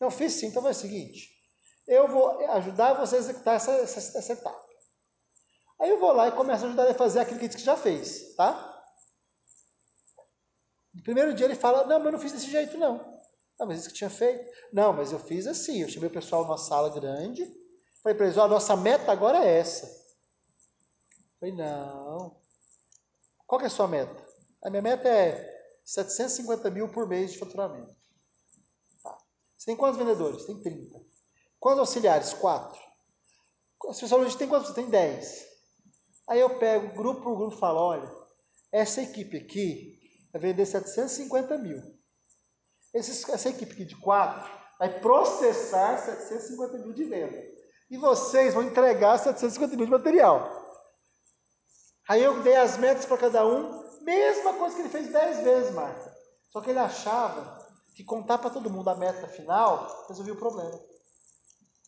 Não 0.00 0.10
fiz 0.10 0.32
sim, 0.32 0.46
então 0.46 0.60
vai 0.60 0.72
o 0.72 0.74
seguinte, 0.74 1.30
eu 1.86 2.08
vou 2.08 2.40
ajudar 2.52 2.94
você 2.94 3.16
a 3.16 3.18
executar 3.18 3.56
essa, 3.56 3.72
essa, 3.72 4.18
essa 4.18 4.32
etapa. 4.32 4.64
Aí 5.80 5.90
eu 5.90 5.98
vou 5.98 6.12
lá 6.12 6.28
e 6.28 6.32
começo 6.32 6.64
a 6.64 6.68
ajudar 6.68 6.84
ele 6.84 6.92
a 6.92 6.98
fazer 6.98 7.20
aquilo 7.20 7.38
que 7.38 7.46
ele 7.46 7.58
já 7.58 7.76
fez, 7.76 8.34
tá? 8.36 8.70
No 10.94 11.02
primeiro 11.02 11.34
dia 11.34 11.46
ele 11.46 11.56
fala, 11.56 11.84
não, 11.86 11.98
mas 11.98 12.06
eu 12.06 12.12
não 12.12 12.18
fiz 12.18 12.32
desse 12.32 12.50
jeito 12.50 12.78
não. 12.78 13.14
Ah, 13.58 13.66
mas 13.66 13.80
isso 13.80 13.88
que 13.88 13.94
tinha 13.94 14.10
feito? 14.10 14.50
Não, 14.72 14.92
mas 14.92 15.12
eu 15.12 15.18
fiz 15.18 15.46
assim, 15.46 15.82
eu 15.82 15.88
chamei 15.88 16.08
o 16.08 16.12
pessoal 16.12 16.44
numa 16.44 16.58
sala 16.58 16.88
grande, 16.90 17.44
falei 18.02 18.16
para 18.16 18.26
eles, 18.26 18.38
a 18.38 18.48
nossa 18.48 18.76
meta 18.76 19.12
agora 19.12 19.44
é 19.44 19.58
essa. 19.58 19.86
falei, 21.38 21.54
não. 21.54 22.36
Qual 23.46 23.58
que 23.58 23.64
é 23.64 23.68
a 23.68 23.70
sua 23.70 23.86
meta? 23.86 24.24
A 24.62 24.70
minha 24.70 24.82
meta 24.82 25.08
é 25.08 25.54
750 25.84 26.70
mil 26.70 26.88
por 26.90 27.06
mês 27.06 27.32
de 27.32 27.38
faturamento. 27.38 27.94
Tá. 29.02 29.18
Você 29.56 29.66
tem 29.66 29.76
quantos 29.76 29.98
vendedores? 29.98 30.44
Tem 30.44 30.60
30. 30.60 31.13
Quantos 31.64 31.78
auxiliares? 31.78 32.34
Quatro. 32.34 32.78
As 33.88 33.98
pessoas 33.98 34.34
tem 34.34 34.46
quantos? 34.46 34.74
Tem 34.74 34.84
10. 34.84 35.46
Aí 36.28 36.38
eu 36.38 36.58
pego 36.58 36.94
grupo 36.94 37.22
por 37.22 37.38
grupo 37.38 37.56
e 37.56 37.58
falo, 37.58 37.80
olha, 37.80 38.14
essa 38.70 39.00
equipe 39.00 39.38
aqui 39.38 39.98
vai 40.30 40.42
vender 40.42 40.66
750 40.66 41.56
mil. 41.56 41.80
Essa 42.92 43.48
equipe 43.48 43.72
aqui 43.72 43.86
de 43.86 43.96
quatro 43.96 44.46
vai 44.78 45.00
processar 45.00 45.96
750 45.96 46.84
mil 46.84 46.92
de 46.92 47.04
venda. 47.04 47.42
E 47.90 47.96
vocês 47.96 48.52
vão 48.52 48.64
entregar 48.64 49.16
750 49.16 49.74
mil 49.74 49.86
de 49.86 49.92
material. 49.92 50.46
Aí 52.06 52.22
eu 52.22 52.42
dei 52.42 52.56
as 52.56 52.76
metas 52.76 53.06
para 53.06 53.16
cada 53.16 53.46
um, 53.46 54.02
mesma 54.02 54.52
coisa 54.52 54.76
que 54.76 54.82
ele 54.82 54.90
fez 54.90 55.10
10 55.10 55.38
vezes, 55.38 55.74
Marta. 55.74 56.14
Só 56.50 56.60
que 56.60 56.68
ele 56.68 56.78
achava 56.78 57.66
que 57.96 58.04
contar 58.04 58.36
para 58.36 58.50
todo 58.50 58.68
mundo 58.68 58.90
a 58.90 58.94
meta 58.94 59.26
final 59.28 60.04
resolvia 60.08 60.34
o 60.34 60.38
problema. 60.38 60.93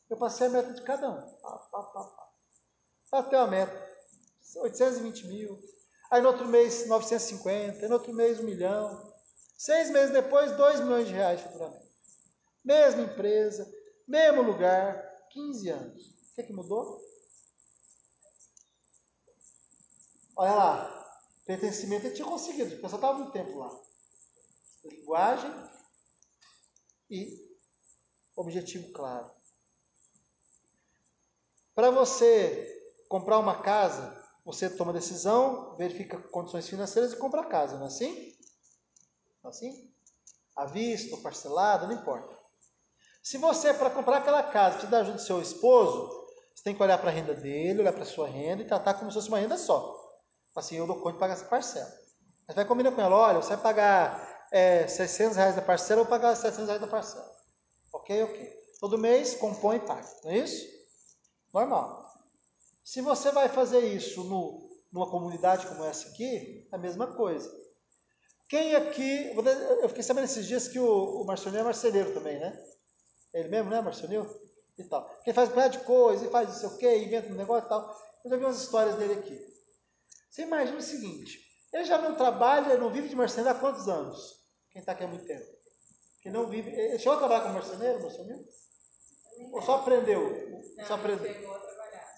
Eu 0.09 0.17
passei 0.17 0.47
a 0.47 0.51
meta 0.51 0.73
de 0.73 0.83
cada 0.83 1.11
um. 1.11 1.37
Pá, 1.39 1.59
pá, 1.59 1.83
pá, 1.83 2.05
pá. 2.05 2.29
Bateu 3.11 3.41
a 3.41 3.47
meta. 3.47 3.97
820 4.57 5.27
mil. 5.27 5.61
Aí 6.11 6.21
no 6.21 6.29
outro 6.29 6.47
mês, 6.47 6.87
950. 6.87 7.83
Aí 7.83 7.89
no 7.89 7.95
outro 7.95 8.13
mês, 8.15 8.39
1 8.39 8.45
milhão. 8.45 9.15
Seis 9.57 9.91
meses 9.91 10.13
depois, 10.13 10.53
2 10.57 10.81
milhões 10.81 11.09
de 11.09 11.15
reais 11.15 11.39
de 11.39 11.45
faturamento. 11.45 11.87
Mesma 12.65 13.03
empresa, 13.03 13.73
mesmo 14.07 14.43
lugar, 14.43 14.97
15 15.31 15.69
anos. 15.71 16.07
O 16.07 16.35
que, 16.35 16.41
é 16.43 16.45
que 16.45 16.53
mudou? 16.53 17.01
Olha 20.37 20.55
lá, 20.55 21.21
pertencimento 21.47 22.07
ele 22.07 22.15
tinha 22.15 22.29
conseguido, 22.29 22.71
porque 22.71 22.85
eu 22.85 22.91
só 22.91 22.97
estava 22.97 23.19
muito 23.19 23.33
tempo 23.33 23.59
lá. 23.59 23.71
Linguagem 24.85 25.51
e 27.09 27.57
objetivo 28.37 28.93
claro. 28.93 29.36
Para 31.77 31.91
você 31.91 32.75
comprar 33.07 33.39
uma 33.39 33.61
casa, 33.61 34.19
você 34.47 34.71
toma 34.71 34.95
decisão, 34.95 35.77
verifica 35.77 36.17
condições 36.17 36.67
financeiras 36.67 37.13
e 37.13 37.17
compra 37.17 37.43
a 37.43 37.47
casa, 37.47 37.77
não 37.77 37.85
é 37.85 37.89
assim? 37.89 38.35
assim? 39.45 39.93
À 40.57 40.65
vista 40.65 41.19
parcelado, 41.19 41.87
não 41.87 41.93
importa. 41.93 42.35
Se 43.23 43.37
você, 43.37 43.75
para 43.75 43.91
comprar 43.91 44.17
aquela 44.17 44.43
casa, 44.43 44.79
precisa 44.79 44.91
da 44.91 45.01
ajuda 45.01 45.19
do 45.19 45.23
seu 45.23 45.43
esposo, 45.43 46.09
você 46.55 46.65
tem 46.65 46.75
que 46.75 46.83
olhar 46.83 46.97
para 46.97 47.11
a 47.11 47.13
renda 47.13 47.35
dele, 47.35 47.81
olhar 47.81 47.93
para 47.93 48.05
a 48.05 48.07
sua 48.07 48.27
renda 48.27 48.63
e 48.63 48.67
tratar 48.67 48.95
como 48.95 49.11
se 49.11 49.17
fosse 49.17 49.29
uma 49.29 49.39
renda 49.39 49.59
só. 49.59 50.03
Assim, 50.57 50.77
eu 50.77 50.87
dou 50.87 50.97
conta 50.97 51.13
de 51.13 51.19
pagar 51.19 51.35
essa 51.35 51.45
parcela. 51.45 51.93
Você 52.49 52.55
vai 52.55 52.65
combinar 52.65 52.93
com 52.93 53.03
ela, 53.03 53.15
olha, 53.15 53.43
você 53.43 53.51
vai 53.51 53.59
pagar 53.59 54.47
é, 54.51 54.89
600 54.89 55.37
reais 55.37 55.55
da 55.55 55.61
parcela, 55.61 56.01
eu 56.01 56.05
vou 56.05 56.11
pagar 56.11 56.35
700 56.35 56.69
reais 56.69 56.81
da 56.81 56.89
parcela. 56.89 57.31
Ok, 57.93 58.23
ok. 58.23 58.57
Todo 58.81 58.97
mês 58.97 59.35
compõe 59.35 59.77
e 59.77 59.81
paga, 59.81 60.09
não 60.25 60.31
é 60.31 60.39
isso? 60.39 60.76
Normal. 61.57 62.13
Se 62.85 63.01
você 63.01 63.33
vai 63.33 63.49
fazer 63.49 63.81
isso 63.81 64.23
no, 64.25 64.79
numa 64.93 65.11
comunidade 65.11 65.67
como 65.67 65.87
essa 65.87 66.09
aqui, 66.09 66.69
a 66.71 66.77
mesma 66.77 67.07
coisa. 67.15 67.51
Quem 68.47 68.75
aqui. 68.75 69.33
Eu 69.81 69.89
fiquei 69.89 70.03
sabendo 70.03 70.25
esses 70.25 70.47
dias 70.47 70.69
que 70.69 70.79
o, 70.79 71.23
o 71.23 71.23
é 71.23 71.63
marceneiro 71.63 72.13
também, 72.13 72.39
né? 72.39 72.63
Ele 73.33 73.49
mesmo, 73.49 73.71
né, 73.71 73.81
Marcionil? 73.81 74.27
E 74.77 74.85
tal. 74.85 75.09
Que 75.25 75.31
ele 75.31 75.35
faz 75.35 75.49
um 75.49 75.53
bocado 75.53 75.79
de 75.79 75.85
coisa, 75.85 76.27
e 76.27 76.31
faz 76.31 76.49
não 76.49 76.55
sei 76.57 76.69
o 76.69 76.77
quê, 76.77 76.99
inventa 76.99 77.33
um 77.33 77.37
negócio 77.37 77.65
e 77.65 77.69
tal. 77.71 77.99
Eu 78.23 78.31
já 78.31 78.37
vi 78.37 78.45
umas 78.45 78.61
histórias 78.61 78.97
dele 78.97 79.15
aqui. 79.15 79.41
Você 80.31 80.43
imagina 80.43 80.77
o 80.77 80.83
seguinte: 80.83 81.41
ele 81.73 81.87
já 81.87 81.97
não 81.97 82.15
trabalha, 82.17 82.77
não 82.77 82.93
vive 82.93 83.09
de 83.09 83.17
marceneiro 83.17 83.57
há 83.57 83.59
quantos 83.59 83.89
anos? 83.89 84.45
Quem 84.71 84.81
está 84.81 84.93
aqui 84.93 85.05
há 85.05 85.09
muito 85.09 85.25
tempo? 85.25 85.47
Que 86.21 86.29
não 86.29 86.49
vive. 86.49 86.71
Ele 86.71 86.99
chegou 86.99 87.15
a 87.15 87.19
trabalhar 87.19 87.41
como 87.45 87.55
marceneiro, 87.55 88.03
Marcionil? 88.03 88.47
Ou 89.53 89.63
só 89.63 89.77
aprendeu? 89.77 90.63
Só 90.87 90.95
aprendeu. 90.95 91.35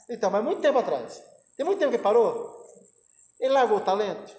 Então, 0.09 0.31
mas 0.31 0.45
muito 0.45 0.63
tempo 0.63 0.79
atrás. 0.79 1.23
Tem 1.57 1.67
muito 1.67 1.79
tempo 1.79 1.91
que 1.91 1.97
ele 1.97 2.03
parou? 2.03 2.67
Ele 3.39 3.53
largou 3.53 3.79
o 3.79 3.85
talento? 3.85 4.37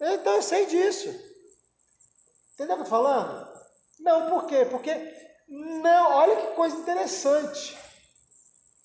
Então 0.00 0.34
eu 0.34 0.42
sei 0.42 0.66
disso. 0.66 1.08
Entendeu 2.54 2.76
o 2.76 2.78
que 2.78 2.82
eu 2.82 2.84
estou 2.84 2.86
falando? 2.86 3.56
Não, 3.98 4.30
por 4.30 4.46
quê? 4.46 4.64
Porque, 4.66 4.92
não, 5.48 6.12
olha 6.12 6.36
que 6.36 6.54
coisa 6.54 6.76
interessante. 6.76 7.76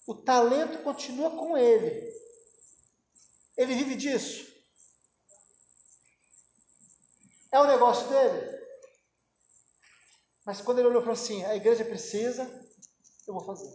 O 0.08 0.16
talento 0.16 0.84
continua 0.84 1.32
com 1.32 1.58
ele. 1.58 2.12
Ele 3.58 3.76
vive 3.76 3.96
disso. 3.96 4.52
É 7.52 7.60
o 7.60 7.68
negócio 7.68 8.08
dele. 8.08 8.61
Mas 10.52 10.60
quando 10.60 10.80
ele 10.80 10.90
olhou 10.90 11.02
e 11.02 11.06
falou 11.06 11.18
assim: 11.18 11.46
a 11.46 11.56
igreja 11.56 11.86
precisa, 11.86 12.44
eu 13.26 13.34
vou 13.34 13.46
fazer. 13.46 13.74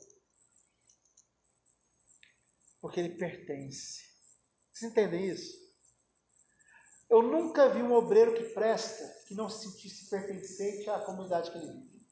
Porque 2.82 3.00
ele 3.00 3.16
pertence. 3.16 4.04
Vocês 4.70 4.92
entendem 4.92 5.26
isso? 5.26 5.56
Eu 7.08 7.22
nunca 7.22 7.70
vi 7.70 7.80
um 7.80 7.94
obreiro 7.94 8.34
que 8.34 8.52
presta 8.52 9.08
que 9.26 9.34
não 9.34 9.48
se 9.48 9.70
sentisse 9.70 10.10
pertencente 10.10 10.90
à 10.90 10.98
comunidade 10.98 11.50
que 11.50 11.56
ele 11.56 11.66
vive. 11.66 12.06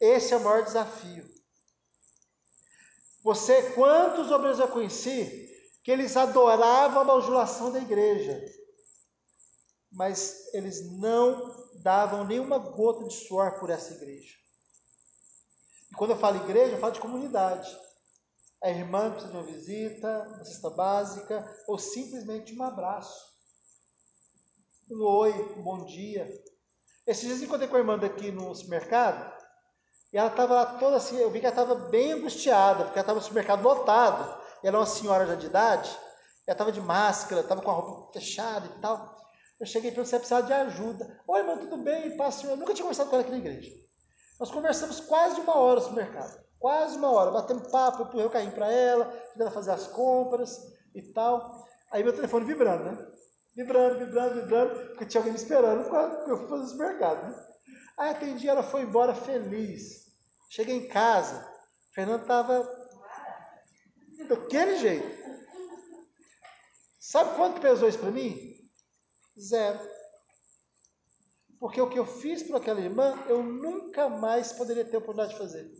Esse 0.00 0.34
é 0.34 0.36
o 0.36 0.42
maior 0.42 0.64
desafio. 0.64 1.24
Você, 3.22 3.74
quantos 3.74 4.28
obreiros 4.32 4.58
eu 4.58 4.66
conheci 4.66 5.48
que 5.84 5.92
eles 5.92 6.16
adoravam 6.16 7.02
a 7.02 7.04
bajulação 7.04 7.70
da 7.70 7.78
igreja, 7.78 8.44
mas 9.92 10.52
eles 10.52 10.90
não 10.98 11.67
davam 11.82 12.24
nenhuma 12.24 12.58
gota 12.58 13.04
de 13.04 13.14
suor 13.14 13.58
por 13.58 13.70
essa 13.70 13.94
igreja. 13.94 14.34
E 15.90 15.94
quando 15.94 16.10
eu 16.10 16.18
falo 16.18 16.44
igreja, 16.44 16.72
eu 16.72 16.80
falo 16.80 16.92
de 16.92 17.00
comunidade. 17.00 17.76
A 18.62 18.70
irmã 18.70 19.10
precisa 19.10 19.32
de 19.32 19.38
uma 19.38 19.46
visita, 19.46 20.26
uma 20.34 20.44
cesta 20.44 20.70
básica, 20.70 21.56
ou 21.66 21.78
simplesmente 21.78 22.54
um 22.54 22.62
abraço. 22.62 23.26
Um 24.90 25.04
oi, 25.04 25.54
um 25.56 25.62
bom 25.62 25.84
dia. 25.84 26.28
Esses 27.06 27.24
dias 27.24 27.40
eu 27.40 27.46
encontrei 27.46 27.68
com 27.68 27.76
a 27.76 27.78
irmã 27.78 27.98
daqui 27.98 28.30
no 28.30 28.54
supermercado, 28.54 29.32
e 30.12 30.16
ela 30.16 30.30
estava 30.30 30.78
toda 30.78 30.96
assim, 30.96 31.16
eu 31.18 31.30
vi 31.30 31.40
que 31.40 31.46
ela 31.46 31.54
estava 31.54 31.74
bem 31.74 32.12
angustiada, 32.12 32.84
porque 32.84 32.98
ela 32.98 33.04
estava 33.04 33.18
no 33.18 33.24
supermercado 33.24 33.62
lotado. 33.62 34.42
E 34.62 34.66
ela 34.66 34.78
é 34.78 34.80
uma 34.80 34.86
senhora 34.86 35.26
já 35.26 35.34
de 35.34 35.46
idade, 35.46 35.90
ela 36.46 36.54
estava 36.54 36.72
de 36.72 36.80
máscara, 36.80 37.42
estava 37.42 37.62
com 37.62 37.70
a 37.70 37.74
roupa 37.74 38.12
fechada 38.12 38.66
e 38.66 38.80
tal. 38.80 39.17
Eu 39.60 39.66
cheguei 39.66 39.90
para 39.90 40.04
você 40.04 40.16
precisar 40.16 40.42
de 40.42 40.52
ajuda. 40.52 41.20
Oi, 41.26 41.40
irmã, 41.40 41.56
tudo 41.56 41.78
bem? 41.78 42.16
Passa, 42.16 42.46
eu 42.46 42.56
nunca 42.56 42.72
tinha 42.72 42.84
conversado 42.84 43.10
com 43.10 43.16
ela 43.16 43.24
aqui 43.24 43.32
na 43.32 43.38
igreja. 43.38 43.72
Nós 44.38 44.52
conversamos 44.52 45.00
quase 45.00 45.40
uma 45.40 45.56
hora 45.56 45.80
no 45.80 45.86
supermercado. 45.86 46.40
Quase 46.60 46.96
uma 46.96 47.10
hora. 47.10 47.32
Batemos 47.32 47.68
papo, 47.68 48.02
eu 48.02 48.06
empurrei 48.06 48.26
o 48.26 48.30
carrinho 48.30 48.52
para 48.52 48.70
ela, 48.70 49.10
fiz 49.32 49.40
ela 49.40 49.50
fazer 49.50 49.72
as 49.72 49.88
compras 49.88 50.60
e 50.94 51.02
tal. 51.12 51.66
Aí 51.90 52.04
meu 52.04 52.12
telefone 52.12 52.44
vibrando, 52.44 52.84
né? 52.84 53.06
Vibrando, 53.56 53.98
vibrando, 53.98 54.34
vibrando, 54.36 54.88
porque 54.90 55.06
tinha 55.06 55.20
alguém 55.20 55.32
me 55.32 55.38
esperando 55.38 55.88
porque 55.88 56.30
eu 56.30 56.38
fui 56.38 56.48
fazer 56.48 56.62
o 56.62 56.68
supermercado. 56.68 57.28
Né? 57.28 57.46
Aí 57.96 58.10
atendi, 58.10 58.48
ela 58.48 58.62
foi 58.62 58.82
embora 58.82 59.12
feliz. 59.12 60.06
Cheguei 60.50 60.76
em 60.76 60.88
casa, 60.88 61.44
o 61.90 61.94
Fernando 61.94 62.22
estava 62.22 62.62
daquele 64.28 64.76
jeito. 64.76 65.18
Sabe 67.00 67.34
quanto 67.34 67.60
pesou 67.60 67.88
isso 67.88 67.98
para 67.98 68.12
mim? 68.12 68.57
Zero. 69.38 69.78
Porque 71.58 71.80
o 71.80 71.88
que 71.88 71.98
eu 71.98 72.06
fiz 72.06 72.42
para 72.42 72.58
aquela 72.58 72.80
irmã, 72.80 73.24
eu 73.28 73.42
nunca 73.42 74.08
mais 74.08 74.52
poderia 74.52 74.84
ter 74.84 74.96
oportunidade 74.96 75.32
de 75.32 75.38
fazer. 75.38 75.70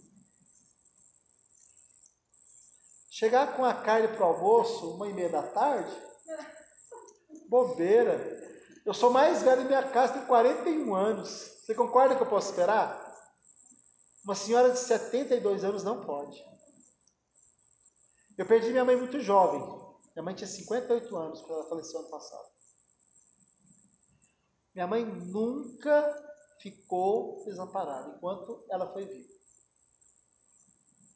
Chegar 3.11 3.57
com 3.57 3.65
a 3.65 3.75
carne 3.75 4.09
para 4.09 4.21
o 4.21 4.29
almoço, 4.29 4.95
uma 4.95 5.09
e 5.09 5.13
meia 5.13 5.29
da 5.29 5.43
tarde, 5.43 5.93
bobeira. 7.49 8.17
Eu 8.85 8.95
sou 8.95 9.11
mais 9.11 9.43
velho 9.43 9.63
em 9.63 9.67
minha 9.67 9.89
casa, 9.91 10.15
tenho 10.15 10.27
41 10.27 10.95
anos. 10.95 11.31
Você 11.61 11.75
concorda 11.75 12.17
que 12.17 12.23
eu 12.23 12.29
posso 12.29 12.51
esperar? 12.51 13.07
Uma 14.25 14.35
senhora 14.35 14.71
de 14.71 14.79
72 14.79 15.65
anos 15.65 15.83
não 15.83 16.05
pode. 16.05 16.43
Eu 18.37 18.47
perdi 18.47 18.71
minha 18.71 18.85
mãe 18.85 18.97
muito 18.97 19.21
jovem. 19.21 19.61
Minha 20.15 20.23
mãe 20.23 20.35
tinha 20.35 20.47
58 20.47 21.17
anos 21.17 21.41
quando 21.41 21.61
ela 21.61 21.69
faleceu 21.69 22.01
ano 22.01 22.11
passado. 22.11 22.48
Minha 24.79 24.87
mãe 24.87 25.05
nunca 25.05 25.93
ficou 26.61 27.45
desamparada 27.45 28.15
enquanto 28.15 28.65
ela 28.71 28.93
foi 28.93 29.07
viva. 29.07 29.29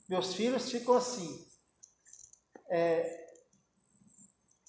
Meus 0.09 0.34
filhos 0.34 0.68
ficam 0.68 0.97
assim. 0.97 1.48
É, 2.68 3.36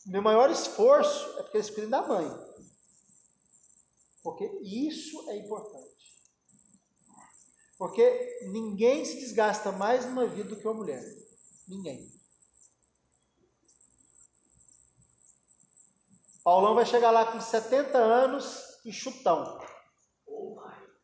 meu 0.05 0.21
maior 0.21 0.51
esforço 0.51 1.39
é 1.39 1.41
porque 1.41 1.57
eles 1.57 1.71
cuidem 1.71 1.89
da 1.89 2.07
mãe. 2.07 2.27
Porque 4.21 4.45
isso 4.61 5.27
é 5.27 5.37
importante. 5.37 6.21
Porque 7.79 8.47
ninguém 8.51 9.03
se 9.05 9.19
desgasta 9.21 9.71
mais 9.71 10.05
numa 10.05 10.27
vida 10.27 10.49
do 10.49 10.55
que 10.55 10.67
uma 10.67 10.75
mulher. 10.75 11.03
Ninguém. 11.67 12.13
Paulão 16.43 16.75
vai 16.75 16.85
chegar 16.85 17.09
lá 17.09 17.31
com 17.31 17.41
70 17.41 17.97
anos 17.97 18.71
e 18.85 18.91
chutão. 18.91 19.59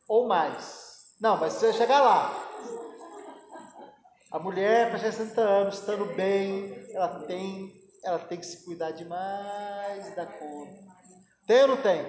Ou 0.08 0.26
mais. 0.26 1.14
Não, 1.20 1.36
mas 1.36 1.54
você 1.54 1.66
vai 1.66 1.78
chegar 1.78 2.00
lá. 2.00 2.50
A 4.32 4.38
mulher, 4.38 4.90
para 4.90 4.98
60 4.98 5.40
anos, 5.40 5.78
estando 5.78 6.04
bem, 6.14 6.72
ela 6.92 7.26
tem, 7.26 7.72
ela 8.04 8.18
tem 8.18 8.38
que 8.38 8.46
se 8.46 8.64
cuidar 8.64 8.92
demais 8.92 10.14
da 10.14 10.24
conta. 10.26 10.90
Tem 11.46 11.62
ou 11.62 11.68
não 11.68 11.82
tem? 11.82 12.00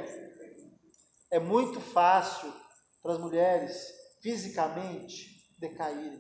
É 1.31 1.39
muito 1.39 1.79
fácil 1.79 2.53
para 3.01 3.13
as 3.13 3.17
mulheres, 3.17 3.87
fisicamente, 4.21 5.25
decaírem. 5.57 6.19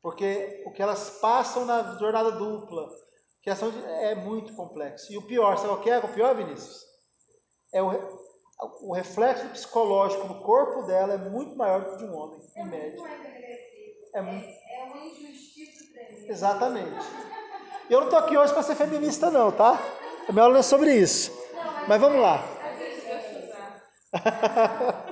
Porque 0.00 0.62
o 0.64 0.72
que 0.72 0.80
elas 0.80 1.18
passam 1.20 1.66
na 1.66 1.98
jornada 1.98 2.32
dupla, 2.32 2.88
que 3.42 3.50
é 3.50 4.14
muito 4.14 4.54
complexo. 4.54 5.12
E 5.12 5.18
o 5.18 5.26
pior, 5.26 5.58
sabe 5.58 5.74
o 5.74 5.80
que 5.80 5.90
é? 5.90 5.98
O 5.98 6.14
pior, 6.14 6.34
Vinícius? 6.34 6.85
É 7.72 7.82
o, 7.82 7.90
o 8.82 8.92
reflexo 8.94 9.48
psicológico 9.48 10.26
no 10.26 10.40
corpo 10.42 10.82
dela 10.82 11.14
é 11.14 11.18
muito 11.18 11.56
maior 11.56 11.84
do 11.84 11.90
que 11.90 11.96
de 11.98 12.04
um 12.04 12.16
homem, 12.16 12.40
em 12.56 12.66
média. 12.66 13.04
É 14.14 14.22
muito. 14.22 14.46
É 14.46 14.84
uma 14.84 15.04
injustiça 15.04 15.92
tremenda. 15.92 16.32
Exatamente. 16.32 17.06
Eu 17.90 18.00
não 18.00 18.06
estou 18.06 18.18
aqui 18.18 18.36
hoje 18.36 18.52
para 18.52 18.62
ser 18.62 18.74
feminista, 18.74 19.30
não, 19.30 19.52
tá? 19.52 19.78
A 20.28 20.32
minha 20.32 20.42
aula 20.42 20.54
não 20.54 20.60
é 20.60 20.62
sobre 20.62 20.94
isso. 20.94 21.30
Mas 21.86 22.00
vamos 22.00 22.20
lá. 22.20 22.42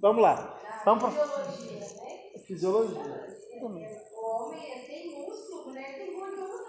vamos 0.00 0.22
lá. 0.22 0.58
Vamos 0.84 1.02
para 1.02 1.12
Fisiologia, 2.46 3.02
né? 3.02 3.36
fisiologia. 3.60 4.02
O 4.14 4.26
homem 4.26 4.70
ele 4.70 4.86
tem 4.86 5.26
músculo, 5.26 5.68
mulher 5.68 5.96
tem 5.96 6.12
gordura. 6.14 6.64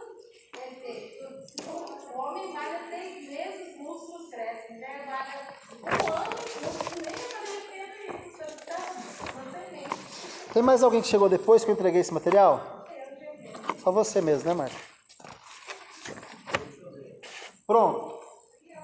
Quer 0.54 0.70
dizer, 0.70 1.20
o 2.14 2.18
homem 2.18 2.54
malha 2.54 2.80
três 2.90 3.28
meses, 3.28 3.76
os 3.80 4.24
um 5.84 6.14
ano, 6.14 6.34
isso. 8.26 8.42
Então, 8.64 8.82
tem 9.52 9.72
nem. 9.72 9.88
Tem 10.54 10.64
mais 10.64 10.84
alguém 10.84 11.02
que 11.02 11.08
chegou 11.08 11.30
depois 11.30 11.64
que 11.64 11.72
eu 11.72 11.76
entreguei 11.76 12.02
esse 12.02 12.14
material? 12.14 12.86
Só 13.84 13.92
você 13.92 14.22
mesmo, 14.22 14.48
né, 14.48 14.54
Marco? 14.54 14.76
Pronto. 17.68 18.20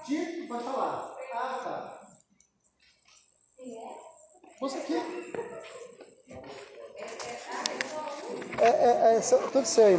Dito, 0.06 0.48
pode 0.48 0.64
falar. 0.64 1.16
Ah, 1.34 1.60
tá. 1.64 2.00
Você 4.60 4.78
aqui. 4.78 4.94
É, 8.58 8.68
é, 8.68 9.16
é 9.16 9.20
tudo 9.20 9.64
seu 9.64 9.86
aí, 9.86 9.96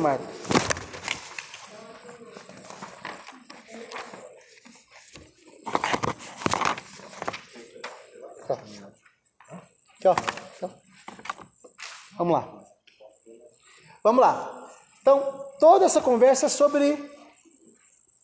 Tá. 8.56 8.64
Aqui, 9.96 10.08
ó. 10.08 10.12
Aqui, 10.12 10.66
ó. 10.66 10.70
Vamos 12.18 12.34
lá. 12.34 12.66
Vamos 14.04 14.22
lá. 14.22 14.72
Então, 15.02 15.52
toda 15.60 15.86
essa 15.86 16.02
conversa 16.02 16.48
é 16.48 16.50
sobre 16.50 17.10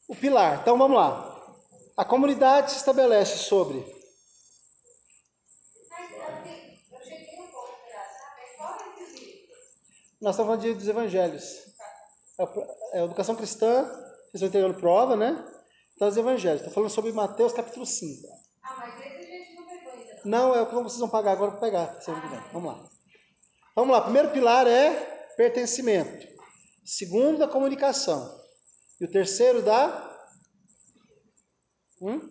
o 0.08 0.16
pilar. 0.16 0.62
Então, 0.62 0.78
vamos 0.78 0.98
lá. 0.98 1.34
A 1.96 2.04
comunidade 2.04 2.72
se 2.72 2.78
estabelece 2.78 3.38
sobre. 3.38 3.80
Nós 10.20 10.34
estamos 10.34 10.62
falando 10.62 10.76
dos 10.76 10.88
evangelhos. 10.88 11.68
É 12.40 12.98
é 12.98 13.02
a 13.02 13.06
educação 13.06 13.36
cristã, 13.36 13.84
vocês 13.84 14.34
estão 14.36 14.48
entregando 14.48 14.80
prova, 14.80 15.16
né? 15.16 15.44
Então, 15.96 16.08
os 16.08 16.18
evangelhos. 16.18 16.62
Estou 16.62 16.74
falando 16.74 16.90
sobre 16.90 17.12
Mateus 17.12 17.54
capítulo 17.54 17.86
5. 17.86 18.37
Não, 20.28 20.54
é 20.54 20.62
o 20.62 20.68
que 20.68 20.76
vocês 20.76 21.00
vão 21.00 21.10
pagar 21.10 21.32
agora 21.32 21.52
para 21.52 21.62
pegar. 21.62 22.00
Vamos 22.52 22.74
lá. 22.74 22.90
Vamos 23.74 23.96
lá. 23.96 24.02
Primeiro 24.02 24.32
pilar 24.32 24.68
é 24.68 24.92
pertencimento. 25.38 26.28
Segundo, 26.84 27.38
da 27.38 27.48
comunicação. 27.48 28.38
E 29.00 29.06
o 29.06 29.12
terceiro, 29.12 29.62
da. 29.62 30.30
Hum? 32.02 32.30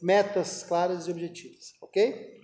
Metas 0.00 0.62
claras 0.62 1.06
e 1.06 1.10
objetivas. 1.10 1.74
Ok? 1.82 2.42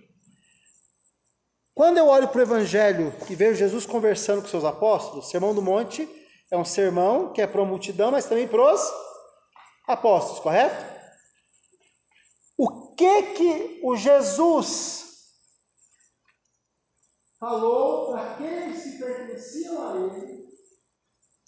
Quando 1.73 1.97
eu 1.97 2.07
olho 2.07 2.27
para 2.27 2.39
o 2.39 2.41
Evangelho 2.41 3.13
e 3.29 3.35
vejo 3.35 3.57
Jesus 3.57 3.85
conversando 3.85 4.41
com 4.41 4.47
seus 4.47 4.65
apóstolos, 4.65 5.29
Sermão 5.29 5.55
do 5.55 5.61
Monte 5.61 6.07
é 6.51 6.57
um 6.57 6.65
sermão 6.65 7.33
que 7.33 7.41
é 7.41 7.47
para 7.47 7.61
a 7.61 7.65
multidão, 7.65 8.11
mas 8.11 8.25
também 8.25 8.47
para 8.47 8.73
os 8.73 8.81
apóstolos, 9.87 10.39
correto? 10.41 10.90
O 12.63 12.93
que 12.93 13.23
que 13.33 13.79
o 13.83 13.95
Jesus 13.95 15.33
falou 17.39 18.11
para 18.11 18.33
aqueles 18.33 18.83
que 18.83 18.99
pertenciam 18.99 19.81
a 19.81 19.97
ele, 19.97 20.47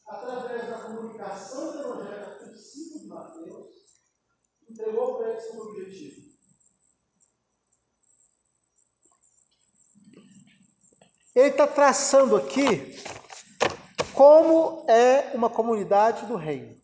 através 0.08 0.70
da 0.72 0.82
comunicação 0.82 1.72
do 1.72 1.80
Evangelho 1.82 2.26
capítulo 2.26 2.58
5 2.58 3.00
de 3.00 3.06
Mateus, 3.06 3.76
entregou 4.68 5.18
para 5.20 5.30
eles 5.30 5.48
como 5.50 5.62
objetivo? 5.70 6.34
Ele 11.36 11.50
está 11.50 11.68
traçando 11.68 12.36
aqui 12.36 12.96
como 14.16 14.84
é 14.90 15.32
uma 15.36 15.52
comunidade 15.52 16.26
do 16.26 16.36
reino. 16.36 16.83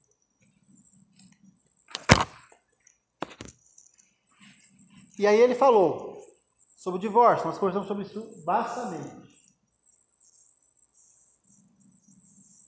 E 5.19 5.27
aí 5.27 5.37
ele 5.37 5.53
falou 5.53 6.17
sobre 6.77 6.97
o 6.97 7.01
divórcio, 7.01 7.45
nós 7.45 7.57
conversamos 7.57 7.89
sobre 7.89 8.05
isso 8.05 8.41
bastante. 8.45 8.97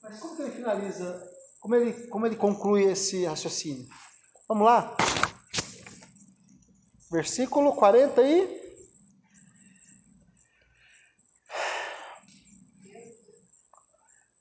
Mas 0.04 0.20
como 0.20 0.36
que 0.36 0.42
ele 0.42 0.52
finaliza, 0.52 1.32
como 1.62 1.76
ele, 1.76 2.08
como 2.08 2.26
ele 2.26 2.36
conclui 2.36 2.84
esse 2.84 3.24
raciocínio? 3.24 3.88
Vamos 4.50 4.66
lá? 4.66 4.98
Versículo 7.10 7.74
40 7.74 8.22
e... 8.22 8.62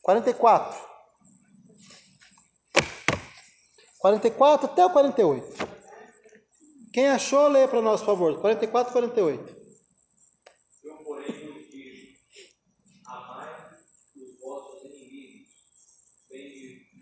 44. 0.03 0.81
44 4.01 4.67
até 4.67 4.85
o 4.85 4.91
48. 4.91 5.70
Quem 6.93 7.09
achou, 7.09 7.47
lê 7.47 7.69
para 7.69 7.81
nós, 7.81 8.01
por 8.01 8.07
favor. 8.07 8.41
44 8.41 8.91
e 8.91 8.93
48. 8.93 9.57
Eu, 10.83 10.97
porém, 11.05 11.53
vos 11.53 11.71
digo: 11.71 12.19
amai 13.07 13.71
os 14.17 14.41
vossos 14.41 14.85
inimigos, 14.85 15.55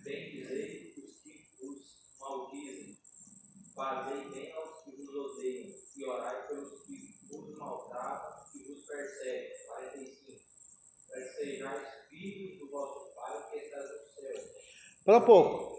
bendizei 0.04 0.94
os 0.98 1.22
que 1.22 1.48
vos 1.58 1.78
maldizem, 2.20 2.98
fazei 3.74 4.28
bem 4.28 4.52
aos 4.52 4.84
que 4.84 4.90
vos 4.90 5.08
odeiam, 5.08 5.74
e 5.96 6.04
orai 6.04 6.46
pelos 6.48 6.82
que 6.84 7.16
vos 7.26 7.56
maltratam 7.56 8.44
e 8.54 8.64
vos 8.64 8.84
perseguem. 8.84 9.48
45. 9.68 10.38
Para 11.08 11.32
sejais 11.32 11.88
filhos 12.10 12.58
do 12.58 12.70
vosso 12.70 13.14
Pai 13.14 13.50
que 13.50 13.56
está 13.56 13.78
no 13.78 13.86
céu. 14.14 14.44
Para 15.06 15.20
pouco. 15.22 15.77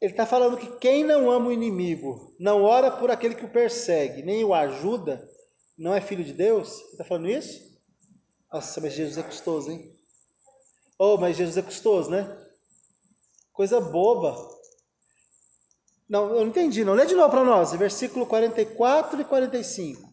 Ele 0.00 0.12
está 0.12 0.24
falando 0.24 0.56
que 0.56 0.78
quem 0.78 1.02
não 1.02 1.30
ama 1.30 1.48
o 1.48 1.52
inimigo, 1.52 2.34
não 2.38 2.62
ora 2.62 2.90
por 2.90 3.10
aquele 3.10 3.34
que 3.34 3.44
o 3.44 3.50
persegue, 3.50 4.22
nem 4.22 4.44
o 4.44 4.54
ajuda, 4.54 5.28
não 5.76 5.92
é 5.94 6.00
filho 6.00 6.24
de 6.24 6.32
Deus? 6.32 6.78
Ele 6.80 6.90
está 6.92 7.04
falando 7.04 7.28
isso? 7.28 7.68
Nossa, 8.52 8.80
mas 8.80 8.92
Jesus 8.92 9.18
é 9.18 9.22
custoso, 9.22 9.70
hein? 9.70 9.94
Oh, 10.98 11.16
mas 11.16 11.36
Jesus 11.36 11.56
é 11.56 11.62
custoso, 11.62 12.10
né? 12.10 12.26
Coisa 13.52 13.80
boba. 13.80 14.36
Não, 16.08 16.30
eu 16.30 16.40
não 16.40 16.46
entendi, 16.48 16.84
não. 16.84 16.94
Lê 16.94 17.04
de 17.04 17.14
novo 17.14 17.30
para 17.30 17.44
nós, 17.44 17.72
versículo 17.72 18.26
44 18.26 19.20
e 19.20 19.24
45. 19.24 20.08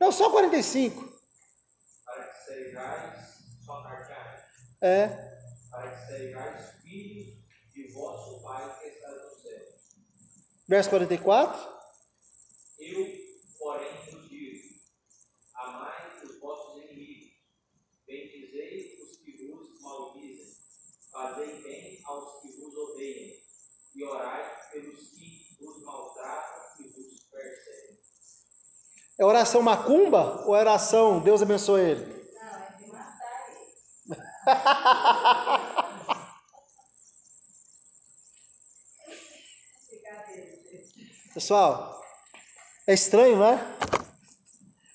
Não, 0.00 0.10
só 0.10 0.30
45. 0.30 1.00
Para 2.04 2.24
que 2.24 2.44
sejais, 2.44 3.38
só 3.64 3.82
É. 4.80 5.08
para 5.70 5.90
que 5.92 6.06
sejais 6.06 6.72
filhos 6.82 7.38
de 7.72 7.92
vosso 7.92 8.42
Pai 8.42 8.78
que 8.80 8.86
está 8.88 9.08
no 9.10 9.30
céu. 9.40 9.62
Verso 10.72 10.88
44. 10.88 11.68
Eu, 12.78 13.06
porém, 13.58 13.92
vos 14.10 14.26
digo: 14.30 14.58
amai 15.54 16.18
os 16.24 16.40
vossos 16.40 16.82
inimigos, 16.82 17.32
bendizei 18.06 18.98
os 18.98 19.18
que 19.18 19.46
vos 19.46 19.82
maldizem, 19.82 20.56
fazei 21.12 21.62
bem 21.62 22.00
aos 22.06 22.40
que 22.40 22.52
vos 22.52 22.74
odeiam, 22.74 23.36
e 23.94 24.02
orai 24.02 24.70
pelos 24.72 25.10
que 25.10 25.58
vos 25.60 25.82
maltratam 25.82 26.62
e 26.80 26.88
vos 26.88 27.22
perseguem. 27.24 27.98
É 29.18 29.26
oração 29.26 29.60
macumba 29.60 30.42
ou 30.46 30.56
é 30.56 30.60
oração 30.60 31.20
Deus 31.20 31.42
abençoe 31.42 31.82
ele? 31.82 32.32
Não, 32.32 32.62
é 32.62 32.76
de 32.78 32.86
matar 32.86 33.46
ele. 33.50 33.76
Brincadeira, 40.02 40.56
gente. 40.70 41.12
Pessoal, 41.34 42.00
é 42.86 42.94
estranho, 42.94 43.36
não 43.36 43.46
é? 43.46 43.76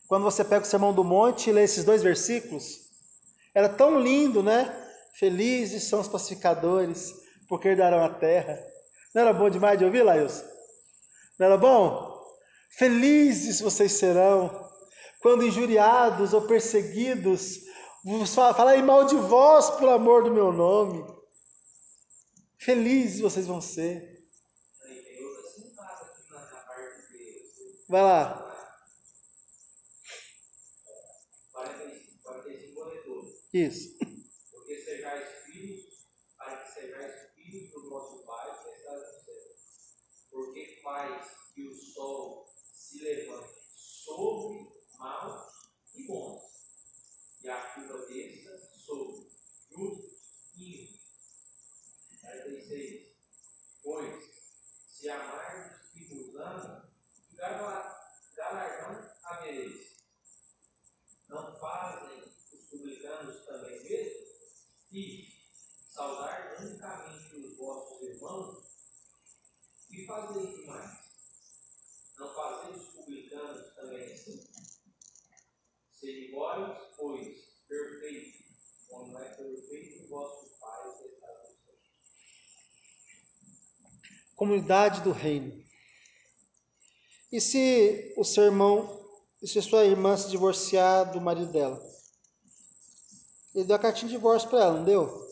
Quando 0.08 0.24
você 0.24 0.44
pega 0.44 0.66
o 0.66 0.68
Sermão 0.68 0.94
do 0.94 1.04
Monte 1.04 1.50
e 1.50 1.54
lê 1.54 1.64
esses 1.64 1.84
dois 1.84 2.02
versículos, 2.04 2.88
era 3.54 3.68
tão 3.68 4.00
lindo, 4.00 4.44
né? 4.44 4.74
Felizes 5.14 5.84
são 5.84 6.00
os 6.00 6.08
pacificadores, 6.08 7.14
porque 7.48 7.70
herdarão 7.70 8.04
a 8.04 8.10
terra. 8.10 8.58
Não 9.14 9.24
era 9.24 9.34
bom 9.34 9.50
demais 9.50 9.80
de 9.80 9.86
ouvir, 9.86 10.04
Laílson? 10.04 10.46
Não 11.40 11.48
era 11.48 11.58
bom? 11.58 12.24
Felizes 12.70 13.60
vocês 13.60 13.94
serão 13.94 14.70
quando 15.20 15.46
injuriados 15.46 16.34
ou 16.34 16.44
perseguidos 16.44 17.66
falarem 18.28 18.84
mal 18.84 19.06
de 19.06 19.16
vós 19.16 19.70
por 19.72 19.90
amor 19.90 20.24
do 20.24 20.32
meu 20.32 20.52
nome. 20.54 21.04
Felizes 22.58 23.20
vocês 23.20 23.48
vão 23.48 23.60
ser. 23.60 24.24
E 24.88 25.02
tem 25.02 25.26
outra 25.26 25.50
citada 25.50 26.06
aqui 26.06 26.32
na, 26.32 26.40
na 26.40 26.62
parte 26.62 27.12
de 27.12 27.76
Vai 27.90 28.02
lá. 28.02 28.44
45, 31.54 32.22
45 32.22 32.74
vou 32.76 32.84
ler 32.84 33.04
todo. 33.06 33.42
Isso. 33.54 33.98
Porque 34.52 34.84
sejais 34.84 35.46
filhos, 35.46 36.06
para 36.38 36.58
que 36.58 36.74
sejais 36.74 37.34
filhos 37.34 37.72
do 37.72 37.90
vosso 37.90 38.26
Pai 38.26 38.62
que 38.62 38.70
está 38.72 38.92
no 38.92 39.24
céu. 39.24 39.56
Porque 40.30 40.82
faz 40.84 41.32
que 41.56 41.66
o 41.66 41.74
sol 41.74 42.54
se 42.74 43.02
levante 43.04 43.58
sobre 43.72 44.70
maus 45.00 45.54
e 45.96 46.08
bons, 46.08 46.44
e 47.42 47.50
a 47.50 47.74
chuva 47.74 48.06
desça 48.08 48.70
sobre 48.86 49.30
justos 49.70 50.12
e 50.58 50.84
ímpios. 50.84 51.08
46. 52.20 53.16
Pois, 53.82 54.26
se 54.90 55.10
amardes 55.10 55.86
os 55.86 55.92
que 55.94 56.06
vos 56.14 56.36
amam, 56.36 56.87
galardão 57.38 59.10
havereis? 59.24 59.98
Não 61.28 61.60
fazem 61.60 62.24
os 62.54 62.70
publicanos 62.70 63.46
também 63.46 63.84
mesmo? 63.84 64.28
E 64.92 65.28
saudar 65.90 66.56
unicamente 66.60 67.36
os 67.36 67.58
vossos 67.58 68.02
irmãos? 68.02 68.66
E 69.92 70.06
fazei 70.06 70.54
que 70.54 70.66
mais? 70.66 70.98
Não 72.18 72.34
fazeis 72.34 72.82
os 72.82 72.94
publicanos 72.94 73.76
também 73.76 74.14
assim? 74.14 74.48
Sede 75.94 76.32
vós, 76.32 76.96
pois, 76.96 77.38
perfeito, 77.68 78.44
como 78.88 79.18
é 79.20 79.36
perfeito 79.36 80.06
o 80.06 80.08
vosso 80.10 80.58
Pai 80.60 80.98
que 80.98 81.08
está 81.08 81.28
no 81.28 81.46
céu. 81.46 81.76
Comunidade 84.36 85.02
do 85.02 85.12
reino. 85.12 85.67
E 87.32 87.42
se 87.42 88.14
o 88.16 88.24
seu 88.24 88.46
irmão, 88.46 89.06
e 89.42 89.48
se 89.48 89.62
sua 89.62 89.86
irmã 89.86 90.16
se 90.16 90.30
divorciar 90.30 91.12
do 91.12 91.20
marido 91.20 91.52
dela? 91.52 91.86
Ele 93.54 93.66
deu 93.66 93.76
a 93.76 93.80
cartinha 93.80 94.08
de 94.08 94.16
divórcio 94.16 94.50
para 94.50 94.62
ela, 94.62 94.78
não 94.78 94.86
deu? 94.86 95.28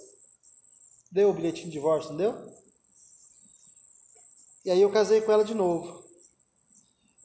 Deu 1.12 1.30
o 1.30 1.34
bilhetinho 1.34 1.68
de 1.68 1.74
divórcio, 1.74 2.10
não 2.12 2.18
deu? 2.18 2.56
E 4.66 4.72
aí 4.72 4.82
eu 4.82 4.92
casei 4.92 5.22
com 5.22 5.32
ela 5.32 5.46
de 5.46 5.54
novo. 5.54 6.04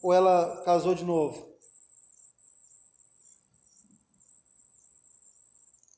Ou 0.02 0.12
ela 0.12 0.62
casou 0.62 0.94
de 0.94 1.04
novo? 1.04 1.50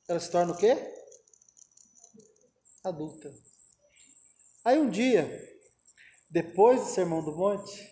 Ela 0.09 0.21
se 0.21 0.31
torna 0.31 0.53
o 0.53 0.57
quê? 0.57 0.77
Adulta. 2.83 3.35
Aí 4.65 4.79
um 4.79 4.89
dia, 4.89 5.27
depois 6.31 6.81
do 6.81 6.87
Sermão 6.87 7.23
do 7.23 7.37
Monte, 7.37 7.92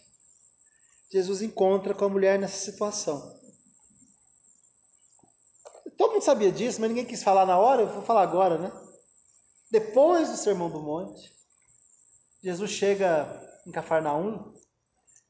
Jesus 1.11 1.43
encontra 1.43 1.93
com 1.93 2.05
a 2.05 2.09
mulher 2.09 2.39
nessa 2.39 2.57
situação. 2.57 3.39
Todo 5.99 6.13
mundo 6.13 6.23
sabia 6.23 6.53
disso, 6.53 6.81
mas 6.81 6.89
ninguém 6.89 7.05
quis 7.05 7.23
falar 7.23 7.45
na 7.45 7.59
hora, 7.59 7.83
eu 7.83 7.93
vou 7.93 8.03
falar 8.03 8.23
agora, 8.23 8.57
né? 8.57 8.73
Depois 9.71 10.31
do 10.31 10.37
Sermão 10.37 10.71
do 10.71 10.81
Monte, 10.81 11.33
Jesus 12.43 12.71
chega 12.71 13.29
em 13.67 13.71
Cafarnaum 13.71 14.55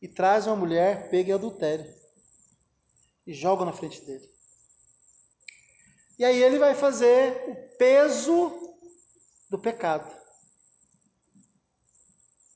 e 0.01 0.07
traz 0.07 0.47
uma 0.47 0.57
mulher 0.57 1.11
pega 1.11 1.31
em 1.31 1.35
adultério 1.35 1.93
e 3.27 3.35
joga 3.35 3.65
na 3.65 3.73
frente 3.73 4.01
dele. 4.03 4.31
E 6.19 6.25
aí 6.25 6.43
ele 6.43 6.59
vai 6.59 6.75
fazer 6.75 7.49
o 7.49 7.77
peso 7.77 8.77
do 9.49 9.59
pecado. 9.59 10.11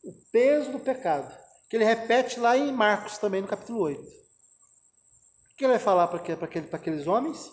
O 0.02 0.12
peso 0.30 0.70
do 0.70 0.78
pecado. 0.78 1.43
Que 1.74 1.78
ele 1.78 1.86
repete 1.86 2.38
lá 2.38 2.56
em 2.56 2.70
Marcos 2.70 3.18
também, 3.18 3.42
no 3.42 3.48
capítulo 3.48 3.80
8. 3.80 4.00
O 4.00 5.56
que 5.56 5.64
ele 5.64 5.72
vai 5.72 5.82
falar 5.82 6.06
para 6.06 6.20
aquele, 6.20 6.68
aqueles 6.72 7.08
homens? 7.08 7.50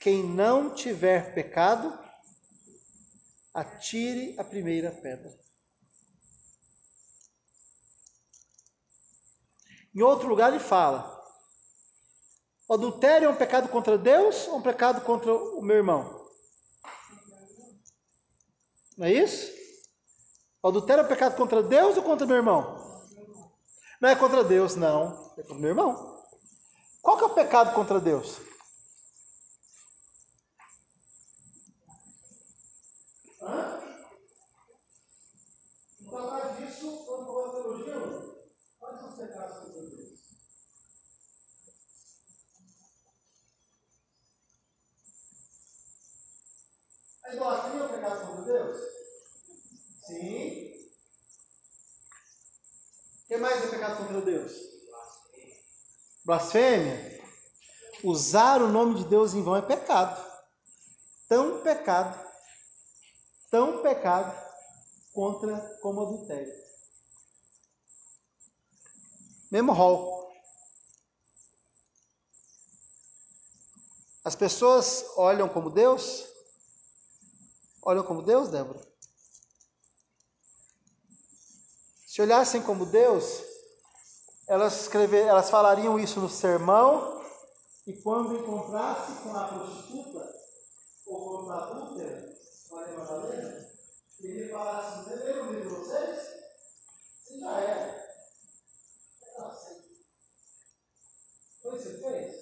Quem 0.00 0.24
não 0.24 0.74
tiver 0.74 1.32
pecado, 1.32 1.96
atire 3.54 4.34
a 4.36 4.42
primeira 4.42 4.90
pedra. 4.90 5.32
Em 9.94 10.02
outro 10.02 10.26
lugar 10.26 10.50
ele 10.50 10.58
fala: 10.58 11.24
o 12.66 12.74
adultério 12.74 13.26
é 13.26 13.28
um 13.28 13.36
pecado 13.36 13.68
contra 13.68 13.96
Deus 13.96 14.48
ou 14.48 14.58
um 14.58 14.62
pecado 14.62 15.02
contra 15.02 15.32
o 15.32 15.62
meu 15.62 15.76
irmão? 15.76 16.28
Não 18.98 19.06
é 19.06 19.12
isso? 19.12 19.59
O 20.62 20.68
adultério 20.68 21.04
é 21.04 21.08
pecado 21.08 21.36
contra 21.36 21.62
Deus 21.62 21.96
ou 21.96 22.02
contra 22.02 22.26
o 22.26 22.28
meu 22.28 22.36
irmão? 22.36 23.02
Não 23.98 24.10
é 24.10 24.16
contra 24.16 24.44
Deus, 24.44 24.76
não. 24.76 25.32
É 25.38 25.42
contra 25.42 25.54
o 25.54 25.60
meu 25.60 25.70
irmão. 25.70 26.22
Qual 27.00 27.16
que 27.16 27.24
é 27.24 27.26
o 27.26 27.34
pecado 27.34 27.74
contra 27.74 27.98
Deus? 27.98 28.38
Hã? 33.40 33.80
Por 36.04 36.28
causa 36.28 36.48
disso, 36.56 37.04
quando 37.06 37.28
eu 37.28 37.50
teologia, 37.52 38.44
quais 38.78 38.98
são 39.00 39.08
os 39.08 39.14
pecados 39.14 39.58
contra 39.60 39.80
Deus? 39.80 40.10
A 47.24 47.34
idolatria 47.34 47.80
é 47.80 47.84
um 47.84 47.88
pecado 47.88 48.26
contra 48.26 48.44
Deus? 48.44 48.89
Sim. 50.20 50.70
O 53.24 53.28
que 53.28 53.36
mais 53.38 53.64
é 53.64 53.68
pecado 53.68 53.96
contra 53.96 54.20
Deus? 54.20 54.52
Blasfêmia. 56.24 57.20
Usar 58.04 58.60
o 58.60 58.68
nome 58.68 58.96
de 58.96 59.08
Deus 59.08 59.32
em 59.32 59.42
vão 59.42 59.56
é 59.56 59.62
pecado. 59.62 60.28
Tão 61.28 61.62
pecado, 61.62 62.28
tão 63.50 63.82
pecado 63.82 64.36
contra 65.12 65.58
como 65.80 66.02
adultério. 66.02 66.52
Mesmo 69.50 69.72
rol. 69.72 70.32
As 74.24 74.34
pessoas 74.34 75.04
olham 75.16 75.48
como 75.48 75.70
Deus? 75.70 76.26
Olham 77.82 78.04
como 78.04 78.22
Deus, 78.22 78.48
Débora? 78.48 78.89
Se 82.10 82.20
olhassem 82.20 82.60
como 82.60 82.86
Deus, 82.86 83.40
elas, 84.48 84.80
escrever, 84.80 85.26
elas 85.26 85.48
falariam 85.48 85.96
isso 85.96 86.18
no 86.18 86.28
sermão, 86.28 87.22
e 87.86 87.92
quando 88.02 88.36
encontrasse 88.36 89.22
com 89.22 89.32
a 89.32 89.44
prostituta, 89.46 90.28
ou 91.06 91.44
com 91.44 91.50
a 91.52 91.56
adúltera, 91.56 92.36
Maria 92.68 92.98
Madalena, 92.98 93.70
ele 94.18 94.48
falasse, 94.48 95.04
você 95.04 95.14
lembra 95.14 95.60
de 95.60 95.68
vocês? 95.68 96.18
Você 97.22 97.38
já 97.38 97.94
sei. 99.54 99.76
Foi 101.62 101.76
isso 101.76 101.90
que 101.90 101.98
fez? 101.98 102.36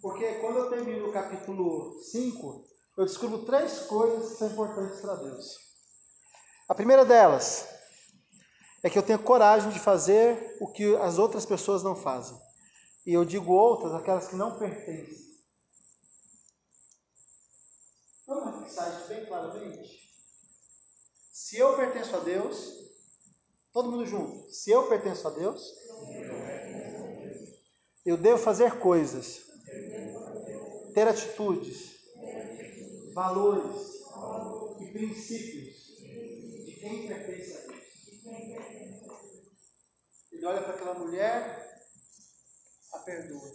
Porque 0.00 0.34
quando 0.36 0.60
eu 0.60 0.70
termino 0.70 1.10
o 1.10 1.12
capítulo 1.12 2.02
5, 2.02 2.64
eu 2.96 3.04
descubro 3.04 3.44
três 3.44 3.80
coisas 3.80 4.30
que 4.30 4.38
são 4.38 4.48
importantes 4.48 4.98
para 5.02 5.16
Deus. 5.16 5.65
A 6.68 6.74
primeira 6.74 7.04
delas 7.04 7.64
é 8.82 8.90
que 8.90 8.98
eu 8.98 9.02
tenho 9.02 9.22
coragem 9.22 9.70
de 9.70 9.78
fazer 9.78 10.56
o 10.60 10.66
que 10.66 10.96
as 10.96 11.16
outras 11.16 11.46
pessoas 11.46 11.82
não 11.82 11.94
fazem. 11.94 12.36
E 13.06 13.12
eu 13.12 13.24
digo 13.24 13.52
outras, 13.52 13.94
aquelas 13.94 14.26
que 14.26 14.34
não 14.34 14.58
pertencem. 14.58 15.26
Vamos 18.26 18.64
fixar 18.64 18.98
isso 18.98 19.08
bem 19.08 19.24
claramente? 19.26 20.10
Se 21.32 21.56
eu 21.56 21.76
pertenço 21.76 22.16
a 22.16 22.18
Deus, 22.18 22.74
todo 23.72 23.92
mundo 23.92 24.04
junto, 24.04 24.50
se 24.50 24.72
eu 24.72 24.88
pertenço 24.88 25.28
a 25.28 25.30
Deus, 25.30 25.62
eu 28.04 28.16
devo 28.16 28.38
fazer 28.38 28.80
coisas, 28.80 29.42
ter 30.92 31.06
atitudes, 31.06 31.94
valores 33.14 34.00
e 34.80 34.92
princípios 34.92 35.75
quem 36.88 37.08
pertence 37.08 37.56
a 37.56 37.60
Deus. 37.62 37.84
Ele 40.30 40.46
olha 40.46 40.62
para 40.62 40.74
aquela 40.74 40.94
mulher, 40.94 41.80
a 42.92 42.98
perdoa. 43.00 43.50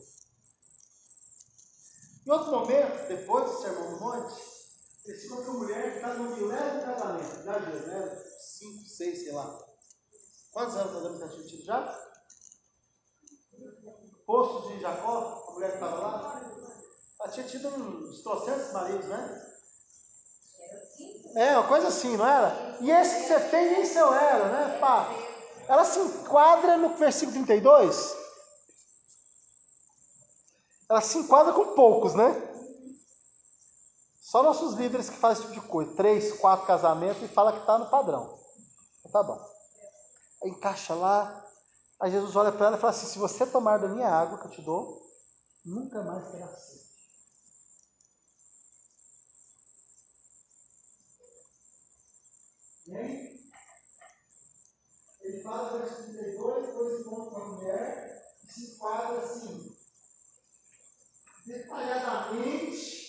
Em 2.26 2.32
outro 2.32 2.52
momento, 2.52 3.08
depois 3.08 3.50
do 3.50 3.62
Sermão 3.62 3.94
do 3.94 4.00
Monte, 4.00 4.42
ele 5.06 5.18
se 5.18 5.28
encontra 5.28 5.52
uma 5.52 5.60
mulher 5.60 5.92
que 5.92 5.98
está 5.98 6.14
no 6.14 6.36
milésimo 6.36 6.82
casamento. 6.82 7.44
Já 7.44 7.58
viu, 7.58 7.88
né? 7.88 8.24
Cinco, 8.40 8.86
seis, 8.86 9.24
sei 9.24 9.32
lá. 9.32 9.60
Quantos 10.52 10.76
anos 10.76 11.20
nós 11.20 11.34
tinha 11.34 11.48
tido 11.48 11.64
já? 11.64 12.12
Poço 14.26 14.70
de 14.70 14.82
Jacó, 14.82 15.48
a 15.50 15.54
mulher 15.54 15.70
que 15.70 15.76
estava 15.76 15.96
lá. 15.96 16.42
Ela 17.20 17.32
tinha 17.32 17.48
tido 17.48 17.70
uns 17.70 18.22
trocentos 18.22 18.72
maridos, 18.74 19.08
né? 19.08 19.51
É, 21.36 21.58
uma 21.58 21.68
coisa 21.68 21.88
assim, 21.88 22.18
não 22.18 22.28
era? 22.28 22.78
E 22.82 22.92
esse 22.92 23.22
que 23.22 23.28
você 23.28 23.40
tem 23.50 23.72
nem 23.72 23.86
seu 23.86 24.14
era, 24.14 24.50
né? 24.50 24.78
Pá. 24.80 25.08
Ela 25.68 25.86
se 25.86 26.00
enquadra 26.00 26.78
no 26.78 26.90
versículo 26.96 27.34
32. 27.34 28.18
Ela 30.90 31.02
se 31.02 31.18
enquadra 31.20 31.54
com 31.54 31.74
poucos, 31.74 32.14
né? 32.14 32.50
Só 34.20 34.44
nossos 34.44 34.76
líderes 34.76 35.10
que 35.10 35.18
fazem 35.18 35.44
esse 35.44 35.54
tipo 35.54 35.62
de 35.62 35.72
coisa. 35.72 35.96
Três, 35.96 36.34
quatro 36.40 36.66
casamentos 36.66 37.24
e 37.24 37.28
fala 37.28 37.54
que 37.54 37.60
está 37.60 37.78
no 37.78 37.90
padrão. 37.90 38.38
Tá 39.12 39.24
bom. 39.24 39.40
Aí 40.44 40.50
encaixa 40.50 40.94
lá. 40.94 41.46
Aí 42.00 42.12
Jesus 42.12 42.36
olha 42.36 42.52
para 42.52 42.68
ela 42.68 42.78
e 42.78 42.80
fala 42.80 42.92
assim: 42.92 43.08
se 43.08 43.20
você 43.20 43.46
tomar 43.46 43.78
da 43.78 43.88
minha 43.88 44.08
água 44.08 44.38
que 44.38 44.48
eu 44.48 44.52
te 44.52 44.62
dou, 44.62 45.02
nunca 45.66 46.02
mais 46.04 46.32
terá 46.32 46.48
sede. 46.48 46.81
Amém? 52.92 53.40
Ele 55.22 55.42
fala 55.42 55.72
no 55.72 55.78
verso 55.80 56.04
32, 56.04 56.68
depois 56.68 57.00
encontra 57.00 57.40
uma 57.40 57.56
mulher 57.56 58.36
que 58.42 58.54
se 58.54 58.74
enquadra 58.74 59.22
assim, 59.22 59.78
detalhadamente. 61.46 63.02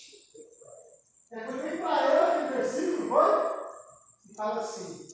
É 1.31 1.45
foi 1.45 1.63
bem 1.63 1.81
para 1.81 2.11
ela 2.11 2.45
aquele 2.45 2.61
versículo, 2.61 3.09
foi? 3.09 4.31
E 4.31 4.33
fala 4.35 4.61
assim: 4.61 5.07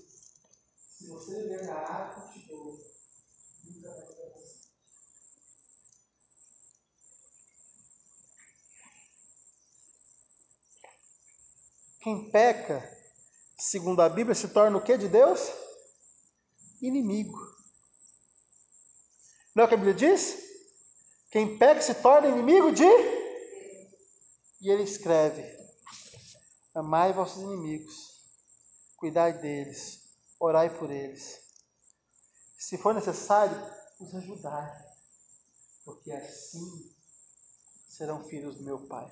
se 0.77 1.07
você 1.07 1.33
beber 1.33 1.65
da 1.65 1.73
água, 1.73 2.29
te 2.31 2.45
dou, 2.47 2.79
nunca 3.63 3.89
vai 3.89 4.05
ter 4.05 4.33
você. 4.35 4.59
Quem 12.01 12.29
peca 12.29 12.98
segundo 13.59 14.01
a 14.01 14.09
Bíblia, 14.09 14.33
se 14.33 14.47
torna 14.47 14.77
o 14.77 14.81
que 14.81 14.97
de 14.97 15.07
Deus? 15.07 15.39
Inimigo. 16.81 17.37
Não 19.53 19.63
é 19.63 19.65
o 19.65 19.67
que 19.67 19.75
a 19.75 19.77
Bíblia 19.77 19.93
diz? 19.93 20.37
Quem 21.29 21.57
peca 21.57 21.81
se 21.81 21.93
torna 21.95 22.29
inimigo 22.29 22.71
de. 22.71 22.85
E 24.61 24.69
ele 24.69 24.83
escreve: 24.83 25.43
Amai 26.73 27.13
vossos 27.13 27.43
inimigos, 27.43 28.21
cuidai 28.95 29.33
deles, 29.33 29.99
orai 30.39 30.75
por 30.75 30.89
eles. 30.89 31.39
Se 32.57 32.77
for 32.77 32.93
necessário, 32.93 33.57
os 33.99 34.15
ajudar, 34.15 34.85
porque 35.83 36.11
assim 36.11 36.95
serão 37.87 38.23
filhos 38.23 38.55
do 38.55 38.63
meu 38.63 38.87
Pai. 38.87 39.11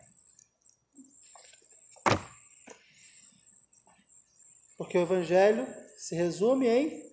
Porque 4.77 4.97
o 4.97 5.01
Evangelho 5.01 5.67
se 5.97 6.15
resume 6.15 6.67
em. 6.67 7.07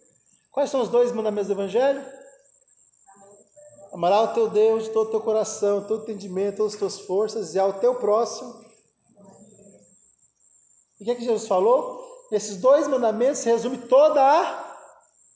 Quais 0.53 0.71
são 0.71 0.83
os 0.83 0.89
dois 0.89 1.11
mandamentos 1.11 1.49
do 1.49 1.55
Evangelho? 1.55 2.05
Amará 3.93 4.23
o 4.23 4.35
teu 4.35 4.51
Deus 4.51 4.85
de 4.85 4.91
todo 4.91 5.09
o 5.09 5.11
teu 5.11 5.21
coração, 5.21 5.87
todo 5.87 6.01
o 6.01 6.03
entendimento, 6.03 6.59
todas 6.59 6.75
as 6.75 6.79
tuas 6.79 7.01
forças 7.01 7.55
e 7.55 7.59
ao 7.59 7.81
teu 7.81 7.95
próximo. 7.95 8.65
E 10.99 11.03
o 11.03 11.05
que, 11.05 11.11
é 11.11 11.15
que 11.15 11.25
Jesus 11.25 11.47
falou? 11.47 12.03
Nesses 12.31 12.57
dois 12.57 12.89
mandamentos 12.89 13.39
se 13.39 13.49
resume 13.49 13.79
toda 13.79 14.21
a 14.21 14.79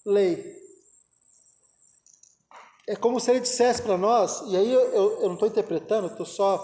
lei. 0.04 0.56
É 2.88 2.96
como 2.96 3.20
se 3.20 3.30
ele 3.30 3.40
dissesse 3.40 3.82
para 3.82 3.98
nós, 3.98 4.40
e 4.48 4.56
aí 4.56 4.72
eu, 4.72 4.80
eu, 4.92 5.20
eu 5.20 5.26
não 5.26 5.34
estou 5.34 5.48
interpretando, 5.48 6.06
eu 6.06 6.12
estou 6.12 6.26
só. 6.26 6.56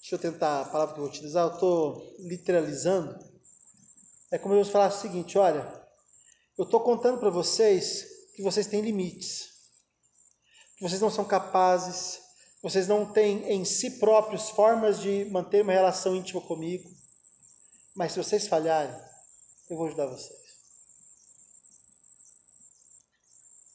Deixa 0.00 0.16
eu 0.16 0.18
tentar 0.18 0.62
a 0.62 0.64
palavra 0.64 0.94
que 0.94 1.00
eu 1.00 1.04
vou 1.04 1.12
utilizar, 1.12 1.46
eu 1.46 1.54
estou 1.54 2.14
literalizando. 2.18 3.35
É 4.30 4.38
como 4.38 4.54
eu 4.54 4.64
falar 4.64 4.88
o 4.88 4.92
seguinte: 4.92 5.38
olha, 5.38 5.66
eu 6.58 6.64
estou 6.64 6.80
contando 6.80 7.18
para 7.18 7.30
vocês 7.30 8.06
que 8.34 8.42
vocês 8.42 8.66
têm 8.66 8.80
limites, 8.80 9.50
que 10.76 10.82
vocês 10.82 11.00
não 11.00 11.10
são 11.10 11.24
capazes, 11.24 12.20
vocês 12.62 12.88
não 12.88 13.10
têm 13.12 13.50
em 13.50 13.64
si 13.64 13.98
próprios 13.98 14.50
formas 14.50 15.00
de 15.00 15.24
manter 15.26 15.62
uma 15.62 15.72
relação 15.72 16.16
íntima 16.16 16.40
comigo, 16.40 16.90
mas 17.94 18.12
se 18.12 18.18
vocês 18.18 18.46
falharem, 18.46 18.94
eu 19.70 19.76
vou 19.76 19.86
ajudar 19.86 20.06
vocês. 20.06 20.46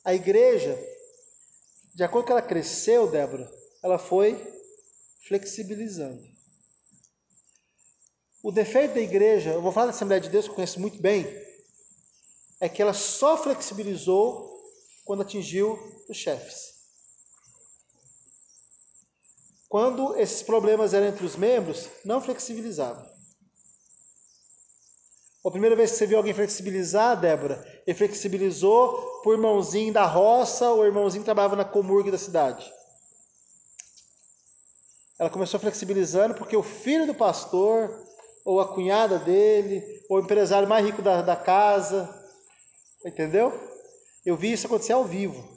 A 0.04 0.14
igreja, 0.14 0.78
de 1.94 2.04
acordo 2.04 2.26
com 2.26 2.32
ela 2.32 2.42
cresceu, 2.42 3.10
Débora, 3.10 3.52
ela 3.84 4.00
foi 4.00 4.36
flexibilizando. 5.28 6.31
O 8.44 8.52
defeito 8.52 8.96
da 8.96 9.02
igreja, 9.02 9.52
eu 9.52 9.62
vou 9.62 9.72
falar 9.72 9.88
da 9.88 9.92
Assembleia 9.92 10.20
de 10.20 10.30
Deus 10.30 10.46
que 10.46 10.52
eu 10.52 10.56
conheço 10.56 10.80
muito 10.80 11.00
bem, 11.00 11.28
é 12.60 12.68
que 12.68 12.82
ela 12.82 12.94
só 12.94 13.38
flexibilizou 13.38 14.52
quando 15.06 15.22
atingiu 15.22 15.78
os 16.10 16.18
chefes. 16.18 16.72
Quando 19.70 20.18
esses 20.18 20.44
problemas 20.44 20.94
eram 20.94 21.08
entre 21.08 21.26
os 21.26 21.36
membros, 21.36 21.88
não 22.04 22.22
flexibilizava. 22.22 23.10
A 25.44 25.50
primeira 25.50 25.76
vez 25.76 25.92
que 25.92 25.98
você 25.98 26.06
viu 26.06 26.18
alguém 26.18 26.34
flexibilizar, 26.34 27.20
Débora, 27.20 27.66
ele 27.88 27.98
flexibilizou 27.98 29.22
por 29.24 29.34
irmãozinho 29.34 29.94
da 29.94 30.06
roça 30.06 30.70
ou 30.70 30.86
irmãozinho 30.86 31.24
que 31.24 31.26
trabalhava 31.26 31.56
na 31.56 31.66
comurgue 31.66 32.12
da 32.12 32.18
cidade. 32.18 32.72
Ela 35.18 35.30
começou 35.30 35.60
flexibilizando 35.60 36.36
porque 36.36 36.56
o 36.56 36.64
filho 36.64 37.08
do 37.08 37.16
pastor 37.16 37.90
ou 38.44 38.60
a 38.60 38.74
cunhada 38.74 39.20
dele, 39.20 39.84
ou 40.10 40.18
o 40.18 40.22
empresário 40.22 40.68
mais 40.68 40.86
rico 40.86 41.02
da, 41.02 41.22
da 41.22 41.36
casa. 41.36 42.10
Entendeu? 43.06 43.52
Eu 44.26 44.36
vi 44.36 44.52
isso 44.52 44.68
acontecer 44.68 44.94
ao 44.94 45.06
vivo. 45.06 45.52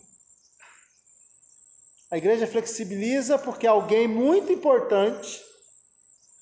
A 2.10 2.16
igreja 2.16 2.46
flexibiliza 2.46 3.38
porque 3.38 3.66
alguém 3.66 4.06
muito 4.06 4.52
importante 4.52 5.42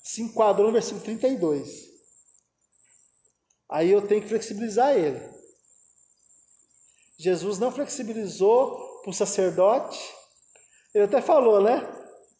se 0.03 0.21
enquadrou 0.21 0.67
no 0.67 0.73
versículo 0.73 1.03
32. 1.03 1.93
Aí 3.69 3.89
eu 3.89 4.05
tenho 4.05 4.21
que 4.21 4.27
flexibilizar 4.27 4.95
ele. 4.95 5.19
Jesus 7.17 7.57
não 7.57 7.71
flexibilizou 7.71 9.01
para 9.01 9.09
o 9.09 9.13
sacerdote. 9.13 9.99
Ele 10.93 11.05
até 11.05 11.21
falou, 11.21 11.61
né? 11.61 11.81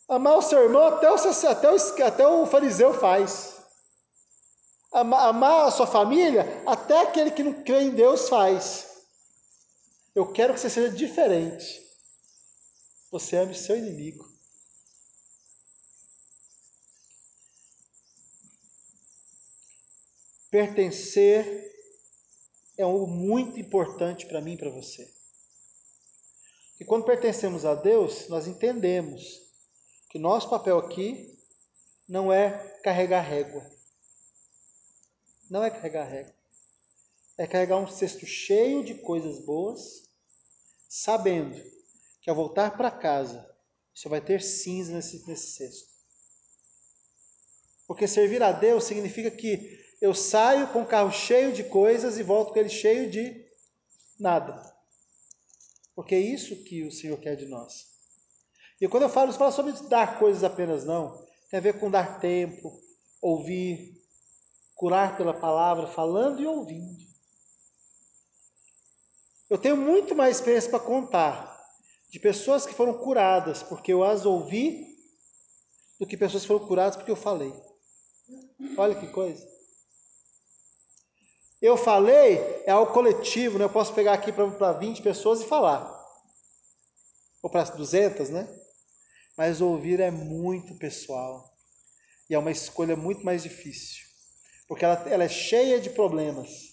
Amar 0.07 0.37
o 0.37 0.41
seu 0.41 0.61
irmão 0.61 0.85
até 0.85 1.09
o, 1.09 1.15
até 1.15 1.71
o, 1.71 2.05
até 2.05 2.27
o 2.27 2.45
fariseu 2.45 2.93
faz. 2.93 3.52
Amar 4.93 5.67
a 5.67 5.71
sua 5.71 5.87
família, 5.87 6.45
até 6.67 7.01
aquele 7.01 7.31
que 7.31 7.41
não 7.41 7.63
crê 7.63 7.81
em 7.81 7.89
Deus 7.89 8.29
faz. 8.29 8.87
Eu 10.13 10.31
quero 10.31 10.53
que 10.53 10.59
você 10.59 10.69
seja 10.69 10.95
diferente. 10.95 11.81
Você 13.11 13.35
ame 13.35 13.53
o 13.53 13.55
seu 13.55 13.75
inimigo. 13.75 14.31
Pertencer 20.51 21.71
é 22.77 22.83
algo 22.83 23.07
muito 23.07 23.59
importante 23.59 24.27
para 24.27 24.41
mim 24.41 24.53
e 24.53 24.57
para 24.57 24.69
você. 24.69 25.11
E 26.79 26.85
quando 26.85 27.05
pertencemos 27.05 27.65
a 27.65 27.73
Deus, 27.73 28.27
nós 28.27 28.45
entendemos 28.45 29.41
que 30.09 30.19
nosso 30.19 30.49
papel 30.49 30.77
aqui 30.77 31.35
não 32.07 32.31
é 32.31 32.51
carregar 32.83 33.21
régua. 33.21 33.63
Não 35.53 35.63
é 35.63 35.69
carregar 35.69 36.05
régua. 36.05 36.33
É 37.37 37.45
carregar 37.45 37.77
um 37.77 37.85
cesto 37.85 38.25
cheio 38.25 38.83
de 38.83 38.95
coisas 38.95 39.37
boas, 39.37 40.09
sabendo 40.89 41.63
que 42.21 42.27
ao 42.27 42.35
voltar 42.35 42.75
para 42.75 42.89
casa, 42.89 43.47
você 43.93 44.09
vai 44.09 44.19
ter 44.19 44.41
cinza 44.41 44.91
nesse, 44.91 45.23
nesse 45.27 45.51
cesto. 45.51 45.87
Porque 47.85 48.07
servir 48.07 48.41
a 48.41 48.51
Deus 48.51 48.85
significa 48.85 49.29
que 49.29 49.79
eu 50.01 50.15
saio 50.15 50.73
com 50.73 50.81
o 50.81 50.87
carro 50.87 51.11
cheio 51.11 51.53
de 51.53 51.63
coisas 51.65 52.17
e 52.17 52.23
volto 52.23 52.51
com 52.51 52.57
ele 52.57 52.69
cheio 52.69 53.07
de 53.11 53.45
nada. 54.19 54.59
Porque 55.93 56.15
é 56.15 56.19
isso 56.19 56.63
que 56.63 56.81
o 56.81 56.91
Senhor 56.91 57.19
quer 57.19 57.35
de 57.35 57.45
nós. 57.45 57.89
E 58.81 58.87
quando 58.87 59.03
eu 59.03 59.09
falo, 59.09 59.31
não 59.31 59.37
falo 59.37 59.51
sobre 59.51 59.73
dar 59.87 60.17
coisas 60.17 60.43
apenas, 60.43 60.83
não. 60.83 61.23
Tem 61.51 61.59
a 61.59 61.61
ver 61.61 61.79
com 61.79 61.91
dar 61.91 62.19
tempo, 62.19 62.81
ouvir, 63.21 64.02
curar 64.75 65.17
pela 65.17 65.33
palavra, 65.33 65.87
falando 65.87 66.41
e 66.41 66.45
ouvindo. 66.45 67.03
Eu 69.49 69.57
tenho 69.57 69.77
muito 69.77 70.15
mais 70.15 70.37
experiência 70.37 70.69
para 70.69 70.79
contar 70.79 71.53
de 72.09 72.19
pessoas 72.19 72.65
que 72.65 72.73
foram 72.73 72.97
curadas 72.97 73.61
porque 73.63 73.93
eu 73.93 74.03
as 74.03 74.25
ouvi, 74.25 74.97
do 75.99 76.07
que 76.07 76.17
pessoas 76.17 76.43
que 76.43 76.47
foram 76.47 76.65
curadas 76.65 76.95
porque 76.95 77.11
eu 77.11 77.15
falei. 77.15 77.53
Olha 78.77 78.95
que 78.95 79.07
coisa. 79.07 79.47
Eu 81.61 81.77
falei 81.77 82.39
é 82.65 82.71
algo 82.71 82.91
coletivo, 82.91 83.57
né? 83.57 83.65
eu 83.65 83.69
posso 83.69 83.93
pegar 83.93 84.13
aqui 84.13 84.31
para 84.31 84.73
20 84.73 85.01
pessoas 85.01 85.41
e 85.41 85.45
falar. 85.45 85.91
Ou 87.41 87.49
para 87.49 87.63
200, 87.63 88.29
né? 88.29 88.47
Mas 89.37 89.61
ouvir 89.61 89.99
é 89.99 90.11
muito 90.11 90.75
pessoal. 90.77 91.53
E 92.29 92.33
é 92.33 92.39
uma 92.39 92.51
escolha 92.51 92.95
muito 92.95 93.23
mais 93.23 93.43
difícil 93.43 94.02
porque 94.73 94.85
ela, 94.85 95.03
ela 95.07 95.23
é 95.23 95.29
cheia 95.29 95.79
de 95.79 95.91
problemas. 95.91 96.72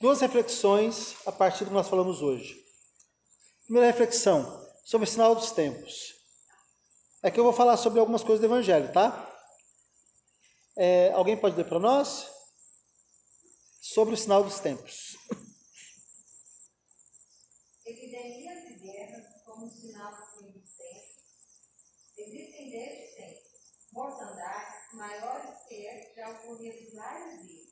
Duas 0.00 0.18
reflexões 0.22 1.14
a 1.26 1.30
partir 1.30 1.64
do 1.64 1.68
que 1.68 1.74
nós 1.74 1.86
falamos 1.86 2.22
hoje. 2.22 2.58
Primeira 3.64 3.86
reflexão, 3.86 4.66
sobre 4.82 5.06
o 5.06 5.10
sinal 5.10 5.34
dos 5.34 5.50
tempos. 5.50 6.14
É 7.22 7.30
que 7.30 7.38
eu 7.38 7.44
vou 7.44 7.52
falar 7.52 7.76
sobre 7.76 8.00
algumas 8.00 8.22
coisas 8.22 8.40
do 8.40 8.46
Evangelho, 8.46 8.90
tá? 8.94 9.30
É, 10.74 11.12
alguém 11.12 11.36
pode 11.36 11.54
ler 11.54 11.68
para 11.68 11.78
nós? 11.78 12.26
Sobre 13.78 14.14
o 14.14 14.16
sinal 14.16 14.42
dos 14.42 14.58
tempos. 14.58 15.18
Epidemias 17.84 18.70
e 18.70 18.74
guerras 18.78 19.26
como 19.44 19.68
sinal 19.70 20.12
do 20.12 20.26
fim 20.38 20.50
dos 20.50 20.76
tempos. 20.78 21.10
Existem 22.16 22.70
desde 22.70 23.06
sempre 23.16 23.42
mortandades 23.92 24.94
maiores 24.94 25.62
que 25.68 26.14
já 26.16 26.30
ocorrido 26.30 26.96
várias 26.96 27.42
vezes. 27.42 27.68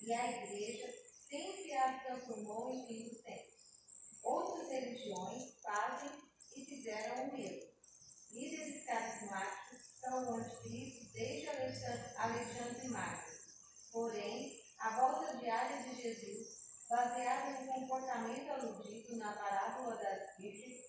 E 0.00 0.12
a 0.12 0.42
igreja 0.42 1.05
sempre 1.36 1.72
as 1.74 2.02
transformou 2.02 2.70
em 2.70 2.86
fim. 2.86 3.10
Outras 4.22 4.68
religiões 4.70 5.60
fazem 5.62 6.10
e 6.56 6.64
fizeram 6.64 7.28
o 7.28 7.32
mesmo. 7.32 7.70
Líderes 8.32 8.84
carismáticos 8.86 9.78
são 10.00 10.30
o 10.30 10.34
anticristo 10.34 11.12
desde 11.12 11.48
Alexandre, 11.48 12.16
Alexandre 12.16 12.88
Magno. 12.88 13.36
Porém, 13.92 14.62
a 14.78 15.00
volta 15.00 15.36
diária 15.36 15.82
de 15.82 16.02
Jesus, 16.02 16.86
baseada 16.88 17.60
no 17.60 17.72
comportamento 17.72 18.50
aludido 18.50 19.16
na 19.16 19.32
parábola 19.32 19.96
das 19.96 20.36
virgens, 20.38 20.86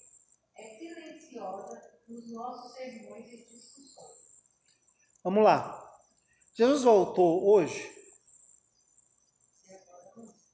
é 0.56 0.78
silenciosa 0.78 2.00
nos 2.08 2.32
nossos 2.32 2.74
sermões 2.74 3.32
e 3.32 3.38
discussões. 3.46 4.18
Vamos 5.24 5.44
lá. 5.44 6.02
Jesus 6.56 6.84
voltou 6.84 7.48
hoje? 7.48 7.97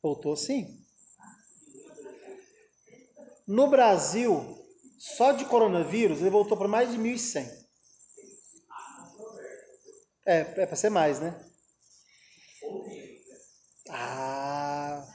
Voltou 0.04 0.36
sim. 0.36 0.86
No 3.48 3.70
Brasil, 3.70 4.62
só 5.00 5.32
de 5.32 5.46
coronavírus, 5.46 6.20
ele 6.20 6.30
voltou 6.30 6.58
para 6.58 6.68
mais 6.68 6.92
de 6.92 6.98
1.100. 6.98 7.50
É, 10.26 10.40
é 10.40 10.66
para 10.66 10.76
ser 10.76 10.90
mais, 10.90 11.22
né? 11.22 11.34
Ah. 13.90 15.06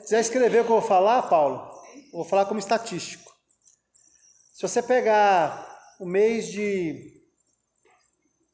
Você 0.00 0.16
já 0.16 0.20
escreveu 0.20 0.62
o 0.62 0.66
que 0.66 0.72
eu 0.72 0.80
vou 0.80 0.88
falar, 0.88 1.22
Paulo? 1.28 1.70
Eu 2.12 2.18
vou 2.18 2.24
falar 2.24 2.46
como 2.46 2.58
estatístico. 2.58 3.32
Se 4.52 4.62
você 4.62 4.82
pegar 4.82 5.94
o 6.00 6.06
mês 6.06 6.46
de 6.48 7.22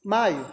maio 0.04 0.46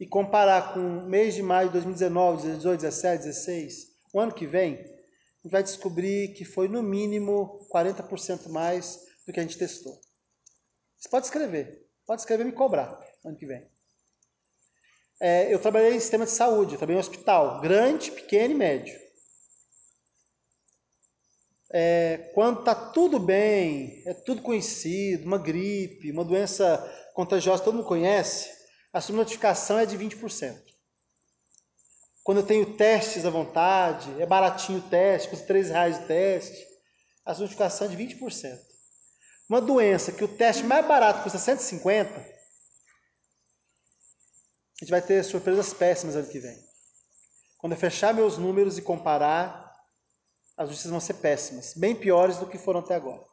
e 0.00 0.06
comparar 0.06 0.72
com 0.72 0.80
o 0.80 1.08
mês 1.08 1.34
de 1.34 1.42
maio 1.42 1.68
de 1.68 1.74
2019, 1.74 2.56
18, 2.56 2.80
17, 2.80 3.24
16, 3.24 3.87
o 4.12 4.20
ano 4.20 4.34
que 4.34 4.46
vem, 4.46 4.74
a 4.74 5.42
gente 5.42 5.52
vai 5.52 5.62
descobrir 5.62 6.34
que 6.34 6.44
foi 6.44 6.68
no 6.68 6.82
mínimo 6.82 7.66
40% 7.72 8.48
mais 8.48 8.98
do 9.26 9.32
que 9.32 9.40
a 9.40 9.42
gente 9.42 9.58
testou. 9.58 9.98
Você 10.96 11.08
pode 11.08 11.26
escrever, 11.26 11.86
pode 12.06 12.22
escrever 12.22 12.42
e 12.42 12.46
me 12.46 12.52
cobrar 12.52 12.98
ano 13.24 13.36
que 13.36 13.46
vem. 13.46 13.66
É, 15.20 15.52
eu 15.52 15.58
trabalhei 15.58 15.94
em 15.94 16.00
sistema 16.00 16.24
de 16.24 16.30
saúde, 16.30 16.72
eu 16.72 16.78
trabalhei 16.78 16.98
em 16.98 17.04
hospital, 17.04 17.60
grande, 17.60 18.10
pequeno 18.10 18.54
e 18.54 18.56
médio. 18.56 18.98
É, 21.70 22.30
quando 22.34 22.60
está 22.60 22.74
tudo 22.74 23.18
bem, 23.18 24.02
é 24.06 24.14
tudo 24.14 24.40
conhecido, 24.40 25.26
uma 25.26 25.38
gripe, 25.38 26.10
uma 26.10 26.24
doença 26.24 26.78
contagiosa 27.14 27.62
todo 27.62 27.74
mundo 27.74 27.86
conhece, 27.86 28.48
a 28.92 29.00
sua 29.00 29.16
notificação 29.16 29.78
é 29.78 29.84
de 29.84 29.98
20%. 29.98 30.56
Quando 32.28 32.40
eu 32.40 32.46
tenho 32.46 32.76
testes 32.76 33.24
à 33.24 33.30
vontade, 33.30 34.20
é 34.20 34.26
baratinho 34.26 34.80
o 34.80 34.82
teste, 34.82 35.30
custa 35.30 35.46
3 35.46 35.70
reais 35.70 35.96
o 35.96 36.02
teste, 36.06 36.62
a 37.24 37.32
notificação 37.32 37.86
é 37.86 37.90
de 37.90 37.96
20%. 37.96 38.60
Uma 39.48 39.62
doença 39.62 40.12
que 40.12 40.22
o 40.22 40.28
teste 40.28 40.62
mais 40.62 40.86
barato 40.86 41.22
custa 41.22 41.38
150, 41.38 42.20
a 42.20 42.22
gente 44.78 44.90
vai 44.90 45.00
ter 45.00 45.24
surpresas 45.24 45.72
péssimas 45.72 46.16
ano 46.16 46.28
que 46.28 46.38
vem. 46.38 46.62
Quando 47.56 47.72
eu 47.72 47.78
fechar 47.78 48.12
meus 48.12 48.36
números 48.36 48.76
e 48.76 48.82
comparar, 48.82 49.74
as 50.54 50.68
notícias 50.68 50.90
vão 50.90 51.00
ser 51.00 51.14
péssimas, 51.14 51.72
bem 51.72 51.96
piores 51.96 52.36
do 52.36 52.46
que 52.46 52.58
foram 52.58 52.80
até 52.80 52.94
agora. 52.94 53.24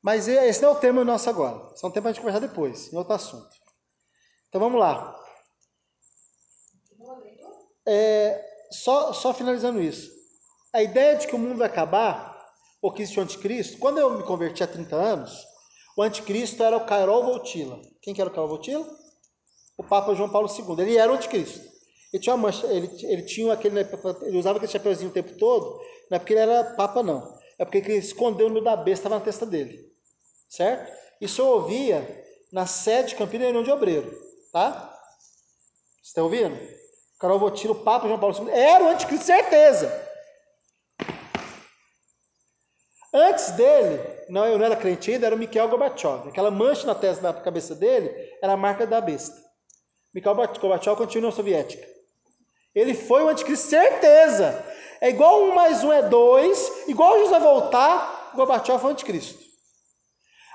Mas 0.00 0.28
esse 0.28 0.62
não 0.62 0.68
é 0.68 0.72
o 0.72 0.78
tema 0.78 1.04
nosso 1.04 1.28
agora. 1.28 1.72
Esse 1.74 1.84
é 1.84 1.88
um 1.88 1.90
tema 1.90 2.02
para 2.02 2.10
a 2.10 2.12
gente 2.12 2.22
conversar 2.22 2.46
depois, 2.46 2.92
em 2.92 2.96
outro 2.96 3.12
assunto. 3.12 3.50
Então 4.48 4.60
vamos 4.60 4.78
lá. 4.78 5.20
É, 7.86 8.44
só, 8.70 9.12
só 9.12 9.34
finalizando 9.34 9.80
isso. 9.80 10.10
A 10.72 10.82
ideia 10.82 11.16
de 11.16 11.26
que 11.26 11.34
o 11.34 11.38
mundo 11.38 11.58
vai 11.58 11.66
acabar, 11.66 12.32
ou 12.80 12.92
que 12.92 13.02
existe 13.02 13.20
o 13.20 13.22
anticristo, 13.22 13.78
quando 13.78 13.98
eu 13.98 14.16
me 14.16 14.22
converti 14.24 14.62
há 14.62 14.66
30 14.66 14.96
anos, 14.96 15.46
o 15.96 16.02
anticristo 16.02 16.62
era 16.62 16.76
o 16.76 16.86
Carol 16.86 17.24
Voltila. 17.24 17.80
Quem 18.00 18.14
que 18.14 18.20
era 18.20 18.30
o 18.30 18.32
Carol 18.32 18.48
Voltila? 18.48 18.88
O 19.76 19.84
Papa 19.84 20.14
João 20.14 20.30
Paulo 20.30 20.48
II. 20.48 20.80
Ele 20.80 20.96
era 20.96 21.12
o 21.12 21.14
anticristo. 21.14 21.60
Ele 22.12 22.22
tinha, 22.22 22.36
mancha, 22.36 22.66
ele, 22.66 22.90
ele 23.04 23.22
tinha 23.22 23.52
aquele, 23.52 23.80
ele 23.80 24.38
usava 24.38 24.58
aquele 24.58 24.70
chapeuzinho 24.72 25.10
o 25.10 25.12
tempo 25.12 25.36
todo, 25.38 25.80
não 26.10 26.16
é 26.16 26.18
porque 26.18 26.34
ele 26.34 26.40
era 26.40 26.74
papa, 26.74 27.02
não. 27.02 27.38
É 27.58 27.64
porque 27.64 27.78
ele 27.78 27.94
escondeu 27.94 28.46
o 28.46 28.50
nome 28.50 28.64
da 28.64 28.76
besta 28.76 29.08
na 29.08 29.20
testa 29.20 29.46
dele. 29.46 29.90
Certo? 30.48 30.92
Isso 31.20 31.40
eu 31.40 31.46
ouvia 31.46 32.24
na 32.52 32.66
sede 32.66 33.10
de 33.10 33.16
Campina 33.16 33.44
Reunião 33.44 33.62
de 33.62 33.70
Obreiro. 33.70 34.12
Tá? 34.52 34.94
Está 36.02 36.22
ouvindo? 36.22 36.58
Carol 37.22 37.38
Votino, 37.38 37.72
o 37.72 37.76
Papa 37.76 38.08
João 38.08 38.18
Paulo 38.18 38.36
II, 38.36 38.50
era 38.50 38.82
o 38.82 38.88
anticristo, 38.88 39.26
certeza. 39.26 40.10
Antes 43.14 43.52
dele, 43.52 44.00
não, 44.28 44.44
eu 44.44 44.58
não 44.58 44.66
era 44.66 44.74
crente 44.74 45.12
ainda, 45.12 45.26
era 45.26 45.36
o 45.36 45.38
Mikhail 45.38 45.68
Gorbachev. 45.68 46.28
Aquela 46.28 46.50
mancha 46.50 46.84
na 46.84 46.96
testa, 46.96 47.22
na 47.22 47.32
cabeça 47.32 47.76
dele, 47.76 48.10
era 48.42 48.54
a 48.54 48.56
marca 48.56 48.84
da 48.84 49.00
besta. 49.00 49.40
Mikhail 50.12 50.34
Gorbachev 50.34 50.96
continua 50.96 51.30
na 51.30 51.36
soviética. 51.36 51.86
Ele 52.74 52.92
foi 52.92 53.22
o 53.22 53.28
anticristo, 53.28 53.68
certeza. 53.68 54.60
É 55.00 55.08
igual 55.08 55.44
um 55.44 55.54
mais 55.54 55.84
um 55.84 55.92
é 55.92 56.02
dois, 56.02 56.88
igual 56.88 57.12
Jesus 57.12 57.30
vai 57.30 57.40
voltar, 57.40 58.32
Gorbachev 58.34 58.80
foi 58.80 58.90
o 58.90 58.92
anticristo. 58.94 59.38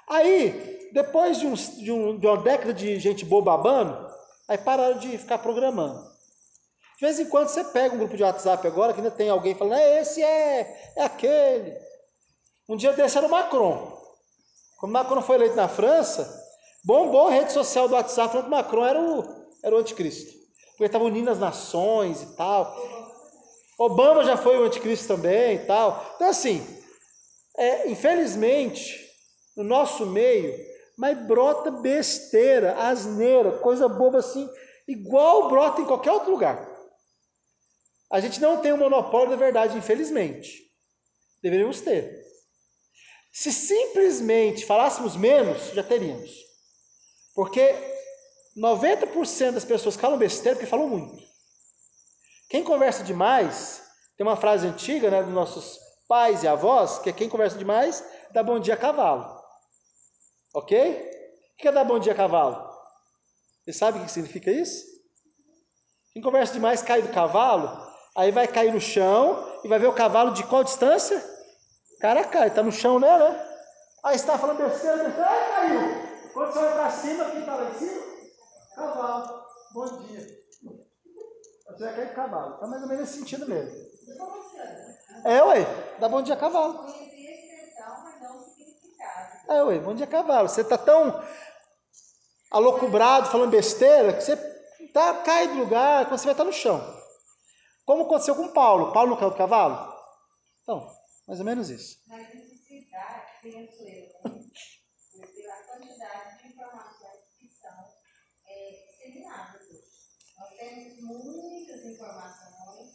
Aí, 0.10 0.90
depois 0.92 1.40
de, 1.40 1.48
uns, 1.48 1.78
de, 1.78 1.94
um, 1.94 2.20
de 2.20 2.28
uma 2.28 2.38
década 2.38 2.74
de 2.74 3.00
gente 3.00 3.24
boa 3.24 3.42
babando, 3.42 4.06
aí 4.50 4.58
pararam 4.58 5.00
de 5.00 5.18
ficar 5.18 5.38
programando. 5.38 6.17
De 6.98 7.06
vez 7.06 7.20
em 7.20 7.30
quando 7.30 7.50
você 7.50 7.64
pega 7.64 7.94
um 7.94 8.00
grupo 8.00 8.18
de 8.18 8.24
WhatsApp 8.24 8.66
agora, 8.66 8.92
que 8.92 9.00
ainda 9.00 9.12
tem 9.12 9.30
alguém 9.30 9.54
falando, 9.54 9.78
é 9.78 10.02
esse, 10.02 10.22
é, 10.22 10.94
é 10.96 11.04
aquele. 11.04 11.78
Um 12.68 12.76
dia 12.76 12.92
desse 12.94 13.16
era 13.16 13.28
o 13.28 13.30
Macron. 13.30 13.96
Quando 14.80 14.90
o 14.90 14.94
Macron 14.94 15.22
foi 15.22 15.36
eleito 15.36 15.56
na 15.56 15.68
França, 15.68 16.28
bombou 16.84 17.28
a 17.28 17.32
rede 17.32 17.52
social 17.52 17.88
do 17.88 17.94
WhatsApp 17.94 18.30
falando 18.30 18.46
que 18.46 18.52
Macron 18.52 18.84
era 18.84 19.00
o, 19.00 19.24
era 19.64 19.76
o 19.76 19.78
anticristo. 19.78 20.34
Porque 20.72 20.86
estava 20.86 21.04
unindo 21.04 21.30
as 21.30 21.38
nações 21.38 22.24
e 22.24 22.36
tal. 22.36 22.76
Obama 23.78 24.24
já 24.24 24.36
foi 24.36 24.58
o 24.58 24.64
anticristo 24.64 25.08
também 25.08 25.58
e 25.58 25.66
tal. 25.66 26.14
Então, 26.16 26.30
assim, 26.30 26.66
é, 27.56 27.90
infelizmente, 27.90 29.08
no 29.56 29.64
nosso 29.64 30.04
meio, 30.08 30.52
mas 30.98 31.16
brota 31.28 31.70
besteira, 31.70 32.76
asneira, 32.76 33.60
coisa 33.60 33.88
boba 33.88 34.18
assim, 34.18 34.50
igual 34.88 35.48
brota 35.48 35.82
em 35.82 35.86
qualquer 35.86 36.12
outro 36.12 36.32
lugar. 36.32 36.77
A 38.10 38.20
gente 38.20 38.40
não 38.40 38.62
tem 38.62 38.72
o 38.72 38.78
monopólio 38.78 39.30
da 39.30 39.36
verdade, 39.36 39.78
infelizmente. 39.78 40.64
Deveríamos 41.42 41.82
ter. 41.82 42.26
Se 43.32 43.52
simplesmente 43.52 44.66
falássemos 44.66 45.16
menos, 45.16 45.72
já 45.74 45.84
teríamos. 45.84 46.32
Porque 47.36 47.76
90% 48.58 49.52
das 49.52 49.66
pessoas 49.66 49.96
falam 49.96 50.18
besteira 50.18 50.56
porque 50.56 50.70
falam 50.70 50.88
muito. 50.88 51.24
Quem 52.50 52.64
conversa 52.64 53.04
demais, 53.04 53.84
tem 54.16 54.26
uma 54.26 54.38
frase 54.38 54.66
antiga 54.66 55.12
né, 55.12 55.22
dos 55.22 55.34
nossos 55.34 55.78
pais 56.08 56.44
e 56.44 56.48
avós, 56.48 57.00
que 57.00 57.10
é 57.10 57.14
quem 57.14 57.30
conversa 57.30 57.58
demais 57.58 58.04
dá 58.32 58.42
bom 58.42 58.60
dia 58.60 58.74
a 58.74 58.78
cavalo. 58.78 59.38
Ok? 60.54 61.12
O 61.54 61.58
que 61.58 61.68
é 61.68 61.72
dar 61.72 61.84
bom 61.84 62.00
dia 62.00 62.14
a 62.14 62.16
cavalo? 62.16 62.68
Você 63.64 63.74
sabe 63.74 64.00
o 64.00 64.06
que 64.06 64.12
significa 64.12 64.50
isso? 64.50 64.86
Quem 66.14 66.22
conversa 66.22 66.54
demais 66.54 66.82
cai 66.82 67.02
do 67.02 67.14
cavalo, 67.14 67.87
aí 68.18 68.32
vai 68.32 68.48
cair 68.48 68.74
no 68.74 68.82
chão 68.82 69.48
e 69.64 69.68
vai 69.68 69.78
ver 69.78 69.88
o 69.88 69.94
cavalo 69.94 70.32
de 70.32 70.44
qual 70.44 70.64
distância? 70.64 71.24
Cara 72.02 72.24
cai, 72.24 72.48
está 72.48 72.64
no 72.64 72.72
chão, 72.72 73.00
né? 73.00 73.18
né? 73.18 73.48
Aí 74.04 74.16
está 74.16 74.38
falando 74.38 74.58
besteira, 74.58 75.06
aí 75.06 75.52
caiu. 75.52 76.32
Quando 76.34 76.52
você 76.52 76.60
vai 76.60 76.74
para 76.74 76.90
cima, 76.90 77.26
quem 77.26 77.40
está 77.40 77.56
lá 77.56 77.70
em 77.70 77.74
cima? 77.76 78.04
Cavalo. 78.76 79.44
Bom 79.74 79.86
dia. 80.00 80.28
Você 81.68 81.84
vai 81.84 81.96
cair 81.96 82.14
cavalo. 82.16 82.56
Está 82.56 82.68
mais 82.68 82.82
ou 82.82 82.88
menos 82.88 83.06
nesse 83.06 83.20
sentido 83.20 83.48
mesmo. 83.48 83.88
É, 85.24 85.44
ué. 85.44 85.66
Dá 86.00 86.10
bom 86.10 86.22
dia 86.22 86.36
cavalo. 86.36 86.86
É, 89.48 89.64
ué. 89.64 89.80
Bom 89.80 89.94
dia 89.94 90.08
cavalo. 90.08 90.50
Você 90.50 90.62
está 90.62 90.78
tão 90.78 91.24
alocubrado, 92.50 93.30
falando 93.30 93.52
besteira, 93.52 94.14
que 94.14 94.22
você 94.22 94.36
tá, 94.94 95.16
cai 95.16 95.48
do 95.48 95.56
lugar, 95.56 96.06
quando 96.06 96.20
você 96.20 96.26
vai 96.26 96.34
estar 96.34 96.44
no 96.44 96.54
chão. 96.54 96.98
Como 97.88 98.04
aconteceu 98.04 98.36
com 98.36 98.50
Paulo. 98.50 98.92
Paulo 98.92 99.12
não 99.12 99.18
caiu 99.18 99.30
do 99.30 99.38
cavalo? 99.38 99.96
Então, 100.62 100.94
mais 101.26 101.40
ou 101.40 101.46
menos 101.46 101.70
isso. 101.70 102.04
Mas 102.06 102.36
necessidade, 102.36 103.28
penso 103.42 103.82
eu, 103.84 104.10
né? 104.26 104.44
pela 105.34 105.56
quantidade 105.64 106.44
de 106.44 106.50
informações 106.50 107.22
que 107.40 107.48
são 107.48 107.72
é, 108.46 108.88
disseminadas 108.92 109.62
hoje. 109.70 109.88
Nós 110.38 110.50
temos 110.58 111.02
muitas 111.02 111.86
informações, 111.86 112.90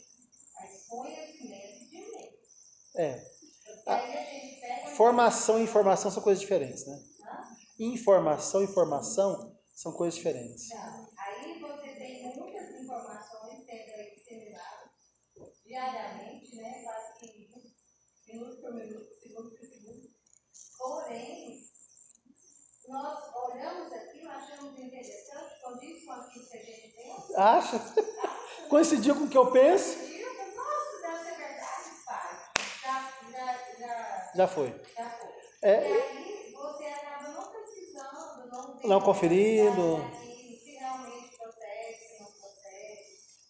mas 0.61 0.87
conhecimento 0.87 1.89
de 1.89 1.97
meio. 1.97 2.33
É. 2.97 3.33
Aí 3.87 4.63
a. 4.85 4.89
Formação 4.95 5.59
e 5.59 5.63
informação 5.63 6.11
são 6.11 6.23
coisas 6.23 6.43
diferentes, 6.43 6.87
né? 6.87 7.03
Informação 7.79 8.61
e 8.61 8.65
informação 8.65 9.57
são 9.73 9.91
coisas 9.93 10.17
diferentes. 10.17 10.69
Não. 10.69 11.09
Aí 11.17 11.59
você 11.59 11.95
tem 11.95 12.37
muitas 12.37 12.79
informações 12.79 13.32
diariamente, 15.73 16.55
né? 16.57 16.83
Quase 16.85 17.19
que 17.19 17.49
minuto 18.29 18.61
por 18.61 18.75
minuto, 18.75 19.09
segundo 19.21 19.51
por 19.57 19.67
segundo. 19.67 20.11
Porém, 20.79 21.67
nós 22.89 23.19
olhamos 23.35 23.93
aquilo, 23.93 24.31
achamos 24.31 24.79
interessante, 24.79 25.61
condiz 25.63 26.05
com 26.05 26.13
aquilo 26.13 26.47
que 26.51 26.57
a 26.59 26.63
gente 26.63 26.95
pensa. 26.95 27.43
Acha? 27.43 27.81
Coincidiu 28.69 29.15
com 29.15 29.25
o 29.25 29.29
que 29.31 29.39
eu 29.39 29.51
penso? 29.51 29.97
Nossa, 29.97 31.03
deve 31.03 31.25
ser 31.25 31.37
verdade, 31.37 32.05
pai. 32.05 32.53
Já, 32.83 33.31
já, 33.31 33.77
já, 33.79 34.33
Já 34.35 34.49
foi. 34.49 34.69
já 34.95 35.11
foi. 35.11 35.31
É. 35.63 35.91
E 35.91 35.93
aí 36.03 36.53
você 36.53 36.85
acaba 36.85 37.29
não 37.29 37.51
precisando, 37.51 38.51
não, 38.51 38.81
Não 38.89 39.01
conferindo. 39.01 40.22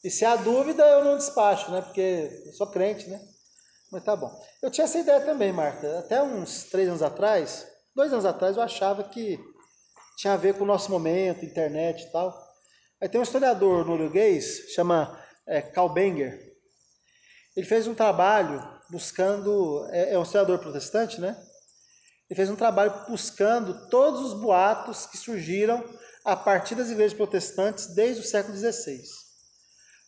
E 0.05 0.11
se 0.11 0.25
há 0.25 0.35
dúvida, 0.37 0.83
eu 0.85 1.05
não 1.05 1.17
despacho, 1.17 1.71
né? 1.71 1.81
Porque 1.81 2.43
eu 2.47 2.53
sou 2.53 2.67
crente, 2.67 3.09
né? 3.09 3.21
Mas 3.91 4.03
tá 4.03 4.17
bom. 4.17 4.33
Eu 4.61 4.71
tinha 4.71 4.85
essa 4.85 4.99
ideia 4.99 5.21
também, 5.21 5.53
Marta. 5.53 5.99
Até 5.99 6.23
uns 6.23 6.65
três 6.65 6.89
anos 6.89 7.03
atrás, 7.03 7.67
dois 7.95 8.13
anos 8.13 8.25
atrás, 8.25 8.57
eu 8.57 8.63
achava 8.63 9.05
que 9.05 9.39
tinha 10.17 10.35
a 10.35 10.37
ver 10.37 10.55
com 10.55 10.65
o 10.65 10.67
nosso 10.67 10.91
momento, 10.91 11.45
internet 11.45 12.05
e 12.05 12.11
tal. 12.11 12.37
Aí 13.01 13.09
tem 13.09 13.21
um 13.21 13.25
historiador 13.25 13.87
norueguês, 13.87 14.73
chama 14.75 15.21
é. 15.47 15.73
Ele 17.57 17.67
fez 17.67 17.87
um 17.87 17.95
trabalho 17.95 18.63
buscando, 18.91 19.87
é, 19.91 20.15
é 20.15 20.19
um 20.19 20.23
historiador 20.23 20.59
protestante, 20.59 21.21
né? 21.21 21.37
Ele 22.31 22.37
fez 22.37 22.49
um 22.49 22.57
trabalho 22.57 22.93
buscando 23.09 23.89
todos 23.89 24.21
os 24.21 24.41
boatos 24.41 25.07
que 25.07 25.19
surgiram 25.19 25.85
a 26.25 26.35
partir 26.35 26.75
das 26.75 26.89
igrejas 26.89 27.13
protestantes 27.13 27.95
desde 27.95 28.23
o 28.23 28.25
século 28.25 28.57
XVI. 28.57 29.22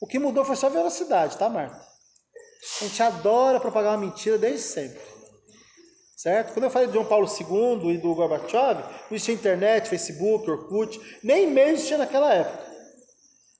O 0.00 0.06
que 0.06 0.18
mudou 0.18 0.44
foi 0.44 0.56
só 0.56 0.66
a 0.66 0.70
velocidade, 0.70 1.36
tá, 1.36 1.48
Marta? 1.48 1.76
A 2.80 2.84
gente 2.84 3.02
adora 3.02 3.60
propagar 3.60 3.92
uma 3.92 4.06
mentira 4.06 4.38
desde 4.38 4.60
sempre. 4.60 5.00
Certo? 6.16 6.54
Quando 6.54 6.64
eu 6.64 6.70
falei 6.70 6.88
de 6.88 6.94
João 6.94 7.04
Paulo 7.04 7.26
II 7.28 7.94
e 7.94 7.98
do 7.98 8.14
Gorbachev, 8.14 8.80
não 8.80 9.08
existia 9.10 9.34
internet, 9.34 9.88
Facebook, 9.88 10.50
Orkut, 10.50 10.98
nem 11.22 11.44
e-mail 11.44 11.74
existia 11.74 11.98
naquela 11.98 12.32
época. 12.32 12.64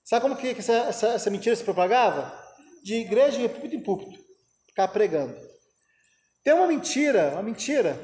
Sabe 0.03 0.21
como 0.21 0.35
que 0.35 0.47
essa, 0.49 0.73
essa, 0.73 1.07
essa 1.09 1.29
mentira 1.29 1.55
se 1.55 1.63
propagava? 1.63 2.33
De 2.83 2.95
igreja 2.95 3.41
em 3.41 3.49
púlpito 3.49 3.75
em 3.75 3.83
púlpito, 3.83 4.19
ficar 4.67 4.87
pregando. 4.87 5.35
Tem 6.43 6.53
uma 6.53 6.67
mentira, 6.67 7.31
uma 7.33 7.41
mentira, 7.43 7.99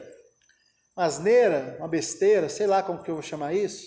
uma 0.97 1.05
asneira, 1.05 1.75
uma 1.77 1.87
besteira, 1.87 2.49
sei 2.49 2.65
lá 2.65 2.81
como 2.81 3.03
que 3.03 3.09
eu 3.09 3.15
vou 3.15 3.23
chamar 3.23 3.53
isso. 3.53 3.85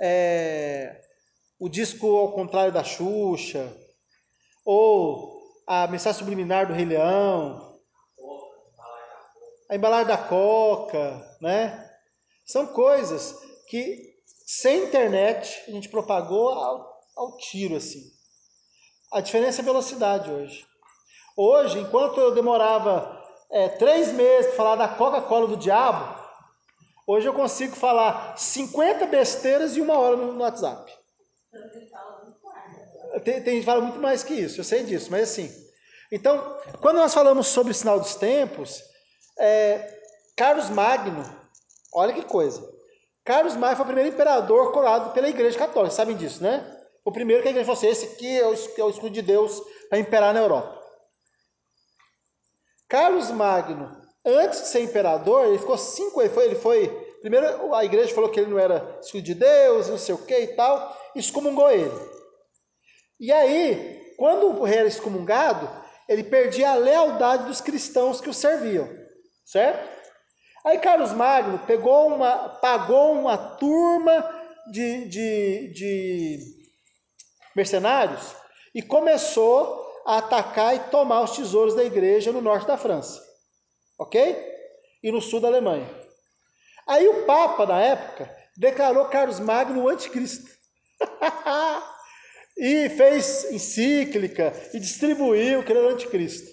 É, 0.00 1.03
o 1.64 1.68
disco 1.70 2.18
ao 2.18 2.30
contrário 2.32 2.70
da 2.70 2.84
Xuxa, 2.84 3.74
ou 4.66 5.42
a 5.66 5.86
mensagem 5.86 6.18
subliminar 6.18 6.66
do 6.66 6.74
Rei 6.74 6.84
Leão, 6.84 7.80
a 9.70 9.74
embalagem 9.74 10.08
da 10.08 10.18
Coca, 10.18 11.26
né? 11.40 11.90
São 12.44 12.66
coisas 12.66 13.34
que 13.66 14.14
sem 14.46 14.84
internet 14.84 15.64
a 15.66 15.70
gente 15.70 15.88
propagou 15.88 16.50
ao, 16.50 17.00
ao 17.16 17.38
tiro 17.38 17.76
assim. 17.76 18.12
A 19.10 19.22
diferença 19.22 19.62
é 19.62 19.64
velocidade 19.64 20.30
hoje. 20.30 20.66
Hoje, 21.34 21.78
enquanto 21.78 22.20
eu 22.20 22.34
demorava 22.34 23.26
é, 23.50 23.70
três 23.70 24.12
meses 24.12 24.48
para 24.48 24.56
falar 24.56 24.76
da 24.76 24.88
Coca-Cola 24.88 25.46
do 25.46 25.56
diabo, 25.56 26.14
hoje 27.06 27.26
eu 27.26 27.32
consigo 27.32 27.74
falar 27.74 28.36
50 28.36 29.06
besteiras 29.06 29.78
em 29.78 29.80
uma 29.80 29.98
hora 29.98 30.14
no 30.14 30.42
WhatsApp. 30.42 31.03
Tem, 33.24 33.42
tem 33.42 33.54
gente 33.54 33.60
que 33.60 33.66
fala 33.66 33.80
muito 33.80 34.00
mais 34.00 34.22
que 34.22 34.34
isso, 34.34 34.60
eu 34.60 34.64
sei 34.64 34.82
disso, 34.82 35.10
mas 35.10 35.30
assim. 35.30 35.50
Então, 36.10 36.58
quando 36.80 36.96
nós 36.96 37.14
falamos 37.14 37.46
sobre 37.46 37.72
o 37.72 37.74
sinal 37.74 37.98
dos 37.98 38.14
tempos, 38.16 38.82
é, 39.38 40.00
Carlos 40.36 40.68
Magno, 40.70 41.24
olha 41.92 42.12
que 42.12 42.22
coisa. 42.22 42.62
Carlos 43.24 43.56
Magno 43.56 43.76
foi 43.76 43.84
o 43.84 43.86
primeiro 43.86 44.10
imperador 44.10 44.72
coroado 44.72 45.10
pela 45.12 45.28
Igreja 45.28 45.58
Católica, 45.58 45.94
sabem 45.94 46.16
disso, 46.16 46.42
né? 46.42 46.70
O 47.04 47.12
primeiro 47.12 47.42
que 47.42 47.48
a 47.48 47.50
igreja 47.50 47.66
falou 47.66 47.78
assim, 47.78 47.88
esse 47.88 48.14
aqui 48.14 48.38
é 48.38 48.46
o, 48.46 48.54
é 48.54 48.84
o 48.84 48.90
escudo 48.90 49.10
de 49.10 49.20
Deus 49.20 49.60
para 49.90 49.98
imperar 49.98 50.32
na 50.32 50.40
Europa. 50.40 50.82
Carlos 52.88 53.30
Magno, 53.30 53.94
antes 54.24 54.62
de 54.62 54.68
ser 54.68 54.80
imperador, 54.80 55.46
ele 55.46 55.58
ficou 55.58 55.76
cinco, 55.76 56.22
ele 56.22 56.30
foi, 56.32 56.44
ele 56.44 56.54
foi, 56.54 57.03
primeiro 57.24 57.74
a 57.74 57.82
igreja 57.82 58.14
falou 58.14 58.28
que 58.28 58.38
ele 58.38 58.50
não 58.50 58.58
era 58.58 58.98
escudo 59.00 59.22
de 59.22 59.34
Deus, 59.34 59.88
não 59.88 59.96
sei 59.96 60.14
o 60.14 60.26
que 60.26 60.38
e 60.40 60.48
tal, 60.48 60.94
excomungou 61.16 61.70
ele. 61.70 61.90
E 63.18 63.32
aí, 63.32 64.12
quando 64.18 64.60
o 64.60 64.62
rei 64.62 64.80
era 64.80 64.88
excomungado, 64.88 65.66
ele 66.06 66.22
perdia 66.22 66.72
a 66.72 66.74
lealdade 66.74 67.46
dos 67.46 67.62
cristãos 67.62 68.20
que 68.20 68.28
o 68.28 68.34
serviam, 68.34 68.86
certo? 69.42 69.88
Aí 70.66 70.78
Carlos 70.78 71.12
Magno 71.12 71.60
pegou 71.60 72.08
uma, 72.08 72.50
pagou 72.60 73.12
uma 73.12 73.38
turma 73.38 74.30
de, 74.70 75.08
de, 75.08 75.72
de 75.72 76.38
mercenários 77.56 78.36
e 78.74 78.82
começou 78.82 79.82
a 80.04 80.18
atacar 80.18 80.76
e 80.76 80.90
tomar 80.90 81.22
os 81.22 81.34
tesouros 81.34 81.74
da 81.74 81.84
igreja 81.84 82.32
no 82.32 82.42
norte 82.42 82.66
da 82.66 82.76
França, 82.76 83.18
ok? 83.98 84.36
E 85.02 85.10
no 85.10 85.22
sul 85.22 85.40
da 85.40 85.48
Alemanha. 85.48 86.03
Aí 86.86 87.08
o 87.08 87.24
Papa, 87.24 87.66
na 87.66 87.80
época, 87.80 88.30
declarou 88.56 89.06
Carlos 89.06 89.40
Magno 89.40 89.82
o 89.82 89.88
anticristo. 89.88 90.50
e 92.56 92.88
fez 92.90 93.50
encíclica 93.50 94.52
e 94.72 94.78
distribuiu 94.78 95.62
que 95.62 95.72
ele 95.72 95.80
era 95.80 95.88
o 95.88 95.92
anticristo. 95.92 96.52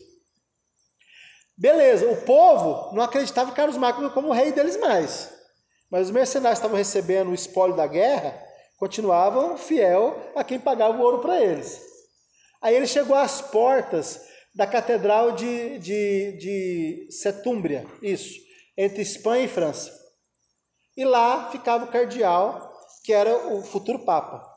Beleza, 1.57 2.07
o 2.07 2.17
povo 2.23 2.95
não 2.95 3.03
acreditava 3.03 3.51
em 3.51 3.53
Carlos 3.53 3.77
Magno 3.77 4.09
como 4.11 4.31
rei 4.31 4.51
deles 4.51 4.77
mais. 4.77 5.31
Mas 5.91 6.07
os 6.07 6.11
mercenários 6.11 6.57
estavam 6.57 6.77
recebendo 6.77 7.29
o 7.29 7.35
espólio 7.35 7.75
da 7.75 7.85
guerra, 7.85 8.41
continuavam 8.77 9.57
fiel 9.57 10.31
a 10.35 10.43
quem 10.43 10.59
pagava 10.59 10.97
o 10.97 11.01
ouro 11.01 11.19
para 11.19 11.39
eles. 11.39 11.79
Aí 12.61 12.75
ele 12.75 12.87
chegou 12.87 13.15
às 13.15 13.41
portas 13.41 14.21
da 14.55 14.65
catedral 14.65 15.33
de, 15.33 15.77
de, 15.79 16.31
de 16.37 17.07
Setúmbria, 17.11 17.85
isso, 18.01 18.39
entre 18.77 19.01
Espanha 19.01 19.45
e 19.45 19.47
França. 19.47 20.00
E 21.01 21.03
lá 21.03 21.49
ficava 21.49 21.85
o 21.85 21.87
cardeal, 21.87 22.71
que 23.03 23.11
era 23.11 23.35
o 23.47 23.63
futuro 23.63 24.05
papa. 24.05 24.47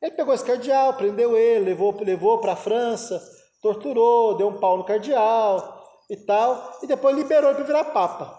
Ele 0.00 0.12
pegou 0.12 0.32
esse 0.32 0.42
cardeal, 0.42 0.94
prendeu 0.94 1.36
ele, 1.36 1.66
levou, 1.66 1.94
levou 2.00 2.40
para 2.40 2.54
a 2.54 2.56
França, 2.56 3.22
torturou, 3.60 4.34
deu 4.34 4.48
um 4.48 4.58
pau 4.58 4.78
no 4.78 4.84
cardeal 4.84 5.86
e 6.08 6.16
tal, 6.16 6.78
e 6.82 6.86
depois 6.86 7.14
liberou 7.14 7.50
ele 7.50 7.56
para 7.56 7.66
virar 7.66 7.84
papa. 7.84 8.34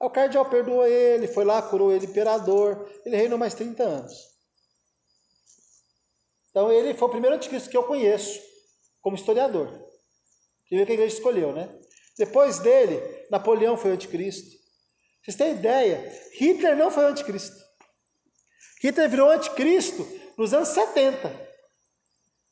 Aí 0.00 0.06
o 0.06 0.10
cardeal 0.10 0.44
perdoou 0.44 0.86
ele, 0.86 1.26
foi 1.26 1.44
lá, 1.44 1.60
curou 1.60 1.90
ele 1.90 2.06
imperador, 2.06 2.88
ele 3.04 3.16
reinou 3.16 3.36
mais 3.36 3.54
30 3.54 3.82
anos. 3.82 4.14
Então 6.50 6.70
ele 6.70 6.94
foi 6.94 7.08
o 7.08 7.10
primeiro 7.10 7.34
anticristo 7.34 7.70
que 7.70 7.76
eu 7.76 7.82
conheço, 7.82 8.40
como 9.02 9.16
historiador. 9.16 9.68
Que 10.68 10.76
a 10.76 10.82
igreja 10.82 11.16
escolheu, 11.16 11.52
né? 11.52 11.76
Depois 12.16 12.60
dele, 12.60 13.02
Napoleão 13.32 13.76
foi 13.76 13.90
o 13.90 13.94
anticristo. 13.94 14.57
Vocês 15.28 15.36
têm 15.36 15.50
ideia? 15.50 16.10
Hitler 16.38 16.74
não 16.74 16.90
foi 16.90 17.04
anticristo. 17.04 17.54
Hitler 18.82 19.10
virou 19.10 19.28
anticristo 19.28 20.08
nos 20.38 20.54
anos 20.54 20.68
70. 20.68 21.30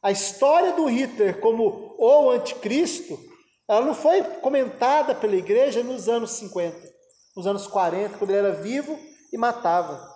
A 0.03 0.11
história 0.11 0.75
do 0.75 0.85
Hitler 0.85 1.41
como 1.41 1.97
o 1.99 2.31
anticristo, 2.31 3.19
ela 3.67 3.81
não 3.81 3.95
foi 3.95 4.23
comentada 4.41 5.15
pela 5.15 5.37
igreja 5.37 5.83
nos 5.83 6.07
anos 6.07 6.33
50, 6.33 6.79
nos 7.35 7.47
anos 7.47 7.67
40, 7.67 8.19
quando 8.19 8.31
ele 8.31 8.41
era 8.41 8.53
vivo 8.53 8.99
e 9.33 9.39
matava. 9.39 10.15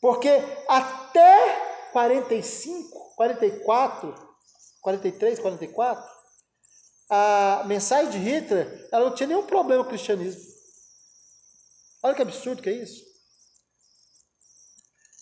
Porque 0.00 0.30
até 0.66 1.90
45, 1.92 3.14
44, 3.14 4.14
43, 4.80 5.38
44, 5.38 6.10
a 7.08 7.62
mensagem 7.66 8.10
de 8.10 8.18
Hitler, 8.18 8.88
ela 8.90 9.04
não 9.04 9.14
tinha 9.14 9.28
nenhum 9.28 9.46
problema 9.46 9.84
com 9.84 9.90
o 9.90 9.90
cristianismo. 9.90 10.47
Olha 12.02 12.14
que 12.14 12.22
absurdo 12.22 12.62
que 12.62 12.70
é 12.70 12.72
isso. 12.72 13.04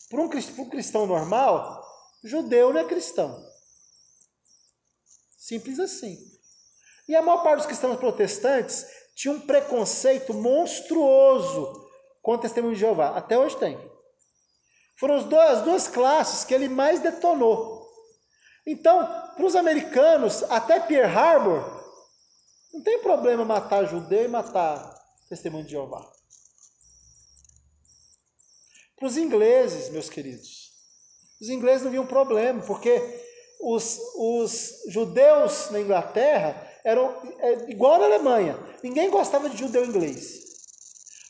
Para 0.08 0.20
um, 0.20 0.68
cristão 0.68 1.06
normal, 1.06 1.84
judeu 2.22 2.72
não 2.72 2.80
é 2.80 2.84
cristão. 2.84 3.44
Simples 5.36 5.80
assim. 5.80 6.16
E 7.08 7.14
a 7.14 7.22
maior 7.22 7.42
parte 7.42 7.58
dos 7.58 7.66
cristãos 7.66 7.98
protestantes 7.98 8.86
tinha 9.14 9.32
um 9.32 9.40
preconceito 9.40 10.34
monstruoso 10.34 11.88
com 12.22 12.38
testemunho 12.38 12.74
de 12.74 12.80
Jeová. 12.80 13.16
Até 13.16 13.38
hoje 13.38 13.56
tem. 13.56 13.78
Foram 14.98 15.16
as 15.16 15.24
duas, 15.24 15.50
as 15.50 15.62
duas 15.62 15.88
classes 15.88 16.44
que 16.44 16.54
ele 16.54 16.68
mais 16.68 17.00
detonou. 17.00 17.86
Então, 18.66 19.06
para 19.36 19.46
os 19.46 19.54
americanos, 19.54 20.42
até 20.44 20.80
Pearl 20.80 21.16
Harbor, 21.16 21.76
não 22.72 22.82
tem 22.82 22.98
problema 23.00 23.44
matar 23.44 23.84
judeu 23.86 24.24
e 24.24 24.28
matar 24.28 24.94
testemunho 25.28 25.64
de 25.64 25.72
Jeová. 25.72 26.15
Para 28.96 29.08
os 29.08 29.16
ingleses, 29.16 29.90
meus 29.90 30.08
queridos, 30.08 30.70
os 31.40 31.48
ingleses 31.50 31.84
não 31.84 31.90
viam 31.90 32.06
problema, 32.06 32.62
porque 32.62 32.98
os, 33.60 33.98
os 34.16 34.84
judeus 34.88 35.70
na 35.70 35.80
Inglaterra 35.80 36.66
eram 36.84 37.14
é, 37.40 37.70
igual 37.70 37.98
na 37.98 38.06
Alemanha. 38.06 38.58
Ninguém 38.82 39.10
gostava 39.10 39.50
de 39.50 39.58
judeu 39.58 39.84
inglês. 39.84 40.44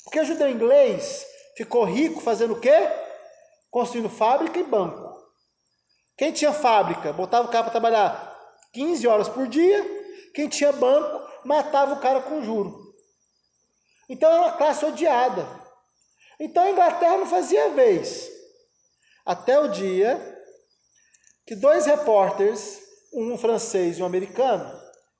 Porque 0.04 0.20
o 0.20 0.24
judeu 0.24 0.48
inglês 0.48 1.26
ficou 1.56 1.84
rico 1.84 2.20
fazendo 2.20 2.52
o 2.54 2.60
quê? 2.60 2.88
Construindo 3.70 4.08
fábrica 4.08 4.58
e 4.58 4.62
banco. 4.62 5.16
Quem 6.16 6.32
tinha 6.32 6.52
fábrica, 6.52 7.12
botava 7.12 7.48
o 7.48 7.50
cara 7.50 7.64
para 7.64 7.72
trabalhar 7.72 8.36
15 8.72 9.06
horas 9.08 9.28
por 9.28 9.48
dia. 9.48 9.84
Quem 10.34 10.48
tinha 10.48 10.72
banco, 10.72 11.26
matava 11.44 11.94
o 11.94 12.00
cara 12.00 12.20
com 12.22 12.42
juro. 12.42 12.94
Então 14.08 14.30
era 14.30 14.42
uma 14.42 14.52
classe 14.52 14.84
odiada. 14.84 15.65
Então 16.38 16.62
a 16.62 16.70
Inglaterra 16.70 17.18
não 17.18 17.26
fazia 17.26 17.70
vez. 17.70 18.30
Até 19.24 19.58
o 19.58 19.68
dia 19.68 20.34
que 21.46 21.54
dois 21.54 21.86
repórteres, 21.86 22.82
um 23.12 23.38
francês 23.38 23.98
e 23.98 24.02
um 24.02 24.06
americano, 24.06 24.70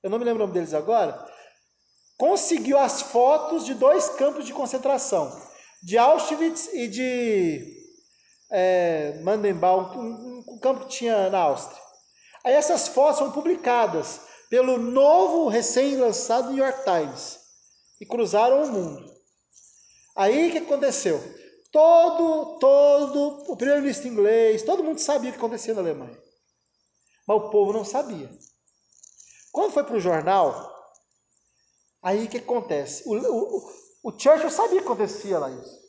eu 0.03 0.09
não 0.09 0.19
me 0.19 0.25
lembro 0.25 0.43
o 0.43 0.47
nome 0.47 0.53
deles 0.53 0.73
agora, 0.73 1.25
conseguiu 2.17 2.77
as 2.77 3.01
fotos 3.01 3.65
de 3.65 3.73
dois 3.73 4.09
campos 4.09 4.45
de 4.45 4.53
concentração, 4.53 5.31
de 5.81 5.97
Auschwitz 5.97 6.73
e 6.73 6.87
de 6.87 7.77
é, 8.51 9.19
Mandenbaum, 9.23 9.97
um, 9.97 10.43
um 10.47 10.59
campo 10.59 10.81
que 10.81 10.97
tinha 10.97 11.29
na 11.29 11.39
Áustria. 11.39 11.81
Aí 12.43 12.53
essas 12.53 12.87
fotos 12.87 13.19
são 13.19 13.31
publicadas 13.31 14.21
pelo 14.49 14.77
novo 14.77 15.47
recém-lançado 15.47 16.51
New 16.51 16.63
York 16.63 16.83
Times 16.83 17.39
e 17.99 18.05
cruzaram 18.05 18.63
o 18.63 18.71
mundo. 18.71 19.16
Aí 20.17 20.49
o 20.49 20.51
que 20.51 20.57
aconteceu? 20.57 21.21
Todo, 21.71 22.57
todo, 22.57 23.51
o 23.51 23.55
primeiro-ministro 23.55 24.07
inglês, 24.07 24.63
todo 24.63 24.83
mundo 24.83 24.97
sabia 24.97 25.29
o 25.29 25.33
que 25.33 25.37
acontecia 25.37 25.75
na 25.75 25.81
Alemanha. 25.81 26.19
Mas 27.27 27.37
o 27.37 27.49
povo 27.51 27.71
não 27.71 27.85
sabia. 27.85 28.27
Quando 29.51 29.73
foi 29.73 29.83
para 29.83 29.95
o 29.95 29.99
jornal, 29.99 30.73
aí 32.01 32.25
o 32.25 32.29
que 32.29 32.37
acontece? 32.37 33.03
O, 33.05 33.15
o, 33.15 33.71
o 34.03 34.19
Churchill 34.19 34.49
sabia 34.49 34.79
que 34.79 34.85
acontecia 34.85 35.37
lá 35.37 35.51
isso. 35.51 35.87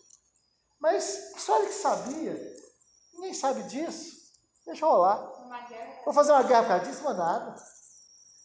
Mas 0.78 1.32
só 1.38 1.58
ele 1.58 1.68
que 1.68 1.74
sabia. 1.74 2.56
Ninguém 3.14 3.32
sabe 3.32 3.62
disso. 3.62 4.14
Deixa 4.66 4.84
eu 4.84 4.90
rolar. 4.90 5.16
Vou 6.04 6.12
fazer 6.12 6.32
uma 6.32 6.42
guerra 6.42 6.68
causa 6.68 6.84
disso, 6.84 7.02
mas 7.02 7.16
nada. 7.16 7.54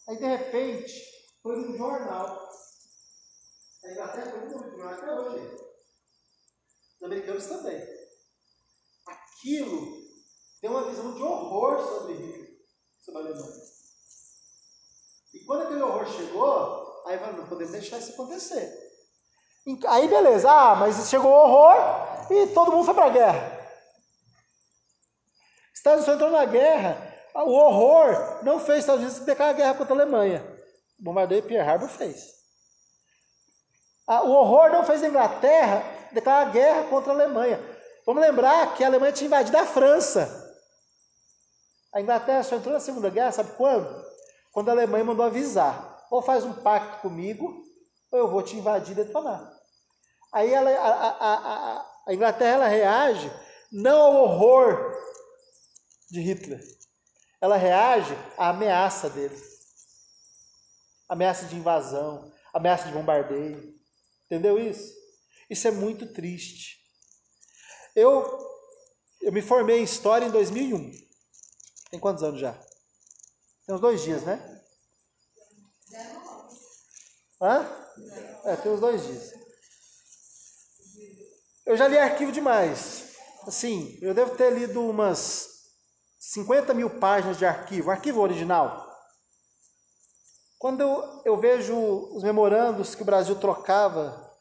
Aí 0.07 0.15
de 0.15 0.25
repente, 0.25 0.93
foi 1.41 1.57
no 1.57 1.77
jornal. 1.77 2.49
A 3.83 3.91
Inglaterra 3.91 4.31
foi 4.31 4.39
muito 4.39 4.77
jornal 4.77 4.93
até 4.93 5.13
hoje. 5.13 5.72
Os 7.03 7.11
americanos 7.11 7.45
também. 7.47 7.85
Aquilo 9.05 10.01
deu 10.61 10.71
uma 10.71 10.85
visão 10.89 11.13
de 11.13 11.21
horror 11.21 11.85
sobre 11.85 12.13
Hitler, 12.13 12.57
sobre 12.97 13.21
a 13.21 13.25
Alemanha. 13.25 13.63
E 15.33 15.39
quando 15.45 15.63
aquele 15.63 15.81
horror 15.81 16.07
chegou, 16.07 17.03
aí 17.05 17.19
falou, 17.19 17.41
não 17.41 17.47
podemos 17.49 17.73
deixar 17.73 17.97
isso 17.97 18.13
acontecer. 18.13 18.71
Aí 19.85 20.07
beleza, 20.07 20.49
ah, 20.49 20.75
mas 20.75 21.09
chegou 21.09 21.29
o 21.29 21.35
horror 21.35 21.75
e 22.31 22.47
todo 22.53 22.71
mundo 22.71 22.85
foi 22.85 22.93
para 22.93 23.07
a 23.07 23.09
guerra. 23.09 23.69
Estados 25.73 26.07
Unidos 26.07 26.23
entrou 26.23 26.31
na 26.31 26.45
guerra, 26.45 27.17
o 27.35 27.51
horror 27.51 28.45
não 28.45 28.61
fez 28.61 28.79
Estados 28.79 29.03
Unidos 29.03 29.25
declarar 29.25 29.51
guerra 29.51 29.75
contra 29.75 29.93
a 29.93 29.97
Alemanha. 29.97 30.41
O 30.97 31.03
bombardeio 31.03 31.43
Pearl 31.43 31.69
Harbor 31.69 31.89
fez. 31.89 32.31
O 34.07 34.29
horror 34.31 34.71
não 34.71 34.85
fez 34.85 35.03
a 35.03 35.07
Inglaterra 35.09 36.02
declarar 36.13 36.51
guerra 36.51 36.83
contra 36.89 37.11
a 37.11 37.15
Alemanha. 37.15 37.59
Vamos 38.05 38.21
lembrar 38.21 38.75
que 38.75 38.83
a 38.83 38.87
Alemanha 38.87 39.11
tinha 39.11 39.27
invadido 39.27 39.57
a 39.57 39.65
França. 39.65 40.41
A 41.93 42.01
Inglaterra 42.01 42.43
só 42.43 42.55
entrou 42.55 42.73
na 42.73 42.79
Segunda 42.79 43.09
Guerra, 43.09 43.31
sabe 43.31 43.51
quando? 43.55 44.03
Quando 44.51 44.69
a 44.69 44.71
Alemanha 44.71 45.05
mandou 45.05 45.25
avisar: 45.25 46.05
ou 46.09 46.21
faz 46.21 46.43
um 46.43 46.53
pacto 46.53 47.01
comigo, 47.01 47.63
ou 48.11 48.19
eu 48.19 48.27
vou 48.27 48.41
te 48.41 48.55
invadir 48.55 48.93
e 48.93 49.03
detonar. 49.03 49.51
Aí 50.31 50.51
ela, 50.53 50.69
a, 50.69 51.09
a, 51.09 51.33
a, 51.33 51.85
a 52.07 52.13
Inglaterra 52.13 52.55
ela 52.55 52.67
reage 52.67 53.31
não 53.71 53.99
ao 53.99 54.15
horror 54.23 54.93
de 56.09 56.21
Hitler, 56.21 56.61
ela 57.39 57.55
reage 57.55 58.15
à 58.37 58.49
ameaça 58.49 59.09
dele. 59.09 59.53
Ameaça 61.07 61.45
de 61.45 61.55
invasão, 61.55 62.31
ameaça 62.53 62.87
de 62.87 62.93
bombardeio. 62.93 63.73
Entendeu 64.25 64.57
isso? 64.57 65.02
Isso 65.53 65.67
é 65.67 65.71
muito 65.71 66.11
triste. 66.11 66.79
Eu, 67.95 68.25
eu 69.21 69.31
me 69.31 69.39
formei 69.39 69.81
em 69.81 69.83
História 69.83 70.25
em 70.25 70.31
2001. 70.31 70.91
Tem 71.91 71.99
quantos 71.99 72.23
anos 72.23 72.41
já? 72.41 72.53
Tem 73.63 73.75
uns 73.75 73.79
dois 73.79 74.01
dias, 74.01 74.23
né? 74.23 74.63
Hã? 77.39 77.69
É, 78.45 78.55
tem 78.55 78.71
uns 78.71 78.79
dois 78.79 79.05
dias. 79.05 79.31
Eu 81.67 81.77
já 81.77 81.87
li 81.87 81.99
arquivo 81.99 82.31
demais. 82.31 83.13
Assim, 83.45 83.99
eu 84.01 84.15
devo 84.15 84.35
ter 84.35 84.51
lido 84.51 84.81
umas 84.81 85.49
50 86.17 86.73
mil 86.73 86.99
páginas 86.99 87.37
de 87.37 87.45
arquivo, 87.45 87.91
arquivo 87.91 88.21
original. 88.21 88.91
Quando 90.57 90.81
eu, 90.81 91.21
eu 91.25 91.39
vejo 91.39 91.77
os 92.11 92.23
memorandos 92.23 92.95
que 92.95 93.03
o 93.03 93.05
Brasil 93.05 93.35
trocava 93.39 94.32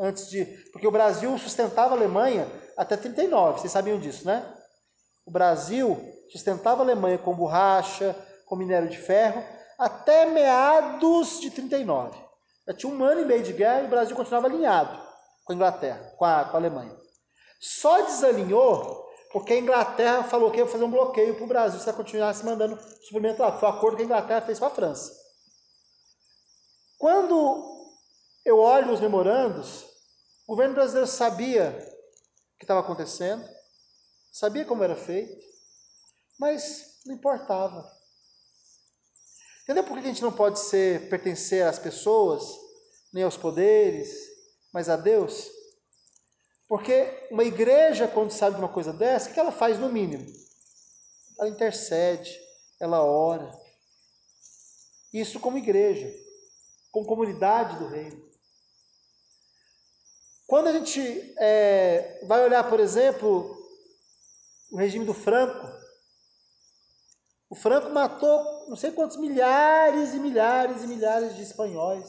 antes 0.00 0.28
de. 0.28 0.44
Porque 0.72 0.86
o 0.86 0.90
Brasil 0.90 1.36
sustentava 1.38 1.94
a 1.94 1.96
Alemanha 1.96 2.50
até 2.76 2.96
39, 2.96 3.60
vocês 3.60 3.72
sabiam 3.72 3.98
disso, 3.98 4.26
né? 4.26 4.44
O 5.26 5.30
Brasil 5.30 5.98
sustentava 6.32 6.82
a 6.82 6.84
Alemanha 6.84 7.18
com 7.18 7.34
borracha, 7.34 8.16
com 8.46 8.56
minério 8.56 8.88
de 8.88 8.96
ferro, 8.96 9.44
até 9.78 10.26
meados 10.26 11.40
de 11.40 11.50
39. 11.50 12.18
Já 12.66 12.74
tinha 12.74 12.92
um 12.92 13.04
ano 13.04 13.20
e 13.20 13.24
meio 13.24 13.42
de 13.42 13.52
guerra 13.52 13.82
e 13.82 13.86
o 13.86 13.90
Brasil 13.90 14.16
continuava 14.16 14.46
alinhado 14.46 14.98
com 15.44 15.52
a 15.52 15.56
Inglaterra, 15.56 16.14
com 16.16 16.24
a, 16.24 16.44
com 16.44 16.56
a 16.56 16.60
Alemanha. 16.60 16.96
Só 17.60 18.00
desalinhou 18.02 19.08
porque 19.32 19.52
a 19.52 19.58
Inglaterra 19.58 20.24
falou 20.24 20.50
que 20.50 20.58
ia 20.58 20.66
fazer 20.66 20.84
um 20.84 20.90
bloqueio 20.90 21.34
para 21.36 21.44
o 21.44 21.48
Brasil 21.48 21.78
se 21.78 21.88
ela 21.88 21.96
continuasse 21.96 22.44
mandando 22.44 22.78
suprimento 23.02 23.40
lá. 23.40 23.52
Foi 23.52 23.68
o 23.68 23.72
acordo 23.72 23.96
que 23.96 24.02
a 24.02 24.06
Inglaterra 24.06 24.40
fez 24.40 24.58
com 24.58 24.64
a 24.64 24.70
França. 24.70 25.12
Quando 26.98 27.88
eu 28.44 28.58
olho 28.58 28.92
os 28.92 29.00
memorandos, 29.00 29.89
o 30.50 30.56
governo 30.56 30.74
brasileiro 30.74 31.06
sabia 31.06 31.70
o 32.56 32.58
que 32.58 32.64
estava 32.64 32.80
acontecendo, 32.80 33.48
sabia 34.32 34.64
como 34.64 34.82
era 34.82 34.96
feito, 34.96 35.40
mas 36.40 36.98
não 37.06 37.14
importava. 37.14 37.88
Entendeu 39.62 39.84
por 39.84 39.94
que 39.94 40.00
a 40.00 40.08
gente 40.08 40.22
não 40.22 40.32
pode 40.32 40.58
ser 40.58 41.08
pertencer 41.08 41.64
às 41.64 41.78
pessoas, 41.78 42.42
nem 43.12 43.22
aos 43.22 43.36
poderes, 43.36 44.12
mas 44.72 44.88
a 44.88 44.96
Deus? 44.96 45.48
Porque 46.66 47.28
uma 47.30 47.44
igreja, 47.44 48.08
quando 48.08 48.32
sabe 48.32 48.56
de 48.56 48.60
uma 48.60 48.72
coisa 48.72 48.92
dessa, 48.92 49.30
o 49.30 49.32
que 49.32 49.38
ela 49.38 49.52
faz 49.52 49.78
no 49.78 49.88
mínimo? 49.88 50.26
Ela 51.38 51.48
intercede, 51.48 52.36
ela 52.80 53.04
ora. 53.04 53.56
Isso 55.12 55.38
como 55.38 55.58
igreja, 55.58 56.12
como 56.90 57.06
comunidade 57.06 57.78
do 57.78 57.86
reino. 57.86 58.29
Quando 60.50 60.66
a 60.66 60.72
gente 60.72 61.32
é, 61.38 62.18
vai 62.24 62.42
olhar, 62.42 62.68
por 62.68 62.80
exemplo, 62.80 63.56
o 64.72 64.76
regime 64.76 65.04
do 65.04 65.14
Franco, 65.14 65.64
o 67.48 67.54
Franco 67.54 67.90
matou 67.90 68.68
não 68.68 68.74
sei 68.74 68.90
quantos 68.90 69.16
milhares 69.16 70.12
e 70.12 70.18
milhares 70.18 70.82
e 70.82 70.88
milhares 70.88 71.36
de 71.36 71.44
espanhóis. 71.44 72.04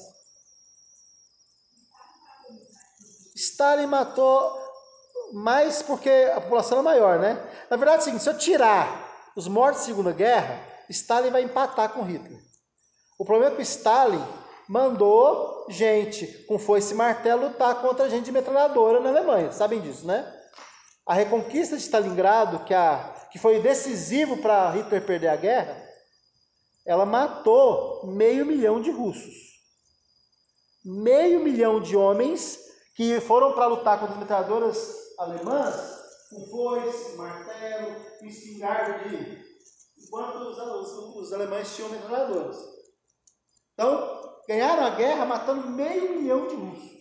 Stalin 3.35 3.85
matou 3.85 4.59
mais 5.33 5.83
porque 5.83 6.09
a 6.35 6.41
população 6.41 6.79
é 6.79 6.81
maior, 6.81 7.19
né? 7.19 7.35
Na 7.69 7.77
verdade, 7.77 7.97
é 7.97 8.01
o 8.01 8.05
seguinte, 8.05 8.23
se 8.23 8.29
eu 8.29 8.37
tirar 8.39 9.31
os 9.35 9.47
mortos 9.47 9.81
da 9.81 9.85
Segunda 9.85 10.11
Guerra, 10.11 10.67
Stalin 10.89 11.29
vai 11.29 11.43
empatar 11.43 11.93
com 11.93 12.01
Hitler. 12.01 12.41
O 13.19 13.23
problema 13.23 13.53
é 13.53 13.55
que 13.55 13.61
o 13.61 13.69
Stalin 13.69 14.40
mandou 14.71 15.65
gente 15.67 16.25
com 16.47 16.57
foice 16.57 16.93
e 16.93 16.95
martelo 16.95 17.49
lutar 17.49 17.81
contra 17.81 18.09
gente 18.09 18.23
de 18.23 18.31
metralhadora 18.31 19.01
na 19.01 19.09
Alemanha. 19.09 19.51
Sabem 19.51 19.81
disso, 19.81 20.07
né? 20.07 20.25
A 21.05 21.13
reconquista 21.13 21.75
de 21.75 21.83
Stalingrado, 21.83 22.63
que, 22.63 22.73
a, 22.73 23.27
que 23.29 23.37
foi 23.37 23.59
decisivo 23.59 24.37
para 24.37 24.71
Hitler 24.71 25.05
perder 25.05 25.27
a 25.27 25.35
guerra, 25.35 25.75
ela 26.85 27.05
matou 27.05 28.07
meio 28.07 28.45
milhão 28.45 28.81
de 28.81 28.89
russos. 28.91 29.33
Meio 30.85 31.41
milhão 31.41 31.81
de 31.81 31.97
homens 31.97 32.57
que 32.95 33.19
foram 33.19 33.51
para 33.51 33.67
lutar 33.67 33.99
contra 33.99 34.13
as 34.13 34.21
metralhadoras 34.21 34.95
alemãs 35.19 35.99
com 36.29 36.47
foice, 36.47 37.17
martelo, 37.17 37.97
espingarda 38.21 39.09
de. 39.09 39.43
enquanto 39.97 40.35
os, 40.37 40.57
os, 40.57 41.15
os 41.17 41.33
alemães 41.33 41.75
tinham 41.75 41.89
metralhadoras. 41.89 42.57
Então, 43.73 44.30
ganharam 44.47 44.85
a 44.85 44.89
guerra 44.91 45.25
matando 45.25 45.69
meio 45.69 46.17
milhão 46.17 46.47
de 46.47 46.55
russos. 46.55 46.91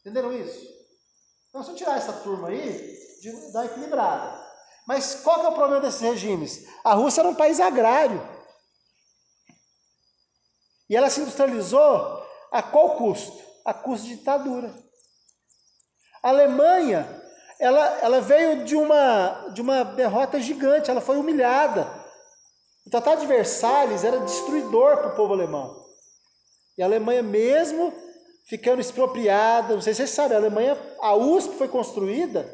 Entenderam 0.00 0.32
isso? 0.32 0.66
Então, 1.48 1.62
se 1.62 1.70
eu 1.70 1.76
tirar 1.76 1.96
essa 1.96 2.12
turma 2.12 2.48
aí, 2.48 2.98
dá 3.52 3.64
equilibrada. 3.64 4.46
Mas 4.86 5.16
qual 5.16 5.40
que 5.40 5.46
é 5.46 5.48
o 5.48 5.54
problema 5.54 5.80
desses 5.80 6.00
regimes? 6.00 6.66
A 6.84 6.94
Rússia 6.94 7.22
era 7.22 7.28
um 7.28 7.34
país 7.34 7.58
agrário. 7.58 8.22
E 10.88 10.96
ela 10.96 11.10
se 11.10 11.20
industrializou 11.20 12.24
a 12.52 12.62
qual 12.62 12.96
custo? 12.96 13.36
A 13.64 13.74
custo 13.74 14.06
de 14.06 14.16
ditadura. 14.16 14.72
A 16.22 16.28
Alemanha, 16.28 17.22
ela, 17.58 17.84
ela 18.00 18.20
veio 18.20 18.64
de 18.64 18.76
uma, 18.76 19.48
de 19.52 19.60
uma 19.60 19.84
derrota 19.84 20.40
gigante, 20.40 20.90
ela 20.90 21.00
foi 21.00 21.16
humilhada. 21.16 21.90
O 22.86 22.90
Tratado 22.90 23.22
de 23.22 23.26
Versalhes 23.26 24.04
era 24.04 24.20
destruidor 24.20 24.98
para 24.98 25.08
o 25.08 25.16
povo 25.16 25.32
alemão. 25.32 25.85
E 26.76 26.82
a 26.82 26.86
Alemanha, 26.86 27.22
mesmo 27.22 27.92
ficando 28.46 28.80
expropriada, 28.80 29.74
não 29.74 29.80
sei 29.80 29.94
se 29.94 29.98
vocês 29.98 30.10
sabem, 30.10 30.36
a 30.36 30.40
Alemanha, 30.40 30.78
a 31.00 31.14
USP 31.14 31.56
foi 31.56 31.68
construída 31.68 32.48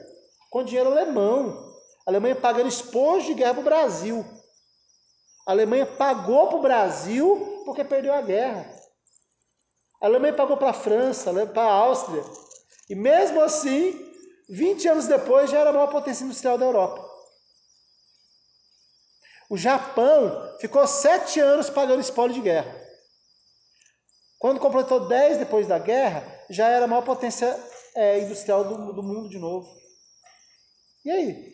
com 0.51 0.65
dinheiro 0.65 0.91
alemão. 0.91 1.73
A 2.07 2.11
Alemanha 2.11 2.37
pagando 2.37 2.69
esposo 2.69 3.27
de 3.27 3.35
guerra 3.35 3.55
para 3.55 3.61
o 3.61 3.65
Brasil. 3.65 4.25
A 5.47 5.53
Alemanha 5.53 5.87
pagou 5.87 6.49
para 6.49 6.59
o 6.59 6.63
Brasil 6.63 7.63
porque 7.65 7.85
perdeu 7.85 8.13
a 8.13 8.21
guerra. 8.21 8.71
A 10.01 10.07
Alemanha 10.07 10.35
pagou 10.35 10.57
para 10.57 10.71
a 10.71 10.75
França, 10.75 11.33
para 11.47 11.63
a 11.63 11.73
Áustria. 11.73 12.25
E 12.89 12.95
mesmo 12.95 13.41
assim, 13.41 14.13
20 14.49 14.89
anos 14.89 15.07
depois, 15.07 15.51
já 15.51 15.61
era 15.61 15.71
a 15.71 15.73
maior 15.73 15.89
potência 15.89 16.25
industrial 16.25 16.59
da 16.59 16.67
Europa. 16.67 17.09
O 19.49 19.57
Japão 19.57 20.57
ficou 20.61 20.87
sete 20.87 21.39
anos 21.39 21.71
pagando 21.71 22.01
espólio 22.01 22.35
de 22.35 22.41
guerra. 22.41 22.82
Quando 24.43 24.59
completou 24.59 25.07
10 25.07 25.39
depois 25.39 25.69
da 25.69 25.79
guerra, 25.79 26.27
já 26.51 26.69
era 26.69 26.87
a 26.87 26.89
maior 26.89 27.05
potência 27.05 27.57
é, 27.95 28.19
industrial 28.19 28.65
do, 28.65 28.93
do 28.93 29.03
mundo 29.03 29.29
de 29.29 29.39
novo. 29.39 29.73
E 31.05 31.11
aí? 31.13 31.53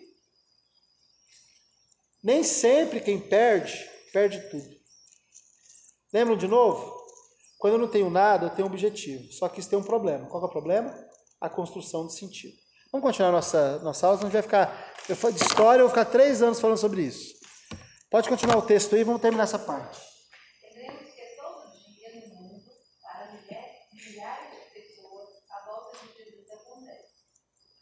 Nem 2.25 2.43
sempre 2.43 3.01
quem 3.01 3.21
perde, 3.21 3.87
perde 4.11 4.41
tudo. 4.49 4.67
Lembram 6.11 6.39
de 6.39 6.49
novo? 6.49 6.97
Quando 7.59 7.75
eu 7.75 7.79
não 7.79 7.89
tenho 7.89 8.09
nada, 8.09 8.47
eu 8.47 8.51
tenho 8.51 8.67
um 8.67 8.71
objetivo. 8.71 9.31
Só 9.35 9.51
que 9.51 9.61
isso 9.61 9.69
tem 9.69 9.79
um 9.79 9.85
problema. 9.85 10.27
Qual 10.27 10.43
é 10.43 10.47
o 10.47 10.51
problema? 10.51 10.97
A 11.39 11.51
construção 11.51 12.07
de 12.07 12.15
sentido. 12.15 12.57
Vamos 12.91 13.07
continuar 13.07 13.33
nossa, 13.33 13.81
nossa 13.81 14.07
aula, 14.07 14.17
senão 14.17 14.31
a 14.31 14.33
gente 14.33 14.41
vai 14.41 14.43
ficar. 14.43 14.95
Eu, 15.07 15.33
de 15.33 15.43
história, 15.45 15.83
eu 15.83 15.89
vou 15.89 15.95
ficar 15.95 16.07
três 16.07 16.41
anos 16.41 16.59
falando 16.59 16.79
sobre 16.79 17.03
isso. 17.03 17.35
Pode 18.11 18.31
continuar 18.31 18.57
o 18.57 18.63
texto 18.63 18.95
aí, 18.95 19.05
vamos 19.05 19.21
terminar 19.21 19.45
essa 19.45 19.59
parte. 19.59 20.01
Lembremos 20.63 21.13
que 21.13 21.37
todo 21.37 21.71
dia 21.93 22.27
no 22.27 22.35
mundo, 22.35 22.65
para 23.03 23.33
milhares, 23.33 23.93
milhares 23.93 24.51
de 24.51 24.81
pessoas, 24.81 25.29
a 25.51 25.67
volta 25.67 25.99
de 25.99 26.15
Jesus 26.17 26.51
acontece. 26.51 27.13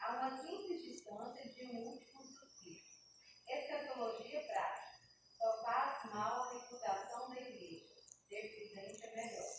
Há 0.00 0.12
uma 0.16 0.42
simples 0.42 0.82
distância 0.82 1.44
de 1.54 1.64
um 1.66 1.86
último 1.86 2.22
suspiro. 2.24 2.82
Escatologia 3.48 4.40
prática. 4.40 4.98
Só 5.38 5.62
faz 5.62 6.12
mal 6.12 6.42
a 6.42 6.52
reputação 6.54 7.30
da 7.30 7.40
igreja. 7.40 7.86
Ser 8.28 8.72
presente 8.74 9.04
é 9.04 9.14
melhor. 9.14 9.52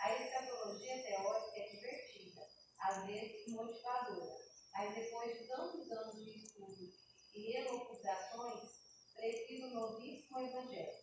A 0.00 0.12
escatologia 0.12 1.02
teórica 1.02 1.60
é 1.60 1.68
divertida, 1.68 2.42
às 2.80 3.04
vezes 3.04 3.46
motivadora, 3.48 4.38
mas 4.84 4.94
depois 4.96 5.38
de 5.38 5.46
tantos 5.46 5.90
anos 5.90 6.22
de 6.22 6.44
estudo 6.44 6.92
e 7.32 7.56
elucubrações, 7.56 8.70
prefiro 9.14 9.70
novíssimo 9.70 10.38
evangelho. 10.40 11.02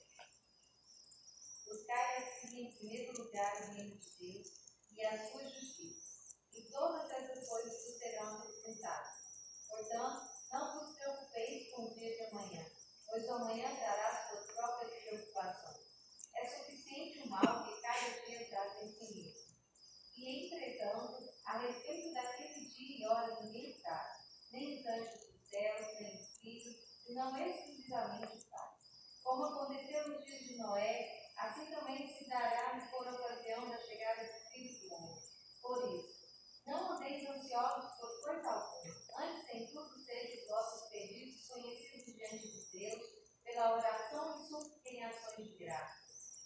Buscai 1.66 2.18
assim 2.18 2.62
em 2.62 2.72
primeiro 2.76 3.24
lugar 3.24 3.62
o 3.64 3.74
reino 3.74 3.98
de 3.98 4.12
Deus 4.20 4.48
e 4.92 5.04
a 5.04 5.32
sua 5.32 5.50
justiça, 5.50 6.20
e 6.54 6.62
todas 6.70 7.10
essas 7.10 7.50
coisas 7.50 7.86
vos 7.86 7.98
serão 7.98 8.38
acrescentadas. 8.38 9.14
Portanto, 9.68 10.30
não 10.52 10.80
vos 10.80 10.96
preocupeis 10.98 11.72
com 11.72 11.86
o 11.86 11.94
dia 11.96 12.16
de 12.16 12.24
amanhã, 12.26 12.64
pois 13.08 13.28
amanhã 13.30 13.76
trará 13.78 14.30
suas 14.30 14.46
próprias 14.52 15.04
preocupações. 15.06 15.88
É 16.36 16.46
suficiente 16.46 17.24
o 17.24 17.30
mal 17.30 17.66
que 17.66 17.82
cada 17.82 18.26
dia 18.28 18.48
traz 18.48 18.84
em 18.84 18.94
si 18.94 19.16
mesmo. 19.16 19.52
E, 20.18 20.46
entretanto, 20.46 21.34
a 21.46 21.58
respeito 21.58 22.14
daquele 22.14 22.71
dia 23.02 23.08
e 23.08 23.08
hora 23.08 23.42
ninguém 23.42 23.74
sabe, 23.82 24.20
nem 24.52 24.80
os 24.80 24.86
anjos 24.86 25.26
dos 25.26 25.50
céus, 25.50 26.00
nem 26.00 26.22
os 26.22 26.38
filhos, 26.38 26.76
senão 27.04 27.48
exclusivamente 27.48 28.38
o 28.38 28.50
Pai. 28.50 28.70
Como 29.24 29.46
aconteceu 29.46 30.08
nos 30.08 30.26
dias 30.26 30.40
de 30.42 30.58
Noé, 30.58 31.32
assim 31.38 31.66
também 31.72 32.08
se 32.08 32.30
dará 32.30 32.88
por 32.92 33.08
ocasião 33.08 33.70
da 33.70 33.80
chegada 33.80 34.24
do 34.24 34.52
Filho 34.52 34.80
do 34.82 34.94
Homem. 34.94 35.22
Por 35.62 35.96
isso, 35.96 36.22
não 36.68 36.94
andeis 36.94 37.28
ansiosos 37.28 37.92
por 38.00 38.22
coisa 38.22 38.50
alguma, 38.50 39.26
antes 39.26 39.50
em 39.54 39.68
tudo 39.68 40.00
sejam 40.06 40.42
os 40.42 40.48
vossos 40.48 40.90
pedidos 40.90 41.48
conhecidos 41.48 42.16
diante 42.16 42.50
de 42.50 42.80
Deus, 42.80 43.04
pela 43.44 43.78
oração 43.78 44.36
e 44.36 44.48
súplica 44.48 44.90
em 44.90 45.04
ações 45.04 45.48
de 45.48 45.58
graça. 45.58 46.02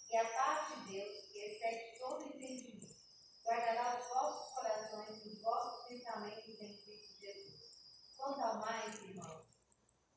E 0.10 0.18
a 0.18 0.30
paz 0.30 0.68
de 0.70 0.94
Deus, 0.94 1.26
que 1.26 1.40
excede 1.40 2.00
todo 2.00 2.24
entendimento, 2.24 2.96
guardará 3.46 4.00
os 4.00 4.08
vossos 4.08 4.54
corações 4.56 5.24
e 5.24 5.30
os 5.30 5.42
vossos 5.42 5.88
pensamentos 5.88 6.60
em 6.60 6.78
Cristo 6.82 7.20
Jesus. 7.20 7.62
Quanto 8.26 8.42
ao 8.42 8.60
mais, 8.60 8.96
irmãos, 9.04 9.46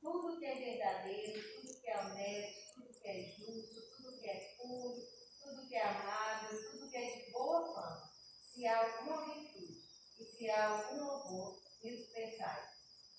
tudo 0.00 0.38
que 0.38 0.46
é 0.46 0.54
verdadeiro, 0.54 1.60
tudo 1.60 1.78
que 1.78 1.90
é 1.90 2.00
honesto, 2.06 2.74
tudo 2.74 3.00
que 3.00 3.06
é 3.06 3.22
justo, 3.36 3.82
tudo 3.96 4.18
que 4.18 4.30
é 4.30 4.56
puro, 4.56 5.06
tudo 5.42 5.68
que 5.68 5.74
é 5.74 5.82
amável, 5.82 6.70
tudo 6.70 6.90
que 6.90 6.96
é 6.96 7.16
de 7.18 7.30
boa 7.30 7.66
fama, 7.74 8.10
se 8.50 8.66
há 8.66 8.78
alguma 8.78 9.26
virtude 9.26 9.84
e 10.18 10.24
se 10.24 10.48
há 10.48 10.68
algum 10.68 11.04
louvor, 11.04 11.60
nisso 11.84 12.10
pensai. 12.14 12.70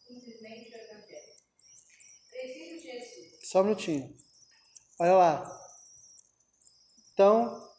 Simplesmente 0.08 0.72
o 0.72 0.78
Evangelho. 0.80 1.34
Prefiro 2.32 2.82
Jesus. 2.82 3.48
Só 3.48 3.62
um 3.62 3.66
minutinho. 3.66 4.18
Olha 4.98 5.14
lá. 5.14 5.70
Então, 7.14 7.76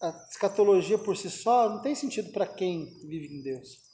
a 0.00 0.08
a 0.08 0.26
escatologia 0.30 0.98
por 0.98 1.16
si 1.16 1.30
só 1.30 1.68
não 1.68 1.80
tem 1.80 1.94
sentido 1.94 2.32
para 2.32 2.46
quem 2.48 2.86
vive 3.06 3.36
em 3.36 3.42
Deus. 3.42 3.89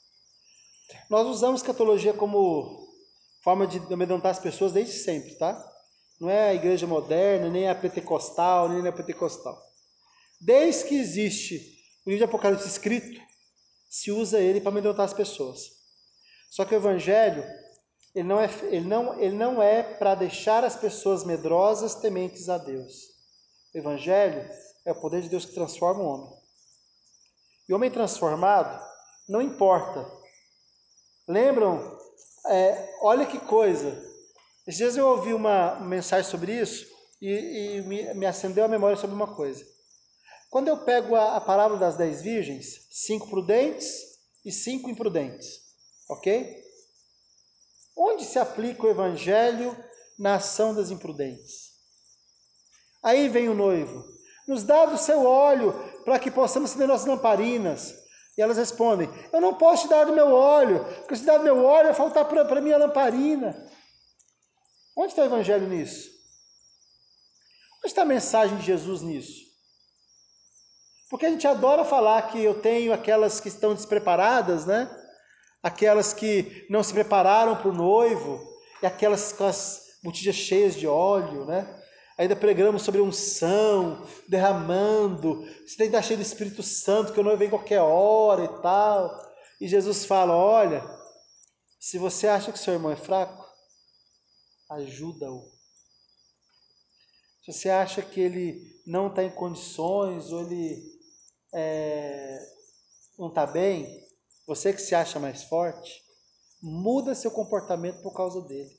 Nós 1.09 1.27
usamos 1.27 1.61
escatologia 1.61 2.13
como 2.13 2.87
forma 3.43 3.67
de 3.67 3.77
amedrontar 3.93 4.31
as 4.31 4.39
pessoas 4.39 4.71
desde 4.71 4.93
sempre, 4.93 5.35
tá? 5.35 5.57
Não 6.19 6.29
é 6.29 6.49
a 6.49 6.53
igreja 6.53 6.87
moderna, 6.87 7.49
nem 7.49 7.69
a 7.69 7.75
pentecostal, 7.75 8.69
nem 8.69 8.85
a 8.87 8.91
pentecostal. 8.91 9.61
Desde 10.39 10.85
que 10.85 10.95
existe 10.95 11.77
o 12.05 12.09
livro 12.09 12.25
de 12.25 12.29
Apocalipse 12.29 12.67
escrito, 12.67 13.21
se 13.89 14.11
usa 14.11 14.39
ele 14.39 14.59
para 14.59 14.69
amedrontar 14.69 15.05
as 15.05 15.13
pessoas. 15.13 15.77
Só 16.49 16.65
que 16.65 16.73
o 16.73 16.77
evangelho, 16.77 17.43
ele 18.13 18.27
não 18.27 18.39
é, 18.39 18.49
ele 18.63 18.87
não, 18.87 19.19
ele 19.19 19.35
não 19.35 19.61
é 19.61 19.83
para 19.83 20.15
deixar 20.15 20.63
as 20.63 20.75
pessoas 20.75 21.23
medrosas 21.23 21.95
tementes 21.95 22.49
a 22.49 22.57
Deus. 22.57 22.93
O 23.73 23.77
evangelho 23.77 24.49
é 24.85 24.91
o 24.91 24.99
poder 24.99 25.21
de 25.21 25.29
Deus 25.29 25.45
que 25.45 25.53
transforma 25.53 26.01
o 26.01 26.07
homem. 26.07 26.37
E 27.67 27.73
o 27.73 27.75
homem 27.75 27.91
transformado, 27.91 28.81
não 29.27 29.41
importa. 29.41 30.09
Lembram? 31.27 31.97
É, 32.45 32.95
olha 33.01 33.25
que 33.25 33.39
coisa. 33.39 34.01
Esses 34.65 34.77
dias 34.77 34.97
eu 34.97 35.07
ouvi 35.07 35.33
uma 35.33 35.75
mensagem 35.81 36.29
sobre 36.29 36.53
isso 36.53 36.87
e, 37.21 37.29
e 37.77 37.81
me, 37.81 38.13
me 38.13 38.25
acendeu 38.25 38.63
a 38.63 38.69
memória 38.69 38.95
sobre 38.95 39.15
uma 39.15 39.35
coisa. 39.35 39.65
Quando 40.49 40.69
eu 40.69 40.77
pego 40.77 41.15
a, 41.15 41.35
a 41.35 41.41
parábola 41.41 41.79
das 41.79 41.97
dez 41.97 42.21
virgens, 42.21 42.87
cinco 42.89 43.29
prudentes 43.29 44.17
e 44.45 44.51
cinco 44.51 44.89
imprudentes, 44.89 45.61
ok? 46.09 46.63
Onde 47.95 48.23
se 48.23 48.39
aplica 48.39 48.85
o 48.85 48.89
evangelho 48.89 49.75
na 50.17 50.35
ação 50.35 50.73
das 50.73 50.91
imprudentes? 50.91 51.73
Aí 53.03 53.27
vem 53.27 53.49
o 53.49 53.53
noivo, 53.53 54.05
nos 54.47 54.63
dá 54.63 54.85
do 54.85 54.97
seu 54.97 55.25
óleo 55.25 55.73
para 56.05 56.19
que 56.19 56.31
possamos 56.31 56.69
acender 56.69 56.87
nossas 56.87 57.07
lamparinas. 57.07 57.93
E 58.37 58.41
elas 58.41 58.57
respondem: 58.57 59.09
Eu 59.33 59.41
não 59.41 59.55
posso 59.55 59.83
te 59.83 59.89
dar 59.89 60.05
do 60.05 60.13
meu 60.13 60.31
óleo, 60.31 60.85
porque 60.99 61.15
se 61.15 61.25
dar 61.25 61.37
do 61.37 61.43
meu 61.43 61.65
óleo 61.65 61.85
vai 61.85 61.93
faltar 61.93 62.25
para 62.25 62.59
a 62.59 62.61
minha 62.61 62.77
lamparina. 62.77 63.67
Onde 64.95 65.09
está 65.09 65.23
o 65.23 65.25
evangelho 65.25 65.67
nisso? 65.67 66.09
Onde 67.79 67.87
está 67.87 68.03
a 68.03 68.05
mensagem 68.05 68.57
de 68.57 68.65
Jesus 68.65 69.01
nisso? 69.01 69.47
Porque 71.09 71.25
a 71.25 71.29
gente 71.29 71.47
adora 71.47 71.85
falar 71.85 72.21
que 72.31 72.43
eu 72.43 72.61
tenho 72.61 72.93
aquelas 72.93 73.39
que 73.39 73.47
estão 73.47 73.73
despreparadas, 73.73 74.65
né? 74.65 74.89
Aquelas 75.63 76.13
que 76.13 76.67
não 76.69 76.83
se 76.83 76.93
prepararam 76.93 77.55
para 77.55 77.69
o 77.69 77.73
noivo, 77.73 78.39
e 78.81 78.85
aquelas 78.85 79.31
com 79.31 79.45
as 79.45 79.81
botijas 80.03 80.35
cheias 80.35 80.75
de 80.75 80.85
óleo, 80.85 81.45
né? 81.45 81.76
Ainda 82.17 82.35
pregamos 82.35 82.81
sobre 82.81 82.99
unção, 82.99 84.03
derramando. 84.27 85.43
Você 85.65 85.77
tem 85.77 85.89
que 85.89 85.95
estar 85.95 86.01
cheio 86.01 86.17
do 86.17 86.23
Espírito 86.23 86.63
Santo, 86.63 87.13
que 87.13 87.19
o 87.19 87.23
noivo 87.23 87.37
vem 87.37 87.49
qualquer 87.49 87.81
hora 87.81 88.43
e 88.45 88.61
tal. 88.61 89.11
E 89.61 89.67
Jesus 89.67 90.03
fala: 90.03 90.35
Olha, 90.35 90.83
se 91.79 91.97
você 91.97 92.27
acha 92.27 92.51
que 92.51 92.57
seu 92.57 92.73
irmão 92.73 92.91
é 92.91 92.95
fraco, 92.95 93.45
ajuda-o. 94.71 95.51
Se 97.43 97.53
você 97.53 97.69
acha 97.69 98.01
que 98.01 98.19
ele 98.19 98.81
não 98.85 99.07
está 99.07 99.23
em 99.23 99.29
condições 99.29 100.31
ou 100.31 100.41
ele 100.41 100.83
é, 101.53 102.39
não 103.17 103.29
está 103.29 103.45
bem, 103.45 104.05
você 104.45 104.73
que 104.73 104.81
se 104.81 104.93
acha 104.93 105.19
mais 105.19 105.43
forte, 105.43 106.03
muda 106.61 107.15
seu 107.15 107.31
comportamento 107.31 108.01
por 108.01 108.13
causa 108.13 108.41
dele. 108.41 108.76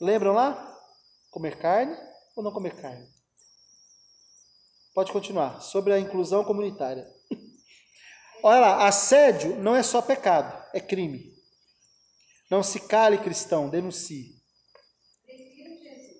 Lembram 0.00 0.32
lá? 0.32 0.80
Comer 1.30 1.58
carne 1.58 1.94
ou 2.34 2.42
não 2.42 2.50
comer 2.50 2.74
carne? 2.80 3.06
Pode 4.94 5.12
continuar. 5.12 5.60
Sobre 5.60 5.92
a 5.92 5.98
inclusão 5.98 6.42
comunitária. 6.42 7.06
Olha 8.42 8.60
lá, 8.60 8.88
assédio 8.88 9.56
não 9.56 9.76
é 9.76 9.82
só 9.82 10.00
pecado, 10.00 10.66
é 10.72 10.80
crime. 10.80 11.38
Não 12.50 12.62
se 12.62 12.80
cale, 12.80 13.18
cristão, 13.18 13.68
denuncie. 13.68 14.42
Prefiro 15.22 15.76
Jesus. 15.82 16.18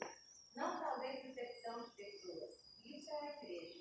Não 0.54 0.78
talvez 0.78 1.22
percepção 1.22 1.82
de 1.82 1.90
pessoas. 1.96 2.50
Isso 2.84 3.10
é 3.10 3.18
a 3.18 3.42
igreja. 3.42 3.78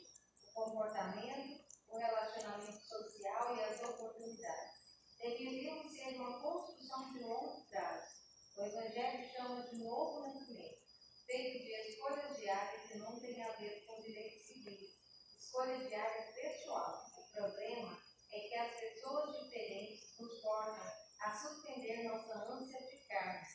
O 0.47 0.63
comportamento, 0.63 1.59
o 1.89 1.97
relacionamento 1.97 2.81
social 2.87 3.57
e 3.57 3.63
as 3.63 3.83
oportunidades. 3.83 4.79
Deveriam 5.19 5.89
ser 5.89 6.15
uma 6.15 6.41
construção 6.41 7.11
de 7.11 7.19
longo 7.19 7.67
prazo. 7.67 8.19
O 8.59 8.61
Evangelho 8.61 9.23
chama 9.31 9.69
de 9.69 9.77
novo 9.77 10.19
nascimento, 10.19 10.81
feito 11.25 11.63
de 11.63 11.71
escolhas 11.91 12.37
diárias 12.37 12.91
que 12.91 12.97
não 12.97 13.17
têm 13.17 13.41
a 13.41 13.55
ver 13.55 13.85
com 13.85 14.01
direitos 14.01 14.47
civis. 14.47 14.97
Escolha 15.39 15.77
diária 15.87 16.33
pessoal. 16.33 17.05
O 17.17 17.31
problema 17.31 17.97
é 18.33 18.39
que 18.41 18.55
as 18.55 18.75
pessoas 18.75 19.39
diferentes 19.39 20.13
nos 20.19 20.41
forçam 20.41 20.91
a 21.21 21.35
suspender 21.37 22.03
nossa 22.03 22.51
ânsia 22.51 22.81
de 22.81 22.97
carne, 23.07 23.47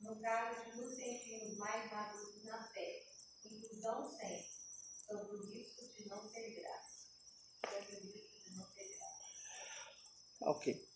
no 0.00 0.20
caso 0.20 0.64
de 0.70 0.76
nos 0.76 0.94
sentirmos 0.94 1.56
mais 1.58 1.90
maduros 1.90 2.44
na 2.44 2.62
fé. 2.68 3.02
Inclusão 3.44 4.08
sempre, 4.10 4.46
sobre 5.04 5.38
o 5.38 5.44
risco 5.44 5.92
de 5.92 6.08
não 6.08 6.22
ser 6.28 6.54
graça. 6.54 7.08
Sobre 7.66 7.96
o 7.96 8.12
risco 8.12 8.44
de 8.44 8.56
não 8.56 8.66
ser 8.68 8.96
graça. 8.96 9.22
Ok. 10.42 10.92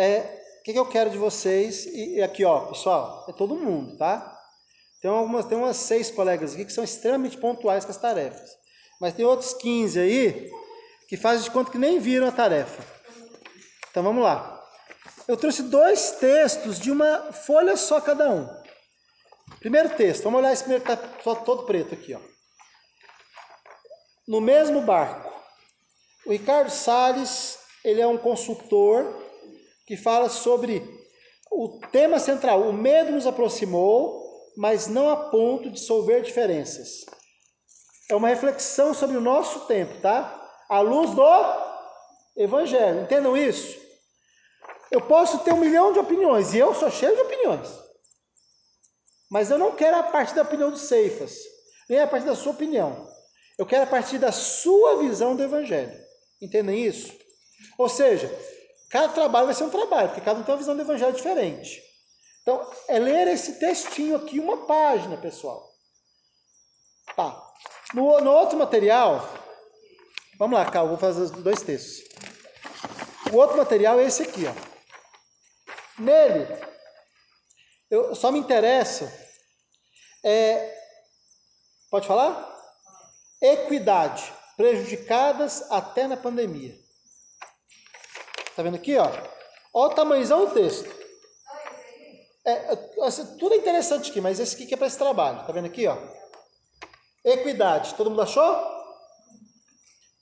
É, 0.00 0.20
o 0.60 0.62
que, 0.62 0.72
que 0.72 0.78
eu 0.78 0.86
quero 0.86 1.10
de 1.10 1.18
vocês? 1.18 1.84
E 1.84 2.16
e 2.16 2.22
aqui, 2.22 2.42
ó, 2.42 2.60
pessoal, 2.68 3.26
é 3.28 3.34
todo 3.34 3.54
mundo, 3.54 3.98
tá? 3.98 4.34
Tem 5.02 5.10
algumas, 5.10 5.44
tem 5.44 5.58
umas 5.58 5.76
seis 5.76 6.10
colegas 6.10 6.54
aqui 6.54 6.64
que 6.64 6.72
são 6.72 6.82
extremamente 6.82 7.36
pontuais 7.36 7.84
com 7.84 7.90
as 7.90 7.98
tarefas. 7.98 8.50
Mas 8.98 9.12
tem 9.12 9.26
outros 9.26 9.52
15 9.52 10.00
aí 10.00 10.50
que 11.06 11.18
fazem 11.18 11.44
de 11.44 11.50
conta 11.50 11.70
que 11.70 11.76
nem 11.76 11.98
viram 11.98 12.26
a 12.26 12.32
tarefa. 12.32 12.82
Então 13.90 14.02
vamos 14.02 14.24
lá. 14.24 14.64
Eu 15.28 15.36
trouxe 15.36 15.64
dois 15.64 16.12
textos 16.12 16.80
de 16.80 16.90
uma 16.90 17.30
folha 17.34 17.76
só 17.76 18.00
cada 18.00 18.30
um. 18.30 18.48
Primeiro 19.58 19.90
texto, 19.96 20.22
vamos 20.22 20.40
olhar 20.40 20.54
esse 20.54 20.62
primeiro 20.62 20.82
que 20.82 20.92
está 20.92 21.08
só 21.22 21.34
todo 21.34 21.64
preto 21.64 21.92
aqui, 21.92 22.14
ó. 22.14 22.20
No 24.26 24.40
mesmo 24.40 24.80
barco. 24.80 25.30
O 26.24 26.32
Ricardo 26.32 26.70
Salles, 26.70 27.58
ele 27.84 28.00
é 28.00 28.06
um 28.06 28.16
consultor 28.16 29.28
que 29.90 29.96
fala 29.96 30.28
sobre 30.28 30.88
o 31.50 31.80
tema 31.90 32.20
central. 32.20 32.62
O 32.62 32.72
medo 32.72 33.10
nos 33.10 33.26
aproximou, 33.26 34.24
mas 34.56 34.86
não 34.86 35.10
a 35.10 35.16
ponto 35.16 35.64
de 35.64 35.70
dissolver 35.70 36.22
diferenças. 36.22 37.04
É 38.08 38.14
uma 38.14 38.28
reflexão 38.28 38.94
sobre 38.94 39.16
o 39.16 39.20
nosso 39.20 39.66
tempo, 39.66 40.00
tá? 40.00 40.48
À 40.68 40.78
luz 40.78 41.12
do 41.12 41.24
Evangelho. 42.36 43.02
Entendam 43.02 43.36
isso? 43.36 43.76
Eu 44.92 45.00
posso 45.00 45.40
ter 45.40 45.52
um 45.52 45.58
milhão 45.58 45.92
de 45.92 45.98
opiniões, 45.98 46.54
e 46.54 46.58
eu 46.58 46.72
sou 46.72 46.88
cheio 46.88 47.16
de 47.16 47.22
opiniões. 47.22 47.68
Mas 49.28 49.50
eu 49.50 49.58
não 49.58 49.74
quero 49.74 49.96
a 49.96 50.04
partir 50.04 50.36
da 50.36 50.42
opinião 50.42 50.70
dos 50.70 50.82
Ceifas, 50.82 51.36
nem 51.88 51.98
a 51.98 52.06
partir 52.06 52.26
da 52.26 52.36
sua 52.36 52.52
opinião. 52.52 53.08
Eu 53.58 53.66
quero 53.66 53.82
a 53.82 53.88
partir 53.88 54.18
da 54.18 54.30
sua 54.30 54.98
visão 54.98 55.34
do 55.34 55.42
Evangelho. 55.42 56.00
Entendem 56.40 56.86
isso? 56.86 57.12
Ou 57.76 57.88
seja, 57.88 58.32
cada 58.90 59.12
trabalho 59.12 59.46
vai 59.46 59.54
ser 59.54 59.64
um 59.64 59.70
trabalho, 59.70 60.08
porque 60.08 60.20
cada 60.20 60.38
um 60.38 60.42
tem 60.42 60.52
uma 60.52 60.58
visão 60.58 60.76
do 60.76 60.82
Evangelho 60.82 61.14
diferente. 61.14 61.82
Então, 62.42 62.70
é 62.88 62.98
ler 62.98 63.28
esse 63.28 63.58
textinho 63.58 64.16
aqui, 64.16 64.38
uma 64.38 64.66
página, 64.66 65.16
pessoal. 65.16 65.66
Tá. 67.16 67.50
No, 67.94 68.20
no 68.20 68.30
outro 68.30 68.58
material, 68.58 69.26
vamos 70.38 70.58
lá, 70.58 70.70
Cal, 70.70 70.88
vou 70.88 70.98
fazer 70.98 71.22
os 71.22 71.30
dois 71.30 71.62
textos. 71.62 72.04
O 73.32 73.36
outro 73.36 73.56
material 73.56 73.98
é 73.98 74.04
esse 74.04 74.22
aqui, 74.22 74.44
ó. 74.46 74.52
Nele, 75.98 76.46
eu 77.90 78.14
só 78.14 78.32
me 78.32 78.38
interessa 78.38 79.10
é, 80.22 80.78
pode 81.90 82.06
falar? 82.06 82.46
Equidade, 83.40 84.32
prejudicadas 84.56 85.70
até 85.70 86.06
na 86.06 86.16
pandemia. 86.16 86.78
Tá 88.60 88.64
vendo 88.64 88.74
aqui, 88.74 88.94
ó? 88.98 89.06
Olha 89.72 89.90
o 89.90 89.94
tamanhozão 89.94 90.44
do 90.44 90.52
texto. 90.52 90.86
É, 92.44 92.78
assim, 93.02 93.38
tudo 93.38 93.54
é 93.54 93.56
interessante 93.56 94.10
aqui, 94.10 94.20
mas 94.20 94.38
esse 94.38 94.54
aqui 94.54 94.66
que 94.66 94.74
é 94.74 94.76
para 94.76 94.86
esse 94.86 94.98
trabalho. 94.98 95.46
Tá 95.46 95.50
vendo 95.50 95.64
aqui, 95.64 95.86
ó? 95.86 95.96
Equidade. 97.24 97.94
Todo 97.94 98.10
mundo 98.10 98.20
achou? 98.20 98.62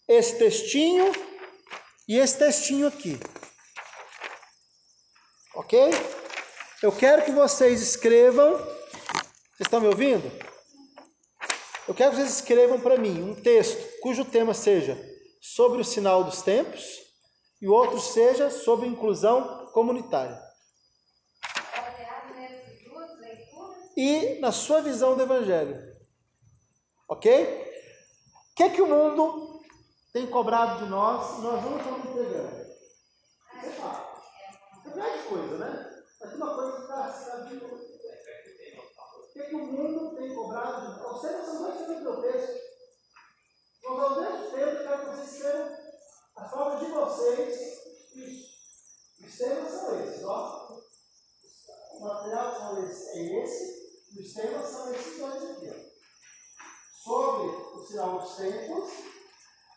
Esse 0.07 0.39
textinho 0.39 1.11
e 2.07 2.17
esse 2.17 2.39
textinho 2.39 2.87
aqui. 2.87 3.19
Ok? 5.57 5.91
Eu 6.81 6.93
quero 6.93 7.25
que 7.25 7.33
vocês 7.33 7.83
escrevam. 7.83 8.53
Vocês 8.57 9.63
estão 9.63 9.81
me 9.81 9.89
ouvindo? 9.89 10.31
Eu 11.89 11.95
quero 11.95 12.13
que 12.13 12.19
vocês 12.19 12.37
escrevam 12.37 12.81
para 12.81 12.99
mim 12.99 13.21
um 13.21 13.35
texto 13.35 14.01
cujo 14.01 14.25
tema 14.25 14.55
seja 14.55 14.97
sobre 15.41 15.81
o 15.81 15.85
sinal 15.85 16.23
dos 16.23 16.41
tempos 16.41 17.08
e 17.61 17.69
o 17.69 17.73
outro 17.73 17.99
seja 18.01 18.51
sobre 18.51 18.87
inclusão 18.87 19.67
comunitária. 19.73 20.41
E 23.97 24.39
na 24.39 24.53
sua 24.53 24.81
visão 24.81 25.17
do 25.17 25.23
Evangelho. 25.23 25.97
Ok? 27.09 27.69
O 28.53 28.55
que 28.55 28.63
é 28.63 28.71
que 28.71 28.83
o 28.83 28.87
mundo 28.87 29.61
tem 30.13 30.27
cobrado 30.29 30.85
de 30.85 30.91
nós 30.91 31.39
e 31.39 31.43
nós 31.43 31.65
não 31.65 31.79
estamos 31.79 32.05
entregando? 32.07 32.69
Você 33.61 33.71
fala. 33.71 34.23
É 34.87 34.91
grande 34.91 35.23
coisa, 35.25 35.59
né? 35.59 36.05
Mas 36.21 36.35
uma 36.35 36.55
coisa 36.55 36.77
que 36.77 36.83
está 36.83 37.09
tá 37.09 37.37
vindo. 37.49 37.67
O 37.67 39.33
que, 39.33 39.41
é 39.41 39.45
que 39.47 39.55
o 39.57 39.67
mundo 39.67 40.17
tem 40.17 40.35
cobrado 40.35 40.81
de 40.81 41.01
nós? 41.01 41.21
Vocês 41.21 41.45
são 41.45 41.63
dois 41.63 41.87
do 41.87 42.01
meu 42.01 42.21
texto. 42.21 42.59
Vamos 43.83 44.03
ao 44.03 44.21
mesmo 44.21 44.51
tempo, 44.51 44.83
quero 44.83 44.99
que 44.99 45.07
vocês 45.07 45.33
escrevam 45.33 45.88
a 46.39 46.49
forma 46.49 46.79
de 46.79 46.93
vocês. 46.93 47.79
Os 49.21 49.37
temas 49.37 49.71
são 49.73 50.01
esses, 50.01 50.25
ó. 50.25 50.81
O 51.95 52.01
material 52.01 52.57
são 52.57 52.85
esse, 52.85 53.19
é 53.19 53.43
esse, 53.43 54.15
e 54.15 54.23
os 54.23 54.33
temas 54.33 54.67
são 54.69 54.95
esses 54.95 55.19
dois 55.19 55.51
aqui, 55.51 55.71
ó. 55.71 55.89
Sobre 57.03 57.49
o 57.49 57.87
sinal 57.87 58.21
dos 58.21 58.37
tempos 58.37 58.91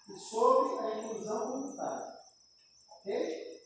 e 0.08 0.20
sobre 0.20 0.86
a 0.86 1.00
inclusão 1.00 1.52
comunitária. 1.52 2.14
Ok? 3.00 3.62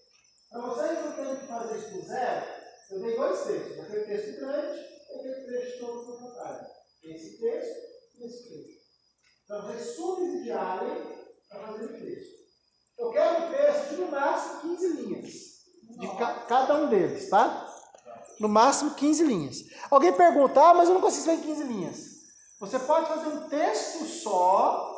Para 0.50 0.62
vocês 0.62 1.06
não 1.06 1.16
terem 1.16 1.40
que 1.40 1.48
fazer 1.48 1.78
isso 1.78 1.92
do 1.92 2.02
zero, 2.06 2.46
eu 2.92 3.02
dei 3.02 3.18
dois 3.18 3.44
textos. 3.44 3.80
Aquele 3.80 4.06
texto 4.06 4.40
grande 4.40 4.80
e 4.80 5.20
aquele 5.20 5.48
texto 5.48 5.80
todo 5.80 6.06
no 6.06 6.18
contrário. 6.18 6.68
Esse 7.04 7.40
texto 7.40 7.78
e 8.16 8.26
esse 8.26 8.50
texto. 8.50 8.86
Para 9.48 9.62
vocês 9.62 9.96
subsidiarem 9.96 11.28
para 11.50 11.68
fazer 11.68 11.86
o 11.86 12.00
texto. 12.00 12.45
Eu 12.98 13.12
quero 13.12 13.46
um 13.46 13.52
texto 13.52 13.90
de 13.90 14.02
no 14.02 14.12
máximo 14.12 14.62
15 14.62 14.88
linhas. 14.88 15.34
De 16.00 16.08
ca- 16.18 16.46
cada 16.48 16.76
um 16.76 16.88
deles, 16.88 17.30
tá? 17.30 17.68
No 18.40 18.50
máximo 18.50 18.96
15 18.96 19.24
linhas. 19.24 19.58
Alguém 19.90 20.14
pergunta, 20.14 20.62
ah, 20.62 20.74
mas 20.74 20.88
eu 20.90 20.96
não 20.96 21.02
consigo 21.02 21.30
em 21.32 21.42
15 21.42 21.64
linhas. 21.64 22.16
Você 22.60 22.80
pode 22.80 23.08
fazer 23.08 23.28
um 23.28 23.48
texto 23.50 24.06
só, 24.06 24.92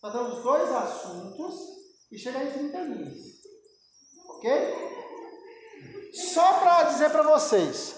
tratando 0.00 0.36
os 0.36 0.42
dois 0.42 0.70
assuntos, 0.70 1.54
e 2.10 2.18
chegar 2.18 2.44
em 2.44 2.50
30 2.52 2.78
linhas. 2.80 3.18
Ok? 4.28 4.50
Só 6.12 6.58
para 6.60 6.84
dizer 6.84 7.10
para 7.10 7.22
vocês, 7.22 7.96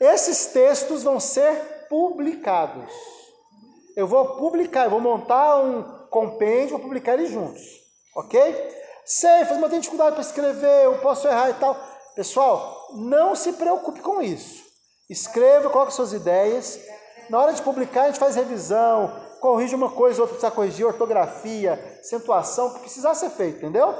esses 0.00 0.46
textos 0.46 1.02
vão 1.02 1.18
ser 1.18 1.86
publicados. 1.88 2.92
Eu 3.96 4.06
vou 4.06 4.36
publicar, 4.36 4.84
eu 4.84 4.90
vou 4.90 5.00
montar 5.00 5.60
um 5.60 6.06
compêndio, 6.08 6.70
vou 6.76 6.80
publicar 6.80 7.14
eles 7.14 7.30
juntos. 7.30 7.60
Ok? 8.18 8.36
Sei, 9.04 9.44
mas 9.44 9.70
tenho 9.70 9.80
dificuldade 9.80 10.16
para 10.16 10.22
escrever, 10.22 10.86
eu 10.86 10.98
posso 10.98 11.28
errar 11.28 11.50
e 11.50 11.54
tal. 11.54 11.76
Pessoal, 12.16 12.88
não 12.94 13.36
se 13.36 13.52
preocupe 13.52 14.00
com 14.00 14.20
isso. 14.20 14.64
Escreva, 15.08 15.70
coloque 15.70 15.94
suas 15.94 16.12
ideias. 16.12 16.80
Na 17.30 17.38
hora 17.40 17.52
de 17.52 17.62
publicar, 17.62 18.02
a 18.02 18.06
gente 18.06 18.18
faz 18.18 18.34
revisão, 18.34 19.14
corrige 19.40 19.76
uma 19.76 19.92
coisa, 19.92 20.20
outra 20.20 20.34
precisa 20.34 20.50
corrigir, 20.50 20.84
ortografia, 20.84 21.74
acentuação, 22.00 22.66
o 22.66 22.74
que 22.74 22.80
precisar 22.80 23.14
ser 23.14 23.30
feito, 23.30 23.58
entendeu? 23.58 23.94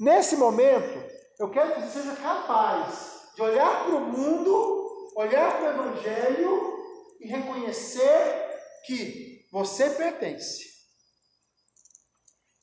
Nesse 0.00 0.34
momento, 0.34 1.04
eu 1.38 1.48
quero 1.48 1.74
que 1.74 1.82
você 1.82 2.00
seja 2.00 2.16
capaz 2.16 3.30
de 3.36 3.42
olhar 3.42 3.84
para 3.84 3.94
o 3.94 4.00
mundo, 4.00 5.12
olhar 5.14 5.56
para 5.56 5.66
o 5.66 5.86
Evangelho 5.86 6.78
e 7.20 7.28
reconhecer 7.28 8.58
que 8.84 9.46
você 9.52 9.88
pertence. 9.90 10.75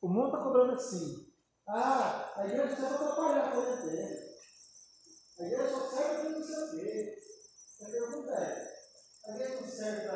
O 0.03 0.09
mundo 0.09 0.25
está 0.25 0.43
cobrando 0.43 0.73
assim. 0.73 1.33
Ah, 1.65 2.33
a 2.35 2.45
igreja 2.45 2.75
serve 2.75 2.97
para 2.97 3.07
atrapalhar 3.07 3.47
a 3.47 3.51
quarentena. 3.53 4.19
A 5.39 5.43
igreja 5.43 5.69
só 5.69 5.89
serve 5.91 6.15
para 6.17 6.29
não 6.29 6.43
sei 6.43 6.57
o 6.57 6.71
quê. 6.71 7.21
A 7.81 7.85
pergunta 7.85 8.31
é: 8.33 8.75
a 9.25 9.31
igreja 9.31 9.61
não 9.61 9.69
serve 9.69 10.07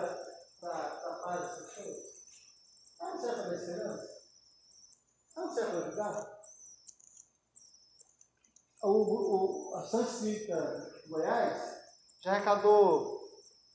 para 0.59 0.89
tapar 0.99 1.37
essas 1.37 1.73
coisas? 1.73 2.05
Ela 2.99 3.11
não 3.11 3.21
serve 3.21 3.35
para 3.35 3.49
dar 3.49 3.55
esperança? 3.55 4.23
Ela 5.37 5.45
não 5.45 5.55
serve 5.55 5.71
para 5.71 5.87
ajudar? 5.87 6.41
O, 8.83 9.71
o, 9.71 9.75
a 9.75 9.85
Santa 9.85 11.01
Goiás 11.07 11.77
já 12.19 12.31
arrecadou 12.31 13.21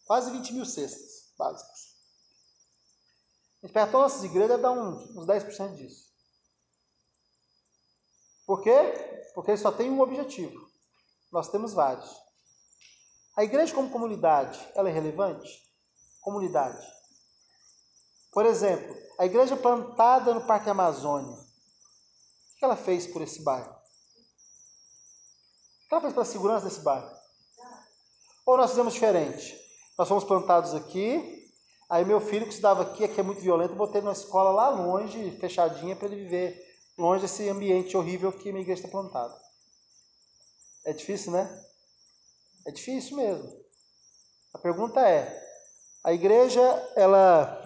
quase 0.04 0.30
20 0.30 0.52
mil 0.52 0.66
cestas 0.66 1.32
básicas. 1.38 1.91
Gente 3.62 3.72
pega 3.72 3.90
todas 3.90 4.16
as 4.16 4.24
igrejas 4.24 4.60
dar 4.60 4.72
uns, 4.72 5.10
uns 5.16 5.24
10% 5.26 5.76
disso. 5.76 6.10
Por 8.44 8.60
quê? 8.60 9.30
Porque 9.34 9.52
ele 9.52 9.58
só 9.58 9.70
tem 9.70 9.88
um 9.88 10.00
objetivo. 10.00 10.68
Nós 11.30 11.48
temos 11.48 11.72
vários. 11.72 12.10
A 13.36 13.44
igreja 13.44 13.74
como 13.74 13.90
comunidade, 13.90 14.58
ela 14.74 14.90
é 14.90 14.92
relevante? 14.92 15.62
Comunidade. 16.20 16.86
Por 18.32 18.44
exemplo, 18.44 18.94
a 19.18 19.26
igreja 19.26 19.56
plantada 19.56 20.34
no 20.34 20.46
Parque 20.46 20.68
Amazônia. 20.68 21.36
O 21.36 22.58
que 22.58 22.64
ela 22.64 22.76
fez 22.76 23.06
por 23.06 23.22
esse 23.22 23.42
bairro? 23.42 23.70
O 25.84 25.88
que 25.88 25.94
ela 25.94 26.00
fez 26.00 26.12
pela 26.12 26.24
segurança 26.24 26.66
desse 26.66 26.80
bairro? 26.80 27.10
Ou 28.44 28.56
nós 28.56 28.70
fizemos 28.70 28.94
diferente? 28.94 29.56
Nós 29.96 30.08
fomos 30.08 30.24
plantados 30.24 30.74
aqui, 30.74 31.41
aí 31.92 32.06
meu 32.06 32.22
filho 32.22 32.46
que 32.46 32.52
estudava 32.52 32.82
aqui, 32.84 33.04
aqui 33.04 33.20
é 33.20 33.22
muito 33.22 33.42
violento, 33.42 33.72
eu 33.72 33.76
botei 33.76 34.00
numa 34.00 34.14
escola 34.14 34.50
lá 34.50 34.70
longe, 34.70 35.30
fechadinha, 35.32 35.94
para 35.94 36.08
ele 36.08 36.22
viver 36.22 36.58
longe 36.96 37.20
desse 37.20 37.46
ambiente 37.50 37.94
horrível 37.94 38.32
que 38.32 38.48
a 38.48 38.52
minha 38.52 38.62
igreja 38.62 38.80
está 38.80 38.90
plantada. 38.90 39.38
É 40.86 40.94
difícil, 40.94 41.32
né? 41.32 41.64
É 42.66 42.70
difícil 42.70 43.18
mesmo. 43.18 43.46
A 44.54 44.58
pergunta 44.58 45.06
é: 45.06 45.38
a 46.02 46.14
igreja 46.14 46.62
ela, 46.96 47.62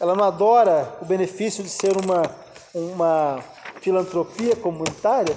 ela 0.00 0.16
não 0.16 0.24
adora 0.24 0.98
o 1.02 1.04
benefício 1.04 1.62
de 1.62 1.68
ser 1.68 1.94
uma, 2.02 2.22
uma 2.74 3.42
filantropia 3.82 4.56
comunitária? 4.56 5.36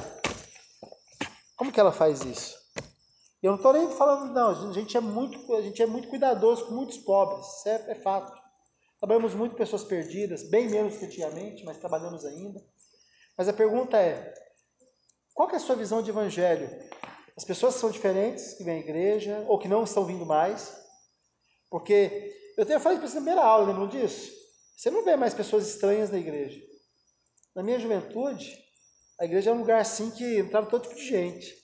Como 1.58 1.70
que 1.70 1.80
ela 1.82 1.92
faz 1.92 2.22
isso? 2.22 2.61
Eu 3.42 3.52
não 3.52 3.58
estou 3.58 3.74
nem 3.74 3.90
falando, 3.90 4.32
não, 4.34 4.70
a 4.70 4.74
gente 4.74 4.96
é 4.96 5.00
muito, 5.00 5.54
a 5.56 5.62
gente 5.62 5.82
é 5.82 5.86
muito 5.86 6.08
cuidadoso 6.08 6.66
com 6.68 6.76
muitos 6.76 6.98
pobres, 7.00 7.48
isso 7.48 7.70
é, 7.70 7.92
é 7.92 7.96
fato. 7.96 8.40
Trabalhamos 9.00 9.34
muito 9.34 9.56
pessoas 9.56 9.84
perdidas, 9.84 10.44
bem 10.44 10.70
menos 10.70 10.98
que 10.98 11.06
antigamente, 11.06 11.66
mas 11.66 11.80
trabalhamos 11.80 12.24
ainda. 12.24 12.64
Mas 13.36 13.48
a 13.50 13.54
pergunta 13.54 13.98
é: 13.98 14.32
qual 15.34 15.50
é 15.50 15.56
a 15.56 15.60
sua 15.60 15.76
visão 15.76 16.04
de 16.04 16.12
evangelho? 16.12 16.70
As 17.36 17.44
pessoas 17.44 17.74
são 17.76 17.90
diferentes 17.90 18.54
que 18.54 18.64
vêm 18.64 18.76
à 18.76 18.80
igreja 18.80 19.44
ou 19.48 19.58
que 19.58 19.68
não 19.68 19.84
estão 19.84 20.06
vindo 20.06 20.26
mais. 20.26 20.80
Porque 21.68 22.36
eu 22.56 22.66
tenho 22.66 22.80
falado 22.80 23.04
isso 23.04 23.16
na 23.16 23.22
primeira 23.22 23.44
aula, 23.44 23.68
lembram 23.68 23.88
disso? 23.88 24.32
Você 24.78 24.92
não 24.92 25.04
vê 25.04 25.16
mais 25.16 25.34
pessoas 25.34 25.68
estranhas 25.68 26.12
na 26.12 26.20
igreja. 26.20 26.62
Na 27.56 27.64
minha 27.64 27.80
juventude, 27.80 28.56
a 29.20 29.26
igreja 29.26 29.50
é 29.50 29.54
um 29.54 29.60
lugar 29.60 29.80
assim 29.80 30.12
que 30.12 30.40
entrava 30.40 30.68
todo 30.68 30.84
tipo 30.84 30.96
de 30.96 31.08
gente. 31.08 31.61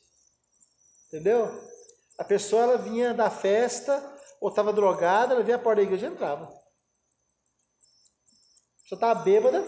Entendeu? 1.08 1.48
A 2.18 2.24
pessoa 2.24 2.64
ela 2.64 2.78
vinha 2.78 3.14
da 3.14 3.30
festa 3.30 4.04
ou 4.40 4.50
estava 4.50 4.74
drogada, 4.74 5.34
ela 5.34 5.44
via 5.44 5.56
a 5.56 5.60
porta 5.60 5.78
da 5.78 5.84
igreja 5.84 6.08
e 6.08 6.10
entrava. 6.10 6.46
A 6.46 6.50
pessoa 8.84 8.98
estava 8.98 9.22
bêbada, 9.22 9.64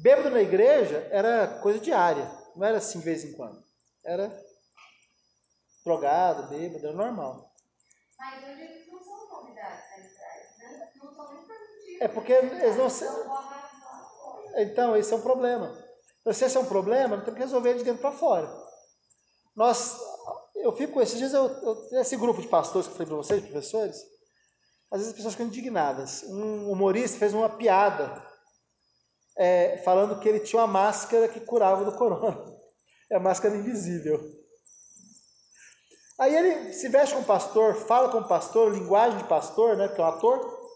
Bêbado 0.00 0.30
na 0.30 0.40
igreja 0.40 1.08
era 1.10 1.58
coisa 1.60 1.80
diária, 1.80 2.30
não 2.54 2.64
era 2.64 2.78
assim 2.78 3.00
de 3.00 3.04
vez 3.04 3.24
em 3.24 3.32
quando. 3.32 3.60
Era 4.04 4.32
drogado, 5.84 6.48
bêbado, 6.48 6.86
era 6.86 6.96
normal. 6.96 7.52
Mas 8.16 8.44
hoje 8.44 8.62
eles 8.62 8.86
não 8.86 9.02
são 9.02 9.26
convidados 9.26 9.80
a 9.92 9.98
entrar, 9.98 10.36
né? 10.58 10.92
Não 11.02 11.16
são 11.16 11.32
nem 11.32 11.44
permitidos. 11.44 12.00
É 12.00 12.06
porque 12.06 12.32
eles 12.32 12.76
não 12.76 12.88
são. 12.88 13.42
Então, 14.54 14.96
esse 14.96 15.12
é 15.12 15.16
um 15.16 15.20
problema. 15.20 15.76
Então, 16.20 16.32
se 16.32 16.44
esse 16.44 16.56
é 16.56 16.60
um 16.60 16.66
problema, 16.66 17.16
nós 17.16 17.24
temos 17.24 17.38
que 17.38 17.44
resolver 17.44 17.74
de 17.74 17.82
dentro 17.82 18.00
para 18.00 18.12
fora. 18.12 18.67
Nós, 19.58 20.00
eu 20.54 20.70
fico, 20.76 21.00
esses 21.00 21.18
dias, 21.18 21.34
eu, 21.34 21.48
eu, 21.48 22.00
esse 22.00 22.16
grupo 22.16 22.40
de 22.40 22.46
pastores 22.46 22.86
que 22.86 22.92
eu 22.92 22.96
falei 22.96 23.08
para 23.08 23.16
vocês, 23.16 23.42
professores, 23.42 23.96
às 24.88 24.98
vezes 24.98 25.08
as 25.08 25.16
pessoas 25.16 25.34
ficam 25.34 25.48
indignadas. 25.48 26.22
Um 26.28 26.70
humorista 26.70 27.18
fez 27.18 27.34
uma 27.34 27.48
piada 27.48 28.24
é, 29.36 29.78
falando 29.78 30.20
que 30.20 30.28
ele 30.28 30.38
tinha 30.38 30.62
uma 30.62 30.68
máscara 30.68 31.26
que 31.26 31.40
curava 31.40 31.84
do 31.84 31.90
corona. 31.90 32.56
É 33.10 33.16
a 33.16 33.20
máscara 33.20 33.56
invisível. 33.56 34.20
Aí 36.20 36.36
ele 36.36 36.72
se 36.72 36.88
veste 36.88 37.16
com 37.16 37.24
pastor, 37.24 37.74
fala 37.74 38.12
com 38.12 38.22
pastor, 38.22 38.72
linguagem 38.72 39.18
de 39.18 39.24
pastor, 39.24 39.76
né, 39.76 39.88
porque 39.88 40.00
é 40.00 40.04
um 40.04 40.08
ator, 40.08 40.70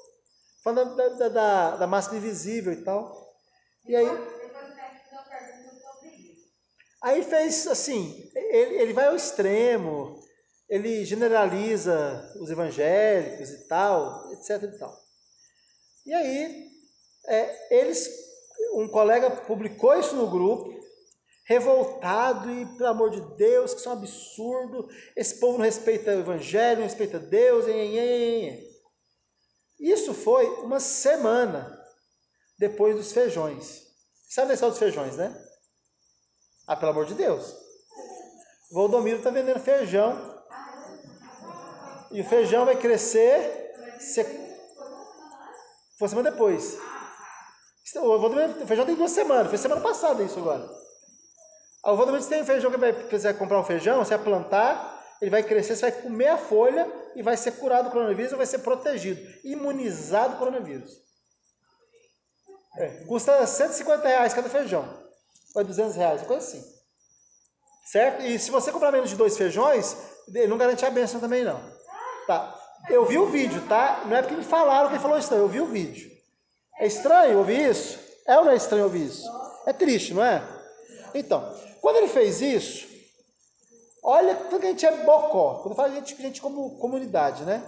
fala 0.65 0.85
da, 0.85 1.09
da, 1.09 1.29
da, 1.29 1.77
da 1.77 1.87
máscara 1.87 2.19
invisível 2.19 2.73
e 2.73 2.83
tal. 2.83 3.33
E 3.87 3.95
aí, 3.95 4.09
aí 7.03 7.23
fez 7.23 7.67
assim, 7.67 8.31
ele, 8.35 8.77
ele 8.81 8.93
vai 8.93 9.07
ao 9.09 9.17
extremo, 9.17 10.21
ele 10.69 11.05
generaliza 11.05 12.33
os 12.41 12.51
evangélicos 12.51 13.51
e 13.51 13.69
tal, 13.69 14.33
etc 14.33 14.63
e 14.63 14.79
tal. 14.79 14.97
E 16.07 16.15
aí, 16.15 16.71
é, 17.27 17.81
eles 17.81 18.09
um 18.75 18.89
colega 18.89 19.31
publicou 19.31 19.99
isso 19.99 20.17
no 20.17 20.31
grupo, 20.31 20.73
revoltado 21.45 22.51
e, 22.51 22.65
pelo 22.77 22.89
amor 22.89 23.11
de 23.11 23.21
Deus, 23.37 23.75
que 23.75 23.81
isso 23.81 23.89
é 23.89 23.93
um 23.93 23.97
absurdo, 23.97 24.89
esse 25.17 25.39
povo 25.39 25.59
não 25.59 25.65
respeita 25.65 26.13
o 26.13 26.21
evangelho, 26.21 26.79
não 26.81 26.87
respeita 26.87 27.19
Deus, 27.19 27.67
hein. 27.69 28.69
Isso 29.79 30.15
foi 30.15 30.47
uma 30.63 30.79
semana 30.79 31.79
depois 32.59 32.95
dos 32.97 33.13
feijões. 33.13 33.83
Sabe 34.29 34.53
a 34.53 34.55
história 34.55 34.71
dos 34.71 34.79
feijões, 34.79 35.17
né? 35.17 35.52
Ah, 36.67 36.77
pelo 36.77 36.93
amor 36.93 37.07
de 37.07 37.15
Deus. 37.15 37.55
Valdomiro 38.71 39.19
está 39.19 39.31
vendendo 39.31 39.61
feijão. 39.61 40.33
E 42.11 42.21
o 42.21 42.25
feijão 42.25 42.65
vai 42.65 42.77
crescer. 42.77 43.75
Se... 43.99 44.25
Foi 45.99 46.09
semana 46.09 46.31
depois. 46.31 46.79
O 47.97 48.19
Valdomiro, 48.19 48.67
feijão 48.67 48.87
tem 48.87 48.95
duas 48.95 49.11
semanas, 49.11 49.49
foi 49.49 49.59
semana 49.59 49.81
passada 49.81 50.23
isso 50.23 50.39
agora. 50.39 50.69
O 51.85 51.97
Valdomiro, 51.97 52.23
se 52.23 52.29
tem 52.29 52.43
um 52.43 52.47
feijão 52.47 52.71
que 52.71 52.77
vai 52.79 52.93
quiser 52.93 53.37
comprar 53.37 53.61
um 53.61 53.65
feijão, 53.65 53.99
você 53.99 54.17
vai 54.17 54.25
plantar, 54.25 55.03
ele 55.21 55.31
vai 55.31 55.43
crescer, 55.43 55.77
você 55.77 55.91
vai 55.91 56.03
comer 56.03 56.29
a 56.29 56.39
folha 56.39 56.91
e 57.15 57.23
vai 57.23 57.37
ser 57.37 57.53
curado 57.53 57.87
do 57.87 57.91
coronavírus 57.91 58.33
ou 58.33 58.39
vai 58.39 58.47
ser 58.47 58.61
protegido, 58.61 59.21
imunizado 59.45 60.35
do 60.35 60.39
coronavírus. 60.39 61.03
É, 62.79 63.05
custa 63.05 63.47
150 63.47 64.09
reais 64.09 64.33
cada 64.33 64.49
feijão, 64.49 64.89
ou 65.55 65.65
200 65.65 65.97
reais, 65.97 66.23
coisa 66.23 66.47
assim. 66.47 66.65
Certo? 67.87 68.23
E 68.23 68.39
se 68.39 68.51
você 68.51 68.73
comprar 68.73 68.93
menos 68.93 69.11
de 69.11 69.17
dois 69.17 69.37
feijões, 69.37 69.97
ele 70.29 70.47
não 70.47 70.59
garante 70.59 70.85
a 70.85 70.91
benção 70.91 71.21
também 71.21 71.45
não. 71.45 71.61
Tá. 72.27 72.59
Eu 72.89 73.05
vi 73.05 73.19
o 73.19 73.27
vídeo, 73.27 73.67
tá? 73.69 74.03
Não 74.07 74.17
é 74.17 74.23
porque 74.23 74.37
me 74.37 74.45
falaram 74.45 74.89
que 74.89 74.95
ele 74.95 75.03
falou 75.03 75.19
isso, 75.19 75.31
não. 75.33 75.41
Eu 75.41 75.49
vi 75.49 75.61
o 75.61 75.67
vídeo. 75.67 76.11
É 76.79 76.87
estranho 76.87 77.39
ouvir 77.39 77.71
isso? 77.71 77.99
É 78.27 78.39
ou 78.39 78.45
não 78.45 78.53
é 78.53 78.57
estranho 78.57 78.85
ouvir 78.85 79.07
isso? 79.07 79.29
É 79.67 79.73
triste, 79.73 80.15
não 80.15 80.25
é? 80.25 80.43
Então, 81.15 81.55
quando 81.81 81.97
ele 81.97 82.09
fez 82.09 82.41
isso, 82.41 82.89
olha 84.03 84.35
porque 84.35 84.67
a 84.67 84.71
gente 84.71 84.87
é 84.87 85.05
bocó. 85.05 85.61
Quando 85.63 85.75
fala 85.75 85.89
a 85.89 85.95
gente, 85.95 86.15
a 86.15 86.17
gente 86.17 86.41
como 86.41 86.79
comunidade, 86.79 87.45
né? 87.45 87.63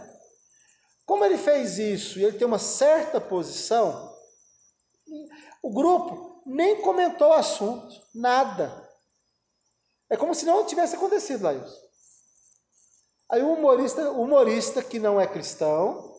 Como 1.05 1.25
ele 1.25 1.37
fez 1.37 1.79
isso 1.79 2.19
e 2.19 2.25
ele 2.25 2.39
tem 2.39 2.47
uma 2.47 2.59
certa 2.59 3.21
posição, 3.21 4.15
o 5.63 5.71
grupo 5.71 6.34
nem 6.47 6.81
comentou 6.83 7.29
o 7.29 7.35
assunto, 7.35 7.95
nada. 8.15 8.89
É 10.11 10.17
como 10.17 10.35
se 10.35 10.45
não 10.45 10.67
tivesse 10.67 10.97
acontecido 10.97 11.51
isso. 11.53 11.85
Aí 13.31 13.43
o 13.43 13.53
humorista, 13.53 14.11
humorista 14.11 14.83
que 14.83 14.99
não 14.99 15.21
é 15.21 15.27
cristão, 15.27 16.15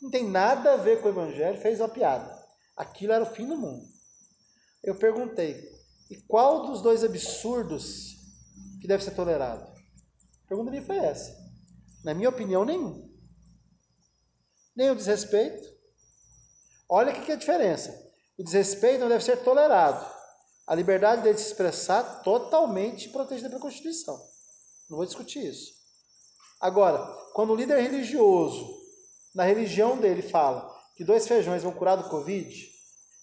não 0.00 0.10
tem 0.10 0.28
nada 0.28 0.72
a 0.72 0.76
ver 0.76 1.00
com 1.00 1.08
o 1.08 1.10
evangelho, 1.10 1.60
fez 1.60 1.78
uma 1.78 1.88
piada. 1.88 2.38
Aquilo 2.76 3.12
era 3.12 3.22
o 3.22 3.34
fim 3.34 3.46
do 3.46 3.56
mundo. 3.56 3.86
Eu 4.82 4.94
perguntei, 4.94 5.70
e 6.10 6.16
qual 6.22 6.66
dos 6.66 6.80
dois 6.80 7.04
absurdos 7.04 8.16
que 8.80 8.88
deve 8.88 9.04
ser 9.04 9.10
tolerado? 9.12 9.62
A 10.44 10.48
pergunta 10.48 10.70
minha 10.70 10.82
foi 10.82 10.96
essa. 10.96 11.38
Na 12.02 12.14
minha 12.14 12.30
opinião, 12.30 12.64
nenhum. 12.64 13.08
Nem 14.74 14.90
o 14.90 14.96
desrespeito. 14.96 15.68
Olha 16.88 17.12
o 17.12 17.24
que 17.24 17.30
é 17.30 17.34
a 17.34 17.38
diferença. 17.38 18.09
O 18.40 18.42
desrespeito 18.42 19.00
não 19.00 19.08
deve 19.10 19.22
ser 19.22 19.44
tolerado. 19.44 20.10
A 20.66 20.74
liberdade 20.74 21.20
dele 21.20 21.36
se 21.36 21.48
expressar 21.48 22.22
totalmente 22.22 23.10
protegida 23.10 23.50
pela 23.50 23.60
Constituição. 23.60 24.16
Não 24.88 24.96
vou 24.96 25.04
discutir 25.04 25.44
isso. 25.44 25.74
Agora, 26.58 27.06
quando 27.34 27.52
o 27.52 27.54
líder 27.54 27.78
religioso, 27.82 28.80
na 29.34 29.44
religião 29.44 29.98
dele, 29.98 30.22
fala 30.22 30.74
que 30.96 31.04
dois 31.04 31.28
feijões 31.28 31.62
vão 31.62 31.72
curar 31.72 31.96
do 31.96 32.08
Covid, 32.08 32.66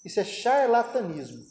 isso 0.05 0.19
é 0.19 0.23
charlatanismo. 0.23 1.43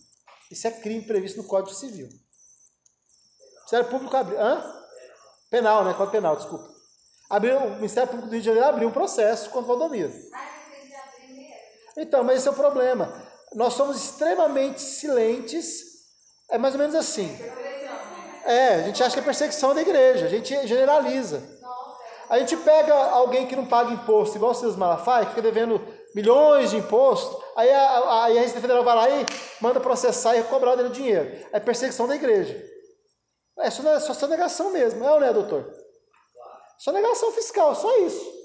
Isso 0.48 0.68
é 0.68 0.70
crime 0.70 1.04
previsto 1.04 1.42
no 1.42 1.48
Código 1.48 1.74
Civil. 1.74 2.06
O 2.06 3.54
Ministério 3.56 3.90
Público 3.90 4.16
abriu. 4.16 4.40
Hã? 4.40 4.62
Penal, 5.50 5.84
né? 5.84 5.92
Código 5.92 6.12
Penal, 6.12 6.36
desculpa. 6.36 6.72
Abriu, 7.28 7.58
o 7.58 7.74
Ministério 7.76 8.10
Público 8.10 8.28
do 8.28 8.32
Rio 8.32 8.42
de 8.42 8.46
Janeiro 8.46 8.68
abriu 8.68 8.88
um 8.88 8.92
processo 8.92 9.50
contra 9.50 9.72
o 9.72 9.76
Valdomiro. 9.76 10.12
Então, 11.96 12.22
mas 12.22 12.38
esse 12.38 12.46
é 12.46 12.52
o 12.52 12.54
problema. 12.54 13.25
Nós 13.54 13.74
somos 13.74 13.96
extremamente 13.96 14.80
silentes. 14.80 15.82
É 16.50 16.58
mais 16.58 16.74
ou 16.74 16.80
menos 16.80 16.94
assim. 16.94 17.28
É, 18.44 18.74
a 18.74 18.82
gente 18.82 19.02
acha 19.02 19.14
que 19.14 19.20
é 19.20 19.24
perseguição 19.24 19.74
da 19.74 19.82
igreja, 19.82 20.26
a 20.26 20.28
gente 20.28 20.66
generaliza. 20.68 21.42
A 22.28 22.38
gente 22.38 22.56
pega 22.56 22.94
alguém 22.94 23.46
que 23.46 23.56
não 23.56 23.66
paga 23.66 23.92
imposto, 23.92 24.36
igual 24.36 24.52
o 24.52 24.54
Silas 24.54 24.76
Malafaia, 24.76 25.24
que 25.24 25.30
fica 25.30 25.42
devendo 25.42 25.80
milhões 26.14 26.70
de 26.70 26.76
imposto, 26.76 27.42
aí 27.56 27.70
a, 27.70 28.24
aí 28.24 28.38
a 28.38 28.40
Receita 28.40 28.60
Federal 28.60 28.82
vai 28.82 28.96
lá 28.96 29.10
e 29.10 29.26
manda 29.60 29.80
processar 29.80 30.36
e 30.36 30.42
cobrar 30.44 30.74
dele 30.74 30.88
dinheiro. 30.90 31.46
É 31.52 31.60
perseguição 31.60 32.06
da 32.08 32.16
igreja. 32.16 32.64
É 33.58 33.70
só, 33.70 33.88
é 33.88 34.00
só 34.00 34.14
sonegação 34.14 34.70
mesmo, 34.70 35.04
é 35.04 35.10
ou 35.10 35.20
não 35.20 35.26
é, 35.26 35.32
doutor? 35.32 35.72
Sonegação 36.78 37.32
fiscal, 37.32 37.74
só 37.74 37.96
isso. 37.98 38.35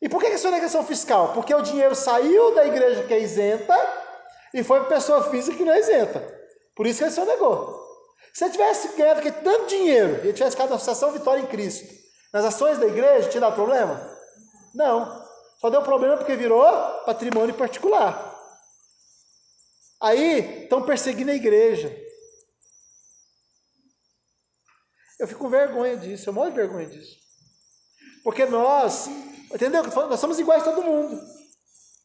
E 0.00 0.08
por 0.08 0.20
que 0.20 0.26
é 0.28 0.36
sonegação 0.38 0.84
fiscal? 0.84 1.32
Porque 1.32 1.54
o 1.54 1.62
dinheiro 1.62 1.94
saiu 1.94 2.54
da 2.54 2.66
igreja 2.66 3.04
que 3.04 3.14
é 3.14 3.20
isenta 3.20 3.74
e 4.54 4.62
foi 4.62 4.80
para 4.80 4.88
pessoa 4.90 5.30
física 5.30 5.56
que 5.56 5.64
não 5.64 5.72
é 5.72 5.80
isenta. 5.80 6.20
Por 6.74 6.86
isso 6.86 6.98
que 6.98 7.04
ele 7.04 7.10
sonegou. 7.10 7.86
Se 8.32 8.44
ele 8.44 8.52
tivesse 8.52 8.96
ganhado 8.96 9.20
aqui 9.20 9.32
tanto 9.32 9.66
dinheiro 9.66 10.24
e 10.24 10.32
tivesse 10.32 10.52
ficado 10.52 10.70
na 10.70 10.76
Associação 10.76 11.10
Vitória 11.10 11.42
em 11.42 11.46
Cristo, 11.46 11.92
nas 12.32 12.44
ações 12.44 12.78
da 12.78 12.86
igreja, 12.86 13.28
tinha 13.28 13.40
dado 13.40 13.54
problema? 13.54 14.16
Não. 14.74 15.26
Só 15.60 15.70
deu 15.70 15.82
problema 15.82 16.16
porque 16.16 16.36
virou 16.36 16.62
patrimônio 17.04 17.54
particular. 17.54 18.28
Aí 20.00 20.62
estão 20.62 20.84
perseguindo 20.84 21.32
a 21.32 21.34
igreja. 21.34 21.92
Eu 25.18 25.26
fico 25.26 25.40
com 25.40 25.50
vergonha 25.50 25.96
disso, 25.96 26.28
eu 26.28 26.32
morro 26.32 26.50
de 26.50 26.56
vergonha 26.56 26.86
disso. 26.86 27.16
Porque 28.22 28.46
nós, 28.46 29.08
entendeu? 29.54 29.82
Nós 29.82 30.20
somos 30.20 30.38
iguais 30.38 30.62
a 30.62 30.72
todo 30.72 30.84
mundo. 30.84 31.20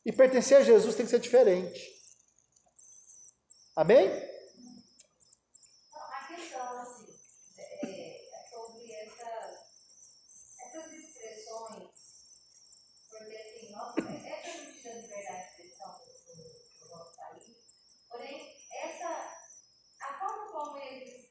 E 0.06 0.12
pertencer 0.12 0.58
a 0.58 0.64
Jesus 0.64 0.96
tem 0.96 1.06
que 1.06 1.12
ser 1.12 1.20
diferente. 1.20 1.82
Amém? 3.76 4.08
A 5.94 6.28
questão, 6.28 6.82
assim, 6.82 7.06
é, 7.58 8.28
é 8.36 8.50
sobre 8.50 8.92
essa, 8.92 9.66
essas 10.62 10.92
expressões, 10.92 11.90
porque, 13.10 13.36
assim, 13.36 13.72
nós, 13.72 13.96
essa 13.98 14.50
é 14.50 14.58
medida 14.66 14.94
de 14.94 15.02
liberdade 15.02 15.56
de 15.56 15.64
expressão 15.64 16.00
do, 16.00 16.80
do 16.80 16.90
nosso 16.90 17.16
país, 17.16 17.58
porém, 18.10 18.58
essa, 18.84 19.10
a 20.02 20.20
forma 20.20 20.52
como 20.52 20.78
eles 20.78 21.30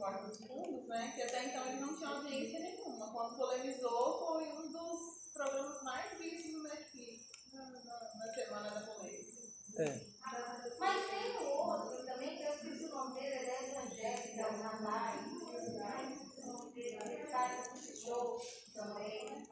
Porta 0.00 0.26
dos 0.28 0.38
Fundos, 0.38 0.88
né? 0.88 1.12
Que 1.14 1.22
até 1.22 1.44
então 1.44 1.66
ele 1.66 1.80
não 1.80 1.94
tinha 1.94 2.08
audiência 2.08 2.58
nenhuma. 2.58 3.12
Quando 3.12 3.36
polemizou, 3.36 4.26
foi 4.26 4.50
um 4.52 4.72
dos 4.72 5.30
programas 5.34 5.82
mais 5.82 6.18
vistos 6.18 6.52
no 6.54 6.62
Netflix 6.62 7.28
na, 7.52 7.64
na, 7.70 8.14
na 8.14 8.34
semana 8.34 8.70
da 8.70 8.80
polêmica. 8.80 9.40
É. 9.76 10.00
Mas 10.78 11.10
tem 11.10 11.36
um 11.38 11.52
outro 11.52 12.06
também, 12.06 12.36
que 12.36 12.42
eu 12.42 12.54
esqueci 12.54 12.84
o 12.86 12.94
nome 12.94 13.20
dele, 13.20 13.36
ele 13.36 13.50
é 13.50 13.70
evangélico, 13.70 14.40
é 14.40 14.48
o 14.48 14.56
Nanai. 14.56 15.18
Ele 16.76 17.26
faz 17.26 17.68
um 17.68 17.94
show 17.94 18.40
também. 18.74 19.46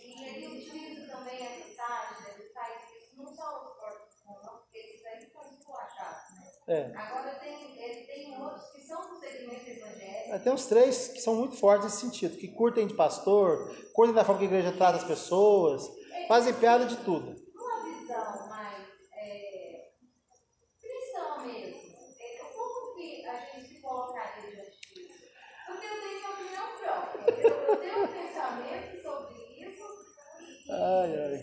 E 0.00 0.24
ele 0.24 0.58
utiliza 0.58 1.12
também 1.12 1.44
essa 1.44 1.74
tática, 1.76 2.30
ele 2.30 2.52
faz 2.52 2.82
isso, 2.92 3.16
não 3.16 3.34
só 3.34 3.64
os 3.64 3.78
corpos, 3.78 4.12
não, 4.26 4.58
porque 4.58 4.78
esses 4.78 5.04
aí 5.06 5.30
são 5.32 5.42
esculachados, 5.50 6.36
né? 6.36 6.52
É. 6.68 6.96
Agora 6.96 7.34
tem, 7.40 7.76
ele 7.82 8.06
tem 8.06 8.40
outros 8.40 8.70
que 8.70 8.80
são 8.86 9.08
do 9.08 9.18
segmento 9.18 9.68
evangélico. 9.68 10.02
É, 10.02 10.21
Tem 10.38 10.52
uns 10.52 10.66
três 10.66 11.08
que 11.08 11.20
são 11.20 11.34
muito 11.34 11.56
fortes 11.56 11.84
nesse 11.84 12.00
sentido, 12.00 12.36
que 12.38 12.48
curtem 12.48 12.86
de 12.86 12.94
pastor, 12.94 13.74
curtem 13.92 14.14
da 14.14 14.24
forma 14.24 14.38
que 14.38 14.46
a 14.46 14.48
igreja 14.48 14.72
trata 14.76 14.96
as 14.98 15.04
pessoas, 15.04 15.82
fazem 16.26 16.54
piada 16.54 16.86
de 16.86 16.96
tudo. 17.04 17.36
Numa 17.54 17.82
visão 17.84 18.48
mais 18.48 18.86
é, 19.14 19.90
cristã 20.80 21.44
mesmo, 21.44 21.96
é, 22.18 22.38
como 22.54 22.94
que 22.94 23.26
a 23.26 23.36
gente 23.36 23.68
se 23.68 23.80
colocaria 23.82 24.50
diante 24.50 24.80
disso? 24.94 25.12
Porque 25.66 25.86
eu 25.86 26.00
tenho 26.00 26.16
minha 26.16 26.30
opinião 26.30 26.66
própria, 26.80 27.42
eu, 27.42 27.78
tenho 27.78 28.04
um 28.04 28.08
pensamento 28.08 29.02
sobre 29.02 29.34
isso 29.60 29.84
e, 30.40 30.72
Ai, 30.72 31.14
ai. 31.14 31.40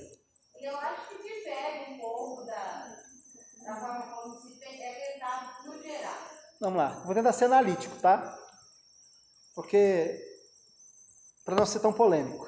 e 0.60 0.66
eu 0.66 0.76
acho 0.78 1.10
que 1.10 1.18
difere 1.22 1.94
um 1.94 2.00
pouco 2.00 2.44
da, 2.46 3.04
da 3.66 3.76
forma 3.80 4.16
como 4.16 4.42
se 4.42 4.64
é 4.64 5.14
pensado 5.14 5.68
no 5.68 5.84
geral. 5.84 6.18
Vamos 6.60 6.78
lá, 6.78 6.90
vou 7.06 7.14
tentar 7.14 7.34
ser 7.34 7.46
analítico, 7.46 7.96
tá? 8.02 8.39
Porque, 9.60 10.18
para 11.44 11.54
não 11.54 11.66
ser 11.66 11.82
tão 11.82 11.92
polêmico. 11.92 12.48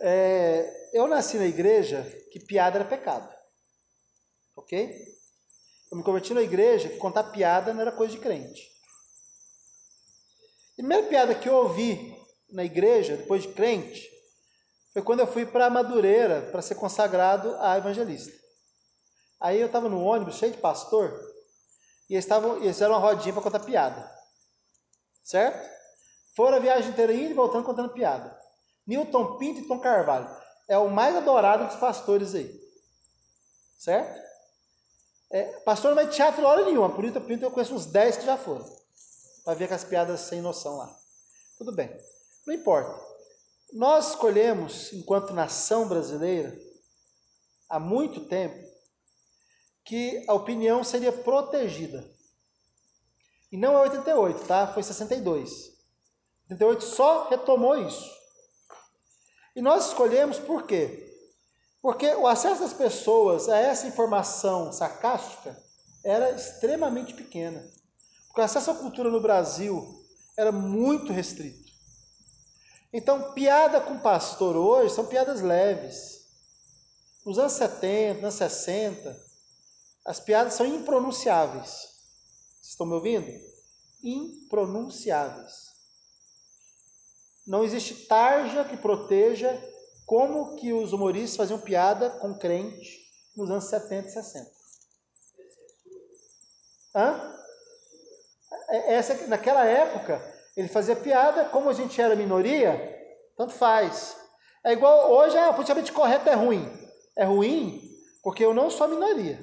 É, 0.00 0.90
eu 0.92 1.06
nasci 1.06 1.36
na 1.38 1.46
igreja 1.46 2.02
que 2.32 2.40
piada 2.40 2.80
era 2.80 2.84
pecado. 2.84 3.32
Ok? 4.56 5.00
Eu 5.92 5.96
me 5.96 6.02
converti 6.02 6.34
na 6.34 6.42
igreja 6.42 6.88
que 6.88 6.96
contar 6.96 7.22
piada 7.22 7.72
não 7.72 7.82
era 7.82 7.92
coisa 7.92 8.12
de 8.14 8.20
crente. 8.20 8.68
A 10.72 10.74
primeira 10.74 11.06
piada 11.06 11.36
que 11.36 11.48
eu 11.48 11.54
ouvi 11.54 12.20
na 12.50 12.64
igreja, 12.64 13.16
depois 13.16 13.42
de 13.44 13.52
crente, 13.52 14.10
foi 14.92 15.02
quando 15.02 15.20
eu 15.20 15.26
fui 15.28 15.46
para 15.46 15.70
Madureira 15.70 16.48
para 16.50 16.62
ser 16.62 16.74
consagrado 16.74 17.54
a 17.60 17.78
evangelista. 17.78 18.36
Aí 19.38 19.60
eu 19.60 19.66
estava 19.68 19.88
no 19.88 20.02
ônibus 20.02 20.34
cheio 20.34 20.50
de 20.50 20.58
pastor 20.58 21.16
e 22.10 22.14
eles, 22.14 22.24
estavam, 22.24 22.56
eles 22.56 22.74
fizeram 22.74 22.94
uma 22.94 23.00
rodinha 23.00 23.32
para 23.32 23.42
contar 23.42 23.60
piada. 23.60 24.17
Certo? 25.28 25.62
Foram 26.34 26.56
a 26.56 26.60
viagem 26.60 26.90
inteira 26.90 27.12
indo 27.12 27.32
e 27.32 27.34
voltando 27.34 27.66
contando 27.66 27.92
piada. 27.92 28.34
Newton 28.86 29.36
Pinto 29.36 29.60
e 29.60 29.68
Tom 29.68 29.78
Carvalho. 29.78 30.26
É 30.66 30.78
o 30.78 30.88
mais 30.88 31.14
adorado 31.14 31.66
dos 31.66 31.76
pastores 31.76 32.34
aí. 32.34 32.50
Certo? 33.76 34.26
É, 35.30 35.60
pastor 35.60 35.90
não 35.90 35.96
vai 35.96 36.08
teatro 36.08 36.46
hora 36.46 36.64
nenhuma. 36.64 36.88
Por 36.88 37.04
Newton 37.04 37.20
Pinto 37.20 37.44
eu 37.44 37.50
conheço 37.50 37.74
uns 37.74 37.84
10 37.84 38.16
que 38.16 38.24
já 38.24 38.38
foram. 38.38 38.64
Para 39.44 39.52
ver 39.52 39.68
com 39.68 39.74
as 39.74 39.84
piadas 39.84 40.20
sem 40.20 40.40
noção 40.40 40.78
lá. 40.78 40.96
Tudo 41.58 41.72
bem. 41.72 41.94
Não 42.46 42.54
importa. 42.54 42.98
Nós 43.74 44.08
escolhemos, 44.08 44.94
enquanto 44.94 45.34
nação 45.34 45.86
brasileira, 45.86 46.58
há 47.68 47.78
muito 47.78 48.24
tempo, 48.24 48.66
que 49.84 50.24
a 50.26 50.32
opinião 50.32 50.82
seria 50.82 51.12
protegida. 51.12 52.02
E 53.50 53.56
não 53.56 53.78
é 53.78 53.82
88, 53.82 54.44
tá? 54.46 54.66
Foi 54.66 54.82
62. 54.82 55.72
88 56.50 56.84
só 56.84 57.28
retomou 57.28 57.76
isso. 57.76 58.10
E 59.56 59.62
nós 59.62 59.88
escolhemos 59.88 60.38
por 60.38 60.66
quê? 60.66 61.08
Porque 61.80 62.06
o 62.14 62.26
acesso 62.26 62.60
das 62.60 62.72
pessoas 62.72 63.48
a 63.48 63.56
essa 63.56 63.86
informação 63.86 64.72
sarcástica 64.72 65.56
era 66.04 66.30
extremamente 66.30 67.14
pequena. 67.14 67.64
Porque 68.26 68.40
o 68.40 68.44
acesso 68.44 68.70
à 68.70 68.74
cultura 68.74 69.10
no 69.10 69.20
Brasil 69.20 70.04
era 70.36 70.52
muito 70.52 71.12
restrito. 71.12 71.68
Então, 72.92 73.32
piada 73.32 73.80
com 73.80 73.98
pastor 73.98 74.56
hoje 74.56 74.94
são 74.94 75.06
piadas 75.06 75.40
leves. 75.40 76.26
Nos 77.24 77.38
anos 77.38 77.52
70, 77.52 78.14
nos 78.14 78.22
anos 78.22 78.34
60, 78.34 79.28
as 80.06 80.20
piadas 80.20 80.54
são 80.54 80.64
impronunciáveis. 80.64 81.97
Estão 82.68 82.86
me 82.86 82.94
ouvindo? 82.94 83.26
impronunciáveis. 84.02 85.68
Não 87.46 87.64
existe 87.64 88.06
tarja 88.06 88.64
que 88.64 88.76
proteja 88.76 89.50
como 90.06 90.54
que 90.56 90.72
os 90.72 90.92
humoristas 90.92 91.36
faziam 91.36 91.58
piada 91.58 92.10
com 92.10 92.38
crente 92.38 93.08
nos 93.36 93.50
anos 93.50 93.64
70 93.64 94.08
e 94.08 94.12
60. 94.12 94.50
Hã? 96.94 97.34
É, 98.68 98.94
Essa, 98.94 99.26
naquela 99.26 99.64
época, 99.64 100.22
ele 100.56 100.68
fazia 100.68 100.94
piada, 100.94 101.46
como 101.46 101.70
a 101.70 101.72
gente 101.72 102.00
era 102.00 102.14
minoria, 102.14 102.96
tanto 103.36 103.54
faz. 103.54 104.16
É 104.62 104.72
igual 104.72 105.10
hoje, 105.10 105.36
ah, 105.38 105.52
politicamente 105.52 105.92
correto 105.92 106.28
é 106.28 106.34
ruim. 106.34 106.70
É 107.16 107.24
ruim 107.24 107.82
porque 108.22 108.44
eu 108.44 108.52
não 108.52 108.70
sou 108.70 108.88
minoria. 108.88 109.38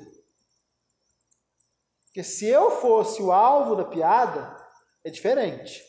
Porque 2.16 2.24
se 2.24 2.46
eu 2.46 2.80
fosse 2.80 3.22
o 3.22 3.30
alvo 3.30 3.76
da 3.76 3.84
piada, 3.84 4.56
é 5.04 5.10
diferente. 5.10 5.84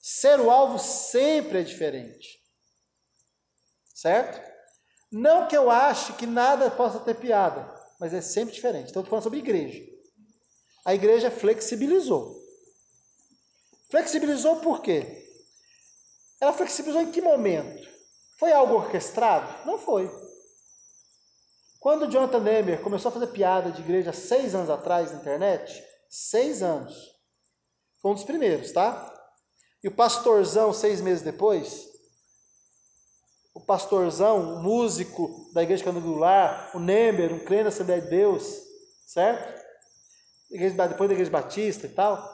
Ser 0.00 0.38
o 0.38 0.48
alvo 0.48 0.78
sempre 0.78 1.58
é 1.58 1.62
diferente. 1.64 2.38
Certo? 3.92 4.40
Não 5.10 5.48
que 5.48 5.56
eu 5.56 5.68
ache 5.68 6.12
que 6.12 6.24
nada 6.24 6.70
possa 6.70 7.00
ter 7.00 7.16
piada, 7.16 7.68
mas 7.98 8.14
é 8.14 8.20
sempre 8.20 8.54
diferente. 8.54 8.90
Então, 8.90 9.02
estou 9.02 9.10
falando 9.10 9.24
sobre 9.24 9.40
igreja. 9.40 9.82
A 10.84 10.94
igreja 10.94 11.32
flexibilizou. 11.32 12.40
Flexibilizou 13.90 14.60
por 14.60 14.82
quê? 14.82 15.28
Ela 16.40 16.52
flexibilizou 16.52 17.02
em 17.02 17.10
que 17.10 17.20
momento? 17.20 17.88
Foi 18.38 18.52
algo 18.52 18.74
orquestrado? 18.74 19.66
Não 19.66 19.80
foi. 19.80 20.08
Quando 21.82 22.08
Jonathan 22.08 22.38
Nehmer 22.38 22.80
começou 22.80 23.08
a 23.08 23.12
fazer 23.12 23.26
piada 23.26 23.72
de 23.72 23.82
igreja 23.82 24.12
seis 24.12 24.54
anos 24.54 24.70
atrás 24.70 25.10
na 25.10 25.18
internet, 25.18 25.84
seis 26.08 26.62
anos, 26.62 26.94
foi 28.00 28.12
um 28.12 28.14
dos 28.14 28.22
primeiros, 28.22 28.70
tá? 28.70 29.12
E 29.82 29.88
o 29.88 29.90
pastorzão, 29.90 30.72
seis 30.72 31.00
meses 31.00 31.24
depois, 31.24 31.88
o 33.52 33.58
pastorzão, 33.60 34.58
o 34.58 34.62
músico 34.62 35.50
da 35.52 35.64
igreja 35.64 35.82
candangular, 35.82 36.70
o 36.72 36.78
Nemer, 36.78 37.32
um 37.32 37.40
crente 37.40 37.64
da 37.64 37.70
Assembleia 37.70 38.00
de 38.00 38.10
Deus, 38.10 38.60
certo? 39.04 39.60
Depois 40.50 41.08
da 41.08 41.14
igreja 41.14 41.32
batista 41.32 41.86
e 41.86 41.90
tal. 41.90 42.32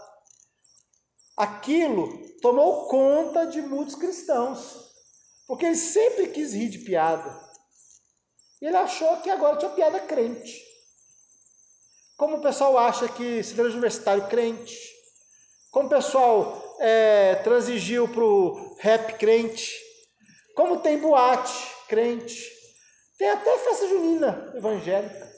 Aquilo 1.34 2.20
tomou 2.42 2.86
conta 2.88 3.46
de 3.46 3.62
muitos 3.62 3.94
cristãos, 3.94 4.92
porque 5.46 5.64
ele 5.64 5.74
sempre 5.74 6.26
quis 6.26 6.52
rir 6.52 6.68
de 6.68 6.80
piada. 6.80 7.47
Ele 8.60 8.76
achou 8.76 9.18
que 9.18 9.30
agora 9.30 9.56
tinha 9.56 9.70
piada 9.70 10.00
crente. 10.00 10.66
Como 12.16 12.38
o 12.38 12.40
pessoal 12.40 12.76
acha 12.76 13.08
que 13.08 13.42
se 13.42 13.60
universitário 13.60 14.26
crente, 14.28 14.76
como 15.70 15.86
o 15.86 15.90
pessoal 15.90 16.76
é, 16.80 17.36
transigiu 17.36 18.08
para 18.08 18.24
o 18.24 18.76
rap 18.80 19.16
crente, 19.18 19.72
como 20.56 20.80
tem 20.80 20.98
boate 20.98 21.54
crente, 21.88 22.50
tem 23.16 23.30
até 23.30 23.58
festa 23.58 23.88
junina 23.88 24.52
evangélica. 24.56 25.28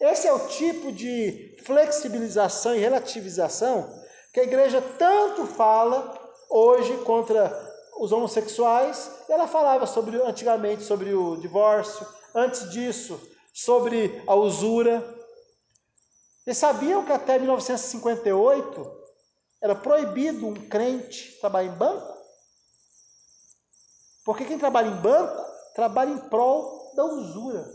Esse 0.00 0.26
é 0.26 0.32
o 0.32 0.48
tipo 0.48 0.92
de 0.92 1.56
flexibilização 1.64 2.74
e 2.74 2.80
relativização 2.80 4.02
que 4.32 4.40
a 4.40 4.44
igreja 4.44 4.82
tanto 4.98 5.46
fala 5.46 6.18
hoje 6.50 6.96
contra 7.04 7.63
os 7.98 8.12
homossexuais. 8.12 9.10
Ela 9.28 9.46
falava 9.46 9.86
sobre 9.86 10.20
antigamente 10.22 10.82
sobre 10.82 11.14
o 11.14 11.36
divórcio, 11.36 12.06
antes 12.34 12.70
disso 12.70 13.20
sobre 13.52 14.22
a 14.26 14.34
usura. 14.34 15.02
Eles 16.46 16.58
sabiam 16.58 17.04
que 17.04 17.12
até 17.12 17.38
1958 17.38 19.04
era 19.62 19.74
proibido 19.74 20.46
um 20.46 20.54
crente 20.68 21.38
trabalhar 21.40 21.72
em 21.72 21.76
banco? 21.76 22.14
Porque 24.24 24.44
quem 24.44 24.58
trabalha 24.58 24.88
em 24.88 25.00
banco 25.00 25.42
trabalha 25.74 26.10
em 26.10 26.18
prol 26.28 26.92
da 26.94 27.04
usura, 27.04 27.70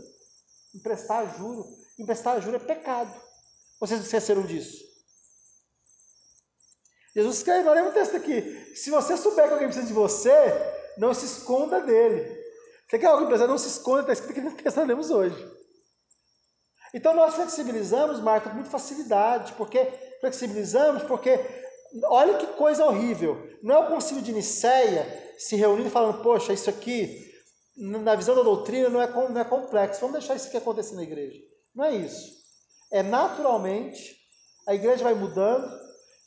emprestar 0.74 1.36
juro. 1.36 1.66
Emprestar 1.98 2.40
juro 2.40 2.56
é 2.56 2.60
pecado. 2.60 3.12
Vocês 3.78 4.00
esqueceram 4.00 4.42
disso? 4.42 4.89
Jesus 7.14 7.38
escreve, 7.38 7.68
olha 7.68 7.84
um 7.84 7.92
texto 7.92 8.16
aqui. 8.16 8.74
Se 8.74 8.90
você 8.90 9.16
souber 9.16 9.46
que 9.46 9.52
alguém 9.52 9.66
precisa 9.66 9.86
de 9.86 9.92
você, 9.92 10.30
não 10.96 11.12
se 11.12 11.26
esconda 11.26 11.80
dele. 11.80 12.38
Você 12.88 12.98
quer 12.98 13.06
alguém 13.06 13.26
precisa? 13.26 13.48
Não 13.48 13.58
se 13.58 13.68
esconda, 13.68 14.00
está 14.00 14.12
escrito 14.12 14.32
aqui 14.32 14.40
no 14.40 14.52
texto 14.52 14.80
que 14.80 14.86
lemos 14.86 15.10
hoje. 15.10 15.60
Então 16.92 17.14
nós 17.14 17.34
flexibilizamos, 17.34 18.20
Marta, 18.20 18.48
com 18.48 18.56
muita 18.56 18.70
facilidade, 18.70 19.52
porque 19.52 19.86
flexibilizamos 20.20 21.02
porque 21.04 21.38
olha 22.04 22.38
que 22.38 22.46
coisa 22.48 22.84
horrível. 22.84 23.48
Não 23.62 23.74
é 23.74 23.78
o 23.78 23.88
concílio 23.88 24.22
de 24.22 24.32
Nicéia 24.32 25.06
se 25.38 25.56
reunindo 25.56 25.88
e 25.88 25.92
falando, 25.92 26.22
poxa, 26.22 26.52
isso 26.52 26.68
aqui, 26.68 27.32
na 27.76 28.14
visão 28.14 28.34
da 28.34 28.42
doutrina, 28.42 28.88
não 28.88 29.00
é, 29.00 29.08
não 29.08 29.40
é 29.40 29.44
complexo. 29.44 30.00
Vamos 30.00 30.18
deixar 30.18 30.34
isso 30.34 30.48
aqui 30.48 30.56
acontecer 30.56 30.94
na 30.94 31.02
igreja. 31.02 31.40
Não 31.74 31.84
é 31.84 31.94
isso. 31.94 32.40
É 32.92 33.02
naturalmente, 33.02 34.16
a 34.66 34.74
igreja 34.74 35.04
vai 35.04 35.14
mudando 35.14 35.79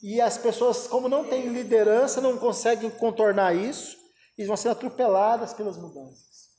e 0.06 0.20
as 0.20 0.36
pessoas, 0.36 0.86
como 0.86 1.08
não 1.08 1.24
têm 1.24 1.48
liderança, 1.48 2.20
não 2.20 2.36
conseguem 2.36 2.90
contornar 2.90 3.56
isso 3.56 3.96
e 4.36 4.44
vão 4.44 4.54
ser 4.54 4.68
atropeladas 4.68 5.54
pelas 5.54 5.78
mudanças. 5.78 6.50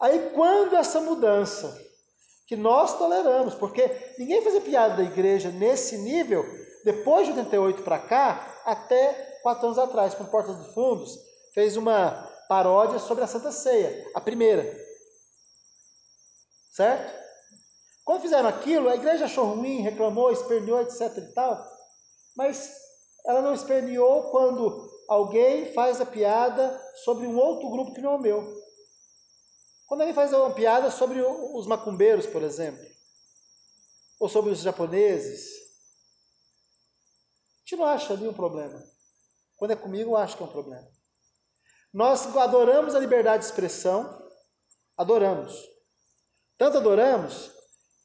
Aí, 0.00 0.32
quando 0.34 0.74
essa 0.74 1.00
mudança 1.00 1.80
que 2.48 2.56
nós 2.56 2.98
toleramos, 2.98 3.54
porque 3.54 3.88
ninguém 4.18 4.42
fazia 4.42 4.60
piada 4.60 4.96
da 4.96 5.04
igreja 5.04 5.52
nesse 5.52 5.96
nível 5.98 6.44
depois 6.84 7.28
de 7.28 7.34
88 7.34 7.84
para 7.84 8.00
cá, 8.00 8.60
até 8.64 9.38
quatro 9.44 9.66
anos 9.66 9.78
atrás, 9.78 10.14
com 10.14 10.24
Portas 10.24 10.56
dos 10.56 10.74
Fundos, 10.74 11.16
fez 11.54 11.76
uma 11.76 12.28
paródia 12.48 12.98
sobre 12.98 13.22
a 13.22 13.28
Santa 13.28 13.52
Ceia, 13.52 14.10
a 14.12 14.20
primeira. 14.20 14.76
Certo? 16.72 17.14
Quando 18.04 18.22
fizeram 18.22 18.48
aquilo, 18.48 18.88
a 18.88 18.96
igreja 18.96 19.26
achou 19.26 19.54
ruim, 19.54 19.82
reclamou, 19.82 20.32
esperneou, 20.32 20.80
etc 20.80 21.16
e 21.16 21.32
tal, 21.32 21.79
mas 22.36 22.72
ela 23.24 23.42
não 23.42 23.54
esperneou 23.54 24.30
quando 24.30 24.90
alguém 25.08 25.72
faz 25.72 26.00
a 26.00 26.06
piada 26.06 26.80
sobre 27.04 27.26
um 27.26 27.36
outro 27.36 27.68
grupo 27.70 27.92
que 27.92 28.00
não 28.00 28.12
é 28.12 28.16
o 28.16 28.20
meu. 28.20 28.60
Quando 29.86 30.02
alguém 30.02 30.14
faz 30.14 30.32
uma 30.32 30.52
piada 30.52 30.90
sobre 30.90 31.20
os 31.20 31.66
macumbeiros, 31.66 32.26
por 32.26 32.42
exemplo, 32.42 32.84
ou 34.18 34.28
sobre 34.28 34.52
os 34.52 34.60
japoneses, 34.60 35.50
a 37.56 37.58
gente 37.60 37.76
não 37.76 37.84
acha 37.84 38.12
ali 38.12 38.28
um 38.28 38.32
problema. 38.32 38.82
Quando 39.56 39.72
é 39.72 39.76
comigo, 39.76 40.10
eu 40.12 40.16
acho 40.16 40.36
que 40.36 40.42
é 40.42 40.46
um 40.46 40.50
problema. 40.50 40.88
Nós 41.92 42.24
adoramos 42.36 42.94
a 42.94 43.00
liberdade 43.00 43.42
de 43.42 43.50
expressão, 43.50 44.16
adoramos. 44.96 45.68
Tanto 46.56 46.78
adoramos 46.78 47.50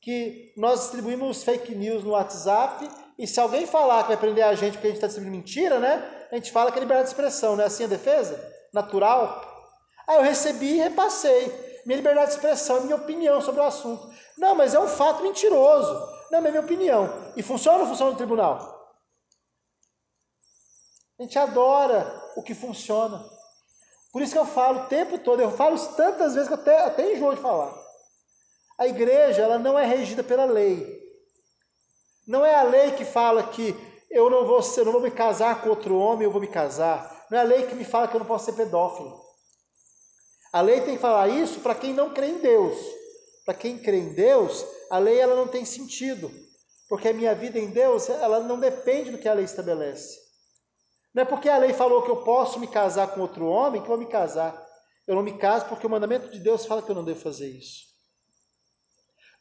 que 0.02 0.54
nós 0.58 0.82
distribuímos 0.82 1.44
fake 1.44 1.76
news 1.76 2.04
no 2.04 2.12
WhatsApp 2.12 2.90
e 3.18 3.26
se 3.26 3.40
alguém 3.40 3.66
falar 3.66 4.04
que 4.04 4.10
vai 4.10 4.18
prender 4.18 4.44
a 4.44 4.56
gente 4.56 4.74
porque 4.74 4.88
a 4.88 4.90
gente 4.90 4.98
está 4.98 5.08
distribuindo 5.08 5.38
mentira, 5.38 5.80
né? 5.80 6.28
A 6.32 6.36
gente 6.36 6.52
fala 6.52 6.72
que 6.72 6.78
é 6.78 6.82
liberdade 6.82 7.10
de 7.10 7.14
expressão, 7.14 7.56
não 7.56 7.64
é 7.64 7.68
assim 7.68 7.86
a 7.86 7.88
defesa? 7.88 8.54
Natural. 8.74 9.42
Aí 10.08 10.18
eu 10.18 10.22
recebi 10.22 10.74
e 10.74 10.78
repassei 10.78 11.82
minha 11.86 11.98
liberdade 11.98 12.32
de 12.32 12.36
expressão, 12.36 12.82
minha 12.82 12.96
opinião 12.96 13.42
sobre 13.42 13.62
o 13.62 13.64
assunto. 13.64 14.12
Não, 14.38 14.56
mas 14.56 14.74
é 14.74 14.80
um 14.80 14.88
fato 14.88 15.24
mentiroso. 15.24 15.94
Não, 16.32 16.42
mas 16.42 16.48
é 16.48 16.52
minha 16.52 16.64
opinião. 16.64 17.32
E 17.38 17.44
funciona 17.44 17.80
ou 17.80 17.88
funciona 17.88 18.12
no 18.12 18.18
tribunal? 18.18 18.76
A 21.18 21.24
gente 21.24 21.40
adora 21.40 22.22
o 22.36 22.44
que 22.44 22.54
funciona. 22.54 23.24
Por 24.12 24.22
isso 24.22 24.34
que 24.34 24.40
eu 24.40 24.46
falo 24.46 24.82
o 24.82 24.86
tempo 24.88 25.18
todo, 25.20 25.42
eu 25.42 25.52
falo 25.52 25.76
isso 25.76 25.94
tantas 25.96 26.34
vezes 26.34 26.48
que 26.48 26.54
eu 26.54 26.60
até, 26.60 26.80
até 26.80 27.14
enjoo 27.14 27.36
de 27.36 27.42
falar. 27.42 27.74
A 28.78 28.88
igreja, 28.88 29.42
ela 29.42 29.58
não 29.58 29.78
é 29.80 29.86
regida 29.86 30.24
pela 30.24 30.46
lei. 30.46 30.95
Não 32.28 32.46
é 32.46 32.56
a 32.56 32.64
lei 32.64 32.92
que 32.92 33.06
fala 33.06 33.44
que 33.44 33.76
eu 34.10 34.30
não 34.30 34.46
vou, 34.46 34.62
não 34.84 34.92
vou 34.92 35.02
me 35.02 35.12
casar 35.12 35.62
com 35.62 35.70
outro 35.70 35.98
homem, 35.98 36.24
eu 36.24 36.32
vou 36.32 36.42
me 36.42 36.48
casar. 36.48 37.26
Não 37.30 37.38
é 37.38 37.42
a 37.42 37.44
lei 37.44 37.68
que 37.68 37.76
me 37.76 37.84
fala 37.84 38.08
que 38.08 38.16
eu 38.16 38.20
não 38.20 38.26
posso 38.26 38.46
ser 38.46 38.54
pedófilo. 38.54 39.22
A 40.52 40.62
lei 40.62 40.82
tem 40.82 40.96
que 40.96 41.02
falar 41.02 41.28
isso 41.28 41.60
para 41.60 41.76
quem 41.76 41.94
não 41.94 42.14
crê 42.14 42.28
em 42.28 42.38
Deus. 42.38 42.78
Para 43.46 43.54
quem 43.54 43.78
crê 43.78 43.98
em 43.98 44.14
Deus, 44.14 44.66
a 44.90 44.98
lei 44.98 45.20
ela 45.20 45.36
não 45.36 45.48
tem 45.48 45.66
sentido, 45.66 46.32
porque 46.88 47.10
a 47.10 47.14
minha 47.14 47.36
vida 47.36 47.60
em 47.60 47.70
Deus, 47.70 48.10
ela 48.10 48.40
não 48.40 48.60
depende 48.60 49.12
do 49.12 49.18
que 49.18 49.28
a 49.28 49.34
lei 49.34 49.46
estabelece. 49.46 50.18
Não 51.14 51.24
é 51.24 51.26
porque 51.26 51.48
a 51.48 51.58
lei 51.58 51.74
falou 51.74 52.02
que 52.02 52.10
eu 52.10 52.24
posso 52.24 52.60
me 52.60 52.68
casar 52.68 53.08
com 53.10 53.22
outro 53.22 53.46
homem 53.46 53.82
que 53.82 53.86
eu 53.86 53.96
vou 53.96 53.98
me 53.98 54.12
casar. 54.12 54.66
Eu 55.08 55.16
não 55.16 55.24
me 55.24 55.38
caso 55.38 55.66
porque 55.68 55.86
o 55.86 55.90
mandamento 55.90 56.30
de 56.30 56.40
Deus 56.40 56.66
fala 56.66 56.82
que 56.82 56.90
eu 56.90 56.96
não 56.96 57.04
devo 57.04 57.20
fazer 57.20 57.48
isso. 57.48 57.95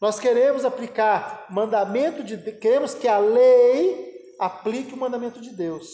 Nós 0.04 0.20
queremos 0.20 0.66
aplicar 0.66 1.46
mandamento 1.48 2.22
de 2.22 2.36
queremos 2.58 2.92
que 2.92 3.08
a 3.08 3.16
lei 3.16 4.36
aplique 4.38 4.92
o 4.92 4.98
mandamento 4.98 5.40
de 5.40 5.48
Deus. 5.48 5.88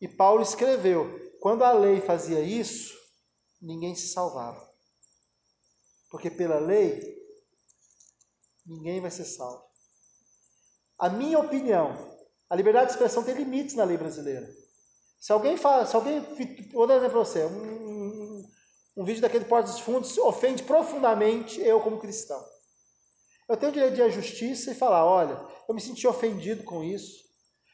E 0.00 0.08
Paulo 0.08 0.42
escreveu: 0.42 1.06
quando 1.38 1.62
a 1.62 1.70
lei 1.70 2.00
fazia 2.00 2.40
isso, 2.40 2.98
ninguém 3.60 3.94
se 3.94 4.08
salvava. 4.08 4.60
Porque 6.10 6.28
pela 6.28 6.58
lei, 6.58 7.16
ninguém 8.66 9.00
vai 9.00 9.12
ser 9.12 9.24
salvo. 9.24 9.62
A 10.98 11.08
minha 11.08 11.38
opinião, 11.38 11.94
a 12.50 12.56
liberdade 12.56 12.86
de 12.86 12.92
expressão 12.94 13.22
tem 13.22 13.36
limites 13.36 13.76
na 13.76 13.84
lei 13.84 13.96
brasileira. 13.96 14.52
Se 15.20 15.30
alguém 15.30 15.56
fala, 15.56 15.86
se 15.86 15.94
alguém, 15.94 16.18
vou 16.72 16.88
dar 16.88 16.94
um 16.94 16.96
exemplo 16.96 17.20
para 17.20 17.24
você, 17.24 17.44
um, 17.44 17.81
um, 18.96 19.04
vídeo 19.04 19.22
daquele 19.22 19.44
Porta 19.44 19.70
dos 19.70 19.80
Fundos 19.80 20.16
ofende 20.18 20.62
profundamente 20.62 21.60
eu 21.60 21.80
como 21.80 21.98
cristão. 21.98 22.42
Eu 23.48 23.56
tenho 23.56 23.70
o 23.70 23.74
direito 23.74 23.94
de 23.94 24.00
ir 24.00 24.04
à 24.04 24.08
justiça 24.08 24.70
e 24.70 24.74
falar, 24.74 25.04
olha, 25.04 25.38
eu 25.68 25.74
me 25.74 25.80
senti 25.80 26.06
ofendido 26.06 26.62
com 26.64 26.82
isso, 26.82 27.22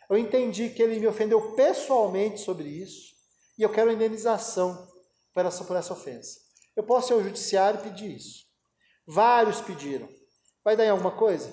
eu 0.08 0.16
entendi 0.16 0.70
que 0.70 0.82
ele 0.82 0.98
me 0.98 1.06
ofendeu 1.06 1.52
pessoalmente 1.52 2.40
sobre 2.40 2.68
isso, 2.68 3.14
e 3.58 3.62
eu 3.62 3.70
quero 3.70 3.92
indenização 3.92 4.88
por 5.34 5.44
essa, 5.44 5.64
por 5.64 5.76
essa 5.76 5.92
ofensa. 5.92 6.38
Eu 6.74 6.84
posso 6.84 7.12
ir 7.12 7.14
ao 7.14 7.22
judiciário 7.22 7.80
e 7.80 7.82
pedir 7.82 8.16
isso. 8.16 8.44
Vários 9.06 9.60
pediram. 9.60 10.08
Vai 10.64 10.76
dar 10.76 10.84
em 10.84 10.90
alguma 10.90 11.10
coisa? 11.10 11.52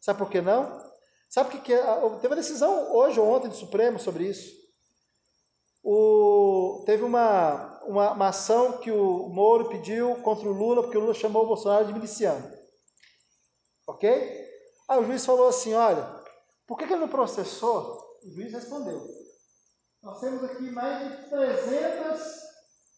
Sabe 0.00 0.18
por 0.18 0.30
que 0.30 0.40
não? 0.40 0.80
Sabe 1.28 1.56
o 1.56 1.62
que, 1.62 1.72
é? 1.72 1.80
Teve 2.16 2.26
uma 2.26 2.36
decisão 2.36 2.92
hoje 2.92 3.20
ou 3.20 3.28
ontem 3.28 3.48
do 3.48 3.54
Supremo 3.54 4.00
sobre 4.00 4.24
isso. 4.24 4.52
O, 5.82 6.82
teve 6.84 7.04
uma, 7.04 7.69
uma, 7.86 8.12
uma, 8.12 8.28
ação 8.28 8.78
que 8.78 8.90
o 8.90 9.28
Moro 9.28 9.68
pediu 9.68 10.16
contra 10.22 10.48
o 10.48 10.52
Lula, 10.52 10.82
porque 10.82 10.96
o 10.96 11.00
Lula 11.00 11.14
chamou 11.14 11.44
o 11.44 11.46
Bolsonaro 11.46 11.86
de 11.86 11.92
miliciano. 11.92 12.52
Ok? 13.86 14.08
Aí 14.88 14.98
o 14.98 15.04
juiz 15.04 15.24
falou 15.24 15.48
assim: 15.48 15.74
olha, 15.74 16.04
por 16.66 16.76
que, 16.76 16.86
que 16.86 16.92
ele 16.92 17.00
não 17.00 17.08
processou? 17.08 18.00
O 18.24 18.30
juiz 18.30 18.52
respondeu: 18.52 19.00
nós 20.02 20.18
temos 20.20 20.42
aqui 20.44 20.70
mais 20.70 21.08
de 21.08 21.28
300 21.28 22.40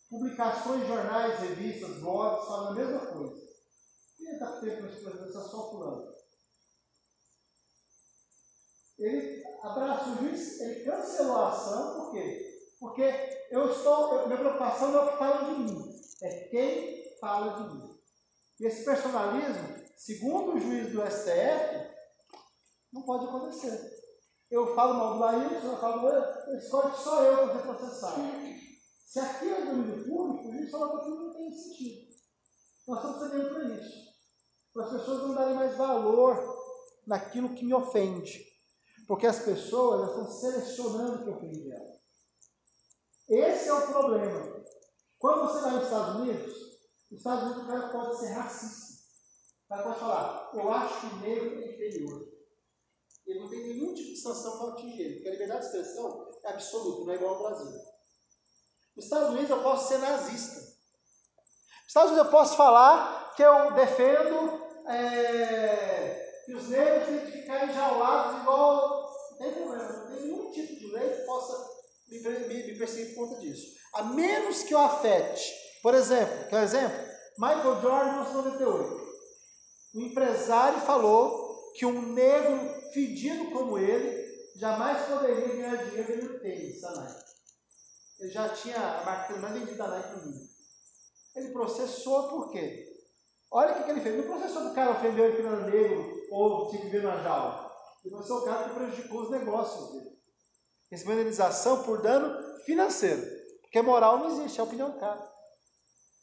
publicações, 0.08 0.86
jornais, 0.86 1.40
revistas, 1.40 1.98
blogs, 1.98 2.46
falando 2.46 2.70
a 2.70 2.74
mesma 2.74 3.06
coisa. 3.06 3.42
Quem 4.16 4.32
está 4.32 4.60
tendo 4.60 4.86
essa 4.86 5.40
só 5.48 5.70
fulano? 5.70 6.12
Ele 8.98 9.42
abraça 9.62 10.10
o 10.10 10.16
juiz, 10.18 10.60
ele 10.60 10.84
cancelou 10.84 11.36
a 11.36 11.48
ação, 11.48 11.94
por 11.96 12.12
quê? 12.12 12.70
Porque 12.78 13.02
eu 13.52 13.70
estou, 13.70 14.26
minha 14.26 14.38
preocupação 14.38 14.90
não 14.90 15.00
é 15.00 15.04
o 15.04 15.12
que 15.12 15.18
fala 15.18 15.44
de 15.44 15.60
mim, 15.60 16.00
é 16.22 16.48
quem 16.48 17.18
fala 17.20 17.62
de 17.62 17.74
mim. 17.74 17.98
E 18.58 18.66
esse 18.66 18.82
personalismo, 18.82 19.76
segundo 19.98 20.54
o 20.54 20.60
juiz 20.60 20.90
do 20.90 21.02
STF, 21.02 21.92
não 22.90 23.02
pode 23.02 23.26
acontecer. 23.26 23.92
Eu 24.50 24.74
falo 24.74 24.94
mal 24.94 25.14
do 25.14 25.18
Laírton, 25.18 25.66
eu 25.66 25.76
falo, 25.76 26.08
eu 26.08 26.56
escolho 26.56 26.94
só 26.96 27.22
eu 27.24 27.36
para 27.36 27.52
ser 27.52 27.62
processado. 27.62 28.22
Se 29.04 29.20
aqui 29.20 29.50
é 29.50 29.66
domínio 29.66 30.02
público, 30.06 30.48
o 30.48 30.52
juiz 30.54 30.70
fala 30.70 31.04
que 31.04 31.10
não 31.10 31.34
tem 31.34 31.52
sentido. 31.52 32.12
Nós 32.88 33.04
estamos 33.04 33.18
cedendo 33.18 33.54
para 33.54 33.64
isso. 33.64 34.12
Para 34.72 34.84
as 34.86 34.92
pessoas 34.92 35.22
não 35.24 35.34
darem 35.34 35.54
mais 35.54 35.76
valor 35.76 36.56
naquilo 37.06 37.54
que 37.54 37.66
me 37.66 37.74
ofende. 37.74 38.46
Porque 39.06 39.26
as 39.26 39.40
pessoas 39.40 40.08
estão 40.08 40.26
selecionando 40.30 41.20
o 41.20 41.24
que 41.24 41.30
ofende 41.30 41.70
elas. 41.70 42.01
Esse 43.32 43.70
é 43.70 43.72
o 43.72 43.86
problema. 43.86 44.62
Quando 45.18 45.46
você 45.46 45.62
vai 45.62 45.70
nos 45.72 45.84
Estados 45.84 46.16
Unidos, 46.16 46.54
nos 47.10 47.18
Estados 47.18 47.44
Unidos 47.44 47.62
o 47.62 47.66
cara 47.66 47.88
pode 47.88 48.18
ser 48.18 48.32
racista. 48.32 48.92
O 49.64 49.68
cara 49.68 49.82
pode 49.84 50.00
falar, 50.00 50.50
eu 50.52 50.70
acho 50.70 51.00
que 51.00 51.06
o 51.06 51.18
negro 51.20 51.62
é 51.62 51.72
inferior. 51.72 52.28
Ele 53.26 53.40
não 53.40 53.48
tem 53.48 53.62
nenhum 53.62 53.94
tipo 53.94 54.10
de 54.10 54.20
sanção 54.20 54.58
para 54.58 54.74
atingir 54.74 55.00
ele, 55.00 55.14
porque 55.14 55.28
a 55.28 55.32
liberdade 55.32 55.60
de 55.60 55.66
expressão 55.66 56.30
é 56.44 56.50
absoluta, 56.50 57.04
não 57.06 57.12
é 57.12 57.16
igual 57.16 57.34
ao 57.36 57.42
Brasil. 57.42 57.80
Nos 58.94 59.04
Estados 59.06 59.28
Unidos 59.30 59.48
eu 59.48 59.62
posso 59.62 59.88
ser 59.88 59.98
nazista. 59.98 60.60
Nos 60.60 61.88
Estados 61.88 62.10
Unidos 62.10 62.26
eu 62.26 62.30
posso 62.30 62.54
falar 62.54 63.32
que 63.34 63.42
eu 63.42 63.72
defendo 63.72 64.62
é, 64.88 66.42
que 66.44 66.54
os 66.54 66.68
negros 66.68 67.06
têm 67.06 67.24
que 67.24 67.32
ficar 67.38 67.66
enjaulados 67.66 68.42
igual. 68.42 69.10
Não 69.30 69.38
tem 69.38 69.54
problema, 69.54 69.88
não 69.90 70.06
tem 70.08 70.26
nenhum 70.26 70.50
tipo 70.50 70.78
de 70.78 70.92
lei 70.92 71.16
que 71.16 71.24
possa 71.24 71.81
me, 72.20 72.38
me, 72.48 72.62
me 72.64 72.78
perseguir 72.78 73.14
por 73.14 73.28
conta 73.28 73.40
disso. 73.40 73.74
A 73.94 74.04
menos 74.04 74.62
que 74.62 74.74
eu 74.74 74.78
afete. 74.78 75.52
Por 75.82 75.94
exemplo, 75.94 76.48
quer 76.48 76.56
um 76.56 76.62
exemplo? 76.62 77.12
Michael 77.38 77.80
Jordan, 77.80 78.12
1998. 78.12 79.12
O 79.94 80.00
empresário 80.00 80.80
falou 80.80 81.72
que 81.74 81.84
um 81.84 82.12
negro 82.12 82.90
fedido 82.92 83.50
como 83.50 83.78
ele 83.78 84.22
jamais 84.56 85.06
poderia 85.06 85.48
ganhar 85.48 85.76
dinheiro 85.84 86.32
no 86.32 86.40
tênis 86.40 86.80
da 86.80 86.94
Nike. 86.94 87.24
Ele 88.20 88.30
já 88.30 88.48
tinha 88.50 88.76
a 88.76 89.04
marca 89.04 89.36
mais 89.38 89.54
vendida 89.54 89.76
da 89.76 89.88
Nike 89.88 90.16
no 90.16 90.32
mundo. 90.32 90.48
Ele 91.34 91.48
processou 91.50 92.28
por 92.28 92.50
quê? 92.50 92.88
Olha 93.50 93.72
o 93.72 93.84
que, 93.84 93.90
ele 93.90 94.00
fez. 94.00 94.16
Não 94.16 94.24
processou 94.24 94.68
do 94.68 94.74
cara 94.74 94.92
ofendeu 94.92 95.26
ele 95.26 95.36
pelo 95.36 95.70
negro 95.70 96.26
ou 96.30 96.70
tinha 96.70 96.82
que 96.82 96.88
ver 96.88 97.02
na 97.02 97.22
jaula. 97.22 97.70
Ele 98.04 98.14
processou 98.14 98.40
o 98.40 98.44
cara 98.44 98.68
que 98.68 98.74
prejudicou 98.74 99.22
os 99.22 99.30
negócios 99.30 99.92
dele. 99.92 100.11
Recebeu 100.92 101.14
indenização 101.14 101.84
por 101.84 102.02
dano 102.02 102.60
financeiro. 102.64 103.22
Porque 103.62 103.80
moral 103.80 104.18
não 104.18 104.26
existe, 104.30 104.58
é 104.58 104.60
a 104.60 104.64
opinião 104.64 104.90
do 104.90 105.00
cara. 105.00 105.26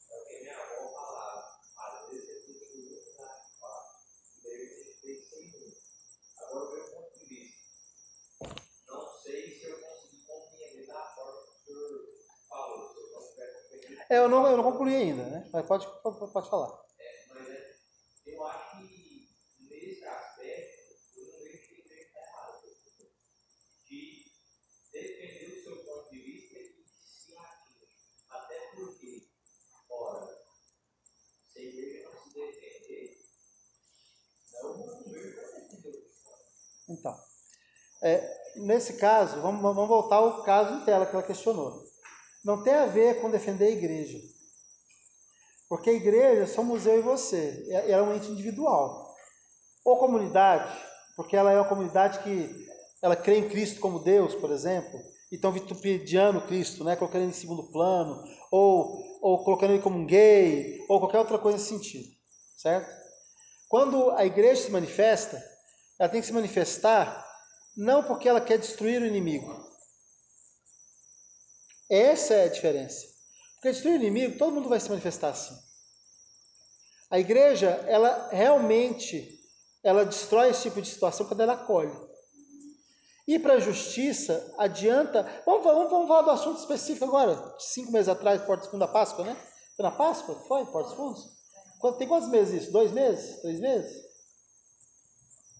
É 0.09 0.21
o 0.21 0.25
que 0.25 0.39
minha 0.41 0.57
avó 0.57 0.91
falava. 0.93 1.41
Às 1.77 2.09
vezes 2.09 2.25
você 2.25 2.45
tem 2.45 2.59
que 2.59 2.77
ir 2.77 2.89
muito 2.89 3.17
mais 3.17 3.39
de 3.45 3.59
passo. 3.59 3.93
E 4.37 4.43
daí 4.43 4.67
você 4.67 4.93
tem 5.01 5.15
que 5.15 5.25
ser 5.29 5.41
muito. 5.51 5.77
Agora, 6.37 6.65
o 6.65 6.73
meu 6.73 6.85
ponto 6.91 7.19
de 7.19 7.25
vista. 7.25 7.61
Não 8.87 9.21
sei 9.23 9.59
se 9.59 9.63
eu 9.65 9.81
consegui 9.81 10.25
compreender 10.25 10.87
da 10.87 11.15
forma 11.15 11.41
que 11.43 11.51
o 11.51 11.65
senhor 11.65 11.93
falou. 12.49 12.93
Se 12.93 12.99
eu 12.99 13.11
não 13.11 13.29
tiver 13.29 13.53
compreendido. 13.53 13.94
É, 14.09 14.17
eu 14.19 14.29
não, 14.29 14.45
eu 14.45 14.57
não 14.57 14.63
concluí 14.63 14.95
ainda, 14.95 15.23
né? 15.23 15.49
Mas 15.51 15.65
pode, 15.65 15.87
pode, 16.03 16.31
pode 16.31 16.49
falar. 16.49 16.79
É, 16.99 17.25
mas 17.33 17.49
é, 17.49 17.75
eu 18.27 18.45
acho 18.45 18.77
que 18.77 19.29
nesse 19.59 20.05
aspecto, 20.05 20.93
eu 21.17 21.25
não 21.25 21.39
vejo 21.39 21.57
que. 21.65 21.85
De 23.87 24.31
defender 24.91 25.59
o 25.59 25.63
seu 25.63 25.83
ponto 25.83 26.09
de 26.11 26.19
vista 26.19 26.59
e 26.59 26.85
se 26.87 27.35
atinge. 27.35 27.87
Até 28.29 28.71
porque, 28.75 29.27
ora, 29.89 30.27
se 31.51 31.59
a 31.59 31.63
igreja 31.63 32.09
não 32.13 32.25
se 32.25 32.33
defender, 32.33 33.17
não 34.61 34.71
o 34.71 35.03
governo 35.03 35.35
vai 35.51 35.61
defender 35.61 35.89
o 35.89 36.01
cristão. 36.03 36.33
Então, 36.89 37.19
é, 38.03 38.51
nesse 38.57 38.97
caso, 38.97 39.41
vamos, 39.41 39.61
vamos 39.61 39.87
voltar 39.87 40.17
ao 40.17 40.43
caso 40.43 40.79
de 40.79 40.85
tela 40.85 41.07
que 41.07 41.15
ela 41.15 41.23
questionou. 41.23 41.94
Não 42.45 42.61
tem 42.61 42.75
a 42.75 42.85
ver 42.85 43.19
com 43.19 43.31
defender 43.31 43.65
a 43.65 43.71
igreja. 43.71 44.19
Porque 45.67 45.89
a 45.89 45.93
igreja 45.93 46.45
somos 46.45 46.85
eu 46.85 46.99
e 46.99 47.01
você. 47.01 47.65
É- 47.69 47.89
Ela 47.91 48.05
é 48.05 48.09
um 48.09 48.15
ente 48.15 48.31
individual. 48.31 49.15
Ou 49.83 49.97
comunidade, 49.97 50.71
porque 51.15 51.35
ela 51.35 51.51
é 51.51 51.55
uma 51.55 51.67
comunidade 51.67 52.19
que 52.19 52.67
ela 53.01 53.15
crê 53.15 53.39
em 53.39 53.49
Cristo 53.49 53.79
como 53.79 53.99
Deus, 53.99 54.35
por 54.35 54.51
exemplo, 54.51 54.99
e 55.31 55.35
estão 55.35 55.51
vituperando 55.51 56.41
Cristo, 56.41 56.83
né? 56.83 56.95
colocando 56.95 57.23
ele 57.23 57.31
em 57.31 57.33
segundo 57.33 57.71
plano, 57.71 58.23
ou, 58.51 59.03
ou 59.21 59.43
colocando 59.43 59.73
ele 59.73 59.81
como 59.81 59.97
um 59.97 60.05
gay, 60.05 60.85
ou 60.87 60.99
qualquer 60.99 61.17
outra 61.19 61.39
coisa 61.39 61.57
nesse 61.57 61.69
sentido. 61.69 62.07
Certo? 62.57 62.89
Quando 63.67 64.11
a 64.11 64.23
igreja 64.23 64.61
se 64.65 64.71
manifesta, 64.71 65.43
ela 65.99 66.09
tem 66.09 66.21
que 66.21 66.27
se 66.27 66.33
manifestar 66.33 67.25
não 67.75 68.03
porque 68.03 68.29
ela 68.29 68.39
quer 68.39 68.59
destruir 68.59 69.01
o 69.01 69.05
inimigo. 69.05 69.64
Essa 71.89 72.33
é 72.33 72.43
a 72.45 72.49
diferença. 72.49 73.05
Porque 73.55 73.71
destruir 73.71 73.99
o 73.99 74.03
inimigo, 74.03 74.37
todo 74.37 74.53
mundo 74.53 74.69
vai 74.69 74.79
se 74.79 74.89
manifestar 74.89 75.29
assim. 75.29 75.55
A 77.09 77.19
igreja, 77.19 77.69
ela 77.87 78.29
realmente 78.31 79.35
ela 79.83 80.03
destrói 80.03 80.49
esse 80.49 80.63
tipo 80.63 80.81
de 80.81 80.89
situação 80.89 81.27
quando 81.27 81.41
ela 81.41 81.53
acolhe. 81.53 81.93
E 83.27 83.37
para 83.37 83.53
a 83.53 83.59
justiça, 83.59 84.53
adianta. 84.57 85.23
Vamos, 85.45 85.63
vamos, 85.63 85.89
vamos 85.91 86.07
falar 86.07 86.23
do 86.23 86.31
assunto 86.31 86.59
específico 86.59 87.05
agora. 87.05 87.55
Cinco 87.59 87.91
meses 87.91 88.09
atrás, 88.09 88.41
Porto 88.41 88.61
dos 88.61 88.69
Fundos 88.69 88.87
da 88.87 88.91
Páscoa, 88.91 89.23
né? 89.23 89.37
Foi 89.75 89.83
na 89.83 89.91
Páscoa? 89.91 90.35
Foi? 90.47 90.65
Porto 90.65 90.87
dos 90.87 90.95
Fundos? 90.95 91.35
Tem 91.99 92.07
quantos 92.07 92.29
meses 92.29 92.63
isso? 92.63 92.71
Dois 92.71 92.91
meses? 92.91 93.41
Três 93.41 93.59
meses? 93.59 94.05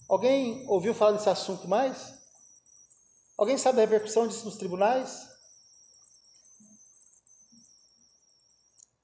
Alguém 0.10 0.66
ouviu 0.68 0.94
falar 0.94 1.14
desse 1.14 1.30
assunto 1.30 1.68
mais? 1.68 2.16
Alguém 3.38 3.58
sabe 3.58 3.80
a 3.80 3.82
repercussão 3.82 4.28
disso 4.28 4.46
nos 4.46 4.58
tribunais? 4.58 5.35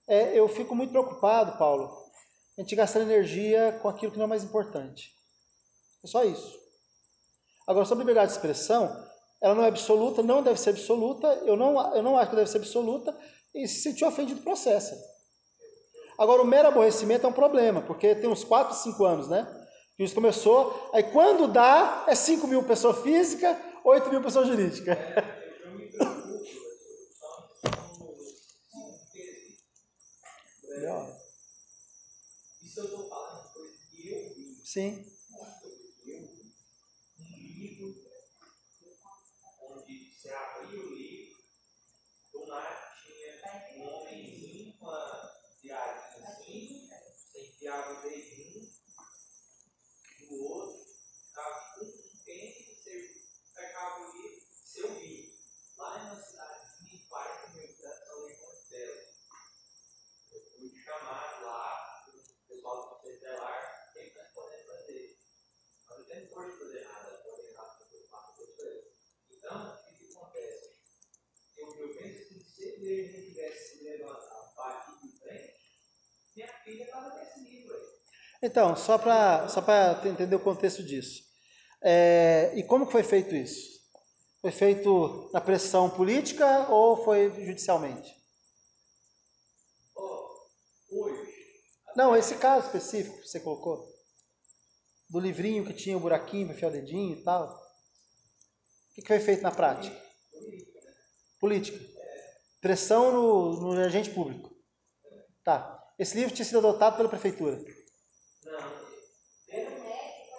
É, 0.08 0.38
eu 0.38 0.48
fico 0.48 0.76
muito 0.76 0.92
preocupado, 0.92 1.58
Paulo, 1.58 1.92
a 2.58 2.62
gente 2.62 2.76
gastar 2.76 3.02
energia 3.02 3.80
com 3.82 3.88
aquilo 3.88 4.12
que 4.12 4.18
não 4.18 4.26
é 4.26 4.30
mais 4.30 4.44
importante. 4.44 5.12
É 6.04 6.08
só 6.08 6.24
isso. 6.24 6.60
Agora, 7.68 7.86
sobre 7.86 8.04
liberdade 8.04 8.32
de 8.32 8.38
expressão, 8.38 9.08
ela 9.42 9.56
não 9.56 9.64
é 9.64 9.68
absoluta, 9.68 10.22
não 10.22 10.44
deve 10.44 10.60
ser 10.60 10.72
absoluta, 10.72 11.28
eu 11.46 11.56
não, 11.56 11.96
eu 11.96 12.04
não 12.04 12.18
acho 12.18 12.30
que 12.30 12.36
deve 12.36 12.50
ser 12.50 12.58
absoluta, 12.58 13.18
e 13.54 13.68
se 13.68 13.82
sentir 13.82 14.06
ofendido, 14.06 14.42
processa. 14.42 14.98
Agora, 16.18 16.42
o 16.42 16.46
mero 16.46 16.68
aborrecimento 16.68 17.26
é 17.26 17.30
um 17.30 17.34
problema, 17.34 17.82
porque 17.82 18.14
tem 18.16 18.30
uns 18.30 18.44
4, 18.44 18.76
5 18.76 19.06
anos, 19.06 19.28
né? 19.28 19.48
Que 19.96 20.04
isso 20.04 20.16
começou, 20.16 20.90
aí 20.94 21.04
quando 21.04 21.48
dá, 21.48 22.06
é 22.08 22.16
5 22.16 22.48
mil 22.48 22.64
pessoa 22.64 22.94
física, 22.94 23.60
8 23.84 24.10
mil 24.10 24.22
pessoa 24.22 24.46
jurídica. 24.46 24.98
Eu 25.64 25.72
me 25.72 25.88
preocupo, 25.88 26.46
só 27.20 27.42
nos 27.42 27.60
cinco 27.60 29.12
quesitos. 29.12 29.62
Melhor. 30.82 31.16
Isso 32.64 32.80
eu 32.80 32.85
estou 32.85 33.08
falando 33.08 33.48
de 33.48 33.53
coisas 33.53 33.82
que 33.92 34.10
eu 34.10 34.34
vi. 34.34 34.61
Sim. 34.66 35.06
um 37.19 37.38
livro 37.38 38.03
onde 39.61 40.11
você 40.11 40.30
abria 40.30 40.80
o 40.80 40.95
livro, 40.95 41.38
do 42.34 42.48
nada 42.48 42.92
tinha 42.95 43.84
um 43.84 43.93
homenzinho 43.93 44.76
com 44.80 44.90
a 44.90 45.40
piadinha 45.61 46.30
assim, 46.30 46.90
você 46.90 47.42
enfiava 47.42 48.00
o 48.00 48.01
dedinho 48.01 48.68
no 50.32 50.43
outro, 50.43 50.84
ficava 51.27 51.76
com 51.76 51.85
um 51.85 52.24
pente, 52.26 52.76
você 52.76 53.22
pegava 53.53 54.01
o 54.01 54.18
livro, 54.18 54.48
você 54.66 54.82
ouvia. 54.82 55.32
Lá 55.77 56.00
em 56.00 56.06
uma 56.08 56.24
cidadezinha 56.24 56.98
de 56.98 57.08
40 57.08 57.50
mil 57.50 57.64
habitantes, 57.66 58.08
eu 58.08 58.26
lembro 58.26 58.45
muito 58.48 58.69
dela. 58.69 59.11
Eu 60.32 60.42
fui 60.45 60.82
chamado 60.82 61.45
lá, 61.45 62.06
o 62.08 62.48
pessoal 62.48 62.82
do 62.82 62.95
Conselho 62.95 63.19
Telar, 63.19 63.90
o 63.90 63.93
que 63.93 64.00
está 64.00 64.24
podendo 64.34 64.66
fazer? 64.66 65.19
Mas 65.90 66.00
não 66.00 66.06
tem 66.06 66.30
força 66.30 66.51
de 66.51 66.60
fazer 66.60 66.85
nada, 66.85 67.18
pode 67.18 67.48
errar 67.48 67.77
com 67.77 67.98
o 67.98 68.08
fato 68.08 68.45
de 68.45 68.53
coisa. 68.53 68.88
Então, 69.30 69.76
o 69.76 69.84
que, 69.84 70.06
que 70.06 70.16
acontece? 70.16 70.80
Eu, 71.58 71.76
eu 71.76 71.98
penso 71.98 72.27
que 72.30 72.40
se 72.40 72.64
ele 72.64 73.11
não 73.11 73.26
tivesse 73.26 73.77
se 73.77 73.84
levantado, 73.84 74.56
batido 74.56 75.01
de 75.01 75.19
frente, 75.19 75.60
minha 76.34 76.48
filha 76.64 76.85
estava 76.85 77.14
nesse 77.18 77.40
livro 77.42 77.76
aí. 77.76 78.01
Então, 78.42 78.76
só 78.76 78.98
para 78.98 79.48
só 79.48 79.64
entender 80.06 80.36
o 80.36 80.40
contexto 80.40 80.84
disso. 80.84 81.24
É, 81.84 82.52
e 82.56 82.64
como 82.64 82.86
foi 82.86 83.03
feito 83.03 83.36
isso? 83.36 83.80
Foi 84.42 84.52
feito 84.52 85.30
na 85.32 85.40
pressão 85.40 85.90
política 85.90 86.68
ou 86.70 87.03
foi 87.03 87.30
judicialmente? 87.45 88.11
Ó, 89.95 90.30
hoje, 90.92 91.32
Não, 91.95 92.16
esse 92.16 92.36
caso 92.36 92.66
específico 92.66 93.22
que 93.22 93.28
você 93.28 93.40
colocou. 93.40 93.88
Do 95.10 95.20
livrinho 95.20 95.66
que 95.66 95.74
tinha 95.74 95.98
o 95.98 96.00
buraquinho 96.00 96.48
para 96.48 96.56
enfiar 96.56 96.70
o 96.70 96.72
dedinho 96.72 97.20
e 97.20 97.24
tal. 97.24 97.53
O 98.92 98.94
que 98.95 99.02
que 99.02 99.08
foi 99.08 99.20
feito 99.20 99.44
na 99.44 99.52
prática? 99.52 99.95
Política. 101.40 101.80
Pressão 102.60 103.11
no, 103.11 103.74
no 103.74 103.82
agente 103.84 104.10
público. 104.10 104.56
Tá. 105.44 105.80
Esse 105.98 106.18
livro 106.18 106.34
tinha 106.34 106.45
sido 106.45 106.60
adotado 106.60 106.98
pela 106.98 107.10
prefeitura. 107.10 107.58
não, 108.45 108.72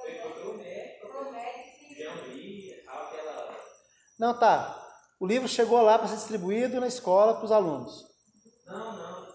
foi 0.00 0.14
pelo 0.14 0.58
médico, 1.32 1.94
Jean 1.94 2.14
Lia, 2.34 2.84
tal, 2.84 3.06
aquela. 3.06 3.60
Não, 4.22 4.38
tá. 4.38 4.78
O 5.18 5.26
livro 5.26 5.48
chegou 5.48 5.82
lá 5.82 5.98
para 5.98 6.06
ser 6.06 6.14
distribuído 6.14 6.78
na 6.78 6.86
escola 6.86 7.34
para 7.34 7.44
os 7.44 7.50
alunos. 7.50 8.06
Não, 8.64 8.96
não. 8.96 9.26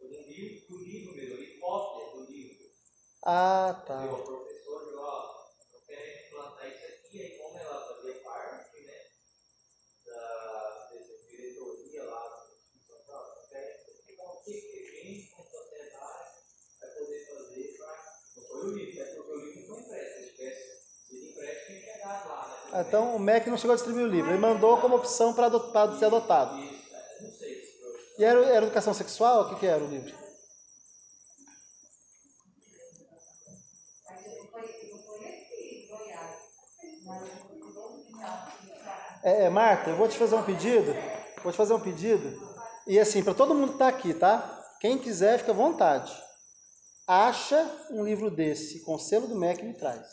Eu 0.00 0.10
não 0.10 0.20
li 0.26 0.66
o 0.66 0.78
livro 0.78 1.14
mesmo, 1.14 1.34
eu 1.34 1.40
li 1.40 1.58
cópia 1.60 2.16
do 2.16 2.24
livro. 2.24 2.56
Ah, 3.26 3.84
tá. 3.86 4.06
o 4.06 4.24
professor 4.24 4.80
falou, 4.86 5.04
ó, 5.04 5.44
eu 5.74 5.80
quero 5.86 6.26
implantar 6.26 6.68
isso 6.68 6.86
aqui, 6.86 7.20
aí 7.20 7.36
como 7.36 7.58
ela 7.58 7.86
fazia 7.86 8.14
parte, 8.22 8.80
né, 8.80 8.98
da 10.06 10.88
dessa 10.90 11.12
diretoria 11.28 12.04
lá 12.04 12.28
da 12.30 12.46
instituição, 12.46 13.04
falou, 13.06 13.26
eu 13.26 13.48
quero 13.50 13.76
isso 13.76 13.90
aqui, 13.90 14.12
então 14.14 14.26
o 14.26 14.42
que 14.42 14.52
que 14.52 14.88
a 14.88 15.04
gente, 15.04 15.30
como 15.36 15.50
sociedade, 15.50 16.30
vai 16.80 16.90
poder 16.94 17.26
fazer 17.26 17.76
para... 17.76 17.92
Não 18.36 18.42
foi 18.42 18.64
o 18.64 18.74
livro, 18.74 18.98
né, 18.98 19.04
porque 19.04 19.32
o 19.32 19.36
livro 19.36 19.60
não 19.60 19.66
foi 19.68 19.80
impresso, 19.82 20.24
se 20.24 20.32
tivesse 20.32 20.78
sido 21.06 21.24
impresso, 21.26 21.66
tinha 21.66 21.80
chegado 21.82 22.28
lá, 22.30 22.48
né. 22.48 22.58
Ah, 22.67 22.67
Então 22.78 23.14
o 23.14 23.18
MEC 23.18 23.50
não 23.50 23.58
chegou 23.58 23.72
a 23.72 23.76
distribuir 23.76 24.06
o 24.06 24.08
livro. 24.08 24.30
Ele 24.30 24.38
mandou 24.40 24.80
como 24.80 24.96
opção 24.96 25.34
para 25.34 25.46
adot- 25.46 25.72
para 25.72 25.92
ser 25.98 26.06
adotado. 26.06 26.56
E 28.18 28.24
era, 28.24 28.40
era 28.46 28.66
educação 28.66 28.92
sexual? 28.92 29.42
O 29.42 29.48
que, 29.50 29.60
que 29.60 29.66
era 29.66 29.82
o 29.82 29.86
livro? 29.88 30.12
É, 39.22 39.44
é, 39.44 39.50
Marta, 39.50 39.90
eu 39.90 39.96
vou 39.96 40.08
te 40.08 40.16
fazer 40.16 40.36
um 40.36 40.42
pedido. 40.42 40.94
Vou 41.42 41.52
te 41.52 41.56
fazer 41.56 41.74
um 41.74 41.80
pedido. 41.80 42.38
E 42.86 42.98
assim, 42.98 43.22
para 43.22 43.34
todo 43.34 43.54
mundo 43.54 43.68
que 43.68 43.74
está 43.74 43.88
aqui, 43.88 44.14
tá? 44.14 44.64
Quem 44.80 44.98
quiser, 44.98 45.38
fica 45.38 45.52
à 45.52 45.54
vontade. 45.54 46.12
Acha 47.06 47.58
um 47.90 48.04
livro 48.04 48.30
desse 48.30 48.80
com 48.84 48.98
selo 48.98 49.26
do 49.26 49.34
MEC 49.34 49.62
e 49.62 49.66
me 49.68 49.74
traz. 49.74 50.06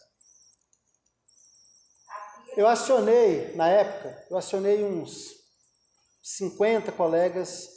Eu 2.57 2.67
acionei, 2.67 3.53
na 3.55 3.67
época, 3.67 4.25
eu 4.29 4.37
acionei 4.37 4.81
uns 4.81 5.33
50 6.23 6.89
colegas, 6.93 7.67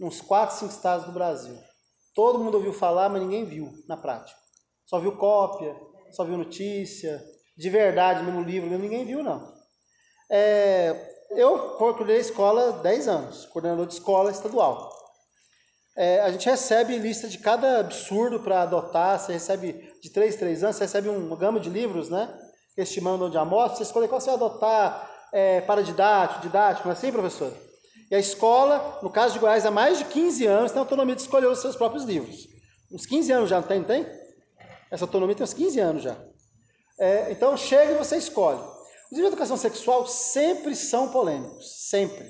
uns 0.00 0.20
4, 0.20 0.56
5 0.56 0.72
estados 0.72 1.06
do 1.06 1.12
Brasil. 1.12 1.56
Todo 2.14 2.40
mundo 2.40 2.56
ouviu 2.56 2.72
falar, 2.72 3.08
mas 3.08 3.22
ninguém 3.22 3.44
viu 3.44 3.72
na 3.88 3.96
prática. 3.96 4.38
Só 4.86 4.98
viu 4.98 5.16
cópia, 5.16 5.74
só 6.12 6.24
viu 6.24 6.36
notícia, 6.36 7.24
de 7.56 7.70
verdade, 7.70 8.24
mesmo 8.24 8.42
livro, 8.42 8.68
ninguém 8.76 9.04
viu, 9.04 9.22
não. 9.22 9.54
É, 10.28 11.14
eu 11.30 11.76
coordenei 11.76 12.16
a 12.16 12.20
escola 12.20 12.70
há 12.70 12.82
10 12.82 13.06
anos, 13.06 13.46
coordenador 13.46 13.86
de 13.86 13.94
escola 13.94 14.32
estadual. 14.32 14.92
É, 15.96 16.20
a 16.22 16.30
gente 16.32 16.48
recebe 16.50 16.98
lista 16.98 17.28
de 17.28 17.38
cada 17.38 17.78
absurdo 17.78 18.40
para 18.40 18.62
adotar, 18.62 19.20
você 19.20 19.32
recebe 19.32 19.92
de 20.02 20.10
3 20.10 20.34
3 20.34 20.64
anos, 20.64 20.76
você 20.76 20.84
recebe 20.84 21.08
uma 21.08 21.36
gama 21.36 21.60
de 21.60 21.70
livros, 21.70 22.10
né? 22.10 22.36
Que 22.74 22.80
eles 22.80 22.92
te 22.92 23.00
mandam 23.00 23.30
de 23.30 23.38
amostra, 23.38 23.76
você 23.76 23.82
escolhe 23.84 24.08
qual 24.08 24.20
você 24.20 24.26
vai 24.26 24.36
adotar 24.36 25.10
é, 25.32 25.60
para 25.60 25.82
didático, 25.82 26.42
didático, 26.42 26.88
não 26.88 26.94
é 26.94 26.96
assim, 26.96 27.12
professor? 27.12 27.52
E 28.10 28.14
a 28.14 28.18
escola, 28.18 28.98
no 29.02 29.10
caso 29.10 29.34
de 29.34 29.40
Goiás, 29.40 29.64
há 29.64 29.70
mais 29.70 29.98
de 29.98 30.04
15 30.04 30.46
anos, 30.46 30.72
tem 30.72 30.78
autonomia 30.78 31.14
de 31.14 31.22
escolher 31.22 31.46
os 31.46 31.60
seus 31.60 31.74
próprios 31.74 32.04
livros. 32.04 32.46
Uns 32.92 33.06
15 33.06 33.32
anos 33.32 33.50
já, 33.50 33.60
não 33.60 33.66
tem? 33.66 33.78
Não 33.80 33.86
tem? 33.86 34.06
Essa 34.90 35.04
autonomia 35.04 35.34
tem 35.34 35.44
uns 35.44 35.54
15 35.54 35.80
anos 35.80 36.02
já. 36.02 36.16
É, 36.98 37.32
então 37.32 37.56
chega 37.56 37.92
e 37.92 37.98
você 37.98 38.16
escolhe. 38.16 38.60
Os 38.60 39.18
livros 39.18 39.30
de 39.30 39.34
educação 39.34 39.56
sexual 39.56 40.06
sempre 40.06 40.76
são 40.76 41.08
polêmicos, 41.08 41.88
sempre. 41.88 42.24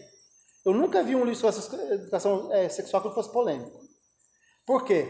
Eu 0.65 0.73
nunca 0.73 1.03
vi 1.03 1.15
um 1.15 1.25
livro 1.25 1.51
de 1.51 1.93
educação 1.93 2.51
é, 2.53 2.69
sexual 2.69 3.03
que 3.03 3.09
não 3.09 3.15
fosse 3.15 3.31
polêmico. 3.31 3.79
Por 4.67 4.85
quê? 4.85 5.07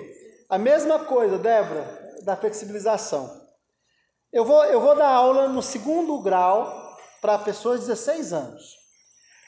A 0.48 0.58
mesma 0.58 1.04
coisa, 1.04 1.38
Débora, 1.38 2.16
da 2.24 2.36
flexibilização. 2.36 3.43
Eu 4.34 4.44
vou, 4.44 4.64
eu 4.64 4.80
vou 4.80 4.96
dar 4.96 5.10
aula 5.10 5.48
no 5.48 5.62
segundo 5.62 6.20
grau 6.20 6.98
para 7.20 7.38
pessoas 7.38 7.82
de 7.82 7.86
16 7.86 8.32
anos. 8.32 8.74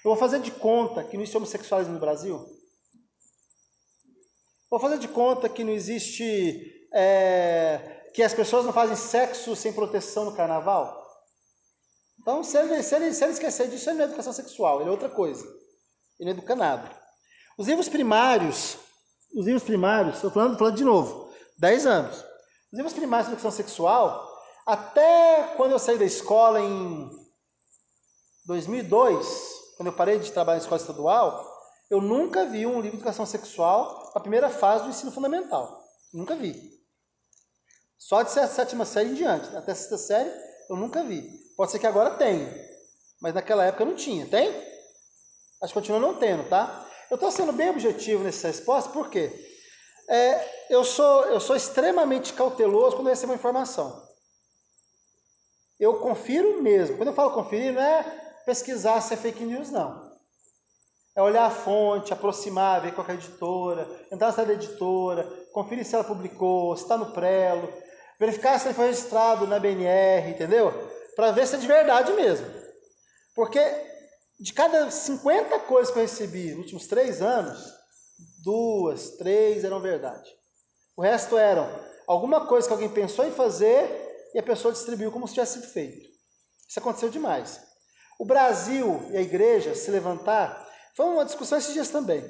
Eu 0.04 0.12
vou 0.12 0.16
fazer 0.16 0.38
de 0.38 0.52
conta 0.52 1.02
que 1.02 1.16
não 1.16 1.24
existe 1.24 1.36
homossexualismo 1.36 1.94
no 1.94 1.98
Brasil. 1.98 2.46
Vou 4.70 4.78
fazer 4.78 4.98
de 4.98 5.08
conta 5.08 5.48
que 5.48 5.64
não 5.64 5.72
existe. 5.72 6.88
é, 6.94 8.10
que 8.14 8.22
as 8.22 8.32
pessoas 8.32 8.64
não 8.64 8.72
fazem 8.72 8.94
sexo 8.94 9.56
sem 9.56 9.72
proteção 9.72 10.26
no 10.26 10.36
carnaval. 10.36 11.04
Então, 12.20 12.44
se 12.44 12.56
ele, 12.56 12.80
se 12.80 12.94
ele, 12.94 13.12
se 13.12 13.24
ele 13.24 13.32
esquecer 13.32 13.68
disso, 13.68 13.90
ele 13.90 13.98
não 13.98 14.04
é 14.04 14.06
educação 14.06 14.32
sexual, 14.32 14.80
ele 14.80 14.88
é 14.88 14.92
outra 14.92 15.08
coisa. 15.08 15.44
Ele 16.18 16.30
não 16.30 16.38
educa 16.38 16.54
nada. 16.54 16.88
Os 17.58 17.66
livros 17.66 17.88
primários, 17.88 18.78
os 19.34 19.44
livros 19.44 19.64
primários, 19.64 20.14
estou 20.14 20.30
falando, 20.30 20.56
falando 20.56 20.76
de 20.76 20.84
novo, 20.84 21.28
10 21.58 21.86
anos. 21.86 22.24
Os 22.72 22.78
livros 22.78 22.94
primários 22.94 23.26
de 23.26 23.34
educação 23.34 23.50
sexual, 23.50 24.25
até 24.66 25.54
quando 25.56 25.72
eu 25.72 25.78
saí 25.78 25.96
da 25.96 26.04
escola 26.04 26.60
em 26.60 27.08
2002, 28.44 29.26
quando 29.76 29.86
eu 29.86 29.92
parei 29.92 30.18
de 30.18 30.32
trabalhar 30.32 30.58
na 30.58 30.62
escola 30.62 30.80
estadual, 30.80 31.56
eu 31.88 32.00
nunca 32.00 32.44
vi 32.44 32.66
um 32.66 32.80
livro 32.80 32.90
de 32.90 32.96
educação 32.96 33.24
sexual 33.24 34.10
na 34.12 34.20
primeira 34.20 34.50
fase 34.50 34.84
do 34.84 34.90
ensino 34.90 35.12
fundamental. 35.12 35.84
Nunca 36.12 36.34
vi. 36.34 36.76
Só 37.96 38.22
de 38.22 38.30
sétima 38.30 38.84
série 38.84 39.10
em 39.10 39.14
diante. 39.14 39.54
Até 39.56 39.72
sexta 39.74 39.98
série 39.98 40.32
eu 40.68 40.76
nunca 40.76 41.04
vi. 41.04 41.30
Pode 41.56 41.70
ser 41.70 41.78
que 41.78 41.86
agora 41.86 42.16
tenha, 42.16 42.52
mas 43.20 43.34
naquela 43.34 43.64
época 43.64 43.84
não 43.84 43.94
tinha. 43.94 44.26
Tem? 44.26 44.50
Acho 45.62 45.72
que 45.72 45.78
continua 45.78 46.00
não 46.00 46.14
tendo, 46.14 46.48
tá? 46.48 46.86
Eu 47.10 47.14
estou 47.14 47.30
sendo 47.30 47.52
bem 47.52 47.70
objetivo 47.70 48.24
nessa 48.24 48.48
resposta, 48.48 48.90
por 48.90 49.08
quê? 49.08 49.32
É, 50.08 50.66
eu, 50.70 50.84
sou, 50.84 51.24
eu 51.24 51.40
sou 51.40 51.56
extremamente 51.56 52.32
cauteloso 52.32 52.96
quando 52.96 53.08
eu 53.08 53.14
recebo 53.14 53.32
informação. 53.32 54.05
Eu 55.78 55.98
confiro 55.98 56.62
mesmo. 56.62 56.96
Quando 56.96 57.08
eu 57.08 57.14
falo 57.14 57.34
conferir, 57.34 57.72
não 57.72 57.82
é 57.82 58.02
pesquisar 58.44 59.00
se 59.00 59.14
é 59.14 59.16
fake 59.16 59.44
news, 59.44 59.70
não. 59.70 60.06
É 61.14 61.22
olhar 61.22 61.46
a 61.46 61.50
fonte, 61.50 62.12
aproximar, 62.12 62.82
ver 62.82 62.94
qual 62.94 63.06
é 63.08 63.12
a 63.12 63.14
editora, 63.14 63.88
entrar 64.12 64.28
na 64.28 64.32
sala 64.32 64.48
da 64.48 64.54
editora, 64.54 65.24
conferir 65.52 65.84
se 65.84 65.94
ela 65.94 66.04
publicou, 66.04 66.76
se 66.76 66.82
está 66.82 66.96
no 66.96 67.12
prelo, 67.12 67.72
verificar 68.18 68.58
se 68.58 68.68
ele 68.68 68.74
foi 68.74 68.86
registrado 68.86 69.46
na 69.46 69.58
BNR, 69.58 70.30
entendeu? 70.30 70.72
Para 71.14 71.32
ver 71.32 71.46
se 71.46 71.56
é 71.56 71.58
de 71.58 71.66
verdade 71.66 72.12
mesmo. 72.12 72.46
Porque 73.34 73.60
de 74.38 74.52
cada 74.52 74.90
50 74.90 75.58
coisas 75.60 75.92
que 75.92 75.98
eu 75.98 76.02
recebi 76.02 76.50
nos 76.50 76.58
últimos 76.60 76.86
três 76.86 77.22
anos, 77.22 77.74
duas, 78.42 79.10
três 79.10 79.64
eram 79.64 79.80
verdade. 79.80 80.30
O 80.96 81.02
resto 81.02 81.36
eram 81.36 81.68
alguma 82.06 82.46
coisa 82.46 82.66
que 82.66 82.72
alguém 82.72 82.88
pensou 82.88 83.26
em 83.26 83.32
fazer 83.32 84.06
e 84.34 84.38
a 84.38 84.42
pessoa 84.42 84.72
distribuiu 84.72 85.12
como 85.12 85.26
se 85.26 85.34
tivesse 85.34 85.60
sido 85.60 85.72
feito. 85.72 86.08
Isso 86.68 86.78
aconteceu 86.78 87.08
demais. 87.08 87.60
O 88.18 88.24
Brasil 88.24 89.08
e 89.12 89.16
a 89.16 89.20
igreja 89.20 89.74
se 89.74 89.90
levantar, 89.90 90.66
foi 90.94 91.06
uma 91.06 91.24
discussão 91.24 91.58
esses 91.58 91.72
dias 91.72 91.90
também. 91.90 92.24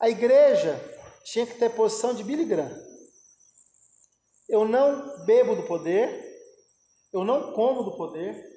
A 0.00 0.08
igreja 0.08 0.78
tinha 1.24 1.46
que 1.46 1.54
ter 1.54 1.70
posição 1.70 2.14
de 2.14 2.24
Billy. 2.24 2.48
Eu 4.48 4.66
não 4.66 5.24
bebo 5.24 5.54
do 5.54 5.62
poder, 5.62 6.30
eu 7.12 7.24
não 7.24 7.52
como 7.52 7.84
do 7.84 7.96
poder, 7.96 8.52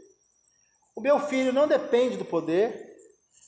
o 0.95 1.01
meu 1.01 1.19
filho 1.19 1.53
não 1.53 1.67
depende 1.67 2.17
do 2.17 2.25
poder, 2.25 2.95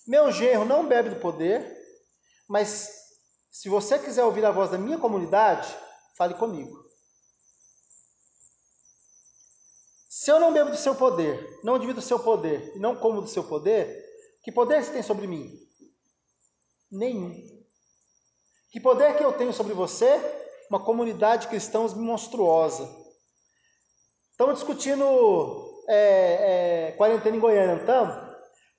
meu 0.06 0.32
genro 0.32 0.66
não 0.66 0.88
bebe 0.88 1.09
do 1.09 1.16
poder, 1.16 1.75
mas 2.48 2.90
se 3.49 3.69
você 3.69 3.98
quiser 3.98 4.24
ouvir 4.24 4.45
a 4.45 4.51
voz 4.51 4.69
da 4.69 4.77
minha 4.77 4.99
comunidade, 4.99 5.75
fale 6.16 6.33
comigo. 6.35 6.86
Se 10.27 10.31
eu 10.31 10.41
não 10.41 10.51
bebo 10.51 10.72
do 10.72 10.75
seu 10.75 10.93
poder, 10.93 11.57
não 11.64 11.80
divido 11.80 12.01
do 12.01 12.06
seu 12.06 12.19
poder 12.19 12.73
e 12.75 12.80
não 12.80 12.97
como 12.97 13.22
do 13.22 13.30
seu 13.30 13.45
poder, 13.45 14.06
que 14.43 14.51
poder 14.51 14.83
você 14.83 14.91
tem 14.91 15.01
sobre 15.01 15.25
mim? 15.25 15.57
Nenhum. 16.91 17.33
Que 18.69 18.77
poder 18.77 19.15
que 19.15 19.23
eu 19.23 19.31
tenho 19.31 19.53
sobre 19.53 19.72
você? 19.72 20.19
Uma 20.69 20.83
comunidade 20.83 21.43
de 21.43 21.47
cristãos 21.47 21.93
monstruosa. 21.93 22.93
Estamos 24.31 24.56
discutindo 24.56 25.81
é, 25.88 26.89
é, 26.89 26.91
quarentena 26.97 27.38
em 27.38 27.39
Goiânia, 27.39 27.75
não 27.75 27.80
estamos? 27.80 28.17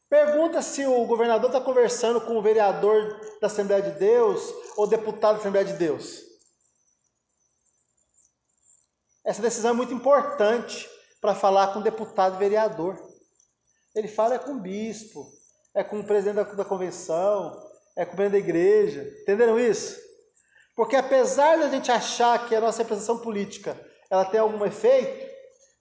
Pergunta 0.06 0.60
se 0.60 0.84
o 0.84 1.06
governador 1.06 1.48
está 1.48 1.62
conversando 1.62 2.20
com 2.20 2.36
o 2.36 2.42
vereador 2.42 3.38
da 3.40 3.46
Assembleia 3.46 3.80
de 3.80 3.92
Deus 3.92 4.52
ou 4.76 4.86
deputado 4.86 5.36
da 5.36 5.40
Assembleia 5.40 5.64
de 5.64 5.78
Deus. 5.78 6.20
Essa 9.24 9.40
decisão 9.40 9.70
é 9.70 9.74
muito 9.74 9.94
importante 9.94 10.97
para 11.20 11.34
falar 11.34 11.72
com 11.72 11.80
deputado 11.80 12.36
e 12.36 12.38
vereador. 12.38 12.96
Ele 13.94 14.08
fala 14.08 14.34
é 14.34 14.38
com 14.38 14.52
o 14.52 14.60
bispo, 14.60 15.26
é 15.74 15.82
com 15.82 16.00
o 16.00 16.04
presidente 16.04 16.36
da, 16.36 16.42
da 16.44 16.64
convenção, 16.64 17.56
é 17.96 18.04
com 18.04 18.12
o 18.12 18.16
presidente 18.16 18.42
da 18.42 18.48
igreja. 18.48 19.02
Entenderam 19.22 19.58
isso? 19.58 19.98
Porque 20.76 20.94
apesar 20.94 21.56
de 21.56 21.64
a 21.64 21.68
gente 21.68 21.90
achar 21.90 22.46
que 22.46 22.54
a 22.54 22.60
nossa 22.60 22.82
representação 22.82 23.18
política 23.18 23.76
ela 24.10 24.24
tem 24.24 24.40
algum 24.40 24.64
efeito, 24.64 25.28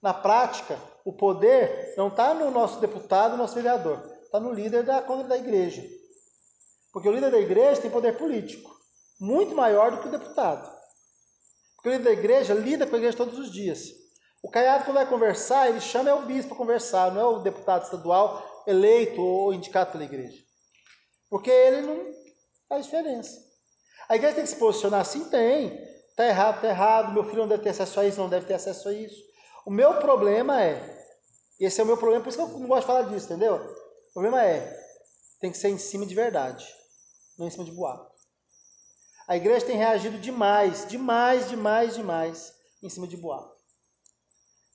na 0.02 0.14
prática, 0.14 0.80
o 1.06 1.14
poder 1.14 1.94
não 1.98 2.08
está 2.08 2.34
no 2.34 2.52
nosso 2.52 2.80
deputado, 2.80 3.32
no 3.32 3.38
nosso 3.38 3.56
vereador, 3.56 4.04
está 4.24 4.40
no 4.40 4.52
líder 4.52 4.84
da, 4.84 5.00
da 5.00 5.38
igreja. 5.38 5.84
Porque 6.92 7.08
o 7.08 7.12
líder 7.12 7.32
da 7.32 7.40
igreja 7.40 7.82
tem 7.82 7.92
poder 7.92 8.18
político, 8.18 8.76
muito 9.20 9.56
maior 9.56 9.92
do 9.92 10.02
que 10.02 10.08
o 10.08 10.12
deputado. 10.12 10.70
Porque 11.76 11.90
o 11.90 11.92
líder 11.92 12.04
da 12.04 12.12
igreja 12.12 12.54
lida 12.54 12.86
com 12.86 12.96
a 12.96 12.98
igreja 12.98 13.18
todos 13.18 13.38
os 13.38 13.52
dias. 13.52 13.92
O 14.48 14.50
caiado, 14.50 14.86
quando 14.86 14.96
vai 14.96 15.06
conversar, 15.06 15.68
ele 15.68 15.82
chama 15.82 16.10
é 16.10 16.14
o 16.14 16.26
bispo 16.26 16.48
para 16.48 16.58
conversar, 16.58 17.12
não 17.12 17.20
é 17.22 17.26
o 17.26 17.40
deputado 17.40 17.84
estadual 17.84 18.64
eleito 18.66 19.22
ou 19.22 19.54
indicado 19.54 19.92
pela 19.92 20.06
igreja. 20.06 20.42
Porque 21.30 21.52
ele 21.52 21.82
não 21.82 22.14
faz 22.70 22.86
diferença. 22.86 23.46
A 24.08 24.16
igreja 24.16 24.36
tem 24.36 24.46
que 24.46 24.50
se 24.50 24.56
posicionar 24.56 25.02
assim? 25.02 25.26
Tem. 25.26 25.78
Está 26.08 26.26
errado, 26.26 26.56
está 26.56 26.70
errado. 26.70 27.12
Meu 27.12 27.26
filho 27.26 27.40
não 27.40 27.48
deve 27.50 27.62
ter 27.62 27.72
acesso 27.72 28.00
a 28.00 28.06
isso, 28.06 28.22
não 28.22 28.30
deve 28.30 28.46
ter 28.46 28.54
acesso 28.54 28.88
a 28.88 28.94
isso. 28.94 29.22
O 29.66 29.70
meu 29.70 29.96
problema 29.96 30.64
é, 30.64 30.98
esse 31.60 31.82
é 31.82 31.84
o 31.84 31.88
meu 31.88 31.98
problema, 31.98 32.24
por 32.24 32.30
isso 32.30 32.38
que 32.38 32.44
eu 32.54 32.60
não 32.60 32.70
gosto 32.70 32.82
de 32.84 32.88
falar 32.88 33.02
disso, 33.02 33.26
entendeu? 33.26 33.56
O 33.56 34.14
problema 34.14 34.42
é, 34.46 34.80
tem 35.42 35.52
que 35.52 35.58
ser 35.58 35.68
em 35.68 35.78
cima 35.78 36.06
de 36.06 36.16
verdade, 36.16 36.66
não 37.38 37.48
em 37.48 37.52
cima 37.52 37.66
de 37.66 37.72
boato. 37.74 38.10
A 39.28 39.36
igreja 39.36 39.66
tem 39.66 39.76
reagido 39.76 40.18
demais, 40.18 40.88
demais, 40.88 41.50
demais, 41.50 41.96
demais 41.96 42.54
em 42.82 42.88
cima 42.88 43.06
de 43.06 43.18
boato. 43.18 43.57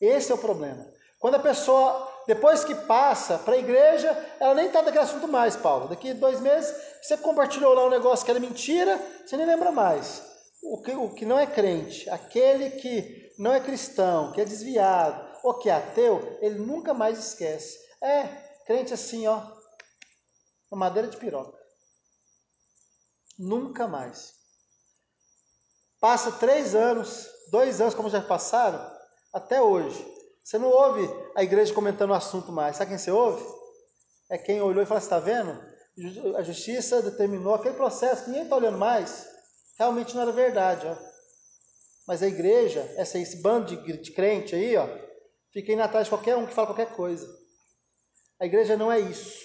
Esse 0.03 0.33
é 0.33 0.35
o 0.35 0.39
problema. 0.39 0.85
Quando 1.21 1.37
a 1.37 1.39
pessoa, 1.39 2.13
depois 2.27 2.65
que 2.65 2.75
passa 2.75 3.39
para 3.39 3.55
a 3.55 3.59
igreja, 3.59 4.11
ela 4.41 4.53
nem 4.53 4.67
está 4.67 4.83
daquele 4.83 5.05
assunto 5.05 5.29
mais, 5.29 5.55
Paulo. 5.55 5.87
Daqui 5.87 6.13
dois 6.13 6.41
meses, 6.41 6.75
você 7.01 7.17
compartilhou 7.17 7.73
lá 7.73 7.87
um 7.87 7.91
negócio 7.91 8.25
que 8.25 8.31
era 8.33 8.41
mentira, 8.41 9.01
você 9.25 9.37
nem 9.37 9.47
lembra 9.47 9.71
mais. 9.71 10.21
O 10.61 10.83
que, 10.83 10.91
o 10.91 11.15
que 11.15 11.25
não 11.25 11.39
é 11.39 11.47
crente, 11.47 12.11
aquele 12.11 12.71
que 12.71 13.33
não 13.39 13.53
é 13.53 13.61
cristão, 13.61 14.33
que 14.33 14.41
é 14.41 14.45
desviado, 14.45 15.25
ou 15.45 15.55
que 15.55 15.71
é 15.71 15.75
ateu, 15.75 16.37
ele 16.41 16.59
nunca 16.59 16.93
mais 16.93 17.17
esquece. 17.21 17.79
É, 18.03 18.27
crente 18.67 18.93
assim, 18.93 19.29
ó, 19.29 19.41
uma 20.69 20.79
madeira 20.87 21.07
de 21.07 21.17
piroca. 21.17 21.57
Nunca 23.39 23.87
mais. 23.87 24.35
Passa 26.01 26.33
três 26.33 26.75
anos, 26.75 27.29
dois 27.53 27.81
anos, 27.81 27.95
como 27.95 28.11
já 28.11 28.21
passaram, 28.21 29.02
até 29.33 29.61
hoje. 29.61 30.05
Você 30.43 30.59
não 30.59 30.69
ouve 30.69 31.09
a 31.37 31.43
igreja 31.43 31.73
comentando 31.73 32.11
o 32.11 32.15
assunto 32.15 32.51
mais. 32.51 32.77
Sabe 32.77 32.91
quem 32.91 32.99
você 32.99 33.11
ouve? 33.11 33.45
É 34.31 34.37
quem 34.37 34.61
olhou 34.61 34.83
e 34.83 34.87
falou: 34.87 35.03
está 35.03 35.19
vendo? 35.19 35.59
A 36.37 36.43
justiça 36.43 37.03
determinou 37.03 37.55
aquele 37.55 37.75
processo 37.75 38.27
ninguém 38.27 38.45
está 38.45 38.57
olhando 38.57 38.79
mais. 38.79 39.29
Realmente 39.79 40.15
não 40.15 40.23
era 40.23 40.33
verdade. 40.33 40.87
Ó. 40.87 40.97
Mas 42.07 42.23
a 42.23 42.27
igreja, 42.27 42.81
essa, 42.97 43.19
esse 43.19 43.37
bando 43.37 43.77
de, 43.77 43.97
de 43.99 44.11
crente 44.11 44.55
aí, 44.55 44.77
ó, 44.77 44.89
fica 45.53 45.73
indo 45.73 45.83
atrás 45.83 46.07
de 46.07 46.11
qualquer 46.11 46.37
um 46.37 46.47
que 46.47 46.55
fala 46.55 46.69
qualquer 46.69 46.95
coisa. 46.95 47.27
A 48.41 48.47
igreja 48.47 48.77
não 48.77 48.91
é 48.91 48.99
isso. 48.99 49.39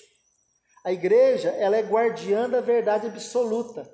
A 0.83 0.91
igreja, 0.91 1.49
ela 1.49 1.77
é 1.77 1.81
guardiã 1.81 2.49
da 2.49 2.61
verdade 2.61 3.07
absoluta. 3.07 3.87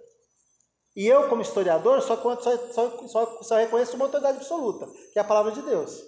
E 0.95 1.07
eu, 1.07 1.27
como 1.27 1.41
historiador, 1.41 2.01
só, 2.01 2.15
só, 2.39 3.07
só, 3.07 3.43
só 3.43 3.55
reconheço 3.57 3.95
uma 3.95 4.05
autoridade 4.05 4.37
absoluta, 4.37 4.87
que 5.11 5.17
é 5.17 5.21
a 5.21 5.25
palavra 5.25 5.51
de 5.51 5.61
Deus. 5.63 5.99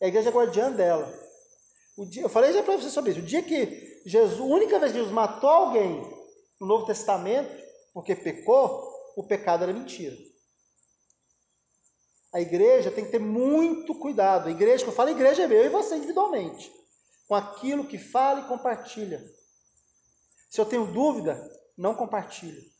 E 0.00 0.04
a 0.04 0.08
igreja 0.08 0.28
é 0.28 0.32
guardiã 0.32 0.70
dela. 0.70 1.12
Dia, 2.08 2.22
eu 2.22 2.28
falei 2.28 2.52
já 2.52 2.62
para 2.62 2.76
você 2.76 2.90
sobre 2.90 3.12
isso. 3.12 3.20
O 3.20 3.24
dia 3.24 3.42
que 3.42 4.02
Jesus, 4.04 4.40
a 4.40 4.44
única 4.44 4.78
vez 4.78 4.92
que 4.92 4.98
Jesus 4.98 5.14
matou 5.14 5.48
alguém 5.48 6.02
no 6.60 6.66
Novo 6.66 6.86
Testamento, 6.86 7.62
porque 7.92 8.14
pecou, 8.14 8.90
o 9.16 9.22
pecado 9.22 9.62
era 9.62 9.72
mentira. 9.72 10.16
A 12.34 12.40
igreja 12.40 12.90
tem 12.90 13.04
que 13.04 13.10
ter 13.10 13.20
muito 13.20 13.94
cuidado. 13.94 14.48
A 14.48 14.50
igreja, 14.50 14.84
que 14.84 14.90
eu 14.90 14.94
falo 14.94 15.10
igreja 15.10 15.42
é 15.42 15.46
eu 15.46 15.66
e 15.66 15.68
você 15.68 15.96
individualmente, 15.96 16.72
com 17.28 17.34
aquilo 17.34 17.86
que 17.86 17.98
fala 17.98 18.40
e 18.40 18.48
compartilha. 18.48 19.22
Se 20.50 20.60
eu 20.60 20.64
tenho 20.64 20.86
dúvida, 20.86 21.38
não 21.76 21.94
compartilho. 21.94 22.71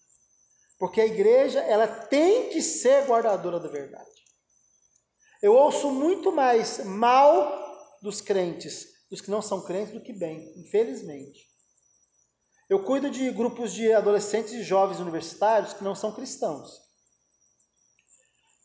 Porque 0.83 1.01
a 1.01 1.07
igreja, 1.07 1.61
ela 1.61 1.86
tem 1.86 2.49
que 2.49 2.61
ser 2.61 3.07
guardadora 3.07 3.61
da 3.61 3.69
verdade. 3.69 4.11
Eu 5.41 5.55
ouço 5.55 5.93
muito 5.93 6.33
mais 6.33 6.85
mal 6.85 7.97
dos 8.02 8.20
crentes, 8.20 8.89
dos 9.09 9.20
que 9.20 9.31
não 9.31 9.41
são 9.41 9.62
crentes, 9.62 9.94
do 9.94 10.02
que 10.02 10.12
bem, 10.12 10.52
infelizmente. 10.57 11.49
Eu 12.69 12.83
cuido 12.83 13.09
de 13.11 13.31
grupos 13.31 13.73
de 13.73 13.93
adolescentes 13.93 14.55
e 14.55 14.65
jovens 14.65 14.99
universitários 14.99 15.73
que 15.73 15.85
não 15.85 15.94
são 15.94 16.12
cristãos. 16.12 16.81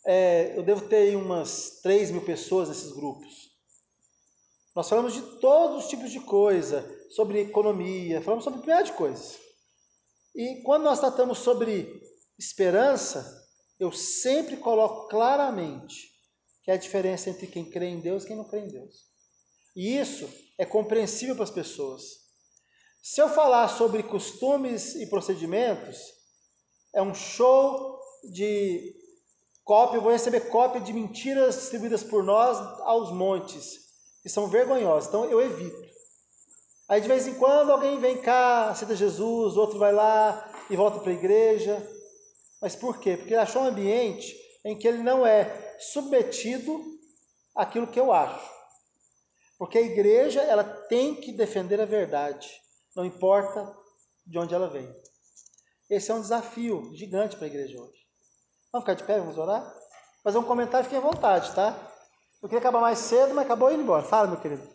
É, 0.04 0.58
eu 0.58 0.64
devo 0.64 0.90
ter 0.90 1.16
umas 1.16 1.82
3 1.84 2.10
mil 2.10 2.26
pessoas 2.26 2.68
nesses 2.68 2.94
grupos. 2.94 3.52
Nós 4.76 4.90
falamos 4.90 5.14
de 5.14 5.22
todos 5.40 5.84
os 5.84 5.88
tipos 5.88 6.10
de 6.10 6.20
coisa, 6.22 6.84
sobre 7.12 7.42
economia, 7.42 8.24
falamos 8.24 8.44
sobre 8.44 8.62
milhares 8.62 8.90
de 8.90 8.98
coisas. 8.98 9.38
E 10.36 10.64
quando 10.64 10.84
nós 10.84 11.00
tratamos 11.00 11.38
sobre 11.38 12.07
esperança, 12.38 13.48
eu 13.80 13.92
sempre 13.92 14.58
coloco 14.58 15.08
claramente 15.08 16.16
que 16.64 16.72
é 16.72 16.74
a 16.74 16.78
diferença 16.78 17.30
entre 17.30 17.48
quem 17.48 17.70
crê 17.70 17.88
em 17.88 18.00
Deus 18.00 18.24
e 18.24 18.28
quem 18.28 18.36
não 18.36 18.44
crê 18.44 18.60
em 18.60 18.68
Deus. 18.68 19.06
E 19.76 19.98
isso 19.98 20.28
é 20.58 20.66
compreensível 20.66 21.34
para 21.34 21.46
as 21.46 21.52
pessoas. 21.52 22.04
Se 23.02 23.22
eu 23.22 23.30
falar 23.30 23.70
sobre 23.70 24.04
costumes 24.04 24.96
e 24.96 25.06
procedimentos, 25.08 25.98
é 26.94 27.02
um 27.02 27.14
show 27.14 27.98
de 28.32 28.94
cópia, 29.64 29.98
eu 29.98 30.02
vou 30.02 30.12
receber 30.12 30.50
cópia 30.50 30.82
de 30.82 30.92
mentiras 30.92 31.56
distribuídas 31.56 32.04
por 32.04 32.24
nós 32.24 32.58
aos 32.82 33.12
montes, 33.12 33.80
que 34.22 34.28
são 34.28 34.48
vergonhosas. 34.48 35.08
Então 35.08 35.26
eu 35.26 35.40
evito. 35.40 35.88
Aí 36.90 37.00
de 37.00 37.08
vez 37.08 37.28
em 37.28 37.36
quando 37.36 37.72
alguém 37.72 38.00
vem 38.00 38.18
cá, 38.18 38.70
aceita 38.70 38.96
Jesus, 38.96 39.56
outro 39.56 39.78
vai 39.80 39.94
lá 39.94 40.52
e 40.70 40.76
volta 40.76 41.00
para 41.00 41.12
a 41.12 41.16
igreja. 41.16 41.97
Mas 42.62 42.76
por 42.76 43.00
quê? 43.00 43.16
Porque 43.16 43.34
ele 43.34 43.42
achou 43.42 43.62
um 43.62 43.68
ambiente 43.68 44.36
em 44.66 44.78
que 44.78 44.88
ele 44.88 45.04
não 45.04 45.26
é 45.26 45.78
submetido 45.80 46.84
àquilo 47.56 47.88
que 47.88 48.00
eu 48.00 48.12
acho. 48.12 48.58
Porque 49.58 49.78
a 49.78 49.82
igreja, 49.82 50.42
ela 50.42 50.64
tem 50.64 51.16
que 51.16 51.32
defender 51.32 51.82
a 51.82 51.86
verdade, 51.86 52.50
não 52.96 53.06
importa 53.06 53.76
de 54.26 54.38
onde 54.38 54.54
ela 54.54 54.70
vem. 54.70 54.94
Esse 55.90 56.12
é 56.12 56.14
um 56.14 56.22
desafio 56.22 56.92
gigante 56.94 57.36
para 57.36 57.46
a 57.46 57.50
igreja 57.50 57.82
hoje. 57.82 58.06
Vamos 58.72 58.84
ficar 58.84 58.94
de 58.96 59.04
pé, 59.04 59.20
vamos 59.20 59.38
orar? 59.38 59.74
Fazer 60.24 60.38
um 60.38 60.44
comentário, 60.44 60.84
fiquem 60.84 61.00
à 61.00 61.02
vontade, 61.02 61.56
tá? 61.56 61.94
Eu 62.42 62.50
queria 62.50 62.60
acabar 62.60 62.82
mais 62.82 63.00
cedo, 63.00 63.34
mas 63.34 63.46
acabou 63.46 63.72
indo 63.72 63.82
embora. 63.82 64.04
Fala, 64.04 64.28
meu 64.28 64.40
querido. 64.40 64.68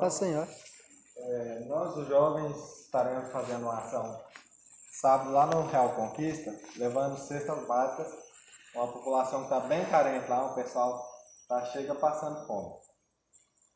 Paz, 0.00 0.14
Senhor. 0.14 0.48
É, 1.24 1.60
nós, 1.66 1.96
os 1.96 2.08
jovens, 2.08 2.56
estaremos 2.84 3.30
fazendo 3.30 3.62
uma 3.62 3.78
ação 3.78 4.20
sábado 4.90 5.30
lá 5.30 5.46
no 5.46 5.66
Real 5.68 5.94
Conquista, 5.94 6.52
levando 6.76 7.16
cestas 7.16 7.66
básicas, 7.66 8.12
uma 8.74 8.88
população 8.92 9.40
que 9.40 9.54
está 9.54 9.60
bem 9.60 9.84
carente 9.86 10.28
lá, 10.28 10.50
o 10.50 10.54
pessoal 10.54 11.04
tá, 11.48 11.64
chega 11.66 11.94
passando 11.94 12.46
fome. 12.46 12.74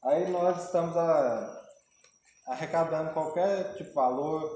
Aí 0.03 0.31
nós 0.31 0.65
estamos 0.65 0.97
a, 0.97 1.63
arrecadando 2.49 3.13
qualquer 3.13 3.75
tipo 3.75 3.91
de 3.91 3.95
valor 3.95 4.51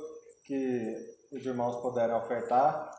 que 0.44 1.16
os 1.32 1.44
irmãos 1.44 1.80
puderem 1.80 2.14
ofertar 2.16 2.88